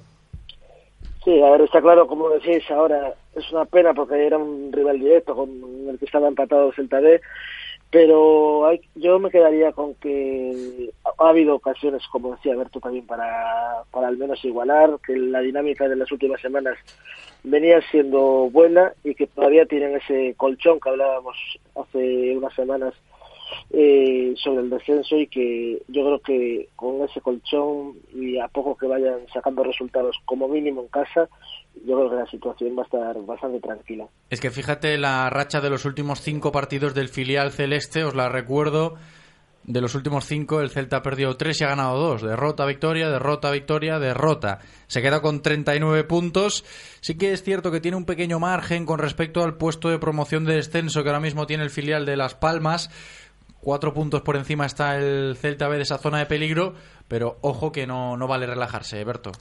Sí, 1.24 1.42
a 1.42 1.50
ver, 1.52 1.62
está 1.62 1.82
claro, 1.82 2.06
como 2.08 2.30
decís 2.30 2.64
ahora, 2.70 3.14
es 3.36 3.52
una 3.52 3.66
pena 3.66 3.94
porque 3.94 4.26
era 4.26 4.38
un 4.38 4.72
rival 4.72 5.00
directo 5.00 5.36
con 5.36 5.50
el 5.90 5.98
que 6.00 6.06
estaba 6.06 6.28
empatado 6.28 6.70
el 6.70 6.76
Celta 6.76 7.00
B, 7.00 7.22
pero 7.92 8.68
hay, 8.68 8.82
yo 8.96 9.20
me 9.20 9.30
quedaría 9.30 9.74
con 9.74 9.96
que 9.96 10.90
ha, 11.04 11.30
habido 11.30 11.56
ocasiones, 11.56 12.02
como 12.10 12.32
decía 12.36 12.56
Berto, 12.56 12.80
también 12.80 13.06
para, 13.06 13.84
para 13.92 14.08
al 14.08 14.18
menos 14.18 14.44
igualar, 14.46 14.98
que 15.06 15.18
la 15.18 15.42
dinámica 15.42 15.90
de 15.90 15.98
las 15.98 16.10
últimas 16.10 16.40
semanas 16.40 16.78
venía 17.44 17.82
siendo 17.92 18.50
buena 18.50 18.94
y 19.04 19.14
que 19.14 19.28
todavía 19.28 19.66
tienen 19.66 19.98
ese 19.98 20.34
colchón 20.38 20.80
que 20.80 20.90
hablábamos 20.90 21.36
hace 21.76 22.38
unas 22.38 22.54
semanas 22.54 22.94
eh, 23.72 24.34
sobre 24.38 24.62
el 24.62 24.70
descenso 24.70 25.18
y 25.18 25.28
que 25.28 25.82
yo 25.88 26.06
creo 26.06 26.20
que 26.20 26.70
con 26.76 27.02
ese 27.04 27.22
colchón 27.22 27.96
y 28.14 28.38
a 28.38 28.48
poco 28.48 28.76
que 28.76 28.88
vayan 28.88 29.20
sacando 29.34 29.64
resultados 29.64 30.18
como 30.26 30.48
mínimo 30.48 30.82
en 30.82 30.88
casa, 30.88 31.30
yo 31.86 31.98
creo 31.98 32.10
que 32.10 32.16
la 32.18 32.28
situación 32.28 32.76
va 32.78 32.84
a 32.84 32.86
estar 32.86 33.26
bastante 33.26 33.60
tranquila. 33.60 34.08
Es 34.30 34.42
que 34.42 34.52
fíjate 34.52 34.98
la 34.98 35.30
racha 35.30 35.62
de 35.62 35.70
los 35.70 35.86
últimos 35.86 36.22
cinco 36.22 36.52
partidos 36.52 36.94
del 36.94 37.10
filial 37.10 37.52
celeste, 37.52 38.04
os 38.04 38.16
la 38.16 38.30
recuerdo. 38.30 38.96
De 39.64 39.80
los 39.80 39.94
últimos 39.94 40.26
cinco, 40.26 40.60
el 40.60 40.72
Celta 40.72 40.98
ha 40.98 41.04
perdido 41.04 41.38
tres 41.38 41.62
y 41.62 41.64
ha 41.64 41.68
ganado 41.68 42.00
dos. 42.00 42.24
Derrota, 42.24 42.66
victoria, 42.66 43.10
derrota, 43.10 43.52
victoria, 43.52 44.00
derrota. 44.00 44.58
Se 44.88 45.04
queda 45.04 45.22
con 45.22 45.44
39 45.44 46.04
puntos. 46.06 46.66
Sí 47.00 47.16
que 47.16 47.32
es 47.32 47.44
cierto 47.44 47.72
que 47.72 47.80
tiene 47.80 47.96
un 47.96 48.06
pequeño 48.06 48.40
margen 48.40 48.88
con 48.88 48.98
respecto 48.98 49.44
al 49.44 49.58
puesto 49.58 49.90
de 49.90 50.00
promoción 50.00 50.46
de 50.46 50.56
descenso 50.56 51.04
que 51.04 51.10
ahora 51.10 51.20
mismo 51.20 51.46
tiene 51.46 51.64
el 51.64 51.70
filial 51.70 52.08
de 52.08 52.18
Las 52.18 52.34
Palmas. 52.34 52.90
Cuatro 53.62 53.94
puntos 53.94 54.22
por 54.22 54.36
encima 54.36 54.66
está 54.66 54.98
el 54.98 55.38
Celta 55.40 55.68
B 55.68 55.78
de 55.78 55.84
esa 55.84 55.98
zona 56.00 56.18
de 56.20 56.26
peligro, 56.26 56.74
pero 57.08 57.38
ojo 57.42 57.72
que 57.72 57.86
no, 57.88 58.18
no 58.18 58.28
vale 58.28 58.46
relajarse, 58.48 59.04
Berto. 59.04 59.32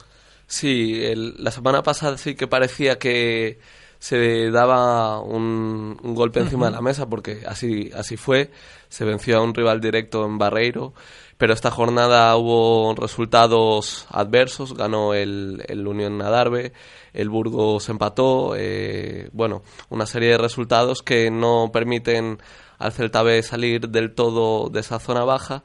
Sí, 0.47 1.03
el- 1.03 1.35
la 1.43 1.49
semana 1.51 1.81
pasada 1.81 2.17
sí 2.17 2.35
que 2.35 2.47
parecía 2.47 2.99
que 2.99 3.59
se 3.99 4.49
daba 4.51 5.19
un, 5.21 5.97
un 6.01 6.15
golpe 6.15 6.39
encima 6.39 6.65
de 6.67 6.71
la 6.71 6.81
mesa 6.81 7.07
porque 7.07 7.43
así, 7.47 7.89
así 7.95 8.17
fue. 8.17 8.51
Se 8.89 9.05
venció 9.05 9.37
a 9.37 9.41
un 9.43 9.53
rival 9.53 9.79
directo 9.79 10.25
en 10.25 10.37
Barreiro, 10.39 10.93
pero 11.37 11.53
esta 11.53 11.69
jornada 11.71 12.35
hubo 12.35 12.93
resultados 12.95 14.07
adversos. 14.09 14.73
Ganó 14.75 15.13
el, 15.13 15.63
el 15.67 15.87
Unión 15.87 16.17
Nadarve, 16.17 16.73
el 17.13 17.29
Burgos 17.29 17.87
empató. 17.89 18.55
eh, 18.57 19.29
bueno, 19.33 19.61
una 19.89 20.05
serie 20.07 20.29
de 20.31 20.37
resultados 20.39 21.01
que 21.03 21.29
no 21.31 21.69
permiten 21.71 22.39
al 22.81 22.91
Celta 22.91 23.23
B 23.23 23.41
salir 23.43 23.89
del 23.89 24.13
todo 24.13 24.69
de 24.69 24.79
esa 24.79 24.99
zona 24.99 25.23
baja 25.23 25.63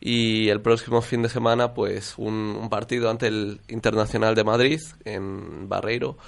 y 0.00 0.48
el 0.48 0.60
próximo 0.60 1.00
fin 1.00 1.22
de 1.22 1.28
semana 1.28 1.72
pues 1.74 2.14
un, 2.18 2.68
partido 2.70 3.10
ante 3.10 3.28
el 3.28 3.60
Internacional 3.68 4.34
de 4.34 4.44
Madrid 4.44 4.80
en 5.04 5.68
Barreiro 5.68 6.18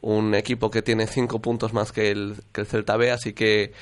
un 0.00 0.34
equipo 0.34 0.70
que 0.70 0.82
tiene 0.82 1.06
cinco 1.06 1.40
puntos 1.40 1.72
más 1.72 1.92
que 1.92 2.10
el, 2.10 2.36
que 2.52 2.62
el 2.62 2.66
Celta 2.66 2.96
B 2.96 3.10
así 3.10 3.32
que 3.32 3.72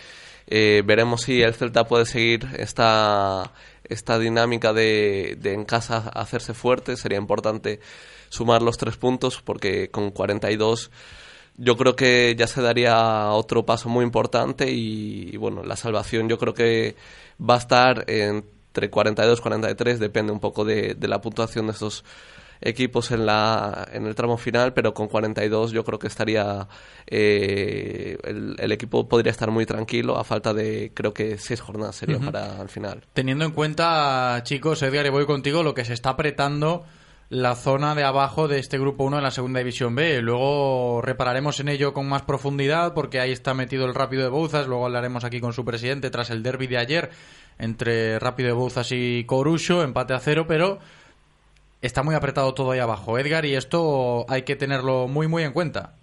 eh, 0.46 0.82
veremos 0.84 1.22
si 1.22 1.42
el 1.42 1.54
Celta 1.54 1.84
puede 1.84 2.04
seguir 2.04 2.46
esta, 2.58 3.52
esta 3.84 4.18
dinámica 4.18 4.72
de, 4.72 5.36
de 5.40 5.54
en 5.54 5.64
casa 5.64 6.10
hacerse 6.14 6.54
fuerte. 6.54 6.96
Sería 6.96 7.18
importante 7.18 7.80
sumar 8.28 8.62
los 8.62 8.76
tres 8.76 8.96
puntos 8.96 9.40
porque 9.42 9.90
con 9.90 10.10
42 10.10 10.90
yo 11.56 11.76
creo 11.76 11.96
que 11.96 12.34
ya 12.36 12.46
se 12.46 12.62
daría 12.62 13.30
otro 13.30 13.64
paso 13.64 13.88
muy 13.88 14.04
importante 14.04 14.70
y, 14.70 15.30
y, 15.32 15.36
bueno, 15.36 15.62
la 15.62 15.76
salvación 15.76 16.28
yo 16.28 16.38
creo 16.38 16.54
que 16.54 16.96
va 17.38 17.54
a 17.54 17.58
estar 17.58 18.04
entre 18.08 18.90
42 18.90 19.38
y 19.38 19.42
43, 19.42 19.98
depende 20.00 20.32
un 20.32 20.40
poco 20.40 20.64
de, 20.64 20.94
de 20.94 21.08
la 21.08 21.20
puntuación 21.20 21.66
de 21.66 21.72
estos 21.72 22.04
equipos 22.62 23.10
en 23.10 23.26
la 23.26 23.88
en 23.92 24.06
el 24.06 24.14
tramo 24.14 24.38
final, 24.38 24.72
pero 24.72 24.94
con 24.94 25.08
42 25.08 25.72
yo 25.72 25.84
creo 25.84 25.98
que 25.98 26.06
estaría 26.06 26.68
eh, 27.06 28.16
el, 28.22 28.56
el 28.58 28.72
equipo 28.72 29.08
podría 29.08 29.32
estar 29.32 29.50
muy 29.50 29.66
tranquilo 29.66 30.16
a 30.16 30.24
falta 30.24 30.54
de 30.54 30.92
creo 30.94 31.12
que 31.12 31.38
seis 31.38 31.60
jornadas 31.60 31.96
sería 31.96 32.18
para 32.18 32.62
el 32.62 32.68
final. 32.68 33.02
Teniendo 33.12 33.44
en 33.44 33.50
cuenta, 33.50 34.40
chicos, 34.44 34.82
Edgar, 34.82 35.06
y 35.06 35.10
voy 35.10 35.26
contigo, 35.26 35.62
lo 35.62 35.74
que 35.74 35.84
se 35.84 35.92
está 35.92 36.10
apretando 36.10 36.84
la 37.32 37.54
zona 37.54 37.94
de 37.94 38.04
abajo 38.04 38.46
de 38.46 38.58
este 38.58 38.78
grupo 38.78 39.04
1 39.04 39.16
en 39.16 39.22
la 39.22 39.30
segunda 39.30 39.60
división 39.60 39.94
B. 39.94 40.20
Luego 40.20 41.00
repararemos 41.00 41.60
en 41.60 41.70
ello 41.70 41.94
con 41.94 42.06
más 42.06 42.20
profundidad 42.20 42.92
porque 42.92 43.20
ahí 43.20 43.32
está 43.32 43.54
metido 43.54 43.86
el 43.86 43.94
Rápido 43.94 44.22
de 44.22 44.28
Bouzas. 44.28 44.68
Luego 44.68 44.84
hablaremos 44.84 45.24
aquí 45.24 45.40
con 45.40 45.54
su 45.54 45.64
presidente 45.64 46.10
tras 46.10 46.28
el 46.28 46.42
derby 46.42 46.66
de 46.66 46.76
ayer 46.76 47.08
entre 47.58 48.18
Rápido 48.18 48.48
de 48.48 48.52
Bouzas 48.52 48.92
y 48.92 49.24
Corucho, 49.24 49.82
empate 49.82 50.12
a 50.12 50.18
cero, 50.18 50.44
pero 50.46 50.78
está 51.80 52.02
muy 52.02 52.14
apretado 52.14 52.52
todo 52.52 52.72
ahí 52.72 52.80
abajo, 52.80 53.18
Edgar, 53.18 53.46
y 53.46 53.54
esto 53.54 54.26
hay 54.28 54.42
que 54.42 54.54
tenerlo 54.54 55.08
muy, 55.08 55.26
muy 55.26 55.42
en 55.42 55.54
cuenta. 55.54 55.94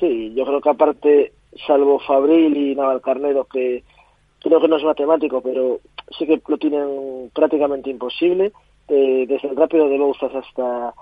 Sí, 0.00 0.34
yo 0.34 0.44
creo 0.44 0.60
que 0.60 0.70
aparte, 0.70 1.32
salvo 1.64 2.00
Fabril 2.00 2.56
y 2.56 2.74
Navalcarnero, 2.74 3.44
que 3.44 3.84
creo 4.40 4.60
que 4.60 4.66
no 4.66 4.78
es 4.78 4.82
matemático, 4.82 5.40
pero 5.40 5.78
sí 6.18 6.26
que 6.26 6.42
lo 6.48 6.58
tienen 6.58 7.30
prácticamente 7.32 7.88
imposible, 7.88 8.50
eh, 8.88 9.26
desde 9.28 9.48
el 9.48 9.56
rápido 9.56 9.88
de 9.88 9.98
Bouzas 9.98 10.34
hasta 10.34 10.94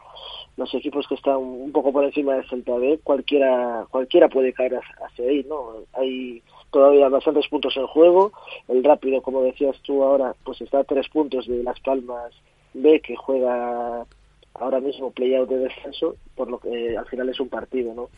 los 0.56 0.72
equipos 0.74 1.06
que 1.08 1.16
están 1.16 1.36
un 1.36 1.72
poco 1.72 1.92
por 1.92 2.04
encima 2.04 2.34
del 2.34 2.48
Celta 2.48 2.74
B, 2.76 3.00
cualquiera, 3.02 3.86
cualquiera 3.90 4.28
puede 4.28 4.52
caer 4.52 4.80
hacia 5.04 5.28
ahí, 5.28 5.44
¿no? 5.48 5.72
Hay 5.94 6.42
todavía 6.70 7.08
bastantes 7.08 7.48
puntos 7.48 7.76
en 7.76 7.86
juego, 7.86 8.32
el 8.68 8.84
rápido, 8.84 9.20
como 9.22 9.42
decías 9.42 9.76
tú 9.82 10.02
ahora, 10.02 10.34
pues 10.44 10.60
está 10.60 10.80
a 10.80 10.84
tres 10.84 11.08
puntos 11.08 11.46
de 11.46 11.62
Las 11.62 11.78
Palmas 11.80 12.32
B, 12.72 13.00
que 13.00 13.16
juega 13.16 14.06
ahora 14.54 14.80
mismo 14.80 15.10
play-out 15.10 15.48
de 15.48 15.58
descenso, 15.58 16.16
por 16.36 16.48
lo 16.48 16.58
que 16.58 16.92
eh, 16.92 16.96
al 16.96 17.06
final 17.06 17.28
es 17.28 17.40
un 17.40 17.48
partido, 17.48 17.92
¿no? 17.94 18.08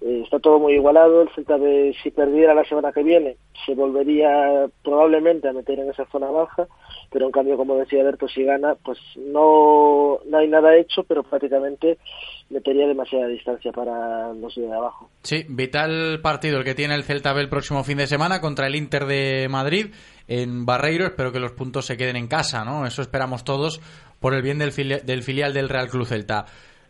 Eh, 0.00 0.22
está 0.24 0.38
todo 0.38 0.58
muy 0.58 0.74
igualado. 0.74 1.22
El 1.22 1.28
Celta 1.34 1.56
B, 1.56 1.94
si 2.02 2.10
perdiera 2.10 2.54
la 2.54 2.64
semana 2.64 2.92
que 2.92 3.02
viene, 3.02 3.36
se 3.66 3.74
volvería 3.74 4.68
probablemente 4.84 5.48
a 5.48 5.52
meter 5.52 5.80
en 5.80 5.90
esa 5.90 6.06
zona 6.06 6.30
baja. 6.30 6.66
Pero 7.10 7.26
en 7.26 7.32
cambio, 7.32 7.56
como 7.56 7.76
decía 7.76 8.02
Berto, 8.04 8.26
si 8.28 8.44
gana, 8.44 8.74
pues 8.82 8.98
no, 9.16 10.18
no 10.24 10.38
hay 10.38 10.48
nada 10.48 10.76
hecho, 10.76 11.02
pero 11.02 11.22
prácticamente 11.22 11.98
metería 12.48 12.86
demasiada 12.86 13.26
distancia 13.26 13.72
para 13.72 14.32
los 14.32 14.54
de 14.54 14.72
abajo. 14.72 15.10
Sí, 15.22 15.44
vital 15.48 16.20
partido 16.22 16.58
el 16.58 16.64
que 16.64 16.74
tiene 16.74 16.94
el 16.94 17.04
Celta 17.04 17.32
B 17.32 17.40
el 17.40 17.48
próximo 17.48 17.82
fin 17.82 17.98
de 17.98 18.06
semana 18.06 18.40
contra 18.40 18.66
el 18.66 18.76
Inter 18.76 19.06
de 19.06 19.48
Madrid 19.50 19.86
en 20.28 20.64
Barreiro. 20.64 21.06
Espero 21.06 21.32
que 21.32 21.40
los 21.40 21.52
puntos 21.52 21.86
se 21.86 21.96
queden 21.96 22.16
en 22.16 22.28
casa, 22.28 22.64
¿no? 22.64 22.86
Eso 22.86 23.02
esperamos 23.02 23.44
todos 23.44 23.80
por 24.22 24.32
el 24.32 24.40
bien 24.40 24.58
del, 24.58 24.72
filia- 24.72 25.00
del 25.00 25.22
filial 25.22 25.52
del 25.52 25.68
Real 25.68 25.90
Club 25.90 26.06
Celta. 26.06 26.46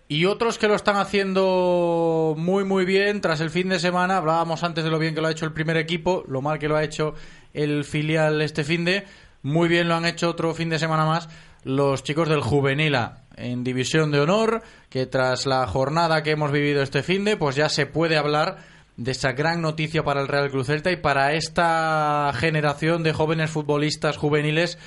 Y 0.07 0.27
otros 0.27 0.59
que 0.59 0.69
lo 0.69 0.75
están 0.75 0.97
haciendo 0.97 2.35
muy 2.37 2.65
muy 2.65 2.85
bien 2.85 3.21
tras 3.21 3.41
el 3.41 3.51
fin 3.51 3.69
de 3.71 3.81
semana. 3.81 4.19
Hablábamos 4.19 4.63
antes 4.63 4.85
de 4.85 4.91
lo 4.91 4.99
bien 4.99 5.15
que 5.15 5.21
lo 5.21 5.29
ha 5.29 5.33
hecho 5.33 5.47
el 5.47 5.53
primer 5.53 5.77
equipo, 5.79 6.23
lo 6.29 6.43
mal 6.43 6.59
que 6.59 6.69
lo 6.69 6.77
ha 6.77 6.85
hecho 6.85 7.15
el 7.55 7.85
filial 7.85 8.43
este 8.43 8.63
fin 8.63 8.85
de. 8.85 9.05
Muy 9.43 9.69
bien 9.69 9.89
lo 9.89 9.95
han 9.95 10.05
hecho 10.05 10.29
otro 10.29 10.55
fin 10.55 10.69
de 10.69 10.79
semana 10.79 11.07
más 11.07 11.29
los 11.65 12.03
chicos 12.03 12.29
del 12.29 12.41
Juvenila 12.43 13.23
en 13.37 13.65
División 13.65 14.11
de 14.11 14.21
Honor, 14.21 14.63
que 14.91 15.07
tras 15.07 15.47
la 15.47 15.67
jornada 15.67 16.23
que 16.23 16.33
hemos 16.33 16.53
vivido 16.53 16.83
este 16.83 17.03
fin 17.03 17.25
de, 17.25 17.37
pues 17.37 17.57
ya 17.57 17.69
se 17.69 17.87
puede 17.87 18.19
hablar 18.19 18.59
de 18.97 19.13
esa 19.13 19.33
gran 19.33 19.63
noticia 19.63 20.05
para 20.05 20.21
el 20.21 20.29
Real 20.29 20.51
Cruz 20.51 20.67
Celta 20.67 20.91
y 20.91 20.97
para 20.97 21.33
esta 21.33 22.31
generación 22.35 23.03
de 23.03 23.15
jóvenes 23.15 23.51
futbolistas 23.51 24.19
juveniles 24.19 24.79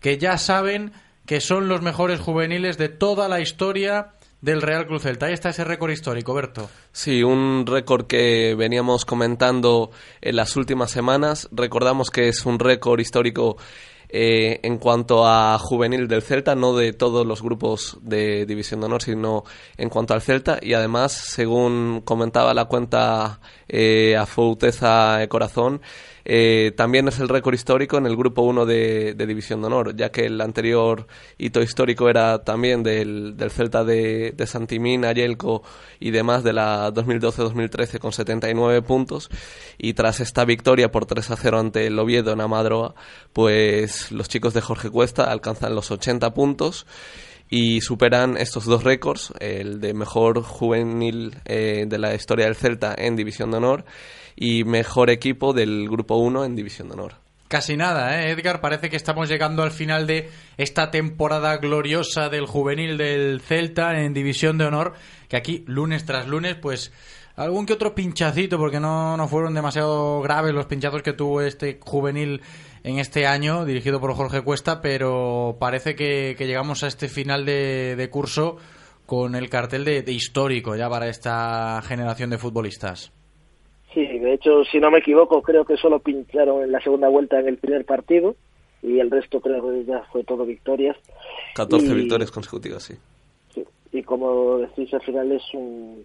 que 0.00 0.18
ya 0.18 0.36
saben 0.36 0.92
que 1.26 1.40
son 1.40 1.68
los 1.68 1.82
mejores 1.82 2.20
juveniles 2.20 2.78
de 2.78 2.88
toda 2.88 3.28
la 3.28 3.40
historia 3.40 4.12
del 4.40 4.60
Real 4.60 4.86
Cruz 4.86 5.02
Celta. 5.02 5.26
Ahí 5.26 5.32
está 5.32 5.48
ese 5.48 5.64
récord 5.64 5.90
histórico, 5.90 6.34
Berto. 6.34 6.68
Sí, 6.92 7.22
un 7.22 7.64
récord 7.66 8.06
que 8.06 8.54
veníamos 8.54 9.06
comentando 9.06 9.90
en 10.20 10.36
las 10.36 10.56
últimas 10.56 10.90
semanas. 10.90 11.48
Recordamos 11.50 12.10
que 12.10 12.28
es 12.28 12.44
un 12.44 12.58
récord 12.58 13.00
histórico 13.00 13.56
eh, 14.10 14.60
en 14.62 14.76
cuanto 14.76 15.26
a 15.26 15.58
juvenil 15.58 16.06
del 16.08 16.22
Celta, 16.22 16.54
no 16.54 16.76
de 16.76 16.92
todos 16.92 17.26
los 17.26 17.42
grupos 17.42 17.98
de 18.02 18.44
División 18.44 18.80
de 18.80 18.86
Honor, 18.86 19.02
sino 19.02 19.44
en 19.78 19.88
cuanto 19.88 20.12
al 20.12 20.20
Celta. 20.20 20.58
Y 20.60 20.74
además, 20.74 21.12
según 21.12 22.02
comentaba 22.04 22.52
la 22.52 22.66
cuenta 22.66 23.40
eh, 23.66 24.14
a 24.14 24.26
Fouteza 24.26 25.16
de 25.16 25.28
Corazón, 25.28 25.80
Eh, 26.24 26.72
también 26.76 27.08
es 27.08 27.18
el 27.20 27.28
récord 27.28 27.54
histórico 27.54 27.98
en 27.98 28.06
el 28.06 28.16
grupo 28.16 28.42
1 28.42 28.64
de, 28.64 29.14
División 29.14 29.60
de 29.60 29.66
Honor, 29.66 29.96
ya 29.96 30.10
que 30.10 30.26
el 30.26 30.40
anterior 30.40 31.06
hito 31.38 31.60
histórico 31.60 32.08
era 32.08 32.42
también 32.42 32.82
del, 32.82 33.36
Celta 33.50 33.84
de, 33.84 34.32
de 34.32 34.46
Santimín, 34.46 35.04
Ayelco 35.04 35.62
y 36.00 36.10
demás 36.10 36.42
de 36.42 36.52
la 36.52 36.92
2012-2013 36.92 37.98
con 37.98 38.12
79 38.12 38.82
puntos. 38.82 39.28
Y 39.78 39.94
tras 39.94 40.20
esta 40.20 40.44
victoria 40.44 40.90
por 40.90 41.06
3 41.06 41.30
a 41.30 41.36
0 41.36 41.58
ante 41.58 41.86
el 41.86 41.98
Oviedo 41.98 42.32
en 42.32 42.40
Amadroa, 42.40 42.94
pues 43.32 44.10
los 44.10 44.28
chicos 44.28 44.54
de 44.54 44.60
Jorge 44.60 44.90
Cuesta 44.90 45.30
alcanzan 45.30 45.74
los 45.74 45.90
80 45.90 46.32
puntos 46.32 46.86
y 47.50 47.82
superan 47.82 48.36
estos 48.36 48.64
dos 48.64 48.84
récords, 48.84 49.32
el 49.38 49.80
de 49.80 49.94
mejor 49.94 50.42
juvenil 50.42 51.36
eh, 51.44 51.84
de 51.86 51.98
la 51.98 52.14
historia 52.14 52.46
del 52.46 52.56
Celta 52.56 52.94
en 52.96 53.16
División 53.16 53.50
de 53.50 53.58
Honor 53.58 53.84
y 54.36 54.64
mejor 54.64 55.10
equipo 55.10 55.52
del 55.52 55.88
Grupo 55.88 56.16
1 56.16 56.44
en 56.44 56.56
División 56.56 56.88
de 56.88 56.94
Honor. 56.94 57.14
Casi 57.48 57.76
nada, 57.76 58.20
¿eh, 58.20 58.30
Edgar? 58.30 58.60
Parece 58.60 58.90
que 58.90 58.96
estamos 58.96 59.28
llegando 59.28 59.62
al 59.62 59.70
final 59.70 60.06
de 60.06 60.30
esta 60.56 60.90
temporada 60.90 61.56
gloriosa 61.58 62.28
del 62.28 62.46
juvenil 62.46 62.96
del 62.96 63.40
Celta 63.40 64.00
en 64.00 64.14
División 64.14 64.58
de 64.58 64.64
Honor, 64.64 64.94
que 65.28 65.36
aquí 65.36 65.64
lunes 65.66 66.04
tras 66.04 66.26
lunes, 66.26 66.56
pues 66.56 66.92
algún 67.36 67.66
que 67.66 67.74
otro 67.74 67.94
pinchacito, 67.94 68.58
porque 68.58 68.80
no, 68.80 69.16
no 69.16 69.28
fueron 69.28 69.54
demasiado 69.54 70.20
graves 70.22 70.54
los 70.54 70.66
pinchazos 70.66 71.02
que 71.02 71.12
tuvo 71.12 71.42
este 71.42 71.78
juvenil 71.80 72.40
en 72.84 72.98
este 72.98 73.26
año, 73.26 73.64
dirigido 73.64 73.98
por 73.98 74.14
Jorge 74.14 74.42
Cuesta, 74.42 74.80
pero 74.80 75.56
parece 75.58 75.96
que, 75.96 76.36
llegamos 76.38 76.84
a 76.84 76.86
este 76.86 77.08
final 77.08 77.46
de, 77.46 78.08
curso 78.12 78.58
con 79.06 79.34
el 79.34 79.48
cartel 79.48 79.84
de, 79.84 80.04
histórico 80.12 80.76
ya 80.76 80.88
para 80.88 81.08
esta 81.08 81.82
generación 81.86 82.30
de 82.30 82.38
futbolistas. 82.38 83.10
Sí, 83.94 84.04
de 84.18 84.34
hecho, 84.34 84.64
si 84.64 84.80
no 84.80 84.90
me 84.90 84.98
equivoco, 84.98 85.40
creo 85.40 85.64
que 85.64 85.76
solo 85.76 86.00
pincharon 86.00 86.64
en 86.64 86.72
la 86.72 86.80
segunda 86.80 87.08
vuelta 87.08 87.38
en 87.38 87.46
el 87.46 87.58
primer 87.58 87.84
partido 87.84 88.34
y 88.82 88.98
el 88.98 89.10
resto 89.10 89.40
creo 89.40 89.70
que 89.70 89.84
ya 89.84 90.02
fue 90.12 90.24
todo 90.24 90.44
victorias. 90.44 90.96
14 91.54 91.94
victorias 91.94 92.30
consecutivas, 92.32 92.82
sí. 92.82 92.94
sí. 93.54 93.64
Y 93.92 94.02
como 94.02 94.58
decís, 94.58 94.92
al 94.92 95.02
final 95.02 95.30
es 95.30 95.42
un, 95.54 96.04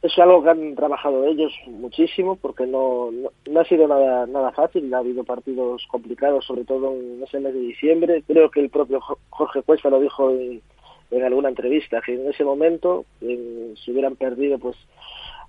es 0.00 0.16
algo 0.18 0.42
que 0.42 0.50
han 0.50 0.76
trabajado 0.76 1.24
ellos 1.24 1.52
muchísimo 1.66 2.36
porque 2.36 2.66
no, 2.66 3.10
no, 3.10 3.60
ha 3.60 3.64
sido 3.64 3.88
nada 3.88 4.26
nada 4.26 4.52
fácil, 4.52 4.92
ha 4.94 4.98
habido 4.98 5.24
partidos 5.24 5.84
complicados, 5.88 6.44
sobre 6.44 6.64
todo 6.64 6.92
en 6.92 7.22
ese 7.22 7.40
mes 7.40 7.52
de 7.52 7.60
diciembre. 7.60 8.22
Creo 8.26 8.50
que 8.50 8.60
el 8.60 8.70
propio 8.70 9.00
Jorge 9.30 9.62
Cuesta 9.62 9.90
lo 9.90 10.00
dijo 10.00 10.30
en, 10.30 10.62
alguna 11.24 11.48
entrevista, 11.48 12.00
que 12.04 12.14
en 12.14 12.28
ese 12.28 12.44
momento, 12.44 13.06
si 13.20 13.90
hubieran 13.90 14.14
perdido, 14.14 14.58
pues 14.58 14.76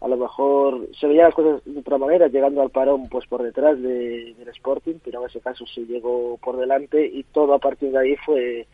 a 0.01 0.07
lo 0.07 0.17
mejor 0.17 0.87
se 0.99 1.07
veían 1.07 1.25
las 1.25 1.35
cosas 1.35 1.61
de 1.65 1.79
otra 1.79 1.97
manera, 1.97 2.27
llegando 2.27 2.61
al 2.61 2.69
parón 2.69 3.09
pues 3.09 3.27
por 3.27 3.43
detrás 3.43 3.81
de, 3.81 4.33
del 4.33 4.47
Sporting, 4.49 4.95
pero 5.03 5.21
en 5.21 5.27
ese 5.27 5.41
caso 5.41 5.65
se 5.65 5.81
llegó 5.81 6.37
por 6.37 6.57
delante 6.57 7.05
y 7.05 7.23
todo 7.23 7.53
a 7.53 7.59
partir 7.59 7.91
de 7.91 7.99
ahí 7.99 8.15
fue, 8.25 8.67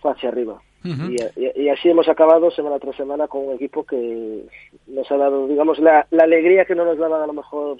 fue 0.00 0.12
hacia 0.12 0.30
arriba. 0.30 0.62
Y, 0.82 1.68
así 1.68 1.90
hemos 1.90 2.08
acabado 2.08 2.50
semana 2.50 2.78
tras 2.78 2.96
semana 2.96 3.28
con 3.28 3.48
un 3.48 3.54
equipo 3.54 3.84
que 3.84 4.44
nos 4.86 5.10
ha 5.12 5.16
dado, 5.16 5.46
digamos, 5.46 5.78
la, 5.78 6.06
alegría 6.18 6.64
que 6.64 6.74
no 6.74 6.86
nos 6.86 6.96
daban 6.96 7.20
a 7.20 7.26
lo 7.26 7.34
mejor 7.34 7.78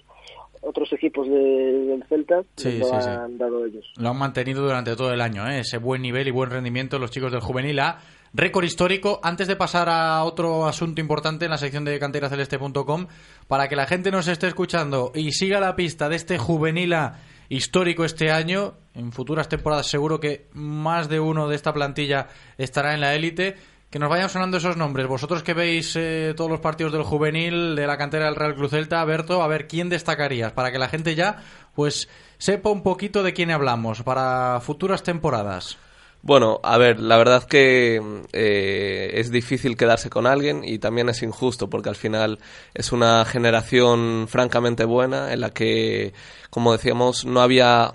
otros 0.60 0.92
equipos 0.92 1.26
del 1.28 2.04
Celta, 2.08 2.42
lo 2.64 2.94
han 2.94 3.38
dado 3.38 3.64
ellos. 3.64 3.84
Lo 3.96 4.10
han 4.10 4.18
mantenido 4.18 4.62
durante 4.62 4.94
todo 4.94 5.12
el 5.12 5.20
año, 5.20 5.48
¿eh? 5.48 5.60
ese 5.60 5.78
buen 5.78 6.02
nivel 6.02 6.28
y 6.28 6.30
buen 6.30 6.50
rendimiento 6.50 6.98
los 6.98 7.10
chicos 7.10 7.32
del 7.32 7.40
Juvenil 7.40 7.78
A. 7.80 7.98
Récord 8.32 8.64
histórico. 8.64 9.20
Antes 9.22 9.48
de 9.48 9.56
pasar 9.56 9.88
a 9.88 10.22
otro 10.24 10.66
asunto 10.66 11.00
importante 11.00 11.46
en 11.46 11.50
la 11.50 11.58
sección 11.58 11.84
de 11.84 11.98
canteraceleste.com, 11.98 13.06
para 13.48 13.68
que 13.68 13.76
la 13.76 13.86
gente 13.86 14.10
nos 14.10 14.28
esté 14.28 14.46
escuchando 14.46 15.12
y 15.14 15.32
siga 15.32 15.58
la 15.60 15.74
pista 15.74 16.08
de 16.08 16.16
este 16.16 16.38
Juvenil 16.38 16.92
A 16.94 17.18
histórico 17.48 18.04
este 18.04 18.30
año. 18.30 18.74
En 18.94 19.12
futuras 19.12 19.48
temporadas 19.48 19.86
seguro 19.86 20.20
que 20.20 20.46
más 20.52 21.08
de 21.08 21.20
uno 21.20 21.48
de 21.48 21.56
esta 21.56 21.72
plantilla 21.72 22.28
estará 22.56 22.94
en 22.94 23.00
la 23.00 23.14
élite. 23.14 23.56
Que 23.90 23.98
nos 23.98 24.08
vayan 24.08 24.28
sonando 24.28 24.58
esos 24.58 24.76
nombres. 24.76 25.08
Vosotros 25.08 25.42
que 25.42 25.52
veis 25.52 25.96
eh, 25.96 26.32
todos 26.36 26.48
los 26.48 26.60
partidos 26.60 26.92
del 26.92 27.02
juvenil, 27.02 27.74
de 27.74 27.88
la 27.88 27.98
cantera 27.98 28.26
del 28.26 28.36
Real 28.36 28.54
Cruz 28.54 28.70
Celta, 28.70 29.04
Berto, 29.04 29.42
a 29.42 29.48
ver 29.48 29.66
quién 29.66 29.88
destacarías 29.88 30.52
para 30.52 30.70
que 30.70 30.78
la 30.78 30.88
gente 30.88 31.16
ya 31.16 31.42
pues 31.74 32.08
sepa 32.38 32.70
un 32.70 32.84
poquito 32.84 33.24
de 33.24 33.32
quién 33.32 33.50
hablamos 33.50 34.02
para 34.02 34.60
futuras 34.60 35.02
temporadas. 35.02 35.76
Bueno, 36.22 36.60
a 36.62 36.76
ver, 36.76 37.00
la 37.00 37.16
verdad 37.16 37.44
que 37.44 38.00
eh, 38.32 39.10
es 39.14 39.30
difícil 39.30 39.76
quedarse 39.76 40.10
con 40.10 40.26
alguien 40.26 40.62
y 40.64 40.78
también 40.78 41.08
es 41.08 41.22
injusto 41.22 41.70
porque 41.70 41.88
al 41.88 41.96
final 41.96 42.38
es 42.74 42.92
una 42.92 43.24
generación 43.24 44.26
francamente 44.28 44.84
buena 44.84 45.32
en 45.32 45.40
la 45.40 45.50
que, 45.50 46.12
como 46.50 46.72
decíamos, 46.72 47.24
no 47.24 47.40
había 47.40 47.94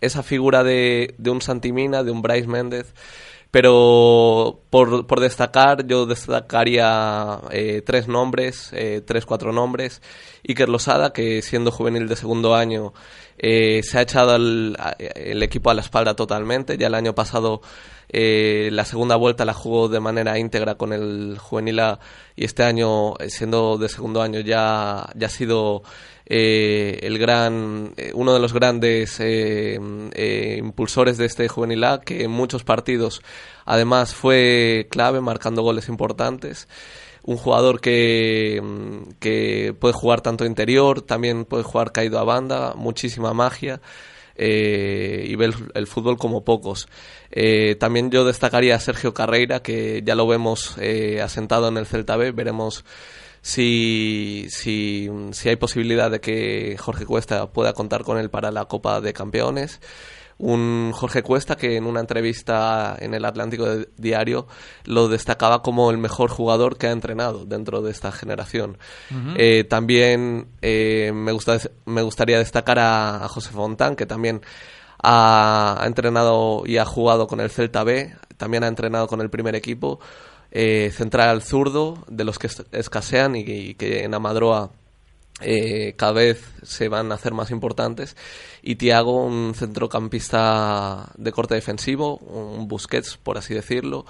esa 0.00 0.24
figura 0.24 0.64
de, 0.64 1.14
de 1.18 1.30
un 1.30 1.40
Santimina, 1.40 2.02
de 2.02 2.10
un 2.10 2.20
Bryce 2.20 2.48
Méndez, 2.48 2.92
pero 3.52 4.62
por, 4.70 5.06
por 5.06 5.20
destacar, 5.20 5.86
yo 5.86 6.06
destacaría 6.06 7.38
eh, 7.50 7.82
tres 7.84 8.08
nombres, 8.08 8.70
eh, 8.72 9.02
tres, 9.06 9.26
cuatro 9.26 9.52
nombres. 9.52 10.00
Iker 10.48 10.70
Losada, 10.70 11.12
que 11.12 11.42
siendo 11.42 11.70
juvenil 11.70 12.08
de 12.08 12.16
segundo 12.16 12.54
año 12.54 12.94
eh, 13.38 13.82
se 13.82 13.98
ha 13.98 14.02
echado 14.02 14.36
el, 14.36 14.76
equipo 15.42 15.70
a 15.70 15.74
la 15.74 15.82
espalda 15.82 16.14
totalmente. 16.14 16.78
Ya 16.78 16.86
el 16.86 16.94
año 16.94 17.14
pasado 17.14 17.60
eh, 18.08 18.68
la 18.72 18.84
segunda 18.84 19.16
vuelta 19.16 19.44
la 19.44 19.52
jugó 19.54 19.88
de 19.88 20.00
manera 20.00 20.38
íntegra 20.38 20.76
con 20.76 20.92
el 20.92 21.38
juvenil 21.38 21.80
A 21.80 21.98
y 22.36 22.44
este 22.44 22.62
año, 22.62 23.16
eh, 23.18 23.30
siendo 23.30 23.78
de 23.78 23.88
segundo 23.88 24.22
año, 24.22 24.40
ya, 24.40 25.10
ya 25.14 25.26
ha 25.26 25.30
sido 25.30 25.82
el 26.34 27.18
gran, 27.18 27.94
uno 28.14 28.32
de 28.32 28.40
los 28.40 28.52
grandes 28.52 29.20
impulsores 30.58 31.18
de 31.18 31.26
este 31.26 31.48
juvenil 31.48 31.84
A, 31.84 32.00
que 32.00 32.24
en 32.24 32.30
muchos 32.30 32.64
partidos 32.64 33.22
además 33.64 34.14
fue 34.14 34.86
clave, 34.90 35.20
marcando 35.20 35.62
goles 35.62 35.88
importantes 35.88 36.68
un 37.24 37.36
jugador 37.36 37.80
que, 37.80 38.60
mm, 38.62 39.12
que 39.20 39.74
puede 39.78 39.94
jugar 39.94 40.20
tanto 40.22 40.44
interior, 40.44 41.02
también 41.02 41.44
puede 41.44 41.62
jugar 41.62 41.92
caído 41.92 42.18
a 42.18 42.24
banda, 42.24 42.74
muchísima 42.74 43.32
magia. 43.32 43.80
Eh, 44.34 45.26
y 45.28 45.36
ve 45.36 45.52
el, 45.74 45.86
fútbol 45.86 46.16
como 46.16 46.42
pocos. 46.42 46.88
Eh, 47.30 47.76
también 47.78 48.10
yo 48.10 48.24
destacaría 48.24 48.74
a 48.74 48.80
Sergio 48.80 49.12
Carreira, 49.12 49.62
que 49.62 50.02
ya 50.04 50.14
lo 50.14 50.26
vemos 50.26 50.76
eh, 50.80 51.20
asentado 51.20 51.68
en 51.68 51.76
el 51.76 51.86
Celta 51.86 52.16
B. 52.16 52.32
Veremos 52.32 52.84
si, 53.42 54.46
si, 54.48 55.10
si 55.32 55.48
hay 55.48 55.56
posibilidad 55.56 56.10
de 56.10 56.20
que 56.20 56.76
Jorge 56.78 57.04
Cuesta 57.04 57.52
pueda 57.52 57.74
contar 57.74 58.04
con 58.04 58.16
él 58.18 58.30
para 58.30 58.50
la 58.50 58.64
Copa 58.64 59.00
de 59.00 59.12
Campeones 59.12 59.80
un 60.42 60.90
Jorge 60.92 61.22
Cuesta 61.22 61.56
que 61.56 61.76
en 61.76 61.86
una 61.86 62.00
entrevista 62.00 62.96
en 62.98 63.14
el 63.14 63.24
Atlántico 63.24 63.64
Diario 63.96 64.48
lo 64.84 65.08
destacaba 65.08 65.62
como 65.62 65.90
el 65.90 65.98
mejor 65.98 66.30
jugador 66.30 66.78
que 66.78 66.88
ha 66.88 66.90
entrenado 66.90 67.44
dentro 67.44 67.80
de 67.80 67.92
esta 67.92 68.10
generación. 68.10 68.76
Eh, 69.36 69.64
también 69.64 70.48
eh, 70.60 71.12
me, 71.14 71.30
gusta, 71.30 71.58
me 71.84 72.02
gustaría 72.02 72.38
destacar 72.38 72.80
a, 72.80 73.28
José 73.28 73.50
Fontán, 73.50 73.94
que 73.94 74.04
también 74.04 74.42
ha, 75.00 75.80
entrenado 75.86 76.64
y 76.66 76.78
ha 76.78 76.84
jugado 76.84 77.28
con 77.28 77.40
el 77.40 77.50
Celta 77.50 77.84
B, 77.84 78.12
también 78.36 78.64
ha 78.64 78.68
entrenado 78.68 79.06
con 79.06 79.20
el 79.20 79.30
primer 79.30 79.54
equipo. 79.54 80.00
Eh, 80.54 80.90
central 80.94 81.42
zurdo, 81.42 82.04
de 82.08 82.24
los 82.24 82.38
que 82.38 82.50
escasean 82.72 83.36
y, 83.36 83.74
que 83.74 84.04
en 84.04 84.12
Amadroa 84.12 84.70
eh, 85.40 85.94
cada 85.96 86.12
vez 86.12 86.44
se 86.62 86.88
van 86.88 87.10
a 87.10 87.14
hacer 87.14 87.32
más 87.32 87.50
importantes. 87.50 88.16
Y 88.62 88.76
Tiago, 88.76 89.24
un 89.24 89.54
centrocampista 89.54 91.10
de 91.16 91.32
corte 91.32 91.54
defensivo, 91.54 92.18
un 92.18 92.68
Busquets, 92.68 93.16
por 93.16 93.38
así 93.38 93.54
decirlo, 93.54 94.04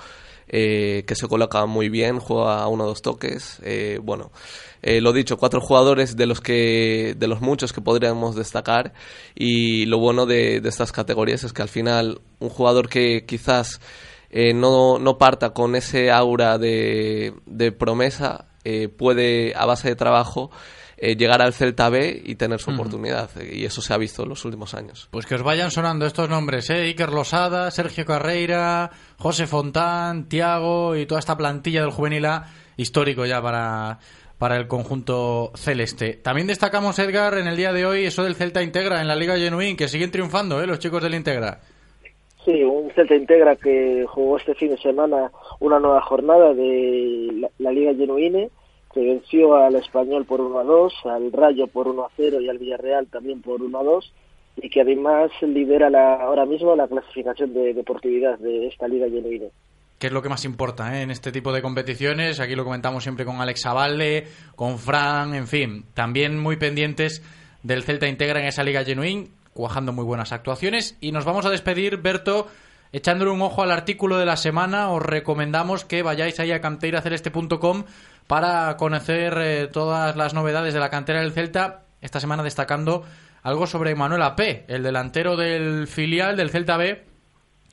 eh, 0.48 1.04
que 1.06 1.14
se 1.14 1.28
coloca 1.28 1.64
muy 1.66 1.88
bien, 1.88 2.18
juega 2.18 2.62
a 2.62 2.68
uno 2.68 2.84
o 2.84 2.86
dos 2.88 3.02
toques. 3.02 3.60
Eh, 3.62 4.00
bueno, 4.02 4.32
lo 4.82 5.12
dicho, 5.12 5.38
cuatro 5.38 5.60
jugadores 5.60 6.16
de 6.16 6.26
los 6.26 6.40
que 6.40 7.14
de 7.16 7.28
los 7.28 7.40
muchos 7.40 7.72
que 7.72 7.80
podríamos 7.80 8.34
destacar. 8.34 8.92
Y 9.34 9.86
lo 9.86 9.98
bueno 9.98 10.26
de, 10.26 10.56
estas 10.56 10.92
categorías 10.92 11.44
es 11.44 11.52
que 11.52 11.62
al 11.62 11.68
final 11.68 12.20
un 12.40 12.48
jugador 12.48 12.88
que 12.88 13.24
quizás 13.26 13.80
no, 14.32 14.98
no 14.98 15.18
parta 15.18 15.50
con 15.50 15.76
ese 15.76 16.10
aura 16.10 16.58
de, 16.58 17.34
de 17.46 17.72
promesa 17.72 18.46
puede, 18.96 19.54
a 19.56 19.66
base 19.66 19.88
de 19.88 19.96
trabajo, 19.96 20.50
eh, 21.04 21.16
llegar 21.16 21.42
al 21.42 21.52
Celta 21.52 21.88
B 21.88 22.22
y 22.24 22.36
tener 22.36 22.60
su 22.60 22.70
oportunidad. 22.70 23.28
Y 23.42 23.64
eso 23.64 23.82
se 23.82 23.92
ha 23.92 23.96
visto 23.98 24.22
en 24.22 24.28
los 24.28 24.44
últimos 24.44 24.72
años. 24.74 25.08
Pues 25.10 25.26
que 25.26 25.34
os 25.34 25.42
vayan 25.42 25.72
sonando 25.72 26.06
estos 26.06 26.28
nombres, 26.28 26.70
¿eh? 26.70 26.82
Iker 26.82 27.10
Losada, 27.10 27.72
Sergio 27.72 28.04
Carreira, 28.06 28.88
José 29.18 29.48
Fontán, 29.48 30.28
Tiago 30.28 30.94
y 30.94 31.04
toda 31.06 31.18
esta 31.18 31.36
plantilla 31.36 31.80
del 31.80 31.90
juvenil 31.90 32.24
A, 32.26 32.46
histórico 32.76 33.26
ya 33.26 33.42
para, 33.42 33.98
para 34.38 34.56
el 34.56 34.68
conjunto 34.68 35.50
celeste. 35.56 36.20
También 36.22 36.46
destacamos, 36.46 36.96
Edgar, 37.00 37.36
en 37.36 37.48
el 37.48 37.56
día 37.56 37.72
de 37.72 37.84
hoy 37.84 38.04
eso 38.04 38.22
del 38.22 38.36
Celta 38.36 38.62
Integra 38.62 39.00
en 39.00 39.08
la 39.08 39.16
Liga 39.16 39.36
Genuín, 39.36 39.76
que 39.76 39.88
siguen 39.88 40.12
triunfando, 40.12 40.62
¿eh? 40.62 40.68
Los 40.68 40.78
chicos 40.78 41.02
del 41.02 41.16
Integra. 41.16 41.62
Sí, 42.44 42.62
un 42.64 42.90
Celta 42.90 43.14
Integra 43.14 43.54
que 43.54 44.04
jugó 44.08 44.36
este 44.36 44.54
fin 44.54 44.70
de 44.70 44.78
semana 44.78 45.30
una 45.60 45.78
nueva 45.78 46.02
jornada 46.02 46.52
de 46.54 47.48
la, 47.58 47.70
Liga 47.70 47.94
Genuine 47.94 48.50
que 48.92 49.00
venció 49.00 49.54
al 49.54 49.76
Español 49.76 50.26
por 50.26 50.40
1 50.40 50.58
a 50.58 50.64
2, 50.64 50.94
al 51.04 51.32
Rayo 51.32 51.66
por 51.68 51.88
1 51.88 52.04
a 52.04 52.10
0 52.16 52.40
y 52.40 52.48
al 52.48 52.58
Villarreal 52.58 53.06
también 53.06 53.40
por 53.40 53.62
1 53.62 53.78
a 53.78 53.82
2 53.84 54.12
y 54.56 54.68
que 54.68 54.82
además 54.82 55.30
lidera 55.40 55.88
la, 55.88 56.14
ahora 56.14 56.44
mismo 56.44 56.74
la 56.74 56.88
clasificación 56.88 57.54
de 57.54 57.72
deportividad 57.72 58.38
de 58.38 58.66
esta 58.66 58.88
liga 58.88 59.08
genuina. 59.08 59.46
que 59.98 60.08
es 60.08 60.12
lo 60.12 60.20
que 60.20 60.28
más 60.28 60.44
importa 60.44 60.98
¿eh? 60.98 61.02
en 61.02 61.10
este 61.10 61.30
tipo 61.32 61.52
de 61.52 61.62
competiciones. 61.62 62.40
Aquí 62.40 62.56
lo 62.56 62.64
comentamos 62.64 63.04
siempre 63.04 63.24
con 63.24 63.40
Alex 63.40 63.64
Avalle, 63.66 64.24
con 64.56 64.78
Fran, 64.78 65.34
en 65.34 65.46
fin, 65.46 65.84
también 65.94 66.38
muy 66.38 66.56
pendientes 66.56 67.22
del 67.62 67.84
Celta 67.84 68.08
Integra 68.08 68.40
en 68.40 68.46
esa 68.46 68.64
Liga 68.64 68.84
Genuín, 68.84 69.30
cuajando 69.54 69.92
muy 69.92 70.04
buenas 70.04 70.32
actuaciones. 70.32 70.96
Y 71.00 71.12
nos 71.12 71.24
vamos 71.24 71.46
a 71.46 71.50
despedir, 71.50 71.98
Berto, 71.98 72.48
echándole 72.92 73.30
un 73.30 73.42
ojo 73.42 73.62
al 73.62 73.70
artículo 73.70 74.18
de 74.18 74.26
la 74.26 74.36
semana. 74.36 74.90
Os 74.90 75.02
recomendamos 75.02 75.84
que 75.84 76.02
vayáis 76.02 76.38
ahí 76.40 76.52
a 76.52 76.60
canteiraceleste.com 76.60 77.84
para 78.26 78.76
conocer 78.76 79.34
eh, 79.38 79.68
todas 79.72 80.16
las 80.16 80.34
novedades 80.34 80.74
de 80.74 80.80
la 80.80 80.90
cantera 80.90 81.20
del 81.20 81.32
Celta. 81.32 81.84
Esta 82.00 82.20
semana 82.20 82.42
destacando 82.42 83.04
algo 83.42 83.66
sobre 83.66 83.94
Manuel 83.94 84.22
P., 84.36 84.64
el 84.68 84.82
delantero 84.82 85.36
del 85.36 85.86
filial 85.86 86.36
del 86.36 86.50
Celta 86.50 86.76
B, 86.76 87.04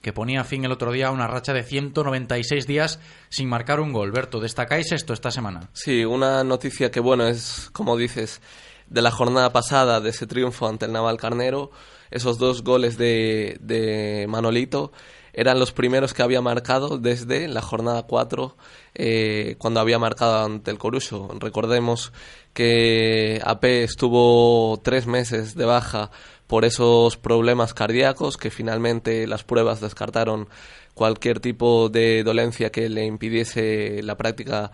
que 0.02 0.14
ponía 0.14 0.44
fin 0.44 0.66
el 0.66 0.72
otro 0.72 0.92
día 0.92 1.08
a 1.08 1.12
una 1.12 1.28
racha 1.28 1.54
de 1.54 1.64
196 1.64 2.66
días 2.66 3.00
sin 3.30 3.50
marcar 3.50 3.80
un 3.80 3.92
gol. 3.92 4.12
Berto, 4.12 4.40
¿destacáis 4.40 4.92
esto 4.92 5.14
esta 5.14 5.32
semana? 5.32 5.70
Sí, 5.74 6.06
una 6.06 6.44
noticia 6.44 6.90
que, 6.90 7.00
bueno, 7.00 7.28
es, 7.28 7.70
como 7.74 7.98
dices, 7.98 8.42
de 8.90 9.02
la 9.02 9.11
jornada 9.11 9.52
pasada, 9.52 10.02
de 10.02 10.10
ese 10.10 10.28
triunfo 10.28 10.68
ante 10.68 10.86
el 10.86 10.91
Naval 10.91 11.18
Carnero, 11.18 11.72
esos 12.11 12.38
dos 12.38 12.64
goles 12.64 12.98
de, 12.98 13.57
de 13.61 14.26
Manolito 14.28 14.91
eran 15.34 15.60
los 15.60 15.72
primeros 15.72 16.14
que 16.14 16.24
había 16.24 16.41
marcado 16.41 16.98
desde 16.98 17.48
la 17.48 17.61
jornada 17.61 18.03
4, 18.03 18.57
eh, 18.95 19.56
cuando 19.57 19.80
había 19.80 19.99
marcado 19.99 20.44
ante 20.44 20.72
el 20.72 20.78
Coruso. 20.78 21.30
Recordemos 21.40 22.11
que 22.53 23.41
AP 23.45 23.64
estuvo 23.66 24.80
tres 24.84 25.07
meses 25.07 25.56
de 25.56 25.66
baja 25.66 26.11
por 26.48 26.66
esos 26.66 27.18
problemas 27.18 27.74
cardíacos 27.74 28.38
que 28.38 28.49
finalmente 28.49 29.28
las 29.28 29.44
pruebas 29.44 29.82
descartaron 29.82 30.49
cualquier 30.94 31.40
tipo 31.40 31.90
de 31.90 32.24
dolencia 32.24 32.72
que 32.72 32.90
le 32.90 33.06
impidiese 33.06 34.02
la 34.03 34.18
práctica 34.18 34.72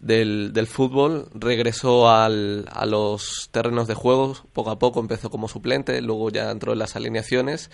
del, 0.00 0.52
del 0.52 0.66
fútbol, 0.66 1.28
regresó 1.34 2.08
al, 2.08 2.66
a 2.70 2.86
los 2.86 3.48
terrenos 3.50 3.88
de 3.88 3.94
juego, 3.94 4.36
poco 4.52 4.70
a 4.70 4.78
poco 4.78 5.00
empezó 5.00 5.30
como 5.30 5.48
suplente, 5.48 6.00
luego 6.00 6.30
ya 6.30 6.50
entró 6.50 6.72
en 6.72 6.78
las 6.78 6.96
alineaciones 6.96 7.70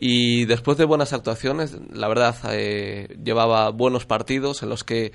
y 0.00 0.44
después 0.44 0.78
de 0.78 0.84
buenas 0.84 1.12
actuaciones, 1.12 1.76
la 1.92 2.06
verdad, 2.06 2.36
eh, 2.52 3.18
llevaba 3.22 3.70
buenos 3.70 4.06
partidos 4.06 4.62
en 4.62 4.68
los 4.68 4.84
que, 4.84 5.10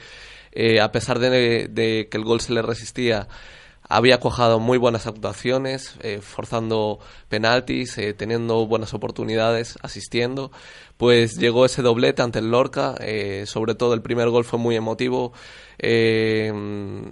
eh, 0.52 0.82
a 0.82 0.92
pesar 0.92 1.20
de, 1.20 1.70
de 1.70 2.10
que 2.12 2.18
el 2.18 2.26
gol 2.26 2.42
se 2.42 2.52
le 2.52 2.62
resistía, 2.62 3.30
había 3.88 4.20
cuajado 4.20 4.60
muy 4.60 4.78
buenas 4.78 5.08
actuaciones, 5.08 5.96
eh, 6.02 6.20
forzando 6.22 7.00
penaltis, 7.30 7.98
teniendo 8.18 8.68
buenas 8.68 8.94
oportunidades, 8.94 9.78
asistiendo. 9.82 10.52
Pues 11.04 11.38
llegó 11.38 11.66
ese 11.66 11.82
doblete 11.82 12.22
ante 12.22 12.40
el 12.40 12.50
Lorca, 12.50 12.96
eh, 13.02 13.44
sobre 13.46 13.76
todo 13.76 13.94
el 13.94 14.02
primer 14.02 14.30
gol 14.30 14.46
fue 14.46 14.58
muy 14.58 14.78
emotivo, 14.78 15.34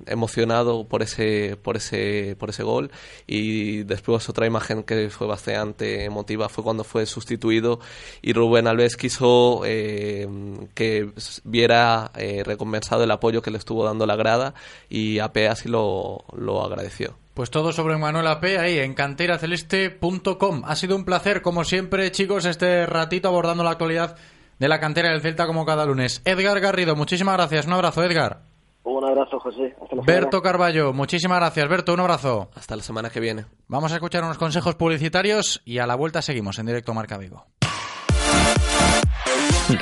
emocionado 0.06 0.88
por 0.88 1.02
ese, 1.02 1.58
por, 1.62 1.76
ese, 1.76 2.38
por 2.40 2.52
ese 2.52 2.64
gol. 2.64 2.90
Y 3.28 3.84
después 3.84 4.30
otra 4.30 4.48
imagen 4.48 4.84
que 4.84 5.10
fue 5.10 5.28
bastante 5.28 6.06
emotiva 6.06 6.48
fue 6.48 6.64
cuando 6.64 6.86
fue 6.86 7.06
sustituido 7.06 7.82
y 8.22 8.32
Rubén 8.32 8.68
Alves 8.68 8.96
quiso 8.96 9.60
que 9.64 11.10
viera 11.44 12.14
recompensado 12.46 13.04
el 13.04 13.12
apoyo 13.12 13.42
que 13.42 13.52
le 13.52 13.58
estuvo 13.58 13.84
dando 13.84 14.06
la 14.06 14.16
grada 14.16 14.54
y 14.90 15.20
AP 15.20 15.36
así 15.50 15.68
lo, 15.68 16.24
lo 16.34 16.64
agradeció. 16.64 17.21
Pues 17.34 17.50
todo 17.50 17.72
sobre 17.72 17.98
Manuel 17.98 18.28
AP 18.28 18.44
ahí 18.60 18.80
en 18.80 18.94
canteraceleste.com. 18.94 20.64
Ha 20.66 20.76
sido 20.76 20.96
un 20.96 21.06
placer, 21.06 21.42
como 21.42 21.64
siempre, 21.64 22.12
chicos, 22.12 22.46
este 22.46 22.86
ratito 22.86 23.30
abordando 23.30 23.64
la 23.64 23.72
actualidad 23.72 24.18
de 24.60 24.68
la 24.68 24.80
cantera 24.80 25.10
del 25.10 25.22
Celta 25.22 25.48
como 25.48 25.66
cada 25.66 25.86
lunes. 25.86 26.22
Edgar 26.26 26.60
Garrido, 26.60 26.96
muchísimas 26.96 27.36
gracias. 27.36 27.66
Un 27.66 27.74
abrazo, 27.74 28.04
Edgar. 28.04 28.42
Un 28.84 29.04
abrazo, 29.04 29.40
José. 29.40 29.76
Hasta 29.82 29.96
la 29.96 30.04
Berto 30.04 30.38
semana. 30.38 30.44
Carballo, 30.44 30.94
muchísimas 30.94 31.40
gracias. 31.40 31.70
Berto, 31.70 31.94
un 31.94 32.00
abrazo. 32.00 32.50
Hasta 32.56 32.76
la 32.76 32.84
semana 32.84 33.10
que 33.10 33.20
viene. 33.20 33.46
Vamos 33.68 33.92
a 33.92 33.96
escuchar 33.96 34.24
unos 34.24 34.38
consejos 34.38 34.76
publicitarios 34.76 35.62
y 35.66 35.78
a 35.78 35.88
la 35.88 35.96
vuelta 35.96 36.22
seguimos 36.22 36.60
en 36.60 36.66
directo 36.66 36.94
Marca 36.94 37.18
Vigo. 37.18 37.46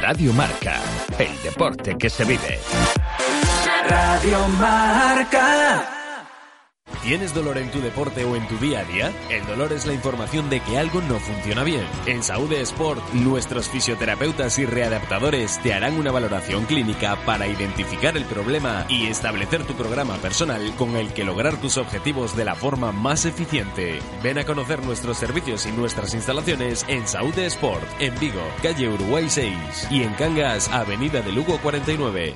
Radio 0.01 0.33
Marca, 0.33 0.79
el 1.17 1.41
deporte 1.41 1.97
que 1.97 2.09
se 2.09 2.23
vive. 2.23 2.59
Radio 3.89 4.47
Marca. 4.59 5.98
¿Tienes 7.03 7.33
dolor 7.33 7.57
en 7.57 7.71
tu 7.71 7.79
deporte 7.81 8.25
o 8.25 8.35
en 8.35 8.47
tu 8.47 8.57
día 8.57 8.81
a 8.81 8.83
día? 8.83 9.13
El 9.29 9.45
dolor 9.45 9.71
es 9.71 9.85
la 9.85 9.93
información 9.93 10.49
de 10.49 10.59
que 10.59 10.77
algo 10.77 11.01
no 11.01 11.19
funciona 11.19 11.63
bien. 11.63 11.85
En 12.05 12.23
Saúde 12.23 12.61
Sport, 12.61 13.01
nuestros 13.13 13.69
fisioterapeutas 13.69 14.59
y 14.59 14.65
readaptadores 14.65 15.59
te 15.63 15.73
harán 15.73 15.97
una 15.97 16.11
valoración 16.11 16.65
clínica 16.65 17.15
para 17.25 17.47
identificar 17.47 18.17
el 18.17 18.25
problema 18.25 18.85
y 18.89 19.07
establecer 19.07 19.63
tu 19.65 19.73
programa 19.73 20.17
personal 20.17 20.73
con 20.77 20.97
el 20.97 21.13
que 21.13 21.23
lograr 21.23 21.59
tus 21.61 21.77
objetivos 21.77 22.35
de 22.35 22.45
la 22.45 22.55
forma 22.55 22.91
más 22.91 23.25
eficiente. 23.25 23.99
Ven 24.21 24.37
a 24.37 24.45
conocer 24.45 24.83
nuestros 24.83 25.17
servicios 25.17 25.65
y 25.65 25.71
nuestras 25.71 26.13
instalaciones 26.13 26.85
en 26.87 27.07
Saúde 27.07 27.45
Sport, 27.45 27.87
en 27.99 28.19
Vigo, 28.19 28.43
calle 28.61 28.89
Uruguay 28.89 29.29
6 29.29 29.87
y 29.89 30.03
en 30.03 30.13
Cangas, 30.15 30.69
avenida 30.69 31.21
de 31.21 31.31
Lugo 31.31 31.57
49. 31.59 32.35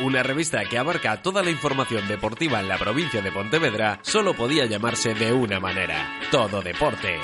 Una 0.00 0.22
revista 0.22 0.64
que 0.64 0.78
abarca 0.78 1.22
toda 1.22 1.42
la 1.42 1.50
información 1.50 2.06
deportiva 2.06 2.60
en 2.60 2.68
la 2.68 2.78
provincia 2.78 3.20
de 3.20 3.32
Pontevedra 3.32 3.98
solo 4.02 4.32
podía 4.32 4.64
llamarse 4.64 5.12
de 5.12 5.32
una 5.32 5.58
manera, 5.58 6.20
Todo 6.30 6.62
Deporte. 6.62 7.18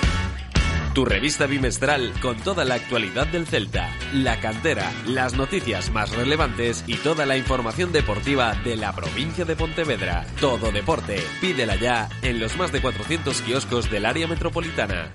Tu 0.93 1.05
revista 1.05 1.47
bimestral 1.47 2.13
con 2.21 2.37
toda 2.37 2.65
la 2.65 2.75
actualidad 2.75 3.29
del 3.29 3.47
Celta, 3.47 3.91
la 4.13 4.41
cantera, 4.41 4.93
las 5.07 5.35
noticias 5.35 5.93
más 5.93 6.11
relevantes 6.17 6.83
y 6.89 6.97
toda 6.97 7.27
la 7.27 7.37
información 7.37 7.93
deportiva 7.93 8.55
de 8.65 8.77
la 8.77 8.93
provincia 8.93 9.45
de 9.45 9.55
Pontevedra. 9.55 10.27
Todo 10.41 10.73
Deporte. 10.73 11.23
Pídela 11.41 11.77
ya 11.77 12.09
en 12.23 12.41
los 12.41 12.57
más 12.57 12.73
de 12.73 12.81
400 12.81 13.41
kioscos 13.43 13.89
del 13.89 14.05
área 14.05 14.27
metropolitana. 14.27 15.13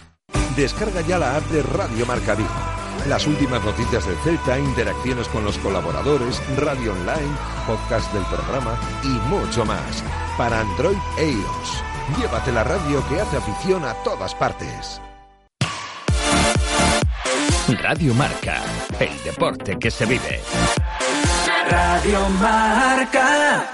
Descarga 0.55 1.01
ya 1.01 1.17
la 1.17 1.35
app 1.35 1.43
de 1.49 1.61
Radio 1.61 2.05
Marca. 2.05 2.37
Las 3.07 3.25
últimas 3.25 3.63
noticias 3.63 4.05
del 4.05 4.17
Celta, 4.17 4.59
interacciones 4.59 5.27
con 5.29 5.43
los 5.43 5.57
colaboradores, 5.57 6.41
radio 6.57 6.93
online, 6.93 7.35
podcast 7.65 8.11
del 8.13 8.23
programa 8.25 8.77
y 9.03 9.07
mucho 9.29 9.65
más. 9.65 10.03
Para 10.37 10.59
Android 10.59 10.97
e 11.17 11.31
iOS. 11.31 11.83
Llévate 12.19 12.51
la 12.51 12.63
radio 12.63 13.03
que 13.07 13.21
hace 13.21 13.37
afición 13.37 13.83
a 13.85 13.93
todas 14.03 14.35
partes. 14.35 15.01
Radio 17.81 18.13
Marca, 18.15 18.63
el 18.99 19.23
deporte 19.23 19.77
que 19.77 19.91
se 19.91 20.05
vive. 20.05 20.41
Radio 21.69 22.29
Marca. 22.41 23.69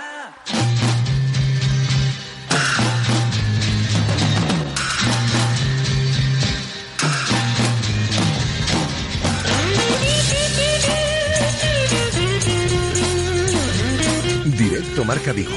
Directo 14.96 15.14
Marca 15.14 15.34
Vigo. 15.34 15.52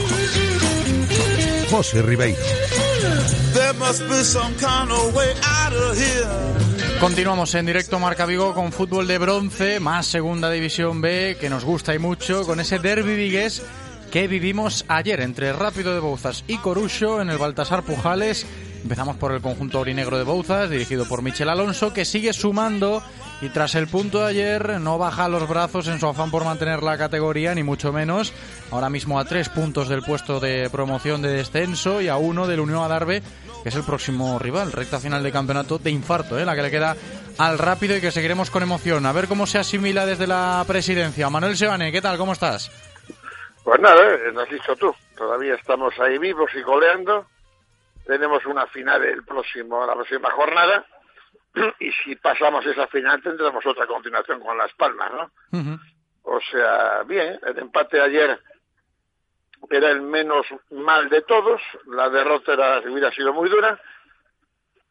José 1.70 2.02
Ribeiro. 2.02 2.40
Continuamos 6.98 7.54
en 7.54 7.66
directo 7.66 8.00
Marca 8.00 8.26
Vigo 8.26 8.52
con 8.52 8.72
fútbol 8.72 9.06
de 9.06 9.18
bronce, 9.18 9.78
más 9.78 10.08
segunda 10.08 10.50
división 10.50 11.00
B, 11.00 11.36
que 11.40 11.48
nos 11.48 11.64
gusta 11.64 11.94
y 11.94 12.00
mucho, 12.00 12.44
con 12.46 12.58
ese 12.58 12.80
derby 12.80 13.14
vigués 13.14 13.62
que 14.10 14.26
vivimos 14.26 14.84
ayer 14.88 15.20
entre 15.20 15.52
Rápido 15.52 15.94
de 15.94 16.00
Bouzas 16.00 16.42
y 16.48 16.56
Corucho 16.56 17.22
en 17.22 17.30
el 17.30 17.38
Baltasar 17.38 17.84
Pujales 17.84 18.44
Empezamos 18.82 19.16
por 19.16 19.32
el 19.32 19.42
conjunto 19.42 19.80
orinegro 19.80 20.16
de 20.18 20.24
Bouzas, 20.24 20.70
dirigido 20.70 21.06
por 21.06 21.22
Michel 21.22 21.48
Alonso, 21.48 21.92
que 21.92 22.04
sigue 22.04 22.32
sumando 22.32 23.02
y 23.40 23.50
tras 23.50 23.74
el 23.74 23.86
punto 23.86 24.20
de 24.20 24.26
ayer 24.26 24.80
no 24.80 24.98
baja 24.98 25.28
los 25.28 25.48
brazos 25.48 25.86
en 25.88 26.00
su 26.00 26.06
afán 26.06 26.30
por 26.30 26.44
mantener 26.44 26.82
la 26.82 26.98
categoría, 26.98 27.54
ni 27.54 27.62
mucho 27.62 27.92
menos. 27.92 28.32
Ahora 28.70 28.90
mismo 28.90 29.18
a 29.18 29.24
tres 29.24 29.48
puntos 29.48 29.88
del 29.88 30.02
puesto 30.02 30.40
de 30.40 30.68
promoción 30.70 31.22
de 31.22 31.32
descenso 31.32 32.00
y 32.00 32.08
a 32.08 32.16
uno 32.16 32.46
del 32.46 32.60
Unión 32.60 32.82
Adarve, 32.82 33.22
que 33.62 33.68
es 33.68 33.74
el 33.74 33.84
próximo 33.84 34.38
rival, 34.38 34.72
recta 34.72 34.98
final 34.98 35.22
de 35.22 35.32
campeonato 35.32 35.78
de 35.78 35.90
infarto, 35.90 36.38
¿eh? 36.38 36.44
la 36.44 36.54
que 36.54 36.62
le 36.62 36.70
queda 36.70 36.96
al 37.38 37.58
rápido 37.58 37.96
y 37.96 38.00
que 38.00 38.10
seguiremos 38.10 38.50
con 38.50 38.62
emoción. 38.62 39.06
A 39.06 39.12
ver 39.12 39.28
cómo 39.28 39.46
se 39.46 39.58
asimila 39.58 40.06
desde 40.06 40.26
la 40.26 40.64
presidencia. 40.66 41.30
Manuel 41.30 41.56
Sebane, 41.56 41.92
¿qué 41.92 42.00
tal? 42.00 42.18
¿Cómo 42.18 42.32
estás? 42.32 42.70
Pues 43.62 43.80
nada, 43.80 44.00
eh, 44.02 44.32
lo 44.32 44.40
has 44.40 44.50
dicho 44.50 44.74
tú. 44.76 44.92
Todavía 45.16 45.54
estamos 45.54 45.92
ahí 46.00 46.18
vivos 46.18 46.50
y 46.54 46.62
goleando. 46.62 47.26
Tenemos 48.08 48.42
una 48.46 48.66
final 48.68 49.04
el 49.04 49.22
próximo, 49.22 49.84
la 49.84 49.92
próxima 49.92 50.30
jornada. 50.30 50.84
Y 51.78 51.92
si 51.92 52.16
pasamos 52.16 52.64
esa 52.64 52.86
final 52.86 53.22
tendremos 53.22 53.64
otra 53.66 53.86
continuación 53.86 54.40
con 54.40 54.56
Las 54.56 54.72
Palmas, 54.74 55.12
¿no? 55.12 55.30
O 56.22 56.40
sea, 56.50 57.02
bien, 57.02 57.38
el 57.42 57.58
empate 57.58 58.00
ayer 58.00 58.40
era 59.68 59.90
el 59.90 60.00
menos 60.00 60.46
mal 60.70 61.10
de 61.10 61.20
todos. 61.20 61.60
La 61.86 62.08
derrota 62.08 62.54
era, 62.54 62.78
hubiera 62.80 63.12
sido 63.12 63.34
muy 63.34 63.50
dura. 63.50 63.78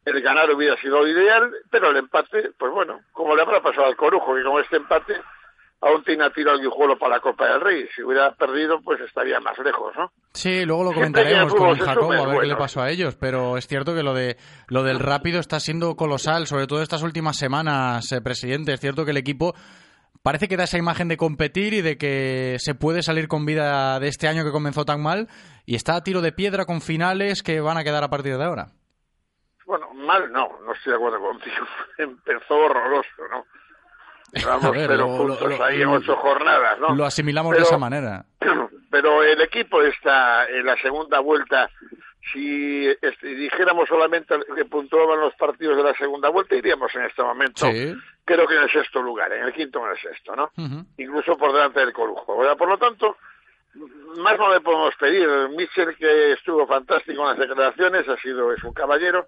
El 0.04 0.20
ganar 0.22 0.48
hubiera 0.52 0.76
sido 0.76 1.04
ideal, 1.06 1.52
pero 1.70 1.90
el 1.90 1.96
empate, 1.96 2.52
pues 2.56 2.72
bueno, 2.72 3.00
como 3.10 3.34
le 3.34 3.42
habrá 3.42 3.60
pasado 3.60 3.86
al 3.86 3.96
Corujo, 3.96 4.36
que 4.36 4.44
con 4.44 4.62
este 4.62 4.76
empate 4.76 5.20
aún 5.80 6.02
tiene 6.04 6.24
a 6.24 6.30
tiro 6.30 6.50
al 6.50 6.60
guijuelo 6.60 6.98
para 6.98 7.16
la 7.16 7.20
Copa 7.20 7.46
del 7.46 7.60
Rey. 7.60 7.86
Si 7.94 8.02
hubiera 8.02 8.34
perdido, 8.34 8.80
pues 8.82 9.00
estaría 9.00 9.40
más 9.40 9.58
lejos, 9.58 9.94
¿no? 9.96 10.10
Sí, 10.32 10.64
luego 10.64 10.84
lo 10.84 10.92
comentaremos 10.92 11.54
con 11.54 11.78
Jacobo 11.78 12.12
a 12.12 12.26
ver 12.26 12.40
qué 12.40 12.46
le 12.46 12.56
pasó 12.56 12.82
a 12.82 12.90
ellos, 12.90 13.16
pero 13.16 13.56
es 13.56 13.66
cierto 13.66 13.94
que 13.94 14.02
lo 14.02 14.14
de 14.14 14.36
lo 14.68 14.82
del 14.82 14.98
rápido 14.98 15.40
está 15.40 15.60
siendo 15.60 15.94
colosal, 15.96 16.46
sobre 16.46 16.66
todo 16.66 16.82
estas 16.82 17.02
últimas 17.02 17.36
semanas, 17.36 18.10
eh, 18.12 18.20
presidente. 18.20 18.72
Es 18.72 18.80
cierto 18.80 19.04
que 19.04 19.12
el 19.12 19.16
equipo 19.16 19.54
parece 20.22 20.48
que 20.48 20.56
da 20.56 20.64
esa 20.64 20.78
imagen 20.78 21.08
de 21.08 21.16
competir 21.16 21.74
y 21.74 21.80
de 21.80 21.96
que 21.96 22.56
se 22.58 22.74
puede 22.74 23.02
salir 23.02 23.28
con 23.28 23.46
vida 23.46 23.98
de 24.00 24.08
este 24.08 24.28
año 24.28 24.44
que 24.44 24.52
comenzó 24.52 24.84
tan 24.84 25.02
mal 25.02 25.28
y 25.64 25.76
está 25.76 25.96
a 25.96 26.02
tiro 26.02 26.20
de 26.20 26.32
piedra 26.32 26.66
con 26.66 26.80
finales 26.80 27.42
que 27.42 27.60
van 27.60 27.78
a 27.78 27.84
quedar 27.84 28.04
a 28.04 28.10
partir 28.10 28.36
de 28.36 28.44
ahora. 28.44 28.66
Bueno, 29.66 29.92
mal 29.94 30.32
no, 30.32 30.48
no 30.64 30.72
estoy 30.72 30.92
de 30.92 30.96
acuerdo 30.96 31.20
contigo. 31.20 31.66
Empezó 31.98 32.54
horroroso, 32.54 33.28
¿no? 33.30 33.44
Vamos, 34.44 34.70
ver, 34.72 34.86
pero 34.88 35.06
lo- 35.06 35.16
juntos 35.16 35.58
lo- 35.58 35.64
ahí 35.64 35.80
en 35.82 35.88
ocho 35.88 36.16
jornadas, 36.16 36.78
¿no? 36.78 36.94
Lo 36.94 37.04
asimilamos 37.06 37.50
Pero- 37.52 37.62
de 37.62 37.68
esa 37.68 37.78
manera. 37.78 38.24
Pero 38.90 39.22
el 39.22 39.40
equipo 39.42 39.82
está 39.82 40.46
en 40.48 40.64
la 40.64 40.76
segunda 40.78 41.20
vuelta. 41.20 41.70
Si 42.32 42.86
este, 43.00 43.26
dijéramos 43.28 43.88
solamente 43.88 44.34
que 44.56 44.64
puntuaban 44.64 45.20
los 45.20 45.34
partidos 45.34 45.76
de 45.76 45.82
la 45.82 45.94
segunda 45.94 46.28
vuelta, 46.30 46.54
iríamos 46.56 46.94
en 46.94 47.02
este 47.04 47.22
momento, 47.22 47.66
Sí. 47.70 47.94
creo 48.24 48.46
que 48.46 48.54
en 48.56 48.62
el 48.62 48.70
sexto 48.70 49.00
lugar, 49.02 49.32
en 49.32 49.44
el 49.44 49.52
quinto 49.52 49.80
o 49.80 49.84
en 49.86 49.92
el 49.92 49.98
sexto, 49.98 50.34
¿no? 50.36 50.50
Incluso 50.98 51.36
por 51.38 51.52
delante 51.52 51.80
del 51.80 51.92
Corujo. 51.92 52.36
O 52.36 52.44
sea, 52.44 52.54
por 52.56 52.68
lo 52.68 52.76
tanto, 52.78 53.16
más 54.18 54.38
no 54.38 54.52
le 54.52 54.60
podemos 54.60 54.94
pedir. 54.96 55.28
Mitchell, 55.56 55.94
que 55.96 56.32
estuvo 56.32 56.66
fantástico 56.66 57.22
en 57.22 57.28
las 57.28 57.38
declaraciones, 57.38 58.08
ha 58.08 58.16
sido, 58.16 58.52
es 58.52 58.62
un 58.64 58.72
caballero. 58.72 59.26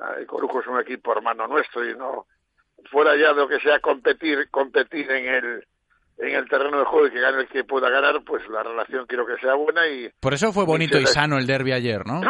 Ah, 0.00 0.14
El 0.18 0.26
Corujo 0.26 0.60
es 0.60 0.66
un 0.66 0.80
equipo 0.80 1.12
hermano 1.12 1.46
nuestro 1.46 1.88
y 1.88 1.94
no, 1.96 2.26
fuera 2.86 3.16
ya 3.16 3.28
de 3.28 3.40
lo 3.40 3.48
que 3.48 3.60
sea 3.60 3.80
competir, 3.80 4.48
competir 4.50 5.10
en 5.10 5.26
el, 5.26 5.66
en 6.18 6.34
el 6.34 6.48
terreno 6.48 6.78
de 6.78 6.84
juego 6.84 7.06
y 7.06 7.10
que 7.10 7.20
gane 7.20 7.42
el 7.42 7.48
que 7.48 7.64
pueda 7.64 7.90
ganar, 7.90 8.22
pues 8.24 8.46
la 8.48 8.62
relación 8.62 9.06
quiero 9.06 9.26
que 9.26 9.36
sea 9.38 9.54
buena 9.54 9.86
y 9.86 10.10
Por 10.20 10.34
eso 10.34 10.52
fue 10.52 10.64
bonito 10.64 10.98
y 10.98 11.06
sano 11.06 11.38
el 11.38 11.46
derby 11.46 11.72
ayer, 11.72 12.06
¿no? 12.06 12.20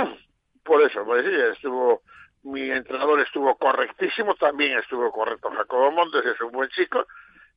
por 0.64 0.82
eso, 0.82 1.04
pues 1.04 1.24
sí, 1.24 1.32
estuvo, 1.52 2.02
mi 2.42 2.68
entrenador 2.70 3.20
estuvo 3.20 3.54
correctísimo, 3.56 4.34
también 4.34 4.78
estuvo 4.78 5.12
correcto 5.12 5.48
Jacobo 5.50 5.92
Montes, 5.92 6.26
es 6.26 6.40
un 6.40 6.50
buen 6.50 6.68
chico, 6.70 7.06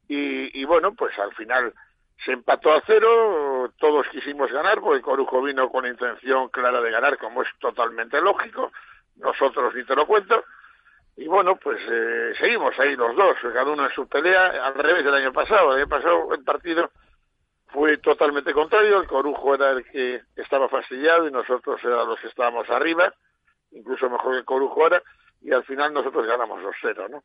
y, 0.08 0.62
y 0.62 0.64
bueno, 0.66 0.94
pues 0.94 1.18
al 1.18 1.34
final 1.34 1.74
se 2.24 2.34
empató 2.34 2.72
a 2.72 2.84
cero, 2.86 3.74
todos 3.78 4.08
quisimos 4.10 4.52
ganar, 4.52 4.80
porque 4.82 5.02
Corujo 5.02 5.42
vino 5.42 5.70
con 5.70 5.86
intención 5.88 6.50
clara 6.50 6.82
de 6.82 6.92
ganar, 6.92 7.18
como 7.18 7.42
es 7.42 7.50
totalmente 7.60 8.22
lógico, 8.22 8.72
nosotros 9.16 9.74
ni 9.74 9.84
te 9.86 9.96
lo 9.96 10.06
cuento, 10.06 10.44
y 11.20 11.28
bueno, 11.28 11.58
pues 11.58 11.82
eh, 11.92 12.32
seguimos 12.40 12.80
ahí 12.80 12.96
los 12.96 13.14
dos, 13.14 13.36
cada 13.42 13.70
uno 13.70 13.86
en 13.86 13.92
su 13.94 14.08
pelea, 14.08 14.66
al 14.66 14.74
revés 14.74 15.04
del 15.04 15.14
año 15.14 15.34
pasado, 15.34 15.74
el 15.74 15.82
año 15.82 15.90
pasado 15.90 16.34
el 16.34 16.46
partido 16.46 16.92
fue 17.68 17.98
totalmente 17.98 18.54
contrario, 18.54 19.02
el 19.02 19.08
Corujo 19.08 19.54
era 19.54 19.72
el 19.72 19.84
que 19.84 20.22
estaba 20.38 20.70
fastidiado 20.70 21.28
y 21.28 21.32
nosotros 21.32 21.84
éramos 21.84 22.08
los 22.08 22.20
que 22.22 22.30
estábamos 22.30 22.70
arriba, 22.70 23.14
incluso 23.72 24.10
mejor 24.10 24.32
que 24.32 24.38
el 24.40 24.46
Corujo 24.46 24.82
ahora, 24.82 25.04
y 25.42 25.52
al 25.52 25.66
final 25.66 25.94
nosotros 25.94 26.26
ganamos 26.26 26.62
los 26.62 26.76
cero, 26.82 27.08
¿no? 27.10 27.22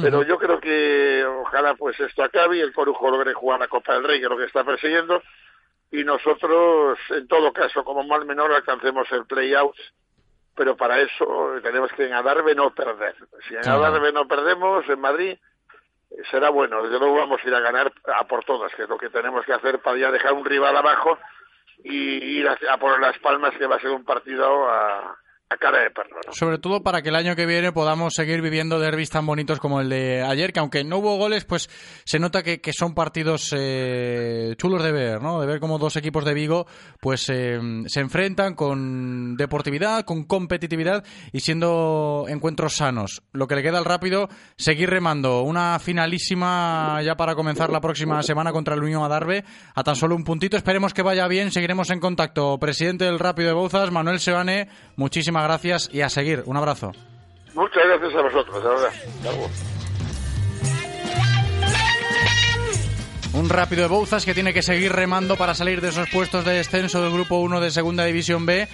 Pero 0.00 0.22
yo 0.22 0.38
creo 0.38 0.58
que 0.58 1.22
ojalá 1.24 1.74
pues 1.74 2.00
esto 2.00 2.24
acabe 2.24 2.56
y 2.56 2.60
el 2.60 2.72
Corujo 2.72 3.10
logre 3.10 3.34
jugar 3.34 3.60
la 3.60 3.68
Copa 3.68 3.92
del 3.92 4.04
Rey, 4.04 4.18
que 4.18 4.24
es 4.24 4.30
lo 4.30 4.38
que 4.38 4.44
está 4.44 4.64
persiguiendo, 4.64 5.22
y 5.90 6.04
nosotros, 6.04 6.98
en 7.10 7.28
todo 7.28 7.52
caso, 7.52 7.84
como 7.84 8.02
mal 8.02 8.24
menor, 8.24 8.50
alcancemos 8.52 9.06
el 9.12 9.26
play-out, 9.26 9.76
pero 10.56 10.76
para 10.76 10.98
eso 11.00 11.58
tenemos 11.62 11.92
que 11.92 12.06
en 12.06 12.14
Adarve 12.14 12.54
no 12.54 12.70
perder. 12.74 13.14
Si 13.46 13.54
en 13.54 13.62
Claro. 13.62 13.84
Adarve 13.84 14.12
no 14.12 14.26
perdemos, 14.26 14.88
en 14.88 15.00
Madrid, 15.00 15.38
eh, 16.10 16.22
será 16.30 16.48
bueno. 16.48 16.82
Desde 16.82 16.98
luego 16.98 17.16
vamos 17.16 17.40
a 17.44 17.46
ir 17.48 17.54
a 17.54 17.60
ganar 17.60 17.92
a 18.06 18.24
por 18.24 18.44
todas, 18.44 18.74
que 18.74 18.84
es 18.84 18.88
lo 18.88 18.98
que 18.98 19.10
tenemos 19.10 19.44
que 19.44 19.52
hacer 19.52 19.80
para 19.80 19.98
ya 19.98 20.10
dejar 20.10 20.32
un 20.32 20.44
rival 20.44 20.76
abajo 20.76 21.18
y 21.84 22.38
ir 22.38 22.48
a, 22.48 22.56
a 22.70 22.78
por 22.78 22.98
las 23.00 23.18
palmas, 23.18 23.54
que 23.56 23.66
va 23.66 23.76
a 23.76 23.80
ser 23.80 23.90
un 23.90 24.04
partido 24.04 24.68
a, 24.68 25.16
a 25.48 25.54
de 25.54 25.90
perro. 25.90 26.20
¿no? 26.26 26.32
Sobre 26.32 26.58
todo 26.58 26.82
para 26.82 27.02
que 27.02 27.10
el 27.10 27.14
año 27.14 27.36
que 27.36 27.46
viene 27.46 27.70
podamos 27.70 28.14
seguir 28.14 28.42
viviendo 28.42 28.80
derbis 28.80 29.10
tan 29.10 29.26
bonitos 29.26 29.60
como 29.60 29.80
el 29.80 29.88
de 29.88 30.22
ayer, 30.22 30.52
que 30.52 30.58
aunque 30.58 30.82
no 30.82 30.98
hubo 30.98 31.16
goles, 31.16 31.44
pues 31.44 31.70
se 32.04 32.18
nota 32.18 32.42
que, 32.42 32.60
que 32.60 32.72
son 32.72 32.94
partidos 32.94 33.54
eh, 33.56 34.54
chulos 34.58 34.82
de 34.82 34.90
ver, 34.90 35.22
¿no? 35.22 35.40
De 35.40 35.46
ver 35.46 35.60
cómo 35.60 35.78
dos 35.78 35.96
equipos 35.96 36.24
de 36.24 36.34
Vigo 36.34 36.66
pues 37.00 37.28
eh, 37.28 37.60
se 37.86 38.00
enfrentan 38.00 38.54
con 38.54 39.36
deportividad, 39.36 40.04
con 40.04 40.24
competitividad 40.24 41.04
y 41.32 41.40
siendo 41.40 42.26
encuentros 42.28 42.74
sanos. 42.74 43.22
Lo 43.32 43.46
que 43.46 43.54
le 43.54 43.62
queda 43.62 43.78
al 43.78 43.84
rápido, 43.84 44.28
seguir 44.56 44.90
remando. 44.90 45.42
Una 45.42 45.78
finalísima 45.78 47.00
ya 47.04 47.16
para 47.16 47.36
comenzar 47.36 47.70
la 47.70 47.80
próxima 47.80 48.22
semana 48.24 48.52
contra 48.52 48.74
el 48.74 48.82
Unión 48.82 49.04
Adarve, 49.04 49.44
a 49.74 49.84
tan 49.84 49.94
solo 49.94 50.16
un 50.16 50.24
puntito. 50.24 50.56
Esperemos 50.56 50.92
que 50.92 51.02
vaya 51.02 51.28
bien, 51.28 51.52
seguiremos 51.52 51.90
en 51.90 52.00
contacto. 52.00 52.58
Presidente 52.58 53.04
del 53.04 53.20
Rápido 53.20 53.48
de 53.48 53.54
Bouzas, 53.54 53.92
Manuel 53.92 54.18
Sebane, 54.18 54.68
muchísimas 54.96 55.35
gracias 55.44 55.88
y 55.92 56.00
a 56.02 56.08
seguir. 56.08 56.42
Un 56.46 56.56
abrazo. 56.56 56.92
Muchas 57.54 57.82
gracias 57.86 58.14
a 58.14 58.22
vosotros, 58.22 58.62
de 58.62 58.68
verdad. 58.68 58.90
Un 63.32 63.50
rápido 63.50 63.82
de 63.82 63.88
Bouzas 63.88 64.24
que 64.24 64.34
tiene 64.34 64.54
que 64.54 64.62
seguir 64.62 64.92
remando 64.92 65.36
para 65.36 65.54
salir 65.54 65.80
de 65.80 65.88
esos 65.88 66.08
puestos 66.08 66.44
de 66.44 66.52
descenso 66.52 67.02
del 67.02 67.12
Grupo 67.12 67.36
1 67.36 67.60
de 67.60 67.70
Segunda 67.70 68.04
División 68.04 68.46
B. 68.46 68.66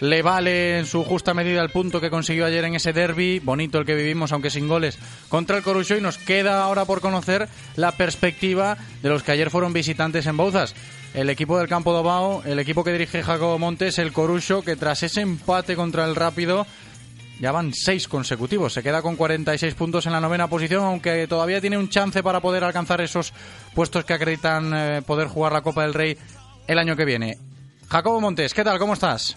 Le 0.00 0.22
vale 0.22 0.78
en 0.78 0.86
su 0.86 1.04
justa 1.04 1.34
medida 1.34 1.62
el 1.62 1.70
punto 1.70 2.00
que 2.00 2.10
consiguió 2.10 2.46
ayer 2.46 2.64
en 2.64 2.74
ese 2.74 2.92
derby, 2.92 3.38
bonito 3.38 3.78
el 3.78 3.84
que 3.84 3.94
vivimos, 3.94 4.32
aunque 4.32 4.50
sin 4.50 4.66
goles, 4.66 4.98
contra 5.28 5.58
el 5.58 5.62
Corucho. 5.62 5.96
Y 5.96 6.00
nos 6.00 6.18
queda 6.18 6.62
ahora 6.62 6.86
por 6.86 7.00
conocer 7.00 7.48
la 7.76 7.92
perspectiva 7.92 8.76
de 9.02 9.10
los 9.10 9.22
que 9.22 9.32
ayer 9.32 9.50
fueron 9.50 9.72
visitantes 9.72 10.26
en 10.26 10.36
Bouzas. 10.36 10.74
El 11.12 11.28
equipo 11.28 11.58
del 11.58 11.68
Campo 11.68 11.96
de 11.96 12.02
Bao, 12.04 12.42
el 12.44 12.60
equipo 12.60 12.84
que 12.84 12.92
dirige 12.92 13.22
Jacobo 13.22 13.58
Montes, 13.58 13.98
el 13.98 14.12
Corucho, 14.12 14.62
que 14.62 14.76
tras 14.76 15.02
ese 15.02 15.22
empate 15.22 15.74
contra 15.74 16.04
el 16.04 16.14
Rápido 16.14 16.66
ya 17.40 17.52
van 17.52 17.72
seis 17.72 18.06
consecutivos. 18.06 18.74
Se 18.74 18.82
queda 18.82 19.02
con 19.02 19.16
46 19.16 19.74
puntos 19.74 20.06
en 20.06 20.12
la 20.12 20.20
novena 20.20 20.46
posición, 20.48 20.84
aunque 20.84 21.26
todavía 21.26 21.60
tiene 21.60 21.78
un 21.78 21.88
chance 21.88 22.22
para 22.22 22.40
poder 22.40 22.62
alcanzar 22.62 23.00
esos 23.00 23.32
puestos 23.74 24.04
que 24.04 24.12
acreditan 24.12 24.72
eh, 24.74 25.02
poder 25.02 25.26
jugar 25.26 25.52
la 25.52 25.62
Copa 25.62 25.82
del 25.82 25.94
Rey 25.94 26.18
el 26.66 26.78
año 26.78 26.96
que 26.96 27.06
viene. 27.06 27.38
Jacobo 27.88 28.20
Montes, 28.20 28.54
¿qué 28.54 28.62
tal? 28.62 28.78
¿Cómo 28.78 28.92
estás? 28.92 29.36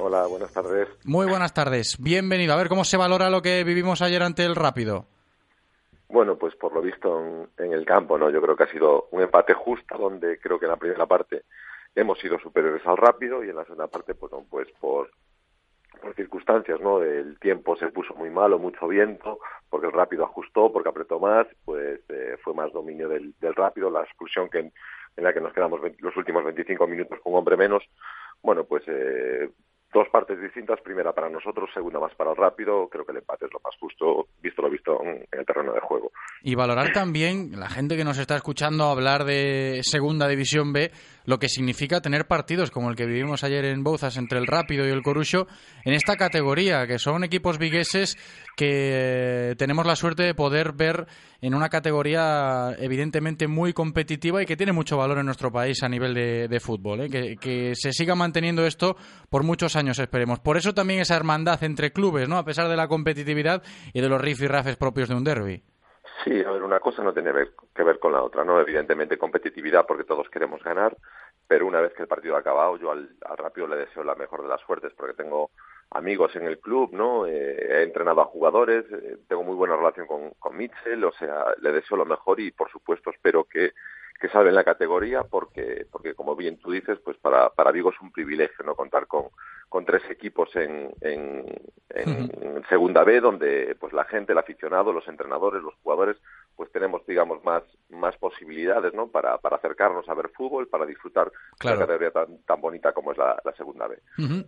Hola, 0.00 0.26
buenas 0.26 0.52
tardes. 0.52 0.88
Muy 1.04 1.26
buenas 1.26 1.54
tardes. 1.54 1.96
Bienvenido. 1.98 2.52
A 2.52 2.56
ver 2.56 2.68
cómo 2.68 2.84
se 2.84 2.96
valora 2.96 3.30
lo 3.30 3.40
que 3.40 3.62
vivimos 3.62 4.02
ayer 4.02 4.22
ante 4.22 4.44
el 4.44 4.56
Rápido. 4.56 5.06
Bueno, 6.14 6.38
pues 6.38 6.54
por 6.54 6.72
lo 6.72 6.80
visto 6.80 7.20
en, 7.20 7.48
en 7.58 7.72
el 7.72 7.84
campo, 7.84 8.16
¿no? 8.16 8.30
Yo 8.30 8.40
creo 8.40 8.54
que 8.54 8.62
ha 8.62 8.70
sido 8.70 9.08
un 9.10 9.20
empate 9.20 9.52
justo, 9.52 9.98
donde 9.98 10.38
creo 10.38 10.60
que 10.60 10.66
en 10.66 10.70
la 10.70 10.76
primera 10.76 11.06
parte 11.06 11.42
hemos 11.92 12.20
sido 12.20 12.38
superiores 12.38 12.86
al 12.86 12.98
rápido 12.98 13.42
y 13.42 13.50
en 13.50 13.56
la 13.56 13.64
segunda 13.64 13.88
parte, 13.88 14.14
pues, 14.14 14.30
no, 14.30 14.44
pues 14.48 14.68
por, 14.78 15.10
por 16.00 16.14
circunstancias, 16.14 16.80
¿no? 16.80 17.02
El 17.02 17.36
tiempo 17.40 17.74
se 17.74 17.88
puso 17.88 18.14
muy 18.14 18.30
malo, 18.30 18.60
mucho 18.60 18.86
viento, 18.86 19.40
porque 19.68 19.88
el 19.88 19.92
rápido 19.92 20.22
ajustó, 20.22 20.72
porque 20.72 20.88
apretó 20.88 21.18
más, 21.18 21.48
pues 21.64 21.98
eh, 22.08 22.36
fue 22.44 22.54
más 22.54 22.72
dominio 22.72 23.08
del, 23.08 23.34
del 23.40 23.54
rápido, 23.56 23.90
la 23.90 24.04
expulsión 24.04 24.48
que 24.48 24.60
en, 24.60 24.72
en 25.16 25.24
la 25.24 25.32
que 25.32 25.40
nos 25.40 25.52
quedamos 25.52 25.80
20 25.80 26.00
los 26.00 26.16
últimos 26.16 26.44
25 26.44 26.86
minutos 26.86 27.18
con 27.24 27.32
un 27.32 27.40
hombre 27.40 27.56
menos. 27.56 27.82
Bueno, 28.40 28.62
pues 28.62 28.84
eh, 28.86 29.50
dos 29.94 30.08
partes 30.10 30.40
distintas, 30.40 30.80
primera 30.80 31.12
para 31.12 31.30
nosotros, 31.30 31.70
segunda 31.72 32.00
más 32.00 32.14
para 32.16 32.32
el 32.32 32.36
rápido. 32.36 32.88
Creo 32.88 33.06
que 33.06 33.12
el 33.12 33.18
empate 33.18 33.46
es 33.46 33.52
lo 33.52 33.60
más 33.60 33.74
justo, 33.78 34.26
visto 34.42 34.60
lo 34.60 34.68
visto 34.68 35.00
en, 35.02 35.24
el 35.30 35.46
terreno 35.46 35.72
de 35.72 35.80
juego. 35.80 36.10
Y 36.42 36.56
valorar 36.56 36.92
también, 36.92 37.52
la 37.58 37.70
gente 37.70 37.96
que 37.96 38.04
nos 38.04 38.18
está 38.18 38.34
escuchando 38.34 38.84
hablar 38.84 39.24
de 39.24 39.80
Segunda 39.82 40.26
División 40.26 40.72
B, 40.72 40.90
lo 41.24 41.38
que 41.38 41.48
significa 41.48 42.00
tener 42.00 42.26
partidos 42.26 42.72
como 42.72 42.90
el 42.90 42.96
que 42.96 43.06
vivimos 43.06 43.44
ayer 43.44 43.64
en 43.64 43.84
Bouzas 43.84 44.16
entre 44.16 44.38
el 44.38 44.48
Rápido 44.48 44.86
y 44.86 44.90
el 44.90 45.02
Corucho 45.02 45.46
en 45.84 45.94
esta 45.94 46.16
categoría, 46.16 46.86
que 46.86 46.98
son 46.98 47.22
equipos 47.22 47.58
vigueses 47.58 48.18
que 48.56 49.54
tenemos 49.56 49.86
la 49.86 49.96
suerte 49.96 50.24
de 50.24 50.34
poder 50.34 50.72
ver 50.72 51.06
en 51.44 51.54
una 51.54 51.68
categoría 51.68 52.74
evidentemente 52.78 53.46
muy 53.46 53.74
competitiva 53.74 54.42
y 54.42 54.46
que 54.46 54.56
tiene 54.56 54.72
mucho 54.72 54.96
valor 54.96 55.18
en 55.18 55.26
nuestro 55.26 55.52
país 55.52 55.82
a 55.82 55.90
nivel 55.90 56.14
de, 56.14 56.60
fútbol. 56.60 57.02
¿eh? 57.02 57.10
Que, 57.10 57.36
que, 57.36 57.74
se 57.74 57.92
siga 57.92 58.14
manteniendo 58.14 58.64
esto 58.64 58.96
por 59.28 59.42
muchos 59.42 59.76
años, 59.76 59.98
esperemos. 59.98 60.40
Por 60.40 60.56
eso 60.56 60.72
también 60.72 61.00
esa 61.00 61.16
hermandad 61.16 61.62
entre 61.62 61.92
clubes, 61.92 62.30
¿no? 62.30 62.38
a 62.38 62.44
pesar 62.46 62.66
de 62.68 62.76
la 62.76 62.88
competitividad 62.88 63.62
y 63.92 64.00
de 64.00 64.08
los 64.08 64.22
rifirrafes 64.22 64.76
propios 64.76 65.10
de 65.10 65.16
un 65.16 65.24
derby. 65.24 65.62
Sí, 66.24 66.42
a 66.42 66.50
ver, 66.50 66.62
una 66.62 66.80
cosa 66.80 67.02
no 67.02 67.12
tiene 67.12 67.30
que 67.74 67.82
ver 67.82 67.98
con 67.98 68.12
la 68.12 68.22
otra, 68.22 68.42
¿no? 68.42 68.58
Evidentemente 68.58 69.18
competitividad 69.18 69.84
porque 69.86 70.04
todos 70.04 70.30
queremos 70.30 70.62
ganar, 70.62 70.96
pero 71.46 71.66
una 71.66 71.82
vez 71.82 71.92
que 71.92 72.02
el 72.02 72.08
partido 72.08 72.36
ha 72.36 72.38
acabado, 72.38 72.78
yo 72.78 72.90
al, 72.90 73.10
rápido 73.36 73.66
le 73.66 73.76
deseo 73.76 74.02
la 74.02 74.14
mejor 74.14 74.42
de 74.42 74.48
las 74.48 74.62
suertes 74.62 74.92
porque 74.96 75.12
tengo 75.12 75.50
amigos 75.90 76.34
en 76.36 76.44
el 76.44 76.58
club, 76.58 76.90
¿no? 76.92 77.26
Eh, 77.26 77.56
he 77.70 77.82
entrenado 77.82 78.20
a 78.20 78.26
jugadores, 78.26 78.84
eh, 78.90 79.18
tengo 79.28 79.44
muy 79.44 79.54
buena 79.54 79.76
relación 79.76 80.06
con, 80.06 80.30
con 80.38 80.56
Mitchell, 80.56 81.04
o 81.04 81.12
sea, 81.12 81.46
le 81.60 81.72
deseo 81.72 81.96
lo 81.96 82.04
mejor 82.04 82.40
y 82.40 82.50
por 82.50 82.70
supuesto 82.70 83.10
espero 83.10 83.44
que 83.44 83.72
que 84.20 84.28
salven 84.28 84.54
la 84.54 84.64
categoría 84.64 85.22
porque, 85.24 85.86
porque 85.90 86.14
como 86.14 86.36
bien 86.36 86.58
tú 86.58 86.70
dices, 86.70 86.98
pues 87.04 87.16
para, 87.18 87.50
para 87.50 87.72
Vigo 87.72 87.90
es 87.90 88.00
un 88.00 88.12
privilegio 88.12 88.64
no 88.64 88.74
contar 88.74 89.06
con, 89.06 89.24
con 89.68 89.84
tres 89.84 90.02
equipos 90.08 90.48
en, 90.54 90.94
en, 91.00 91.44
segunda 92.68 93.04
B 93.04 93.20
donde 93.20 93.76
pues 93.78 93.92
la 93.92 94.04
gente, 94.04 94.32
el 94.32 94.38
aficionado, 94.38 94.92
los 94.92 95.06
entrenadores, 95.06 95.62
los 95.62 95.74
jugadores, 95.82 96.16
pues 96.56 96.70
tenemos 96.72 97.04
digamos 97.06 97.44
más, 97.44 97.62
más 97.90 98.16
posibilidades 98.16 98.94
¿no? 98.94 99.08
para, 99.08 99.36
para 99.38 99.56
acercarnos 99.56 100.08
a 100.08 100.14
ver 100.14 100.30
fútbol, 100.30 100.68
para 100.68 100.86
disfrutar 100.86 101.30
de 101.60 101.68
una 101.68 101.78
categoría 101.78 102.10
tan, 102.10 102.38
tan 102.46 102.60
bonita 102.60 102.92
como 102.92 103.12
es 103.12 103.18
la, 103.18 103.36
segunda 103.56 103.86
B. 103.86 103.98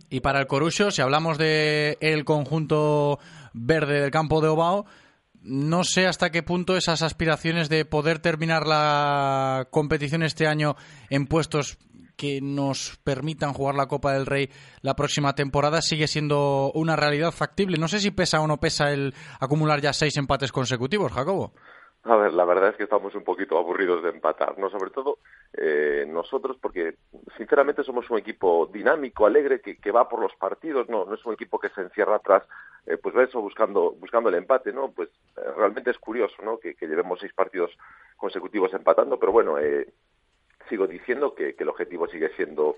Y 0.09 0.21
para 0.21 0.39
el 0.39 0.47
Corucho, 0.47 0.91
si 0.91 1.01
hablamos 1.01 1.37
de 1.37 1.97
el 2.01 2.25
conjunto 2.25 3.19
verde 3.53 4.01
del 4.01 4.11
campo 4.11 4.41
de 4.41 4.47
Obao, 4.47 4.85
no 5.47 5.83
sé 5.83 6.05
hasta 6.05 6.29
qué 6.29 6.43
punto 6.43 6.75
esas 6.75 7.01
aspiraciones 7.01 7.69
de 7.69 7.85
poder 7.85 8.19
terminar 8.19 8.67
la 8.67 9.67
competición 9.71 10.21
este 10.21 10.45
año 10.45 10.75
en 11.09 11.25
puestos 11.25 11.77
que 12.17 12.41
nos 12.41 12.99
permitan 13.03 13.53
jugar 13.53 13.75
la 13.75 13.87
Copa 13.87 14.11
del 14.11 14.25
Rey 14.25 14.49
la 14.81 14.95
próxima 14.95 15.35
temporada 15.35 15.81
sigue 15.81 16.07
siendo 16.07 16.71
una 16.73 16.95
realidad 16.95 17.31
factible. 17.31 17.77
No 17.77 17.87
sé 17.87 17.99
si 17.99 18.11
pesa 18.11 18.41
o 18.41 18.47
no 18.47 18.59
pesa 18.59 18.91
el 18.91 19.13
acumular 19.39 19.79
ya 19.81 19.93
seis 19.93 20.17
empates 20.17 20.51
consecutivos, 20.51 21.13
Jacobo. 21.13 21.53
A 22.07 22.15
ver, 22.15 22.31
la 22.31 22.45
verdad 22.45 22.69
es 22.69 22.77
que 22.77 22.83
estamos 22.83 23.13
un 23.15 23.25
poquito 23.25 23.57
aburridos 23.57 24.01
de 24.01 24.11
empatar, 24.11 24.57
¿no? 24.57 24.69
Sobre 24.69 24.91
todo 24.91 25.17
eh, 25.51 26.05
nosotros, 26.07 26.55
porque 26.61 26.95
sinceramente 27.35 27.83
somos 27.83 28.09
un 28.09 28.17
equipo 28.17 28.69
dinámico, 28.71 29.25
alegre, 29.25 29.59
que, 29.59 29.75
que, 29.77 29.91
va 29.91 30.07
por 30.07 30.21
los 30.21 30.33
partidos, 30.35 30.87
no, 30.87 31.03
no 31.03 31.15
es 31.15 31.25
un 31.25 31.33
equipo 31.33 31.59
que 31.59 31.67
se 31.67 31.81
encierra 31.81 32.15
atrás, 32.15 32.43
eh, 32.85 32.95
pues 32.95 33.13
eso, 33.17 33.41
buscando, 33.41 33.91
buscando 33.91 34.29
el 34.29 34.35
empate, 34.35 34.71
¿no? 34.71 34.89
Pues 34.91 35.09
eh, 35.35 35.41
realmente 35.57 35.91
es 35.91 35.97
curioso, 35.97 36.41
¿no? 36.43 36.57
Que, 36.59 36.77
llevemos 36.79 37.19
seis 37.19 37.33
partidos 37.33 37.77
consecutivos 38.15 38.73
empatando, 38.73 39.19
pero 39.19 39.33
bueno, 39.33 39.59
eh, 39.59 39.91
sigo 40.69 40.87
diciendo 40.87 41.35
que, 41.35 41.55
que 41.55 41.63
el 41.63 41.69
objetivo 41.69 42.07
sigue 42.07 42.29
siendo 42.37 42.77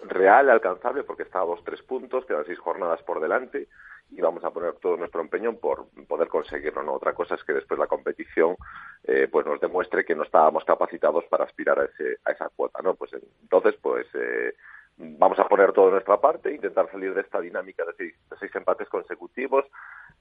real, 0.00 0.50
alcanzable, 0.50 1.04
porque 1.04 1.22
está 1.24 1.40
a 1.40 1.44
dos, 1.44 1.62
tres 1.64 1.82
puntos, 1.82 2.26
quedan 2.26 2.44
seis 2.44 2.58
jornadas 2.58 3.02
por 3.02 3.20
delante, 3.20 3.68
y 4.10 4.20
vamos 4.20 4.44
a 4.44 4.50
poner 4.50 4.74
todo 4.74 4.96
nuestro 4.96 5.20
empeño 5.20 5.56
por 5.56 5.86
poder 6.06 6.28
conseguirlo. 6.28 6.82
¿no? 6.82 6.94
Otra 6.94 7.12
cosa 7.12 7.34
es 7.34 7.44
que 7.44 7.52
después 7.52 7.78
la 7.78 7.86
competición 7.86 8.56
eh, 9.04 9.28
pues 9.30 9.44
nos 9.46 9.60
demuestre 9.60 10.04
que 10.04 10.14
no 10.14 10.22
estábamos 10.22 10.64
capacitados 10.64 11.24
para 11.24 11.44
aspirar 11.44 11.78
a, 11.80 11.84
ese, 11.84 12.18
a 12.24 12.32
esa 12.32 12.48
cuota. 12.54 12.80
¿no? 12.82 12.94
Pues 12.94 13.12
entonces, 13.14 13.74
pues 13.82 14.06
eh, 14.14 14.54
vamos 14.98 15.38
a 15.38 15.48
poner 15.48 15.72
todo 15.72 15.86
de 15.86 15.92
nuestra 15.92 16.18
parte, 16.20 16.54
intentar 16.54 16.90
salir 16.90 17.12
de 17.14 17.20
esta 17.20 17.40
dinámica 17.40 17.84
de 17.84 18.14
seis, 18.38 18.54
empates 18.54 18.88
consecutivos. 18.88 19.64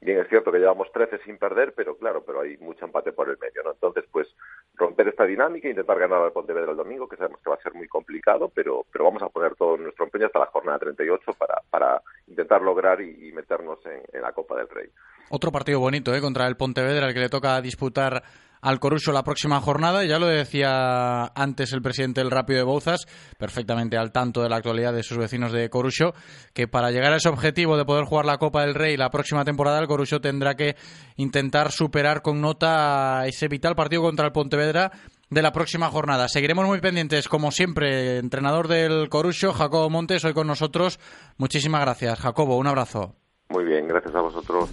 Bien, 0.02 0.19
es 0.19 0.27
cierto 0.27 0.52
que 0.52 0.60
llevamos 0.60 0.91
13 0.91 1.19
sin 1.19 1.38
perder, 1.38 1.73
pero 1.73 1.97
claro, 1.97 2.23
pero 2.26 2.41
hay 2.41 2.57
mucho 2.57 2.84
empate 2.84 3.14
por 3.14 3.30
el 3.30 3.38
medio, 3.38 3.64
¿no? 3.64 3.72
Entonces, 3.72 4.03
pues 4.11 4.27
romper 4.76 5.07
esta 5.07 5.26
dinámica, 5.26 5.69
intentar 5.69 5.97
ganar 5.97 6.22
al 6.22 6.34
Pontevedra 6.34 6.72
el 6.72 6.77
domingo, 6.77 7.07
que 7.07 7.15
sabemos 7.15 7.39
que 7.41 7.49
va 7.49 7.56
a 7.56 7.61
ser 7.61 7.73
muy 7.73 7.88
complicado, 7.88 8.52
pero, 8.53 8.85
pero 8.91 9.06
vamos 9.06 9.23
a 9.23 9.30
poner 9.30 9.56
todo 9.56 9.77
nuestro 9.77 10.06
empeño 10.06 10.26
hasta 10.26 10.39
la 10.39 10.47
jornada 10.47 10.80
38 10.80 11.34
para, 11.38 11.61
para 11.69 12.02
intentar 12.27 12.61
lograr 12.61 13.02
y, 13.02 13.31
meternos 13.31 13.80
en, 13.85 14.02
en, 14.11 14.22
la 14.22 14.34
Copa 14.34 14.57
del 14.57 14.69
Rey. 14.69 14.89
Otro 15.30 15.52
partido 15.52 15.80
bonito, 15.80 16.14
¿eh? 16.14 16.22
Contra 16.22 16.47
el 16.47 16.57
Pontevedra, 16.57 17.07
el 17.07 17.14
que 17.14 17.22
le 17.22 17.30
toca 17.30 17.61
disputar 17.61 18.22
al 18.66 18.80
Coruso 18.80 19.12
la 19.12 19.24
próxima 19.24 19.62
jornada. 19.62 20.04
Ya 20.06 20.18
lo 20.18 20.26
decía 20.26 21.26
antes 21.36 21.72
el 21.72 21.84
presidente 21.84 22.22
del 22.22 22.32
Rápido 22.32 22.58
de 22.58 22.66
Bouzas, 22.66 23.06
perfectamente 23.38 23.96
al 23.96 24.12
tanto 24.12 24.42
de 24.42 24.50
la 24.50 24.58
actualidad 24.58 24.92
de 24.92 25.04
sus 25.04 25.20
vecinos 25.20 25.52
de 25.52 25.70
Coruso, 25.70 26.16
que 26.54 26.68
para 26.68 26.90
llegar 26.90 27.14
a 27.14 27.18
ese 27.18 27.30
objetivo 27.30 27.78
de 27.78 27.86
poder 27.86 28.06
jugar 28.06 28.26
la 28.26 28.40
Copa 28.40 28.64
del 28.64 28.74
Rey 28.74 28.98
la 28.98 29.12
próxima 29.12 29.46
temporada, 29.46 29.80
el 29.80 29.88
Coruso 29.88 30.20
tendrá 30.20 30.56
que 30.56 30.76
intentar 31.16 31.72
superar 31.72 32.24
con 32.24 32.42
nota 32.42 33.28
ese 33.28 33.48
vital 33.48 33.76
partido 33.76 34.02
contra 34.02 34.26
el 34.26 34.32
Pontevedra 34.32 34.92
de 35.30 35.42
la 35.44 35.52
próxima 35.52 35.90
jornada. 35.90 36.28
Seguiremos 36.28 36.66
muy 36.66 36.82
pendientes, 36.82 37.30
como 37.30 37.52
siempre, 37.52 38.18
entrenador 38.18 38.68
del 38.68 39.10
Corucho, 39.10 39.54
Jacobo 39.54 39.92
Montes, 39.92 40.26
hoy 40.26 40.34
con 40.34 40.48
nosotros. 40.48 41.00
Muchísimas 41.38 41.82
gracias, 41.82 42.20
Jacobo. 42.20 42.58
Un 42.58 42.66
abrazo. 42.66 43.16
Muy 43.50 43.64
bien, 43.64 43.88
gracias 43.88 44.16
a 44.16 44.22
vosotros. 44.22 44.72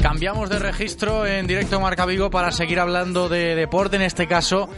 Cambiamos 0.00 0.48
de 0.48 0.60
registro 0.60 1.26
en 1.26 1.48
directo 1.48 1.80
Marca 1.80 2.06
Vigo 2.06 2.30
para 2.30 2.52
seguir 2.52 2.78
hablando 2.78 3.28
de 3.28 3.56
deporte, 3.56 3.96
en 3.96 4.02
este 4.02 4.28
caso 4.28 4.68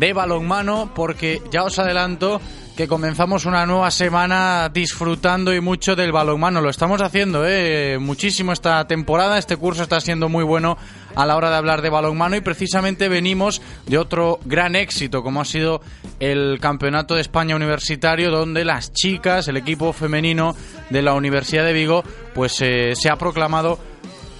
de 0.00 0.14
balonmano, 0.14 0.90
porque 0.94 1.42
ya 1.52 1.62
os 1.62 1.78
adelanto 1.78 2.40
que 2.74 2.88
comenzamos 2.88 3.44
una 3.44 3.66
nueva 3.66 3.90
semana 3.90 4.70
disfrutando 4.72 5.52
y 5.52 5.60
mucho 5.60 5.94
del 5.94 6.10
balonmano. 6.10 6.62
Lo 6.62 6.70
estamos 6.70 7.02
haciendo 7.02 7.46
¿eh? 7.46 7.98
muchísimo 8.00 8.52
esta 8.52 8.86
temporada. 8.86 9.36
Este 9.36 9.58
curso 9.58 9.82
está 9.82 10.00
siendo 10.00 10.30
muy 10.30 10.42
bueno 10.42 10.78
a 11.14 11.26
la 11.26 11.36
hora 11.36 11.50
de 11.50 11.56
hablar 11.56 11.82
de 11.82 11.90
balonmano 11.90 12.36
y 12.36 12.40
precisamente 12.40 13.10
venimos 13.10 13.60
de 13.86 13.98
otro 13.98 14.40
gran 14.46 14.74
éxito 14.74 15.22
como 15.22 15.42
ha 15.42 15.44
sido 15.44 15.82
el 16.18 16.58
Campeonato 16.60 17.16
de 17.16 17.20
España 17.20 17.54
Universitario 17.54 18.30
donde 18.30 18.64
las 18.64 18.94
chicas, 18.94 19.48
el 19.48 19.58
equipo 19.58 19.92
femenino 19.92 20.56
de 20.88 21.02
la 21.02 21.12
Universidad 21.12 21.64
de 21.64 21.74
Vigo, 21.74 22.02
pues 22.32 22.58
eh, 22.62 22.94
se 22.94 23.10
ha 23.10 23.16
proclamado 23.16 23.78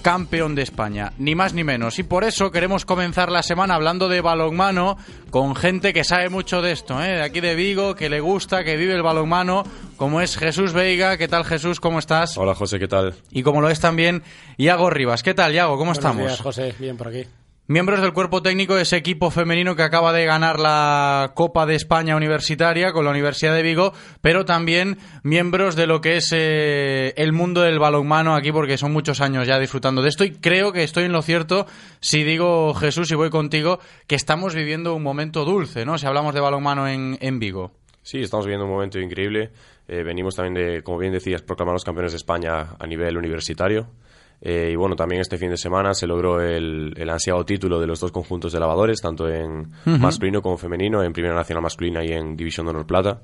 campeón 0.00 0.54
de 0.54 0.62
España, 0.62 1.12
ni 1.18 1.34
más 1.34 1.54
ni 1.54 1.64
menos. 1.64 1.98
Y 1.98 2.02
por 2.02 2.24
eso 2.24 2.50
queremos 2.50 2.84
comenzar 2.84 3.30
la 3.30 3.42
semana 3.42 3.74
hablando 3.74 4.08
de 4.08 4.20
balonmano 4.20 4.96
con 5.30 5.54
gente 5.54 5.92
que 5.92 6.04
sabe 6.04 6.28
mucho 6.28 6.62
de 6.62 6.72
esto, 6.72 7.02
¿eh? 7.02 7.16
de 7.16 7.22
aquí 7.22 7.40
de 7.40 7.54
Vigo, 7.54 7.94
que 7.94 8.08
le 8.08 8.20
gusta, 8.20 8.64
que 8.64 8.76
vive 8.76 8.94
el 8.94 9.02
balonmano, 9.02 9.64
como 9.96 10.20
es 10.20 10.36
Jesús 10.36 10.72
Veiga. 10.72 11.16
¿Qué 11.16 11.28
tal 11.28 11.44
Jesús? 11.44 11.80
¿Cómo 11.80 11.98
estás? 11.98 12.36
Hola 12.36 12.54
José, 12.54 12.78
¿qué 12.78 12.88
tal? 12.88 13.14
Y 13.30 13.42
como 13.42 13.60
lo 13.60 13.70
es 13.70 13.80
también 13.80 14.22
Iago 14.56 14.90
Rivas. 14.90 15.22
¿Qué 15.22 15.34
tal, 15.34 15.52
Iago? 15.52 15.72
¿Cómo 15.72 15.92
Buenos 15.92 15.98
estamos? 15.98 16.26
Días, 16.26 16.40
José, 16.40 16.74
bien 16.78 16.96
por 16.96 17.08
aquí 17.08 17.26
miembros 17.70 18.00
del 18.00 18.12
cuerpo 18.12 18.42
técnico 18.42 18.74
de 18.74 18.82
ese 18.82 18.96
equipo 18.96 19.30
femenino 19.30 19.76
que 19.76 19.84
acaba 19.84 20.12
de 20.12 20.24
ganar 20.24 20.58
la 20.58 21.30
Copa 21.36 21.66
de 21.66 21.76
España 21.76 22.16
Universitaria 22.16 22.92
con 22.92 23.04
la 23.04 23.12
Universidad 23.12 23.54
de 23.54 23.62
Vigo, 23.62 23.92
pero 24.20 24.44
también 24.44 24.98
miembros 25.22 25.76
de 25.76 25.86
lo 25.86 26.00
que 26.00 26.16
es 26.16 26.32
eh, 26.32 27.14
el 27.16 27.32
mundo 27.32 27.60
del 27.60 27.78
balonmano 27.78 28.34
aquí, 28.34 28.50
porque 28.50 28.76
son 28.76 28.92
muchos 28.92 29.20
años 29.20 29.46
ya 29.46 29.60
disfrutando 29.60 30.02
de 30.02 30.08
esto 30.08 30.24
y 30.24 30.32
creo 30.32 30.72
que 30.72 30.82
estoy 30.82 31.04
en 31.04 31.12
lo 31.12 31.22
cierto 31.22 31.66
si 32.00 32.24
digo, 32.24 32.74
Jesús, 32.74 33.08
y 33.12 33.14
voy 33.14 33.30
contigo, 33.30 33.78
que 34.08 34.16
estamos 34.16 34.52
viviendo 34.52 34.92
un 34.92 35.04
momento 35.04 35.44
dulce, 35.44 35.84
¿no? 35.84 35.96
Si 35.96 36.06
hablamos 36.06 36.34
de 36.34 36.40
balonmano 36.40 36.88
en, 36.88 37.18
en 37.20 37.38
Vigo. 37.38 37.70
Sí, 38.02 38.18
estamos 38.18 38.46
viviendo 38.46 38.66
un 38.66 38.72
momento 38.72 38.98
increíble. 38.98 39.52
Eh, 39.86 40.02
venimos 40.02 40.34
también 40.34 40.54
de, 40.54 40.82
como 40.82 40.98
bien 40.98 41.12
decías, 41.12 41.42
proclamar 41.42 41.74
los 41.74 41.84
campeones 41.84 42.10
de 42.10 42.16
España 42.16 42.74
a 42.80 42.86
nivel 42.88 43.16
universitario. 43.16 43.86
Eh, 44.42 44.70
y 44.72 44.76
bueno, 44.76 44.96
también 44.96 45.20
este 45.20 45.36
fin 45.36 45.50
de 45.50 45.58
semana 45.58 45.92
se 45.92 46.06
logró 46.06 46.40
el, 46.40 46.94
el, 46.96 47.10
ansiado 47.10 47.44
título 47.44 47.78
de 47.78 47.86
los 47.86 48.00
dos 48.00 48.10
conjuntos 48.10 48.52
de 48.52 48.60
lavadores, 48.60 49.00
tanto 49.00 49.28
en 49.28 49.70
masculino 49.84 50.40
como 50.40 50.56
femenino, 50.56 51.02
en 51.02 51.12
Primera 51.12 51.34
Nacional 51.34 51.62
Masculina 51.62 52.02
y 52.02 52.12
en 52.12 52.36
División 52.36 52.66
de 52.66 52.70
Honor 52.70 52.86
Plata 52.86 53.20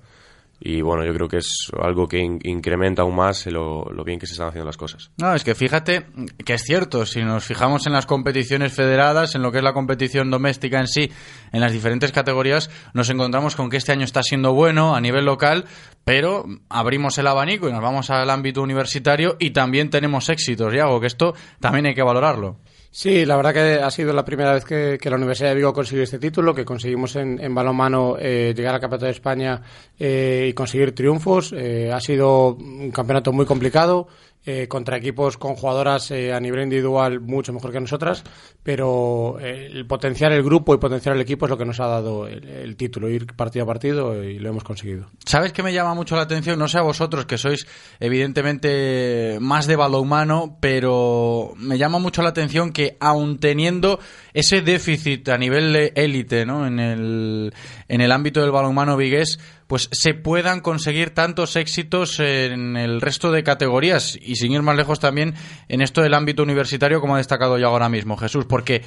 y 0.59 0.81
bueno, 0.81 1.05
yo 1.05 1.13
creo 1.13 1.29
que 1.29 1.39
es 1.39 1.71
algo 1.79 2.09
que 2.09 2.19
incrementa 2.19 3.03
aún 3.03 3.15
más 3.15 3.47
lo, 3.47 3.85
bien 4.05 4.19
que 4.19 4.27
se 4.27 4.33
están 4.33 4.49
haciendo 4.49 4.67
las 4.67 4.77
cosas. 4.77 5.11
No, 5.19 5.35
es 5.35 5.45
que 5.45 5.55
fíjate 5.55 6.07
que 6.45 6.55
es 6.55 6.63
cierto, 6.63 7.05
si 7.05 7.23
nos 7.23 7.45
fijamos 7.45 7.87
en 7.87 7.93
las 7.93 8.07
competiciones 8.07 8.73
federadas, 8.73 9.35
en 9.35 9.43
lo 9.43 9.53
que 9.53 9.59
es 9.59 9.65
la 9.65 9.75
competición 9.75 10.31
doméstica 10.31 10.81
en 10.81 10.89
sí, 10.89 11.11
en 11.53 11.61
las 11.61 11.73
diferentes 11.73 12.11
categorías, 12.11 12.71
nos 12.95 13.11
encontramos 13.11 13.55
con 13.55 13.69
que 13.69 13.77
este 13.77 13.93
año 13.93 14.05
está 14.05 14.23
siendo 14.23 14.55
bueno 14.55 14.97
a 14.97 15.01
nivel 15.01 15.27
local, 15.27 15.67
pero 16.05 16.47
abrimos 16.71 17.19
el 17.19 17.27
abanico 17.27 17.69
y 17.69 17.73
nos 17.73 17.83
vamos 17.83 18.11
al 18.11 18.31
ámbito 18.31 18.63
universitario 18.63 19.37
y 19.39 19.51
también 19.51 19.91
tenemos 19.91 20.29
éxitos, 20.31 20.73
y 20.73 20.79
algo 20.79 21.01
que 21.01 21.09
esto 21.09 21.35
también 21.61 21.87
hay 21.87 21.95
que 21.95 22.03
valorarlo. 22.03 22.59
Sí, 22.99 23.27
la 23.27 23.37
verdad 23.37 23.53
que 23.53 23.75
ha 23.75 23.91
sido 23.91 24.15
la 24.15 24.25
primera 24.25 24.55
vez 24.55 24.65
que, 24.65 24.99
la 25.11 25.17
Universidad 25.17 25.51
de 25.51 25.57
Vigo 25.57 25.75
consiguió 25.75 26.03
este 26.03 26.19
título, 26.19 26.55
que 26.55 26.65
conseguimos 26.65 27.15
en, 27.17 27.39
en 27.45 27.55
balonmano 27.55 28.17
eh, 28.19 28.55
llegar 28.57 28.75
al 28.75 28.81
Campeonato 28.81 29.05
de 29.05 29.11
España 29.11 29.61
eh, 29.99 30.47
y 30.49 30.55
conseguir 30.55 30.95
triunfos. 30.95 31.53
Eh, 31.53 31.93
ha 31.93 32.01
sido 32.01 32.55
un 32.55 32.91
campeonato 32.93 33.35
muy 33.35 33.45
complicado. 33.45 34.09
Eh, 34.49 34.69
contra 34.69 34.97
equipos 34.97 35.39
con 35.39 35.57
jugadoras 35.57 36.13
eh, 36.13 36.33
a 36.33 36.39
nivel 36.39 36.63
individual 36.63 37.21
mucho 37.21 37.53
mejor 37.53 37.73
que 37.73 37.81
nosotras, 37.81 38.23
pero 38.63 39.39
eh, 39.41 39.67
el 39.67 39.89
potenciar 39.89 40.31
el 40.31 40.45
grupo 40.45 40.73
y 40.73 40.79
potenciar 40.79 41.17
el 41.17 41.21
equipo 41.21 41.47
es 41.47 41.51
lo 41.51 41.59
que 41.59 41.65
nos 41.65 41.81
ha 41.81 41.89
dado 41.89 42.29
el, 42.29 42.77
título, 42.77 43.09
ir 43.09 43.27
partido 43.35 43.65
a 43.65 43.67
partido 43.67 44.23
y 44.23 44.39
lo 44.39 44.51
hemos 44.51 44.63
conseguido. 44.63 45.07
¿Sabes 45.25 45.53
que 45.53 45.65
me 45.65 45.73
llama 45.73 45.95
mucho 45.95 46.15
la 46.15 46.23
atención? 46.23 46.61
No 46.61 46.69
sé 46.69 46.79
a 46.79 46.83
vosotros, 46.83 47.27
que 47.27 47.39
sois 47.39 47.67
evidentemente 47.99 49.39
más 49.41 49.67
de 49.67 49.75
balonmano, 49.75 50.59
pero 50.61 51.55
me 51.57 51.77
llama 51.77 51.99
mucho 51.99 52.23
la 52.23 52.29
atención 52.29 52.73
que 52.73 52.97
aun 53.01 53.39
teniendo 53.39 53.99
ese 54.33 54.63
déficit 54.63 55.29
a 55.29 55.39
nivel 55.39 55.73
de 55.73 55.93
élite 55.97 56.47
¿no? 56.47 56.69
en, 56.69 56.79
el, 56.79 57.53
en 57.89 58.01
el 58.01 58.13
ámbito 58.13 58.43
del 58.43 58.53
balonmano 58.53 58.97
vigués, 58.97 59.41
pues 59.67 59.89
se 59.93 60.15
puedan 60.15 60.61
conseguir 60.61 61.11
tantos 61.11 61.57
éxitos 61.57 62.21
en 62.21 62.77
el 62.77 63.01
resto 63.01 63.33
de 63.33 63.43
categorías 63.43 64.17
y 64.21 64.37
sin 64.37 64.53
ir 64.53 64.63
más 64.63 64.77
lejos 64.77 65.01
también 65.01 65.35
en 65.69 65.83
esto 65.83 66.03
del 66.03 66.15
ámbito 66.15 66.43
universitario 66.43 67.01
como 67.01 67.15
ha 67.15 67.19
destacado 67.19 67.59
yo 67.59 67.67
ahora 67.69 67.89
mismo 67.89 68.17
Jesús, 68.17 68.45
porque 68.45 68.83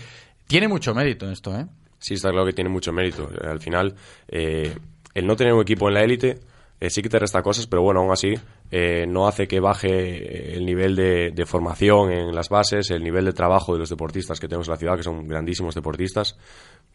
tiene 0.47 0.67
mucho 0.67 0.95
mérito 0.95 1.29
esto, 1.29 1.55
¿eh? 1.57 1.65
Sí, 1.99 2.13
está 2.13 2.29
claro 2.29 2.45
que 2.45 2.53
tiene 2.53 2.69
mucho 2.69 2.93
mérito. 2.93 3.29
Al 3.43 3.59
final, 3.59 3.93
eh, 4.29 4.73
el 5.13 5.27
no 5.27 5.35
tener 5.35 5.53
un 5.53 5.61
equipo 5.61 5.89
en 5.89 5.95
la 5.95 6.01
élite 6.01 6.39
eh, 6.81 6.89
sí 6.89 7.01
que 7.01 7.09
te 7.09 7.19
resta 7.19 7.41
cosas, 7.41 7.67
pero 7.67 7.81
bueno, 7.81 7.99
aún 7.99 8.11
así 8.11 8.35
eh, 8.71 9.05
no 9.05 9.27
hace 9.27 9.49
que 9.49 9.59
baje 9.59 10.55
el 10.55 10.65
nivel 10.65 10.95
de, 10.95 11.31
de, 11.31 11.45
formación 11.45 12.11
en 12.13 12.33
las 12.33 12.47
bases, 12.47 12.89
el 12.91 13.03
nivel 13.03 13.25
de 13.25 13.33
trabajo 13.33 13.73
de 13.73 13.79
los 13.79 13.89
deportistas 13.89 14.39
que 14.39 14.47
tenemos 14.47 14.67
en 14.69 14.71
la 14.71 14.77
ciudad, 14.77 14.95
que 14.95 15.03
son 15.03 15.27
grandísimos 15.27 15.75
deportistas. 15.75 16.37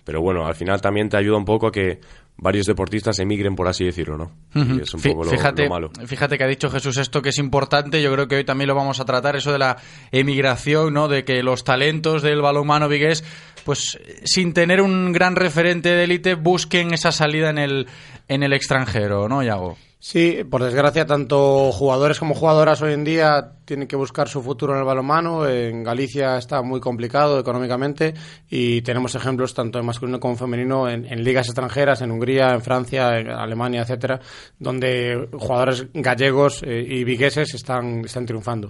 Pero 0.05 0.23
bueno, 0.23 0.47
al 0.47 0.55
final 0.55 0.81
también 0.81 1.11
te 1.11 1.19
ayuda 1.19 1.37
un 1.37 1.45
poco 1.45 1.67
a 1.67 1.73
que 1.73 2.01
varios 2.37 2.67
deportistas 2.67 3.19
emigren, 3.19 3.55
por 3.55 3.69
así 3.69 3.85
decirlo, 3.85 4.19
¿no? 4.19 4.33
y 4.55 4.83
es 4.83 4.93
un 4.95 5.01
poco 5.01 5.25
lo, 5.25 5.31
fíjate, 5.31 5.69
malo. 5.69 5.91
Fíjate 6.07 6.37
que 6.37 6.45
ha 6.45 6.49
dicho 6.49 6.71
Jesús 6.71 6.97
esto 6.97 7.23
que 7.23 7.29
es 7.29 7.39
importante, 7.39 8.03
yo 8.03 8.13
creo 8.13 8.29
que 8.29 8.37
hoy 8.37 8.45
también 8.45 8.69
lo 8.69 8.75
vamos 8.75 9.01
a 9.01 9.05
tratar, 9.05 9.37
eso 9.37 9.53
de 9.53 9.59
la 9.59 9.77
emigración, 10.11 10.93
¿no? 10.93 11.09
De 11.09 11.25
que 11.25 11.43
los 11.43 11.65
talentos 11.65 12.23
del 12.23 12.43
balonmano 12.43 12.89
vigués, 12.89 13.25
pues 13.65 13.99
sin 14.25 14.53
tener 14.53 14.81
un 14.81 15.13
gran 15.13 15.37
referente 15.37 15.91
de 15.91 16.05
élite, 16.05 16.35
busquen 16.35 16.93
esa 16.93 17.13
salida 17.13 17.51
en 17.51 17.59
el, 17.59 17.87
en 18.29 18.43
el 18.43 18.53
extranjero, 18.53 19.29
¿no, 19.29 19.43
Yago? 19.43 19.79
Sí, 20.07 20.45
por 20.51 20.63
desgracia, 20.63 21.07
tanto 21.07 21.73
jugadores 21.73 22.19
como 22.19 22.35
jugadoras 22.35 22.83
hoy 22.83 22.93
en 22.93 23.05
día 23.05 23.53
tienen 23.65 23.89
que 23.89 23.97
buscar 23.97 24.29
su 24.29 24.43
futuro 24.43 24.75
en 24.75 24.81
el 24.81 24.85
balonmano. 24.85 25.49
En 25.49 25.83
Galicia 25.83 26.37
está 26.37 26.61
muy 26.61 26.79
complicado 26.79 27.41
económicamente 27.41 28.13
y 28.51 28.83
tenemos 28.83 29.15
ejemplos 29.15 29.55
tanto 29.55 29.79
en 29.79 29.87
masculino 29.87 30.21
como 30.21 30.35
en 30.35 30.39
femenino 30.39 30.91
en, 30.91 31.25
ligas 31.25 31.47
extranjeras, 31.47 32.03
en 32.03 32.11
Hungría, 32.11 32.51
en 32.51 32.61
Francia, 32.61 33.19
en 33.19 33.31
Alemania, 33.31 33.81
etcétera, 33.81 34.21
donde 34.59 35.27
jugadores 35.33 35.87
gallegos 35.95 36.63
eh, 36.63 36.85
y 36.87 37.03
vigueses 37.05 37.55
están, 37.55 38.05
están 38.05 38.27
triunfando. 38.27 38.69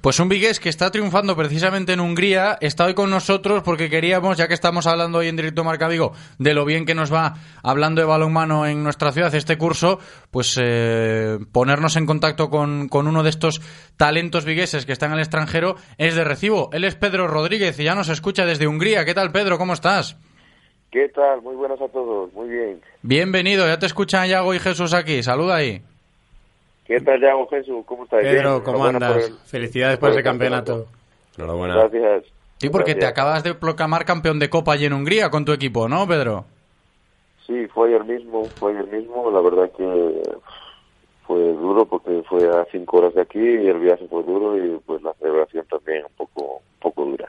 Pues 0.00 0.20
un 0.20 0.28
vigués 0.28 0.60
que 0.60 0.68
está 0.68 0.92
triunfando 0.92 1.34
precisamente 1.34 1.94
en 1.94 1.98
Hungría 1.98 2.58
está 2.60 2.84
hoy 2.84 2.94
con 2.94 3.10
nosotros 3.10 3.64
porque 3.64 3.90
queríamos, 3.90 4.36
ya 4.36 4.46
que 4.46 4.54
estamos 4.54 4.86
hablando 4.86 5.18
hoy 5.18 5.26
en 5.26 5.34
directo 5.34 5.64
Marca 5.64 5.88
Vigo, 5.88 6.12
de 6.38 6.54
lo 6.54 6.64
bien 6.64 6.86
que 6.86 6.94
nos 6.94 7.12
va 7.12 7.34
hablando 7.64 8.00
de 8.00 8.06
balonmano 8.06 8.66
en 8.66 8.84
nuestra 8.84 9.10
ciudad 9.10 9.34
este 9.34 9.58
curso, 9.58 9.98
pues 10.30 10.56
eh, 10.62 10.75
eh, 10.78 11.38
ponernos 11.52 11.96
en 11.96 12.06
contacto 12.06 12.50
con, 12.50 12.88
uno 12.92 13.22
de 13.22 13.30
estos 13.30 13.60
talentos 13.96 14.44
vigueses 14.44 14.84
que 14.84 14.92
están 14.92 15.10
en 15.10 15.14
el 15.14 15.20
extranjero 15.20 15.76
es 15.98 16.14
de 16.14 16.24
recibo. 16.24 16.70
Él 16.72 16.84
es 16.84 16.94
Pedro 16.94 17.28
Rodríguez 17.28 17.78
y 17.80 17.84
ya 17.84 17.94
nos 17.94 18.08
escucha 18.08 18.44
desde 18.44 18.66
Hungría. 18.66 19.04
¿Qué 19.04 19.14
tal, 19.14 19.32
Pedro? 19.32 19.58
¿Cómo 19.58 19.72
estás? 19.72 20.16
¿Qué 20.90 21.08
tal? 21.08 21.42
Muy 21.42 21.56
buenas 21.56 21.80
a 21.80 21.88
todos. 21.88 22.32
Muy 22.32 22.48
bien. 22.48 22.80
Bienvenido. 23.02 23.66
Ya 23.66 23.78
te 23.78 23.86
escuchan 23.86 24.28
Yago 24.28 24.54
y 24.54 24.58
Jesús 24.58 24.94
aquí. 24.94 25.22
Saluda 25.22 25.56
ahí. 25.56 25.82
¿Qué 26.86 27.00
tal, 27.00 27.20
Yago, 27.20 27.48
Jesús? 27.48 27.84
¿Cómo 27.86 28.04
estás? 28.04 28.20
Pedro, 28.22 28.62
¿cómo 28.62 28.84
andas? 28.84 29.32
Felicidades 29.46 29.98
por, 29.98 30.10
ese 30.10 30.22
campeonato. 30.22 30.86
Enhorabuena. 31.36 31.76
Gracias. 31.76 32.24
Sí, 32.58 32.70
porque 32.70 32.94
te 32.94 33.06
acabas 33.06 33.42
de 33.44 33.54
proclamar 33.54 34.04
campeón 34.04 34.38
de 34.38 34.48
Copa 34.48 34.72
allí 34.72 34.86
en 34.86 34.94
Hungría 34.94 35.28
con 35.30 35.44
tu 35.44 35.52
equipo, 35.52 35.88
¿no, 35.88 36.06
Pedro? 36.06 36.46
Sí, 37.46 37.66
fue 37.68 37.88
ayer 37.88 38.04
mismo, 38.04 38.44
fue 38.56 38.72
ayer 38.72 38.86
mismo. 38.86 39.30
La 39.30 39.40
verdad 39.40 39.70
que 39.76 40.22
fue 41.26 41.38
duro 41.54 41.86
porque 41.86 42.22
fue 42.28 42.48
a 42.48 42.66
cinco 42.70 42.98
horas 42.98 43.14
de 43.14 43.22
aquí 43.22 43.38
y 43.38 43.66
el 43.68 43.78
viaje 43.80 44.06
fue 44.08 44.22
duro 44.22 44.56
y 44.56 44.78
pues 44.86 45.02
la 45.02 45.12
celebración 45.14 45.66
también 45.68 46.04
un 46.04 46.12
poco, 46.16 46.62
poco 46.80 47.04
dura. 47.04 47.28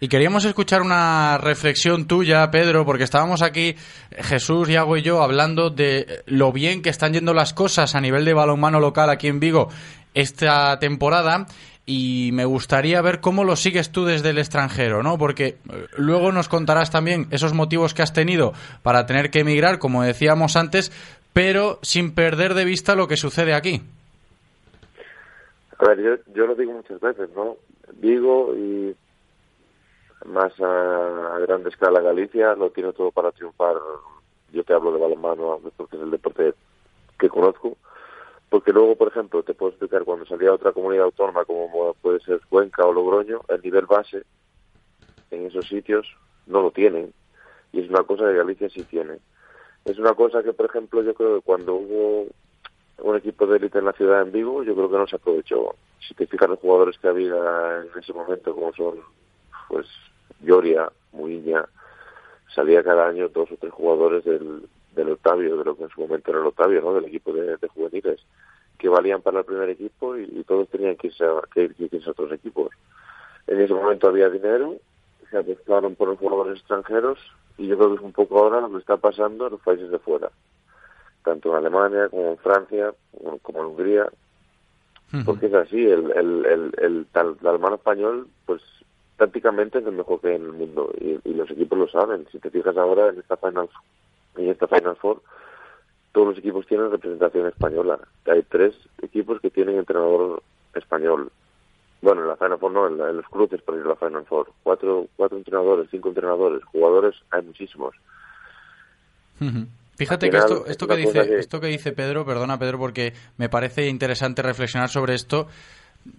Y 0.00 0.08
queríamos 0.08 0.44
escuchar 0.44 0.82
una 0.82 1.38
reflexión 1.38 2.06
tuya, 2.06 2.50
Pedro, 2.50 2.84
porque 2.84 3.04
estábamos 3.04 3.42
aquí, 3.42 3.74
Jesús, 4.10 4.68
Iago 4.68 4.96
y 4.96 5.02
yo, 5.02 5.22
hablando 5.22 5.70
de 5.70 6.22
lo 6.26 6.52
bien 6.52 6.82
que 6.82 6.90
están 6.90 7.12
yendo 7.12 7.34
las 7.34 7.54
cosas 7.54 7.94
a 7.94 8.00
nivel 8.00 8.24
de 8.24 8.34
balonmano 8.34 8.80
local 8.80 9.10
aquí 9.10 9.28
en 9.28 9.40
Vigo 9.40 9.68
esta 10.14 10.78
temporada 10.78 11.46
y 11.88 12.32
me 12.34 12.44
gustaría 12.44 13.00
ver 13.00 13.20
cómo 13.20 13.44
lo 13.44 13.56
sigues 13.56 13.90
tú 13.90 14.04
desde 14.04 14.28
el 14.28 14.38
extranjero, 14.38 15.02
¿no? 15.02 15.16
Porque 15.16 15.46
eh, 15.46 15.86
luego 15.96 16.32
nos 16.32 16.46
contarás 16.46 16.90
también 16.90 17.28
esos 17.30 17.54
motivos 17.54 17.94
que 17.94 18.02
has 18.02 18.12
tenido 18.12 18.52
para 18.82 19.06
tener 19.06 19.30
que 19.30 19.40
emigrar, 19.40 19.78
como 19.78 20.02
decíamos 20.02 20.56
antes, 20.56 20.92
pero 21.38 21.78
sin 21.82 22.16
perder 22.16 22.54
de 22.54 22.64
vista 22.64 22.96
lo 22.96 23.06
que 23.06 23.16
sucede 23.16 23.54
aquí. 23.54 23.80
A 25.78 25.86
ver, 25.86 26.02
yo, 26.02 26.32
yo 26.34 26.48
lo 26.48 26.56
digo 26.56 26.72
muchas 26.72 26.98
veces, 27.00 27.30
¿no? 27.36 27.58
Digo 27.92 28.56
y 28.56 28.92
más 30.24 30.52
a, 30.60 31.38
grande 31.38 31.68
escala 31.68 32.00
Galicia 32.00 32.56
lo 32.56 32.70
tiene 32.70 32.92
todo 32.92 33.12
para 33.12 33.30
triunfar. 33.30 33.76
Yo 34.52 34.64
te 34.64 34.74
hablo 34.74 34.90
de 34.90 34.98
balonmano 34.98 35.60
porque 35.76 35.94
es 35.94 36.02
el 36.02 36.10
deporte 36.10 36.54
que 37.20 37.28
conozco. 37.28 37.76
Porque 38.48 38.72
luego, 38.72 38.96
por 38.96 39.06
ejemplo, 39.06 39.44
te 39.44 39.54
puedo 39.54 39.70
explicar 39.70 40.02
cuando 40.02 40.26
salía 40.26 40.52
otra 40.52 40.72
comunidad 40.72 41.04
autónoma 41.04 41.44
como 41.44 41.94
puede 42.02 42.18
ser 42.18 42.40
Cuenca 42.48 42.84
o 42.84 42.92
Logroño, 42.92 43.42
el 43.46 43.62
nivel 43.62 43.86
base 43.86 44.24
en 45.30 45.46
esos 45.46 45.68
sitios 45.68 46.04
no 46.48 46.62
lo 46.62 46.72
tienen. 46.72 47.12
Y 47.70 47.82
es 47.82 47.88
una 47.88 48.02
cosa 48.02 48.24
que 48.24 48.38
Galicia 48.38 48.68
sí 48.70 48.82
tiene 48.82 49.18
es 49.84 49.98
una 49.98 50.14
cosa 50.14 50.42
que, 50.42 50.52
por 50.52 50.66
ejemplo, 50.66 51.02
yo 51.02 51.14
creo 51.14 51.36
que 51.36 51.42
cuando 51.42 51.74
hubo 51.74 52.26
un 52.98 53.16
equipo 53.16 53.46
de 53.46 53.58
élite 53.58 53.78
en 53.78 53.84
la 53.86 53.92
ciudad 53.92 54.22
en 54.22 54.32
Vigo, 54.32 54.62
yo 54.62 54.74
creo 54.74 54.90
que 54.90 54.98
no 54.98 55.06
se 55.06 55.16
aprovechó. 55.16 55.74
Si 56.06 56.14
te 56.14 56.26
fijas 56.26 56.48
los 56.48 56.58
jugadores 56.58 56.98
que 56.98 57.08
había 57.08 57.82
en 57.82 57.98
ese 57.98 58.12
momento, 58.12 58.54
como 58.54 58.72
son, 58.74 59.00
pues, 59.68 59.86
Lloria, 60.40 60.90
Muiña, 61.12 61.64
salía 62.54 62.82
cada 62.82 63.08
año 63.08 63.28
dos 63.28 63.50
o 63.50 63.56
tres 63.56 63.72
jugadores 63.72 64.24
del, 64.24 64.68
del 64.94 65.10
Octavio, 65.10 65.56
de 65.56 65.64
lo 65.64 65.76
que 65.76 65.84
en 65.84 65.90
su 65.90 66.00
momento 66.00 66.30
era 66.30 66.40
el 66.40 66.46
Octavio, 66.46 66.80
¿no? 66.82 66.94
Del 66.94 67.06
equipo 67.06 67.32
de, 67.32 67.56
juveniles, 67.68 68.20
que 68.78 68.88
valían 68.88 69.22
para 69.22 69.40
el 69.40 69.44
primer 69.44 69.70
equipo 69.70 70.16
y, 70.16 70.44
todos 70.44 70.68
tenían 70.68 70.96
que 70.96 71.08
irse, 71.08 71.24
a, 71.24 71.40
que 71.52 71.70
irse 71.78 72.08
a 72.08 72.10
otros 72.10 72.32
equipos. 72.32 72.70
En 73.46 73.60
ese 73.60 73.74
momento 73.74 74.08
había 74.08 74.28
dinero, 74.28 74.76
se 75.30 75.38
apostaron 75.38 75.94
por 75.94 76.08
los 76.08 76.18
jugadores 76.18 76.58
extranjeros 76.58 77.18
y 77.58 77.66
yo 77.66 77.76
creo 77.76 77.90
que 77.90 77.96
es 77.96 78.02
un 78.02 78.12
poco 78.12 78.38
ahora 78.38 78.60
lo 78.60 78.70
que 78.70 78.78
está 78.78 78.96
pasando 78.96 79.46
en 79.46 79.52
los 79.52 79.60
países 79.60 79.90
de 79.90 79.98
fuera, 79.98 80.30
tanto 81.24 81.50
en 81.50 81.56
Alemania 81.56 82.08
como 82.08 82.30
en 82.30 82.38
Francia, 82.38 82.94
como 83.42 83.58
en 83.58 83.66
Hungría, 83.66 84.08
porque 85.24 85.46
es 85.46 85.54
así, 85.54 85.84
el, 85.84 86.10
el, 86.12 86.46
el, 86.46 86.74
el, 86.78 87.06
tal, 87.12 87.36
el 87.40 87.74
español, 87.74 88.28
pues 88.46 88.62
prácticamente 89.16 89.78
es 89.78 89.86
el 89.86 89.92
mejor 89.92 90.20
que 90.20 90.28
hay 90.28 90.36
en 90.36 90.44
el 90.44 90.52
mundo 90.52 90.92
y, 90.98 91.18
los 91.34 91.50
equipos 91.50 91.78
lo 91.78 91.88
saben. 91.88 92.26
Si 92.32 92.38
te 92.38 92.50
fijas 92.50 92.76
ahora 92.76 93.08
en 93.08 93.18
esta 93.18 93.36
Final, 93.36 93.68
en 94.36 94.48
esta 94.48 94.66
Final 94.66 94.96
Four, 94.96 95.22
todos 96.12 96.28
los 96.28 96.38
equipos 96.38 96.66
tienen 96.66 96.90
representación 96.90 97.46
española. 97.46 97.98
Hay 98.26 98.42
tres 98.42 98.74
equipos 99.02 99.40
que 99.40 99.50
tienen 99.50 99.78
entrenador 99.78 100.42
español. 100.74 101.30
Bueno, 102.00 102.22
en 102.22 102.28
la 102.28 102.36
Final 102.36 102.58
Four 102.58 102.72
no, 102.72 102.86
en, 102.86 103.16
los 103.16 103.26
cruces 103.26 103.60
para 103.62 103.78
ir 103.78 103.84
a 103.84 103.88
la 103.88 103.96
Final 103.96 104.24
Four. 104.26 104.52
Cuatro, 104.62 105.06
cuatro 105.16 105.36
entrenadores, 105.36 105.88
cinco 105.90 106.08
entrenadores, 106.08 106.62
jugadores, 106.64 107.14
hay 107.30 107.42
muchísimos. 107.42 107.94
Fíjate 109.96 110.30
que 110.30 110.36
esto, 110.36 110.66
esto 110.66 110.86
que 110.86 110.96
dice, 110.96 111.38
esto 111.38 111.60
que 111.60 111.66
dice 111.68 111.92
Pedro, 111.92 112.24
perdona 112.24 112.58
Pedro, 112.58 112.78
porque 112.78 113.12
me 113.36 113.48
parece 113.48 113.88
interesante 113.88 114.42
reflexionar 114.42 114.88
sobre 114.88 115.14
esto, 115.14 115.48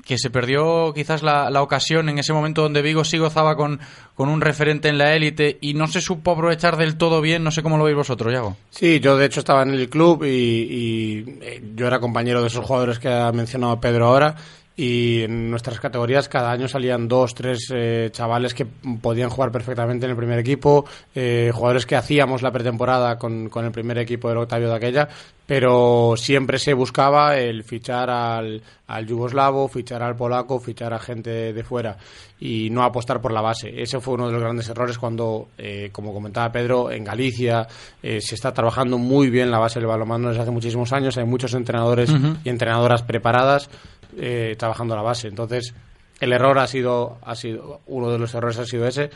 que 0.05 0.17
se 0.17 0.29
perdió 0.29 0.93
quizás 0.93 1.23
la, 1.23 1.49
la, 1.49 1.61
ocasión 1.61 2.09
en 2.09 2.19
ese 2.19 2.33
momento 2.33 2.61
donde 2.61 2.81
Vigo 2.81 3.03
sí 3.03 3.17
gozaba 3.17 3.55
con, 3.55 3.79
con 4.15 4.29
un 4.29 4.41
referente 4.41 4.89
en 4.89 4.97
la 4.97 5.15
élite 5.15 5.57
y 5.61 5.73
no 5.73 5.87
se 5.87 6.01
supo 6.01 6.31
aprovechar 6.31 6.75
del 6.77 6.97
todo 6.97 7.21
bien, 7.21 7.43
no 7.43 7.51
sé 7.51 7.63
cómo 7.63 7.77
lo 7.77 7.85
veis 7.85 7.95
vosotros, 7.95 8.31
Yago. 8.33 8.57
Sí, 8.69 8.99
yo 8.99 9.17
de 9.17 9.25
hecho 9.25 9.39
estaba 9.39 9.63
en 9.63 9.71
el 9.71 9.89
club 9.89 10.25
y, 10.25 10.27
y 10.27 11.39
eh, 11.41 11.63
yo 11.75 11.87
era 11.87 11.99
compañero 11.99 12.41
de 12.41 12.47
esos 12.47 12.65
jugadores 12.65 12.99
que 12.99 13.09
ha 13.09 13.31
mencionado 13.31 13.79
Pedro 13.79 14.07
ahora 14.07 14.35
y 14.79 15.23
en 15.23 15.51
nuestras 15.51 15.77
categorías 15.77 16.29
cada 16.29 16.51
año 16.51 16.69
salían 16.69 17.09
dos, 17.09 17.35
tres 17.35 17.69
eh, 17.75 18.07
chavales 18.13 18.53
que 18.53 18.65
podían 18.65 19.29
jugar 19.29 19.51
perfectamente 19.51 20.05
en 20.05 20.11
el 20.11 20.15
primer 20.15 20.39
equipo, 20.39 20.85
eh, 21.13 21.51
jugadores 21.53 21.85
que 21.85 21.97
hacíamos 21.97 22.41
la 22.41 22.53
pretemporada 22.53 23.17
con, 23.17 23.49
con 23.49 23.65
el 23.65 23.73
primer 23.73 23.97
equipo 23.97 24.29
del 24.29 24.37
Octavio 24.37 24.69
de 24.69 24.75
aquella, 24.75 25.09
pero 25.45 26.13
siempre 26.15 26.59
se 26.59 26.73
buscaba 26.73 27.37
el 27.37 27.65
fichar 27.65 28.09
al, 28.09 28.61
al 28.87 29.05
yugoslavo, 29.05 29.67
fichar 29.67 30.01
al 30.01 30.15
polaco, 30.15 30.61
fichar 30.61 30.93
a 30.93 30.99
gente 30.99 31.51
de 31.51 31.63
fuera 31.65 31.97
y 32.39 32.69
no 32.69 32.83
apostar 32.83 33.19
por 33.19 33.33
la 33.33 33.41
base. 33.41 33.81
Ese 33.81 33.99
fue 33.99 34.13
uno 34.13 34.27
de 34.27 34.33
los 34.33 34.41
grandes 34.41 34.69
errores 34.69 34.97
cuando, 34.97 35.49
eh, 35.57 35.89
como 35.91 36.13
comentaba 36.13 36.53
Pedro, 36.53 36.89
en 36.89 37.03
Galicia 37.03 37.67
eh, 38.01 38.21
se 38.21 38.35
está 38.35 38.53
trabajando 38.53 38.97
muy 38.97 39.29
bien 39.29 39.51
la 39.51 39.59
base 39.59 39.79
del 39.79 39.87
balonmano 39.87 40.29
desde 40.29 40.43
hace 40.43 40.51
muchísimos 40.51 40.93
años. 40.93 41.17
Hay 41.17 41.25
muchos 41.25 41.53
entrenadores 41.53 42.09
y 42.45 42.49
entrenadoras 42.49 43.03
preparadas 43.03 43.69
eh, 44.17 44.55
trabajando 44.57 44.95
la 44.95 45.01
base. 45.01 45.27
Entonces, 45.27 45.73
el 46.19 46.33
error 46.33 46.57
ha 46.59 46.67
sido, 46.67 47.17
ha 47.23 47.35
sido 47.35 47.81
uno 47.87 48.11
de 48.11 48.19
los 48.19 48.33
errores 48.33 48.57
ha 48.59 48.65
sido 48.65 48.85
ese 48.87 49.09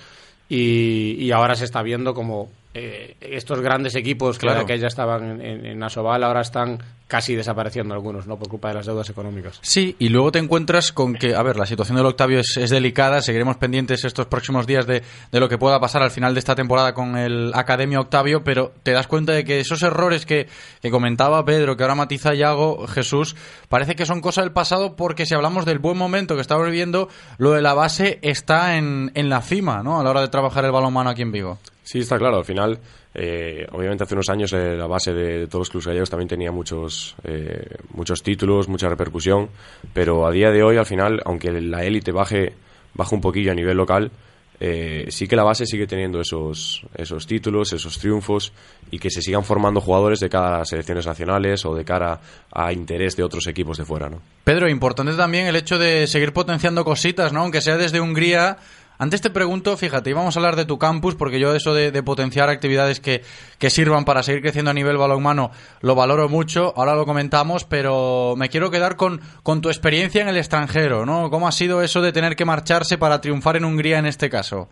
y, 0.49 1.15
y 1.20 1.32
ahora 1.32 1.56
se 1.56 1.65
está 1.65 1.82
viendo 1.82 2.14
como 2.14 2.49
eh, 2.74 3.15
estos 3.22 3.60
grandes 3.61 3.95
equipos 3.95 4.38
que, 4.38 4.48
Claro. 4.48 4.65
que 4.65 4.78
ya 4.78 4.88
estaban 4.88 5.41
en, 5.41 5.41
en, 5.41 5.65
en 5.65 5.84
Asobal 5.84 6.24
ahora 6.24 6.41
están 6.41 6.80
casi 7.14 7.35
desapareciendo 7.35 7.94
algunos, 7.94 8.26
¿no? 8.26 8.40
Por 8.40 8.49
culpa 8.49 8.69
de 8.69 8.73
las 8.73 8.88
deudas 8.88 9.07
económicas. 9.07 9.60
Sí, 9.61 9.95
y 9.99 10.10
luego 10.10 10.31
te 10.31 10.40
encuentras 10.40 10.91
con 10.91 11.14
que, 11.14 11.35
a 11.35 11.44
ver, 11.44 11.57
la 11.57 11.68
situación 11.68 11.95
del 11.95 12.07
Octavio 12.07 12.40
es, 12.40 12.57
es 12.57 12.72
delicada, 12.72 13.22
seguiremos 13.22 13.57
pendientes 13.57 14.03
estos 14.03 14.26
próximos 14.26 14.65
días 14.65 14.88
de, 14.88 15.03
de 15.31 15.40
lo 15.40 15.48
que 15.48 15.60
pueda 15.60 15.80
pasar 15.80 16.02
al 16.02 16.10
final 16.10 16.34
de 16.34 16.40
esta 16.40 16.56
temporada 16.56 16.95
con 16.95 17.15
el 17.15 17.52
Academia 17.53 17.99
Octavio, 17.99 18.44
pero 18.44 18.72
te 18.81 18.94
das 18.94 19.06
cuenta 19.06 19.31
de 19.31 19.44
que 19.44 19.60
esos 19.60 19.84
errores 19.84 20.26
que, 20.26 20.48
que 20.81 20.90
comentaba 20.90 21.45
Pedro, 21.45 21.77
que 21.77 21.84
ahora 21.84 21.94
matiza 21.94 22.34
Yago, 22.34 22.88
Jesús, 22.88 23.35
parece 23.69 23.94
que 23.94 24.07
son 24.07 24.19
cosas 24.19 24.45
del 24.45 24.52
pasado 24.52 24.95
porque 24.95 25.27
si 25.27 25.35
hablamos 25.35 25.65
del 25.65 25.77
buen 25.77 25.99
momento 25.99 26.34
que 26.34 26.41
estamos 26.41 26.65
viviendo, 26.65 27.10
lo 27.38 27.52
de 27.52 27.61
la 27.61 27.76
base 27.76 28.18
está 28.23 28.76
en, 28.76 29.11
en 29.14 29.30
la 29.30 29.44
cima, 29.44 29.84
¿no? 29.84 29.99
A 29.99 30.03
la 30.03 30.10
hora 30.10 30.22
de 30.22 30.30
trabajar 30.30 30.65
el 30.65 30.72
balonmano 30.72 31.11
aquí 31.11 31.22
en 31.22 31.31
Vigo. 31.31 31.60
Sí, 31.84 31.99
está 31.99 32.18
claro. 32.18 32.38
Al 32.38 32.45
final, 32.45 32.80
eh, 33.15 33.68
obviamente 33.72 34.03
hace 34.03 34.15
unos 34.15 34.30
años 34.30 34.53
eh, 34.53 34.76
la 34.76 34.88
base 34.88 35.14
de, 35.14 35.48
todos 35.48 35.61
los 35.61 35.69
clubes 35.69 35.88
gallegos 35.88 36.10
también 36.10 36.27
tenía 36.27 36.52
muchos, 36.52 37.15
eh, 37.23 37.76
muchos 37.91 38.23
títulos, 38.23 38.68
mucha 38.68 38.90
repercusión, 38.90 39.49
pero 39.94 40.26
a 40.26 40.31
día 40.31 40.49
de 40.52 40.64
hoy, 40.64 40.77
al 40.77 40.85
final, 40.85 41.22
aunque 41.26 41.52
la 41.52 41.84
élite 41.84 42.11
baje, 42.11 42.53
baje 42.94 43.15
un 43.15 43.22
poquillo 43.22 43.52
a 43.52 43.56
nivel 43.56 43.77
local, 43.77 44.11
eh, 44.60 45.07
sí 45.10 45.27
que 45.27 45.35
la 45.35 45.44
base 45.44 45.65
sigue 45.65 45.88
teniendo 45.88 46.22
esos, 46.22 46.85
esos 46.95 47.27
títulos, 47.27 47.73
esos 47.73 47.98
triunfos 47.99 48.53
y 48.91 48.99
que 48.99 49.10
se 49.10 49.22
sigan 49.22 49.44
formando 49.44 49.81
jugadores 49.81 50.19
de 50.19 50.30
cara 50.30 50.61
a 50.61 50.65
selecciones 50.65 51.06
nacionales 51.06 51.65
o 51.65 51.76
de 51.76 51.84
cara 51.84 52.22
a 52.52 52.72
interés 52.72 53.18
de 53.18 53.23
otros 53.23 53.45
equipos 53.48 53.77
de 53.77 53.85
fuera, 53.85 54.10
¿no? 54.10 54.22
Pedro, 54.44 54.69
importante 54.69 55.14
también 55.14 55.48
el 55.48 55.56
hecho 55.56 55.77
de 55.77 56.07
seguir 56.07 56.34
potenciando 56.34 56.85
cositas, 56.85 57.34
¿no? 57.34 57.41
Aunque 57.41 57.61
sea 57.61 57.77
desde 57.77 57.99
Hungría. 57.99 58.57
Antes 59.03 59.21
te 59.21 59.30
pregunto, 59.30 59.75
fíjate, 59.75 60.11
íbamos 60.11 60.34
a 60.34 60.39
hablar 60.39 60.55
de 60.55 60.63
tu 60.63 60.80
campus, 60.80 61.13
porque 61.13 61.38
yo 61.38 61.53
eso 61.53 61.73
de, 61.73 61.91
de 61.91 62.03
potenciar 62.03 62.47
actividades 62.47 63.01
que, 63.01 63.19
que 63.59 63.69
sirvan 63.69 64.05
para 64.05 64.23
seguir 64.23 64.41
creciendo 64.41 64.71
a 64.71 64.73
nivel 64.73 64.95
balonmano 64.95 65.51
lo 65.81 65.93
valoro 65.93 66.30
mucho, 66.30 66.71
ahora 66.77 66.95
lo 66.95 67.05
comentamos, 67.05 67.65
pero 67.65 68.35
me 68.38 68.47
quiero 68.47 68.71
quedar 68.71 68.95
con, 68.95 69.19
con 69.43 69.59
tu 69.59 69.67
experiencia 69.67 70.21
en 70.21 70.30
el 70.30 70.38
extranjero, 70.38 71.05
¿no? 71.05 71.30
¿Cómo 71.30 71.49
ha 71.49 71.51
sido 71.51 71.84
eso 71.84 72.01
de 72.01 72.13
tener 72.13 72.38
que 72.38 72.45
marcharse 72.45 72.97
para 72.97 73.19
triunfar 73.19 73.57
en 73.57 73.65
Hungría 73.65 73.99
en 73.99 74.05
este 74.05 74.30
caso? 74.30 74.69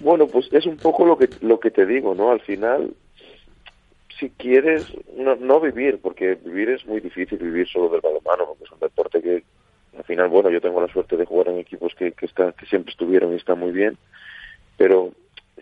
Bueno, 0.00 0.26
pues 0.26 0.52
es 0.52 0.66
un 0.66 0.76
poco 0.76 1.06
lo 1.06 1.16
que 1.16 1.28
lo 1.42 1.60
que 1.60 1.70
te 1.70 1.86
digo, 1.86 2.16
¿no? 2.16 2.32
Al 2.32 2.40
final, 2.40 2.94
si 4.18 4.30
quieres 4.30 4.92
no, 5.16 5.36
no 5.36 5.60
vivir, 5.60 6.00
porque 6.02 6.34
vivir 6.34 6.70
es 6.70 6.84
muy 6.84 6.98
difícil, 6.98 7.38
vivir 7.38 7.68
solo 7.68 7.90
del 7.90 8.00
balonmano, 8.00 8.46
porque 8.46 8.64
es 8.64 8.72
un 8.72 8.80
deporte 8.80 9.22
que 9.22 9.44
al 9.96 10.04
final, 10.04 10.28
bueno, 10.28 10.50
yo 10.50 10.60
tengo 10.60 10.80
la 10.80 10.92
suerte 10.92 11.16
de 11.16 11.24
jugar 11.24 11.48
en 11.48 11.58
equipos 11.58 11.94
que, 11.94 12.12
que, 12.12 12.26
están, 12.26 12.52
que 12.52 12.66
siempre 12.66 12.90
estuvieron 12.90 13.32
y 13.32 13.36
están 13.36 13.58
muy 13.58 13.72
bien, 13.72 13.96
pero 14.76 15.12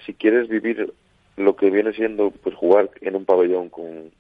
si 0.05 0.15
quieres 0.15 0.49
vivir 0.49 0.93
lo 1.37 1.57
que 1.57 1.71
viene 1.71 1.93
siendo 1.93 2.31
pues 2.31 2.55
jugar 2.55 2.91
en 3.01 3.17
un 3.17 3.25
pabellón 3.25 3.69
con 3.69 4.11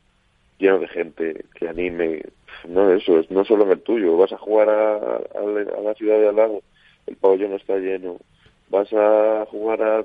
lleno 0.58 0.78
de 0.78 0.88
gente 0.88 1.44
que 1.54 1.68
anime, 1.68 2.22
no 2.68 2.92
eso, 2.92 3.18
es 3.18 3.30
no 3.30 3.44
solo 3.44 3.64
en 3.64 3.72
el 3.72 3.82
tuyo, 3.82 4.16
vas 4.16 4.32
a 4.32 4.38
jugar 4.38 4.68
a, 4.68 4.94
a, 4.96 5.78
a 5.78 5.80
la 5.80 5.94
ciudad 5.94 6.18
de 6.18 6.28
al 6.28 6.36
lado, 6.36 6.62
el 7.06 7.16
pabellón 7.16 7.52
está 7.54 7.76
lleno, 7.76 8.18
vas 8.68 8.92
a 8.92 9.46
jugar 9.50 9.82
a 9.82 10.04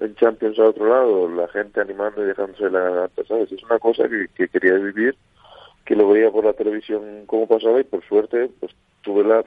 en 0.00 0.14
Champions 0.16 0.58
a 0.58 0.64
otro 0.64 0.88
lado, 0.88 1.28
la 1.28 1.46
gente 1.48 1.80
animando 1.80 2.22
y 2.22 2.26
dejándose 2.26 2.68
la 2.68 3.08
¿sabes? 3.28 3.52
Es 3.52 3.62
una 3.62 3.78
cosa 3.78 4.08
que, 4.08 4.26
que 4.34 4.48
quería 4.48 4.74
vivir, 4.74 5.14
que 5.84 5.94
lo 5.94 6.08
veía 6.08 6.30
por 6.30 6.44
la 6.44 6.52
televisión 6.52 7.24
como 7.26 7.46
pasaba 7.46 7.80
y 7.80 7.84
por 7.84 8.04
suerte 8.04 8.50
pues 8.58 8.72
tuve 9.04 9.24
la, 9.24 9.44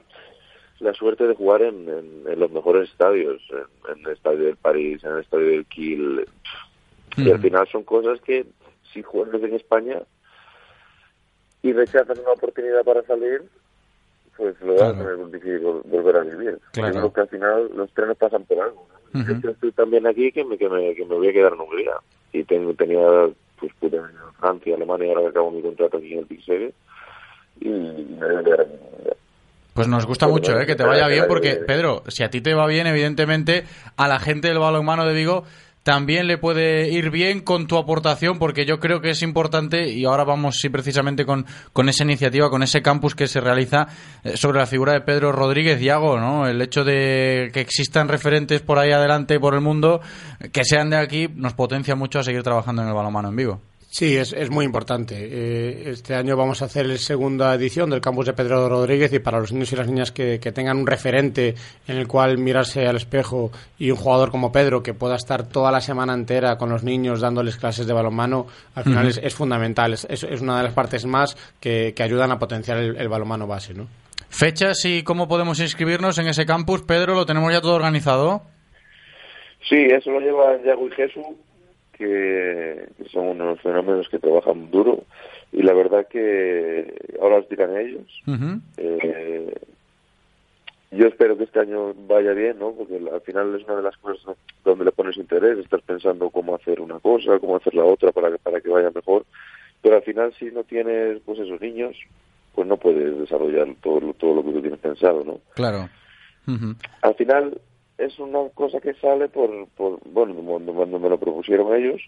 la 0.80 0.94
suerte 0.94 1.26
de 1.26 1.34
jugar 1.34 1.62
en, 1.62 1.88
en, 1.88 2.22
en 2.26 2.38
los 2.40 2.50
mejores 2.50 2.88
estadios, 2.90 3.42
en, 3.50 3.92
en, 3.98 4.06
el 4.06 4.12
estadio 4.12 4.44
del 4.44 4.56
París, 4.56 5.02
en 5.04 5.12
el 5.12 5.18
estadio 5.20 5.46
del 5.48 5.66
Kiel. 5.66 6.26
Y 7.16 7.30
al 7.30 7.40
final 7.40 7.66
son 7.68 7.82
cosas 7.82 8.20
que 8.20 8.46
si 8.92 9.02
juegas 9.02 9.42
en 9.42 9.54
España 9.54 10.00
y 11.62 11.72
rechazas 11.72 12.18
una 12.18 12.30
oportunidad 12.32 12.84
para 12.84 13.02
salir, 13.02 13.42
pues 14.36 14.54
lo 14.60 14.74
vas 14.74 14.94
a 14.94 14.98
tener 14.98 15.16
muy 15.16 15.32
difícil 15.32 15.60
vol- 15.62 15.82
volver 15.84 16.16
a 16.16 16.20
vivir. 16.20 16.58
Claro. 16.72 16.92
Creo 16.92 17.12
que 17.12 17.20
al 17.22 17.28
final 17.28 17.70
los 17.74 17.90
trenes 17.92 18.16
pasan 18.16 18.44
por 18.44 18.60
algo. 18.60 18.86
¿no? 19.12 19.40
Yo 19.40 19.50
estoy 19.50 19.72
también 19.72 20.06
aquí 20.06 20.30
que 20.30 20.44
me, 20.44 20.56
que 20.56 20.68
me, 20.68 20.94
que 20.94 21.04
me 21.04 21.16
voy 21.16 21.28
a 21.28 21.32
quedar 21.32 21.54
en 21.54 21.60
Hungría. 21.60 21.94
Y 22.32 22.44
tengo, 22.44 22.72
tenía, 22.74 23.00
pues 23.58 23.72
pude 23.80 23.98
venir 23.98 24.16
a 24.28 24.32
Francia, 24.40 24.76
Alemania, 24.76 25.08
ahora 25.08 25.22
que 25.22 25.28
acabo 25.28 25.50
mi 25.50 25.62
contrato 25.62 25.96
aquí 25.96 26.12
en 26.12 26.18
el 26.20 26.26
Pixel. 26.26 26.72
Y 27.60 27.68
me 27.68 28.26
voy 28.26 28.36
a 28.36 28.44
quedar 28.44 28.60
en 28.60 28.70
Hungría. 28.70 29.16
Pues 29.78 29.86
nos 29.86 30.06
gusta 30.06 30.26
mucho, 30.26 30.58
¿eh? 30.58 30.66
que 30.66 30.74
te 30.74 30.82
vaya 30.82 31.06
bien, 31.06 31.26
porque, 31.28 31.54
Pedro, 31.64 32.02
si 32.08 32.24
a 32.24 32.30
ti 32.30 32.40
te 32.40 32.52
va 32.52 32.66
bien, 32.66 32.88
evidentemente, 32.88 33.64
a 33.96 34.08
la 34.08 34.18
gente 34.18 34.48
del 34.48 34.58
balonmano 34.58 35.06
de 35.06 35.14
Vigo 35.14 35.44
también 35.84 36.26
le 36.26 36.36
puede 36.36 36.88
ir 36.88 37.10
bien 37.10 37.42
con 37.42 37.68
tu 37.68 37.78
aportación, 37.78 38.40
porque 38.40 38.66
yo 38.66 38.80
creo 38.80 39.00
que 39.00 39.10
es 39.10 39.22
importante, 39.22 39.88
y 39.88 40.04
ahora 40.04 40.24
vamos 40.24 40.56
sí 40.56 40.68
precisamente 40.68 41.24
con, 41.24 41.46
con 41.72 41.88
esa 41.88 42.02
iniciativa, 42.02 42.50
con 42.50 42.64
ese 42.64 42.82
campus 42.82 43.14
que 43.14 43.28
se 43.28 43.40
realiza 43.40 43.86
eh, 44.24 44.36
sobre 44.36 44.58
la 44.58 44.66
figura 44.66 44.94
de 44.94 45.02
Pedro 45.02 45.30
Rodríguez 45.30 45.80
Yago, 45.80 46.18
¿no? 46.18 46.48
El 46.48 46.60
hecho 46.60 46.82
de 46.82 47.50
que 47.52 47.60
existan 47.60 48.08
referentes 48.08 48.60
por 48.60 48.80
ahí 48.80 48.90
adelante 48.90 49.38
por 49.38 49.54
el 49.54 49.60
mundo, 49.60 50.00
que 50.52 50.64
sean 50.64 50.90
de 50.90 50.96
aquí, 50.96 51.28
nos 51.32 51.54
potencia 51.54 51.94
mucho 51.94 52.18
a 52.18 52.24
seguir 52.24 52.42
trabajando 52.42 52.82
en 52.82 52.88
el 52.88 52.94
balonmano 52.94 53.28
en 53.28 53.36
Vigo. 53.36 53.60
Sí, 53.98 54.16
es, 54.16 54.32
es 54.32 54.48
muy 54.48 54.64
importante. 54.64 55.16
Eh, 55.18 55.90
este 55.90 56.14
año 56.14 56.36
vamos 56.36 56.62
a 56.62 56.66
hacer 56.66 56.86
la 56.86 56.96
segunda 56.98 57.52
edición 57.54 57.90
del 57.90 58.00
campus 58.00 58.26
de 58.26 58.32
Pedro 58.32 58.68
Rodríguez 58.68 59.12
y 59.12 59.18
para 59.18 59.40
los 59.40 59.52
niños 59.52 59.72
y 59.72 59.76
las 59.76 59.88
niñas 59.88 60.12
que, 60.12 60.38
que 60.38 60.52
tengan 60.52 60.76
un 60.78 60.86
referente 60.86 61.56
en 61.88 61.96
el 61.96 62.06
cual 62.06 62.38
mirarse 62.38 62.86
al 62.86 62.94
espejo 62.94 63.50
y 63.76 63.90
un 63.90 63.96
jugador 63.96 64.30
como 64.30 64.52
Pedro 64.52 64.84
que 64.84 64.94
pueda 64.94 65.16
estar 65.16 65.48
toda 65.48 65.72
la 65.72 65.80
semana 65.80 66.14
entera 66.14 66.56
con 66.58 66.68
los 66.70 66.84
niños 66.84 67.20
dándoles 67.20 67.56
clases 67.56 67.88
de 67.88 67.92
balonmano, 67.92 68.46
al 68.76 68.84
final 68.84 69.08
es, 69.08 69.18
es 69.20 69.34
fundamental. 69.34 69.92
Es, 69.94 70.06
es- 70.08 70.22
una 70.40 70.58
de 70.58 70.62
las 70.62 70.74
partes 70.74 71.04
más 71.04 71.36
que, 71.58 71.92
que 71.96 72.02
ayudan 72.04 72.30
a 72.30 72.38
potenciar 72.38 72.78
el, 72.78 72.96
el 72.98 73.08
balonmano 73.08 73.48
base, 73.48 73.74
¿no? 73.74 73.88
Fechas 74.28 74.84
y 74.84 75.02
cómo 75.02 75.26
podemos 75.26 75.58
inscribirnos 75.58 76.18
en 76.18 76.28
ese 76.28 76.46
campus, 76.46 76.82
Pedro, 76.82 77.14
¿lo 77.16 77.26
tenemos 77.26 77.52
ya 77.52 77.60
todo 77.60 77.74
organizado? 77.74 78.42
Sí, 79.68 79.76
eso 79.90 80.12
lo 80.12 80.20
llevan 80.20 80.62
Yago 80.64 80.86
y 80.86 80.90
Jesús, 80.92 81.26
que, 81.98 82.88
son 83.12 83.26
unos 83.28 83.60
fenómenos 83.60 84.08
que 84.08 84.18
trabajan 84.18 84.70
duro. 84.70 85.04
Y 85.52 85.62
la 85.62 85.74
verdad 85.74 86.06
que 86.08 86.94
ahora 87.20 87.36
os 87.36 87.48
dirán 87.48 87.76
ellos. 87.76 88.06
Ujú. 88.26 88.60
Eh, 88.76 89.54
yo 90.90 91.06
espero 91.06 91.36
que 91.36 91.44
este 91.44 91.60
año 91.60 91.92
vaya 92.06 92.32
bien, 92.32 92.58
¿no? 92.58 92.72
Porque 92.72 92.96
al 92.96 93.20
final 93.20 93.54
es 93.54 93.64
una 93.64 93.76
de 93.76 93.82
las 93.82 93.96
cosas 93.98 94.36
donde 94.64 94.84
le 94.84 94.92
pones 94.92 95.16
interés, 95.16 95.58
estás 95.58 95.82
pensando 95.82 96.30
cómo 96.30 96.54
hacer 96.54 96.80
una 96.80 96.98
cosa, 96.98 97.38
cómo 97.38 97.56
hacer 97.56 97.74
la 97.74 97.84
otra 97.84 98.12
para 98.12 98.30
que, 98.30 98.38
para 98.38 98.60
que 98.60 98.68
vaya 98.70 98.90
mejor. 98.94 99.26
Pero 99.82 99.96
al 99.96 100.02
final 100.02 100.32
si 100.38 100.46
no 100.46 100.64
tienes 100.64 101.20
pues 101.24 101.38
esos 101.38 101.60
niños, 101.60 101.96
pues 102.54 102.66
no 102.66 102.76
puedes 102.76 103.18
desarrollar 103.18 103.68
todo, 103.82 104.14
todo 104.14 104.36
lo 104.36 104.44
que 104.44 104.52
tú 104.52 104.60
tienes 104.60 104.80
pensado, 104.80 105.24
¿no? 105.24 105.40
Claro. 105.54 105.88
Ujú. 106.46 106.74
Al 107.02 107.14
final 107.14 107.60
es 107.98 108.18
una 108.18 108.48
cosa 108.50 108.80
que 108.80 108.94
sale 108.94 109.28
por, 109.28 109.68
por 109.76 109.98
bueno, 110.08 110.34
cuando, 110.46 110.72
cuando 110.72 110.98
me 110.98 111.08
lo 111.10 111.18
propusieron 111.18 111.74
ellos, 111.74 112.00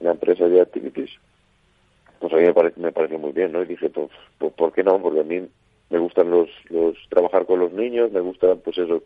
la 0.00 0.10
empresa 0.12 0.46
de 0.48 0.60
Activities, 0.60 1.10
pues 2.18 2.32
a 2.32 2.36
mí 2.36 2.42
me, 2.42 2.52
pare- 2.54 2.72
me 2.76 2.92
pareció 2.92 3.18
muy 3.18 3.32
bien, 3.32 3.52
¿no? 3.52 3.62
Y 3.62 3.66
dije, 3.66 3.88
pues, 3.90 4.10
pues, 4.38 4.52
¿por 4.54 4.72
qué 4.72 4.82
no? 4.82 5.00
Porque 5.00 5.20
a 5.20 5.24
mí 5.24 5.48
me 5.88 5.98
gustan 5.98 6.30
los, 6.30 6.48
los 6.68 6.96
trabajar 7.08 7.46
con 7.46 7.60
los 7.60 7.72
niños, 7.72 8.10
me 8.12 8.20
gusta, 8.20 8.54
pues 8.56 8.76
eso. 8.78 9.02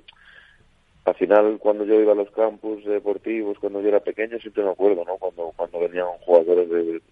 Al 1.05 1.15
final, 1.17 1.59
cuando 1.59 1.85
yo 1.85 2.01
iba 2.01 2.13
a 2.13 2.17
los 2.17 2.31
campus 2.31 2.85
deportivos, 2.85 3.59
cuando 3.59 3.83
yo 3.83 3.89
era 3.89 4.01
pequeño, 4.01 4.39
siempre 4.41 4.65
me 4.65 4.71
acuerdo, 4.71 5.05
¿no? 5.05 5.19
Cuando, 5.19 5.53
cuando 5.55 5.79
venían 5.79 6.07
jugadores 6.25 6.69
de, 6.71 7.03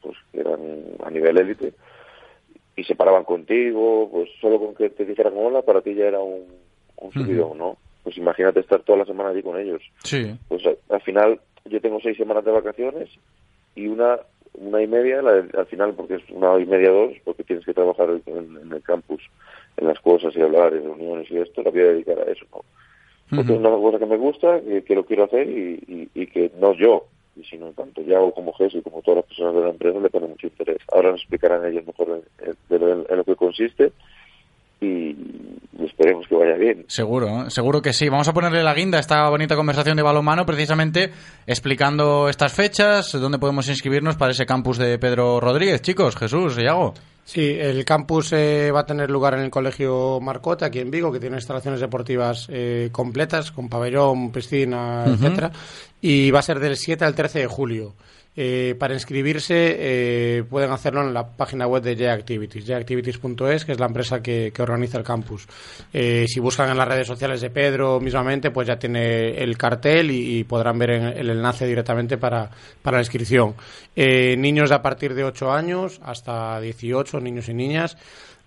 pues, 0.00 0.16
que 0.32 0.40
eran 0.40 0.60
a 1.04 1.10
nivel 1.10 1.36
élite 1.38 1.74
y 2.74 2.84
se 2.84 2.94
paraban 2.94 3.24
contigo, 3.24 4.08
pues 4.10 4.30
solo 4.40 4.58
con 4.58 4.74
que 4.74 4.90
te 4.90 5.04
dijeran 5.04 5.34
hola, 5.36 5.62
para 5.62 5.82
ti 5.82 5.94
ya 5.94 6.06
era 6.06 6.20
un, 6.20 6.46
un 6.96 7.12
subidón, 7.12 7.58
¿no? 7.58 7.76
Pues 8.06 8.16
imagínate 8.18 8.60
estar 8.60 8.78
toda 8.82 8.98
la 8.98 9.04
semana 9.04 9.30
allí 9.30 9.42
con 9.42 9.58
ellos. 9.58 9.82
Sí. 10.04 10.32
Pues 10.46 10.64
a- 10.64 10.94
al 10.94 11.00
final 11.00 11.40
yo 11.64 11.80
tengo 11.80 11.98
seis 12.00 12.16
semanas 12.16 12.44
de 12.44 12.52
vacaciones 12.52 13.08
y 13.74 13.88
una 13.88 14.20
una 14.54 14.80
y 14.80 14.86
media, 14.86 15.20
la 15.22 15.32
de- 15.42 15.58
al 15.58 15.66
final 15.66 15.92
porque 15.94 16.14
es 16.14 16.22
una 16.30 16.56
y 16.60 16.64
media, 16.66 16.90
dos, 16.90 17.12
porque 17.24 17.42
tienes 17.42 17.64
que 17.66 17.74
trabajar 17.74 18.08
en, 18.26 18.56
en 18.62 18.72
el 18.72 18.82
campus, 18.82 19.20
en 19.76 19.88
las 19.88 19.98
cosas 20.00 20.34
y 20.36 20.40
hablar, 20.40 20.72
en 20.72 20.84
reuniones 20.84 21.28
y 21.32 21.36
esto, 21.38 21.62
la 21.64 21.70
voy 21.72 21.80
a 21.80 21.86
dedicar 21.92 22.18
a 22.20 22.30
eso, 22.30 22.46
¿no? 22.54 22.60
Porque 23.36 23.52
es 23.52 23.58
una 23.58 23.70
cosa 23.70 23.98
que 23.98 24.06
me 24.06 24.16
gusta, 24.16 24.60
que, 24.62 24.84
que 24.84 24.94
lo 24.94 25.04
quiero 25.04 25.24
hacer 25.24 25.48
y, 25.50 25.82
y, 26.14 26.22
y 26.22 26.26
que 26.28 26.52
no 26.60 26.72
yo, 26.74 27.06
y 27.34 27.42
sino 27.44 27.72
tanto 27.72 28.00
Yago 28.02 28.32
como 28.32 28.52
Jesús 28.54 28.76
y 28.78 28.82
como 28.82 29.02
todas 29.02 29.16
las 29.18 29.26
personas 29.26 29.54
de 29.56 29.60
la 29.62 29.70
empresa 29.70 29.98
le 29.98 30.08
ponen 30.10 30.30
mucho 30.30 30.46
interés. 30.46 30.78
Ahora 30.92 31.10
nos 31.10 31.20
explicarán 31.22 31.66
ellos 31.66 31.84
mejor 31.84 32.22
en, 32.40 32.48
en- 32.48 32.56
de 32.70 32.78
lo- 32.78 33.10
en 33.10 33.16
lo 33.18 33.24
que 33.24 33.34
consiste 33.36 33.92
y, 34.80 35.16
esperemos 35.84 36.26
que 36.28 36.34
vaya 36.34 36.56
bien. 36.56 36.84
Seguro, 36.88 37.46
¿eh? 37.46 37.50
seguro 37.50 37.82
que 37.82 37.92
sí. 37.92 38.08
Vamos 38.08 38.28
a 38.28 38.34
ponerle 38.34 38.62
la 38.62 38.74
guinda 38.74 38.98
a 38.98 39.00
esta 39.00 39.28
bonita 39.28 39.56
conversación 39.56 39.96
de 39.96 40.02
balonmano, 40.02 40.44
precisamente 40.44 41.10
explicando 41.46 42.28
estas 42.28 42.52
fechas, 42.52 43.12
dónde 43.12 43.38
podemos 43.38 43.68
inscribirnos 43.68 44.16
para 44.16 44.32
ese 44.32 44.46
campus 44.46 44.78
de 44.78 44.98
Pedro 44.98 45.40
Rodríguez. 45.40 45.82
Chicos, 45.82 46.16
Jesús, 46.16 46.58
Iago. 46.58 46.94
Sí, 47.24 47.56
el 47.58 47.84
campus 47.84 48.32
eh, 48.34 48.70
va 48.70 48.80
a 48.80 48.86
tener 48.86 49.10
lugar 49.10 49.34
en 49.34 49.40
el 49.40 49.50
Colegio 49.50 50.20
Marcota, 50.20 50.66
aquí 50.66 50.78
en 50.78 50.92
Vigo, 50.92 51.10
que 51.10 51.18
tiene 51.18 51.36
instalaciones 51.36 51.80
deportivas 51.80 52.46
eh, 52.48 52.90
completas, 52.92 53.50
con 53.50 53.68
pabellón, 53.68 54.30
piscina, 54.30 55.04
etcétera, 55.06 55.50
y 56.00 56.30
va 56.30 56.38
a 56.38 56.42
ser 56.42 56.60
del 56.60 56.76
7 56.76 57.04
al 57.04 57.16
13 57.16 57.40
de 57.40 57.46
julio. 57.48 57.94
Eh, 58.38 58.74
para 58.78 58.92
inscribirse 58.92 59.54
eh, 59.78 60.44
pueden 60.44 60.70
hacerlo 60.70 61.00
en 61.00 61.14
la 61.14 61.26
página 61.26 61.66
web 61.66 61.82
de 61.82 61.96
J-Activities, 61.96 62.66
jactivities.es, 62.66 63.64
que 63.64 63.72
es 63.72 63.80
la 63.80 63.86
empresa 63.86 64.20
que, 64.22 64.52
organiza 64.58 64.98
el 64.98 65.04
campus. 65.04 65.46
Eh, 65.92 66.26
si 66.28 66.38
buscan 66.40 66.68
en 66.70 66.76
las 66.76 66.86
redes 66.86 67.06
sociales 67.06 67.40
de 67.40 67.48
Pedro 67.50 67.98
mismamente, 67.98 68.50
pues 68.50 68.68
ya 68.68 68.78
tiene 68.78 69.30
el 69.42 69.56
cartel 69.56 70.10
y, 70.10 70.40
y 70.40 70.44
podrán 70.44 70.78
ver 70.78 70.90
en- 70.90 71.04
el 71.18 71.30
enlace 71.30 71.66
directamente 71.66 72.18
para, 72.18 72.50
para 72.82 72.98
la 72.98 73.02
inscripción. 73.02 73.54
Eh, 73.94 74.36
niños 74.36 74.68
de 74.68 74.76
a 74.76 74.82
partir 74.82 75.14
de 75.14 75.24
8 75.24 75.50
años 75.52 75.98
hasta 76.04 76.60
18, 76.60 77.20
niños 77.20 77.48
y 77.48 77.54
niñas. 77.54 77.96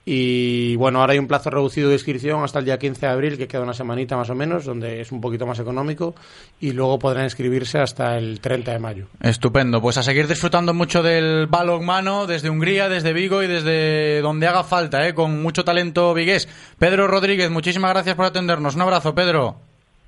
Y 0.06 0.76
bueno, 0.78 1.02
ahora 1.02 1.14
hay 1.14 1.20
un 1.20 1.28
plazo 1.28 1.50
reducido 1.50 1.90
de 1.90 1.96
inscripción 1.96 2.44
hasta 2.44 2.60
el 2.60 2.66
día 2.66 2.80
15 2.80 3.06
de 3.06 3.12
abril, 3.12 3.38
que 3.38 3.48
queda 3.48 3.62
una 3.62 3.74
semanita 3.74 4.18
más 4.18 4.30
o 4.30 4.36
menos, 4.36 4.66
donde 4.66 5.02
es 5.02 5.12
un 5.12 5.22
poquito 5.22 5.46
más 5.46 5.60
económico, 5.60 6.16
y 6.60 6.72
luego 6.72 6.98
podrán 6.98 7.26
inscribirse 7.26 7.80
hasta 7.80 8.18
el 8.18 8.40
30 8.40 8.72
de 8.72 8.80
mayo. 8.80 9.06
Estupendo, 9.22 9.82
pues 9.82 9.98
a 9.98 10.04
seguir 10.04 10.28
disfrutando 10.28 10.74
mucho 10.74 11.04
del 11.04 11.48
balonmano 11.48 12.26
desde 12.26 12.50
Hungría, 12.50 12.90
desde 12.90 13.14
Vigo 13.14 13.44
y 13.44 13.48
desde 13.48 14.22
donde 14.22 14.48
haga 14.48 14.64
falta, 14.64 15.08
¿eh? 15.08 15.14
con 15.14 15.42
mucho 15.42 15.64
talento 15.64 16.14
vigués. 16.14 16.48
Pedro 16.80 17.08
Rodríguez, 17.08 17.50
muchísimas 17.52 17.92
gracias 17.92 18.16
por 18.16 18.26
atendernos. 18.26 18.76
Un 18.76 18.82
abrazo, 18.82 19.14
Pedro. 19.14 19.58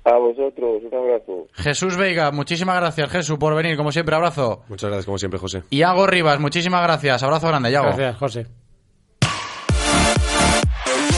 A 0.04 0.18
vosotros, 0.18 0.82
un 0.90 0.98
abrazo. 0.98 1.46
Jesús 1.52 1.96
Veiga, 1.96 2.32
muchísimas 2.32 2.74
gracias, 2.76 3.08
Jesús, 3.08 3.38
por 3.38 3.54
venir, 3.54 3.76
como 3.76 3.92
siempre, 3.92 4.16
abrazo. 4.16 4.62
Muchas 4.68 4.88
gracias, 4.88 5.06
como 5.06 5.18
siempre, 5.18 5.38
José. 5.38 5.62
Iago 5.70 6.08
Rivas, 6.08 6.40
muchísimas 6.40 6.82
gracias, 6.82 7.22
abrazo 7.22 7.46
grande, 7.46 7.70
Iago. 7.70 7.86
Gracias, 7.86 8.16
José. 8.16 8.46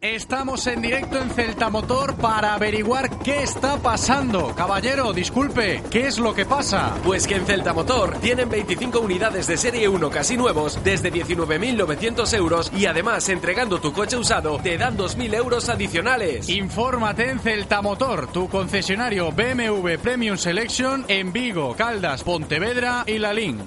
Estamos 0.00 0.66
en 0.66 0.82
directo 0.82 1.18
en 1.18 1.30
Celta 1.30 1.70
Motor 1.70 2.16
para 2.16 2.54
averiguar 2.54 3.18
qué 3.20 3.42
está 3.42 3.78
pasando. 3.78 4.54
Caballero, 4.54 5.14
disculpe, 5.14 5.82
¿qué 5.90 6.06
es 6.06 6.18
lo 6.18 6.34
que 6.34 6.44
pasa? 6.44 6.94
Pues 7.02 7.26
que 7.26 7.36
en 7.36 7.46
Celta 7.46 7.72
Motor 7.72 8.18
tienen 8.20 8.50
25 8.50 9.00
unidades 9.00 9.46
de 9.46 9.56
serie 9.56 9.88
1 9.88 10.10
casi 10.10 10.36
nuevos 10.36 10.78
desde 10.84 11.10
19.900 11.10 12.34
euros 12.36 12.70
y 12.76 12.84
además 12.84 13.28
entregando 13.30 13.80
tu 13.80 13.94
coche 13.94 14.18
usado 14.18 14.58
te 14.62 14.76
dan 14.76 14.98
2.000 14.98 15.34
euros 15.34 15.70
adicionales. 15.70 16.50
Infórmate 16.50 17.30
en 17.30 17.40
Celta 17.40 17.80
Motor, 17.80 18.30
tu 18.30 18.50
concesionario 18.50 19.32
BMW 19.32 19.96
Premium 20.02 20.36
Selection 20.36 21.06
en 21.08 21.32
Vigo, 21.32 21.74
Caldas, 21.74 22.22
Pontevedra 22.22 23.04
y 23.06 23.18
Lalín. 23.18 23.66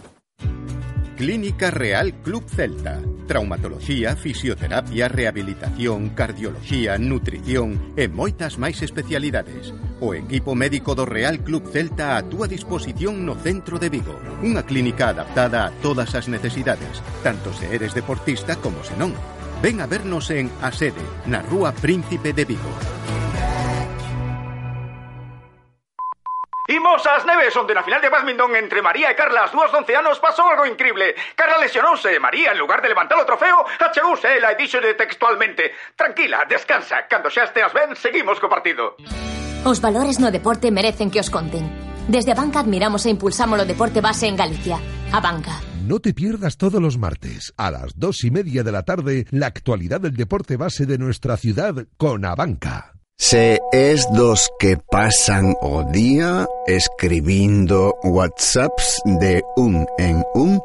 Clínica 1.17 1.71
Real 1.71 2.13
Club 2.21 2.47
Celta. 2.47 3.01
traumatoloxía, 3.29 4.15
fisioterapia, 4.17 5.07
rehabilitación, 5.07 6.09
cardioloxía, 6.17 6.97
nutrición 6.97 7.93
e 7.93 8.09
moitas 8.09 8.57
máis 8.57 8.81
especialidades. 8.81 9.69
O 10.01 10.17
equipo 10.17 10.57
médico 10.57 10.97
do 10.97 11.05
Real 11.05 11.45
Club 11.45 11.69
Celta 11.69 12.17
a 12.17 12.25
túa 12.25 12.49
disposición 12.49 13.21
no 13.29 13.37
centro 13.37 13.77
de 13.77 13.93
Vigo. 13.93 14.17
Unha 14.41 14.65
clínica 14.65 15.13
adaptada 15.13 15.69
a 15.69 15.73
todas 15.85 16.17
as 16.17 16.25
necesidades, 16.25 17.05
tanto 17.21 17.53
se 17.53 17.69
eres 17.69 17.93
deportista 17.93 18.57
como 18.57 18.81
se 18.81 18.97
non. 18.97 19.13
Ven 19.61 19.77
a 19.77 19.85
vernos 19.85 20.33
en 20.33 20.49
A 20.65 20.73
Sede, 20.73 21.05
na 21.29 21.45
Rúa 21.45 21.69
Príncipe 21.69 22.33
de 22.33 22.49
Vigo. 22.49 22.73
Imos 26.69 27.01
ás 27.09 27.25
neves, 27.25 27.57
onde 27.57 27.73
na 27.73 27.81
final 27.81 27.97
de 27.97 28.13
badminton 28.13 28.53
entre 28.53 28.85
María 28.85 29.09
e 29.09 29.17
Carla, 29.17 29.41
as 29.41 29.49
dúas 29.49 29.73
de 29.73 29.81
11 29.81 30.05
anos, 30.05 30.21
pasou 30.21 30.45
algo 30.45 30.69
increíble. 30.69 31.17
Carla 31.33 31.57
lesionouse 31.57 32.13
e 32.13 32.21
María, 32.21 32.53
en 32.53 32.61
lugar 32.61 32.77
de 32.85 32.93
levantar 32.93 33.17
o 33.17 33.25
trofeo, 33.25 33.65
achegouse 33.81 34.29
ela 34.29 34.53
e 34.53 34.59
díxolle 34.61 34.93
textualmente 34.93 35.73
Tranquila, 35.97 36.45
descansa, 36.45 37.09
cando 37.09 37.33
xa 37.33 37.49
esteas 37.49 37.73
ben, 37.73 37.97
seguimos 37.97 38.37
co 38.37 38.45
partido. 38.45 39.01
Os 39.65 39.81
valores 39.81 40.21
no 40.21 40.29
deporte 40.29 40.69
merecen 40.69 41.09
que 41.09 41.17
os 41.17 41.33
conten. 41.33 41.65
Desde 42.05 42.31
a 42.33 42.37
banca 42.37 42.61
admiramos 42.61 43.01
e 43.05 43.13
impulsamos 43.17 43.57
o 43.57 43.65
deporte 43.65 43.97
base 43.97 44.29
en 44.29 44.37
Galicia. 44.37 44.77
A 45.09 45.17
banca. 45.17 45.57
No 45.89 45.97
te 45.97 46.13
pierdas 46.13 46.61
todos 46.61 46.77
los 46.77 47.01
martes 47.01 47.49
a 47.57 47.73
las 47.73 47.97
dos 47.97 48.21
y 48.21 48.29
media 48.29 48.61
de 48.61 48.69
la 48.69 48.85
tarde 48.85 49.25
la 49.33 49.49
actualidad 49.49 50.05
del 50.05 50.13
deporte 50.13 50.53
base 50.53 50.85
de 50.85 51.01
nuestra 51.01 51.33
ciudad 51.33 51.73
con 51.97 52.29
Abanca. 52.29 52.98
Se 53.21 53.59
es 53.73 54.07
dos 54.13 54.49
que 54.59 54.77
pasan 54.77 55.53
o 55.61 55.83
día 55.83 56.47
escribindo 56.65 57.93
WhatsApps 58.01 59.01
de 59.03 59.43
un 59.57 59.85
en 59.97 60.23
un, 60.33 60.61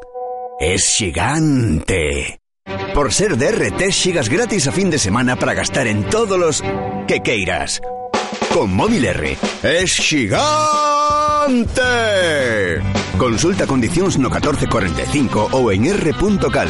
es 0.57 0.87
gigante. 0.87 2.39
Por 2.93 3.11
ser 3.11 3.35
DRT, 3.37 3.91
sigas 3.91 4.29
gratis 4.29 4.67
a 4.69 4.71
fin 4.71 4.89
de 4.89 4.97
semana 4.97 5.35
para 5.35 5.53
gastar 5.53 5.85
en 5.87 6.05
todos 6.05 6.39
los 6.39 6.63
que 7.09 7.21
queiras. 7.21 7.81
Con 8.53 8.73
Móvil 8.73 9.03
R, 9.03 9.37
es 9.61 9.97
gigante. 9.97 10.41
Consulta 13.17 13.67
condicións 13.67 14.17
no 14.17 14.29
1445 14.29 15.49
ou 15.51 15.73
en 15.73 15.87
r.cal. 15.91 16.69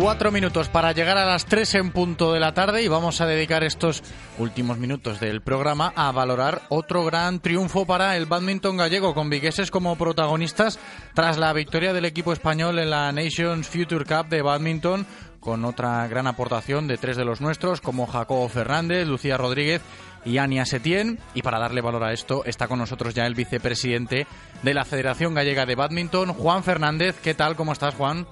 Cuatro 0.00 0.32
minutos 0.32 0.68
para 0.68 0.90
llegar 0.90 1.16
a 1.18 1.24
las 1.24 1.46
tres 1.46 1.72
en 1.76 1.92
punto 1.92 2.32
de 2.32 2.40
la 2.40 2.52
tarde 2.52 2.82
y 2.82 2.88
vamos 2.88 3.20
a 3.20 3.26
dedicar 3.26 3.62
estos 3.62 4.02
últimos 4.38 4.76
minutos 4.76 5.20
del 5.20 5.40
programa 5.40 5.92
a 5.94 6.10
valorar 6.10 6.62
otro 6.68 7.04
gran 7.04 7.38
triunfo 7.38 7.86
para 7.86 8.16
el 8.16 8.26
badminton 8.26 8.76
gallego 8.76 9.14
con 9.14 9.30
vigueses 9.30 9.70
como 9.70 9.94
protagonistas 9.94 10.80
tras 11.14 11.38
la 11.38 11.52
victoria 11.52 11.92
del 11.92 12.06
equipo 12.06 12.32
español 12.32 12.80
en 12.80 12.90
la 12.90 13.12
Nations 13.12 13.68
Future 13.68 14.04
Cup 14.04 14.28
de 14.30 14.42
badminton 14.42 15.06
con 15.38 15.64
otra 15.64 16.08
gran 16.08 16.26
aportación 16.26 16.88
de 16.88 16.96
tres 16.96 17.16
de 17.16 17.24
los 17.24 17.40
nuestros 17.40 17.80
como 17.80 18.08
Jacobo 18.08 18.48
Fernández, 18.48 19.06
Lucía 19.06 19.36
Rodríguez 19.36 19.80
y 20.24 20.38
Ania 20.38 20.64
Setién. 20.64 21.20
Y 21.34 21.42
para 21.42 21.58
darle 21.58 21.82
valor 21.82 22.02
a 22.02 22.12
esto 22.12 22.44
está 22.46 22.66
con 22.66 22.78
nosotros 22.78 23.14
ya 23.14 23.26
el 23.26 23.34
vicepresidente 23.34 24.26
de 24.62 24.74
la 24.74 24.86
Federación 24.86 25.34
Gallega 25.34 25.66
de 25.66 25.74
Badminton, 25.74 26.32
Juan 26.32 26.64
Fernández. 26.64 27.16
¿Qué 27.22 27.34
tal? 27.34 27.56
¿Cómo 27.56 27.72
estás, 27.72 27.94
Juan? 27.94 28.26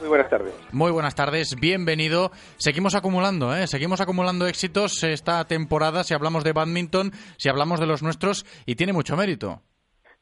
Muy 0.00 0.08
buenas 0.08 0.30
tardes. 0.30 0.54
Muy 0.72 0.92
buenas 0.92 1.14
tardes, 1.14 1.56
bienvenido. 1.60 2.30
Seguimos 2.56 2.94
acumulando, 2.94 3.54
¿eh? 3.54 3.66
seguimos 3.66 4.00
acumulando 4.00 4.46
éxitos 4.46 5.02
esta 5.02 5.44
temporada 5.44 6.04
si 6.04 6.14
hablamos 6.14 6.44
de 6.44 6.52
badminton, 6.52 7.10
si 7.36 7.48
hablamos 7.48 7.80
de 7.80 7.86
los 7.86 8.02
nuestros 8.02 8.46
y 8.66 8.76
tiene 8.76 8.92
mucho 8.92 9.16
mérito. 9.16 9.60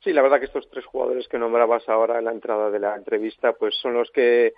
Sí, 0.02 0.12
la 0.12 0.22
verdad 0.22 0.38
que 0.38 0.46
estos 0.46 0.68
tres 0.70 0.84
jugadores 0.86 1.28
que 1.28 1.38
nombrabas 1.38 1.88
ahora 1.88 2.18
en 2.18 2.26
la 2.26 2.32
entrada 2.32 2.70
de 2.70 2.78
la 2.78 2.94
entrevista, 2.94 3.52
pues 3.52 3.74
son 3.82 3.94
los 3.94 4.10
que 4.12 4.54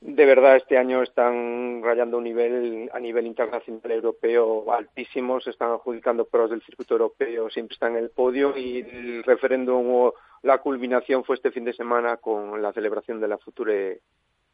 de 0.00 0.26
verdad 0.26 0.56
este 0.56 0.76
año 0.76 1.02
están 1.02 1.82
rayando 1.82 2.18
un 2.18 2.24
nivel 2.24 2.90
a 2.92 3.00
nivel 3.00 3.26
internacional 3.26 3.90
europeo 3.90 4.72
altísimo, 4.72 5.40
se 5.40 5.50
están 5.50 5.70
adjudicando 5.70 6.26
pruebas 6.26 6.50
del 6.50 6.62
circuito 6.62 6.94
europeo, 6.94 7.48
siempre 7.50 7.74
están 7.74 7.92
en 7.96 8.04
el 8.04 8.10
podio 8.10 8.56
y 8.56 8.80
el 8.80 9.22
referéndum 9.22 9.86
o 9.90 10.14
la 10.44 10.58
culminación 10.58 11.24
fue 11.24 11.36
este 11.36 11.50
fin 11.50 11.64
de 11.64 11.72
semana 11.72 12.18
con 12.18 12.60
la 12.60 12.72
celebración 12.74 13.18
de 13.18 13.28
la 13.28 13.38
Future 13.38 14.00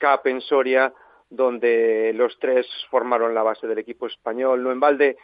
Cup 0.00 0.20
en 0.26 0.40
Soria, 0.40 0.94
donde 1.28 2.12
los 2.14 2.38
tres 2.38 2.66
formaron 2.90 3.34
la 3.34 3.42
base 3.42 3.66
del 3.66 3.78
equipo 3.78 4.06
español. 4.06 4.62
No 4.62 4.70
en 4.70 4.78
balde, 4.78 5.16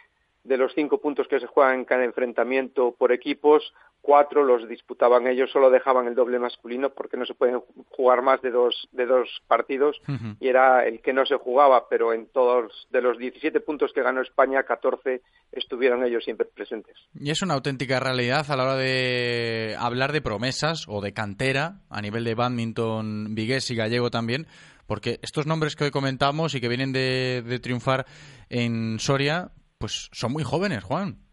de 0.43 0.57
los 0.57 0.73
cinco 0.73 0.99
puntos 0.99 1.29
que 1.29 1.39
se 1.39 1.47
juegan 1.47 1.75
en 1.75 1.85
cada 1.85 2.03
enfrentamiento 2.03 2.93
por 2.97 3.13
equipos, 3.13 3.73
cuatro 4.07 4.41
los 4.41 4.69
disputaban 4.69 5.27
ellos, 5.27 5.51
solo 5.51 5.69
dejaban 5.69 6.07
el 6.07 6.15
doble 6.15 6.39
masculino 6.39 6.91
porque 6.91 7.17
no 7.17 7.25
se 7.25 7.33
pueden 7.33 7.59
jugar 7.89 8.21
más 8.21 8.41
de 8.41 8.51
dos, 8.51 8.87
de 8.93 9.05
dos 9.05 9.27
partidos 9.49 9.97
y 10.39 10.47
era 10.47 10.87
el 10.87 11.01
que 11.01 11.11
no 11.11 11.25
se 11.25 11.35
jugaba, 11.35 11.89
pero 11.89 12.13
en 12.13 12.27
todos 12.27 12.87
de 12.89 13.01
los 13.01 13.17
17 13.17 13.59
puntos 13.59 13.91
que 13.93 14.01
ganó 14.01 14.21
España, 14.21 14.63
14 14.63 15.21
estuvieron 15.51 16.05
ellos 16.05 16.23
siempre 16.23 16.47
presentes. 16.47 16.95
Y 17.19 17.31
es 17.31 17.41
una 17.41 17.55
auténtica 17.55 17.99
realidad 17.99 18.49
a 18.49 18.55
la 18.55 18.63
hora 18.63 18.75
de 18.77 19.75
hablar 19.77 20.13
de 20.13 20.21
promesas 20.21 20.85
o 20.87 21.01
de 21.01 21.11
cantera 21.11 21.81
a 21.89 22.01
nivel 22.01 22.23
de 22.23 22.35
badminton 22.35 23.35
vigués 23.35 23.69
y 23.71 23.75
gallego 23.75 24.09
también, 24.09 24.47
porque 24.85 25.19
estos 25.21 25.47
nombres 25.47 25.75
que 25.75 25.83
hoy 25.83 25.91
comentamos 25.91 26.55
y 26.55 26.61
que 26.61 26.69
vienen 26.69 26.93
de, 26.93 27.43
de 27.45 27.59
triunfar 27.59 28.05
en 28.47 28.99
Soria, 28.99 29.51
pues 29.79 30.07
son 30.13 30.31
muy 30.31 30.45
jóvenes, 30.45 30.81
Juan. 30.85 31.26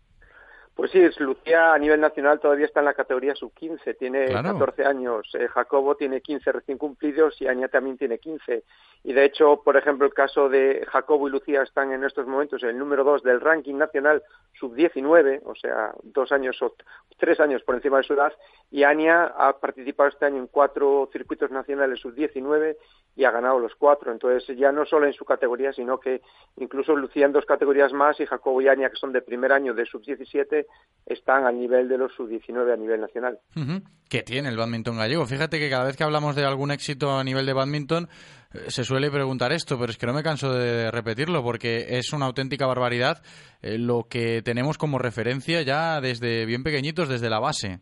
Pues 0.75 0.91
sí, 0.91 1.01
Lucía 1.19 1.73
a 1.73 1.79
nivel 1.79 2.01
nacional 2.01 2.41
todavía 2.41 2.67
está 2.67 2.81
en 2.81 2.87
la 2.87 2.95
categoría 2.95 3.35
sub-15, 3.37 3.97
tiene 3.97 4.27
Claro. 4.27 4.55
14 4.59 4.85
años, 4.85 5.31
eh, 5.35 5.47
Jacobo 5.47 5.95
tiene 5.95 6.21
15 6.21 6.51
recién 6.51 6.79
cumplidos 6.79 7.41
y 7.41 7.47
Aña 7.47 7.69
también 7.69 7.97
tiene 7.97 8.19
15. 8.19 8.65
Y 9.05 9.13
de 9.13 9.25
hecho, 9.25 9.61
por 9.63 9.77
ejemplo, 9.77 10.07
el 10.07 10.15
caso 10.15 10.49
de 10.49 10.85
Jacobo 10.91 11.29
y 11.29 11.31
Lucía 11.31 11.63
están 11.63 11.93
en 11.93 12.03
estos 12.05 12.27
momentos 12.27 12.63
en 12.63 12.71
el 12.71 12.79
número 12.79 13.05
2 13.05 13.23
del 13.23 13.41
ranking 13.41 13.75
nacional 13.77 14.23
sub-19, 14.59 15.43
o 15.45 15.55
sea, 15.55 15.93
dos 16.03 16.33
años 16.33 16.61
o 16.63 16.75
tres 17.19 17.39
años 17.39 17.63
por 17.63 17.75
encima 17.75 17.99
de 17.99 18.05
su 18.05 18.15
edad, 18.15 18.33
y 18.71 18.83
Ania 18.83 19.27
ha 19.37 19.59
participado 19.61 20.09
este 20.09 20.25
año 20.25 20.39
en 20.39 20.47
cuatro 20.47 21.09
circuitos 21.13 21.51
nacionales 21.51 22.01
sub-19 22.01 22.77
y 23.15 23.25
ha 23.25 23.31
ganado 23.31 23.59
los 23.61 23.75
cuatro. 23.75 24.11
Entonces, 24.11 24.57
ya 24.57 24.73
no 24.73 24.87
solo 24.87 25.07
en 25.07 25.13
su 25.13 25.25
categoría, 25.25 25.73
sino 25.73 26.01
que 26.01 26.23
incluso 26.57 26.97
Lucía 26.97 27.27
en 27.27 27.33
dos 27.33 27.45
categorías 27.45 27.93
más 27.93 28.19
y 28.21 28.27
Jacobo 28.27 28.61
y 28.63 28.69
Ania, 28.69 28.89
que 28.91 28.97
son 28.97 29.13
de 29.13 29.21
primer 29.23 29.53
año 29.53 29.75
de 29.75 29.85
sub-17, 29.85 30.64
están 31.07 31.45
al 31.45 31.59
nivel 31.59 31.89
de 31.89 31.99
los 31.99 32.13
sub-19 32.15 32.73
a 32.73 32.77
nivel 32.77 33.01
nacional. 33.01 33.39
Ujú. 33.57 33.83
que 34.09 34.23
tiene 34.23 34.49
el 34.49 34.57
badminton 34.57 34.97
gallego. 34.97 35.27
Fíjate 35.27 35.59
que 35.59 35.69
cada 35.69 35.85
vez 35.85 35.97
que 35.97 36.05
hablamos 36.05 36.37
de 36.37 36.45
algún 36.45 36.71
éxito 36.71 37.19
a 37.19 37.25
nivel 37.25 37.47
de 37.47 37.53
badminton 37.53 38.09
eh, 38.53 38.71
se 38.71 38.85
suele 38.85 39.11
preguntar 39.11 39.53
esto, 39.53 39.79
pero 39.79 39.91
es 39.91 39.99
que 39.99 40.07
no 40.07 40.13
me 40.13 40.23
canso 40.23 40.53
de 40.53 40.91
repetirlo 40.91 41.43
porque 41.43 41.87
es 41.99 42.13
una 42.13 42.27
auténtica 42.27 42.67
barbaridad 42.67 43.23
eh, 43.61 43.79
lo 43.79 44.07
que 44.09 44.43
tenemos 44.43 44.79
como 44.79 44.99
referencia 44.99 45.63
ya 45.63 46.01
desde 46.01 46.47
bien 46.47 46.63
pequeñitos, 46.63 47.09
desde 47.09 47.31
la 47.31 47.41
base. 47.41 47.81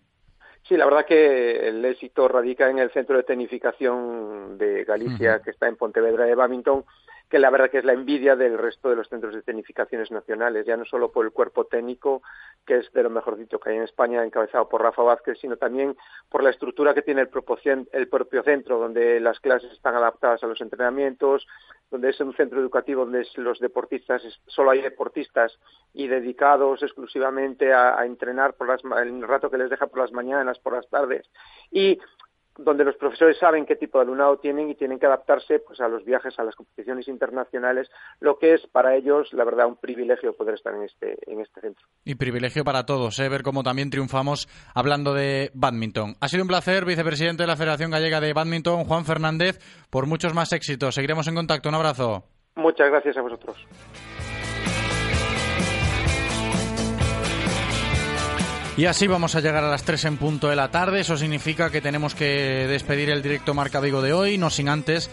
Sí, 0.68 0.76
la 0.76 0.84
verdad 0.84 1.04
que 1.06 1.68
el 1.68 1.84
éxito 1.84 2.28
radica 2.28 2.70
en 2.70 2.78
el 2.78 2.90
centro 2.92 3.16
de 3.16 3.24
tecnificación 3.24 4.56
de 4.58 4.84
Galicia, 4.84 5.40
que 5.44 5.50
está 5.50 5.68
en 5.68 5.76
Pontevedra 5.76 6.24
de 6.24 6.36
Badminton, 6.36 6.84
que 7.32 7.38
la 7.38 7.48
verdad 7.48 7.70
que 7.70 7.78
es 7.78 7.84
la 7.86 7.94
envidia 7.94 8.36
del 8.36 8.58
resto 8.58 8.90
de 8.90 8.96
los 8.96 9.08
centros 9.08 9.34
de 9.34 9.40
tecnificaciones 9.40 10.10
nacionales, 10.10 10.66
ya 10.66 10.76
no 10.76 10.84
solo 10.84 11.10
por 11.10 11.24
el 11.24 11.32
cuerpo 11.32 11.64
técnico, 11.64 12.22
que 12.66 12.76
es 12.76 12.92
de 12.92 13.02
lo 13.02 13.08
mejorcito 13.08 13.58
que 13.58 13.70
hay 13.70 13.76
en 13.78 13.84
España, 13.84 14.22
encabezado 14.22 14.68
por 14.68 14.82
Rafa 14.82 15.02
Vázquez, 15.02 15.38
sino 15.40 15.56
también 15.56 15.96
por 16.28 16.42
la 16.42 16.50
estructura 16.50 16.92
que 16.92 17.00
tiene 17.00 17.22
el 17.22 17.28
propio, 17.28 18.42
centro, 18.42 18.78
donde 18.78 19.18
las 19.18 19.40
clases 19.40 19.72
están 19.72 19.94
adaptadas 19.94 20.44
a 20.44 20.46
los 20.46 20.60
entrenamientos, 20.60 21.46
donde 21.90 22.10
es 22.10 22.20
un 22.20 22.34
centro 22.34 22.60
educativo 22.60 23.06
donde 23.06 23.26
los 23.36 23.58
deportistas, 23.60 24.22
solo 24.46 24.70
hay 24.70 24.82
deportistas 24.82 25.58
y 25.94 26.08
dedicados 26.08 26.82
exclusivamente 26.82 27.72
a, 27.72 27.98
a 27.98 28.04
entrenar 28.04 28.56
por 28.56 28.68
las, 28.68 28.82
el 28.84 29.26
rato 29.26 29.50
que 29.50 29.56
les 29.56 29.70
deja 29.70 29.86
por 29.86 30.00
las 30.00 30.12
mañanas, 30.12 30.58
por 30.58 30.74
las 30.74 30.86
tardes, 30.90 31.30
y 31.70 31.98
donde 32.56 32.84
los 32.84 32.96
profesores 32.96 33.38
saben 33.38 33.66
qué 33.66 33.76
tipo 33.76 33.98
de 33.98 34.04
alumnado 34.04 34.38
tienen 34.38 34.70
y 34.70 34.74
tienen 34.74 34.98
que 34.98 35.06
adaptarse 35.06 35.58
pues 35.58 35.80
a 35.80 35.88
los 35.88 36.04
viajes 36.04 36.38
a 36.38 36.44
las 36.44 36.54
competiciones 36.54 37.08
internacionales, 37.08 37.90
lo 38.20 38.38
que 38.38 38.54
es 38.54 38.66
para 38.66 38.94
ellos, 38.96 39.32
la 39.32 39.44
verdad, 39.44 39.66
un 39.66 39.76
privilegio 39.76 40.34
poder 40.34 40.54
estar 40.54 40.74
en 40.74 40.82
este, 40.82 41.18
en 41.30 41.40
este 41.40 41.60
centro. 41.60 41.86
Y 42.04 42.14
privilegio 42.16 42.64
para 42.64 42.84
todos, 42.84 43.18
¿eh? 43.20 43.28
ver 43.28 43.42
cómo 43.42 43.62
también 43.62 43.90
triunfamos 43.90 44.48
hablando 44.74 45.14
de 45.14 45.50
badminton. 45.54 46.14
Ha 46.20 46.28
sido 46.28 46.42
un 46.42 46.48
placer, 46.48 46.84
vicepresidente 46.84 47.42
de 47.44 47.46
la 47.46 47.56
Federación 47.56 47.90
Gallega 47.90 48.20
de 48.20 48.32
Badminton, 48.32 48.84
Juan 48.84 49.04
Fernández, 49.04 49.58
por 49.90 50.06
muchos 50.06 50.34
más 50.34 50.52
éxitos. 50.52 50.94
Seguiremos 50.94 51.28
en 51.28 51.34
contacto. 51.34 51.68
Un 51.68 51.74
abrazo. 51.74 52.24
Muchas 52.54 52.90
gracias 52.90 53.16
a 53.16 53.22
vosotros. 53.22 53.56
Y 58.76 58.86
así 58.86 59.06
vamos 59.06 59.34
a 59.34 59.40
llegar 59.40 59.64
a 59.64 59.70
las 59.70 59.82
3 59.82 60.06
en 60.06 60.16
punto 60.16 60.48
de 60.48 60.56
la 60.56 60.70
tarde. 60.70 61.00
Eso 61.00 61.16
significa 61.16 61.70
que 61.70 61.82
tenemos 61.82 62.14
que 62.14 62.66
despedir 62.68 63.10
el 63.10 63.22
directo 63.22 63.52
Marca 63.52 63.80
Vigo 63.80 64.00
de 64.00 64.12
hoy, 64.12 64.38
no 64.38 64.48
sin 64.48 64.68
antes 64.68 65.10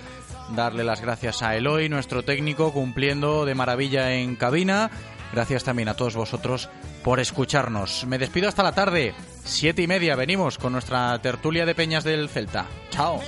darle 0.56 0.84
las 0.84 1.02
gracias 1.02 1.42
a 1.42 1.56
Eloy, 1.56 1.90
nuestro 1.90 2.24
técnico, 2.24 2.72
cumpliendo 2.72 3.46
de 3.46 3.56
maravilla 3.56 4.14
en 4.14 4.36
cabina. 4.36 4.90
Gracias 5.32 5.64
también 5.64 5.90
a 5.90 5.94
todos 5.94 6.16
vosotros 6.16 6.70
por 7.04 7.20
escucharnos. 7.20 8.06
Me 8.08 8.18
despido 8.18 8.50
hasta 8.50 8.64
la 8.64 8.72
tarde, 8.72 9.14
siete 9.44 9.82
y 9.84 9.88
media. 9.88 10.16
Venimos 10.16 10.58
con 10.58 10.74
nuestra 10.74 11.20
tertulia 11.22 11.66
de 11.66 11.76
Peñas 11.76 12.04
del 12.04 12.30
Celta. 12.30 12.66
Chao. 12.90 13.20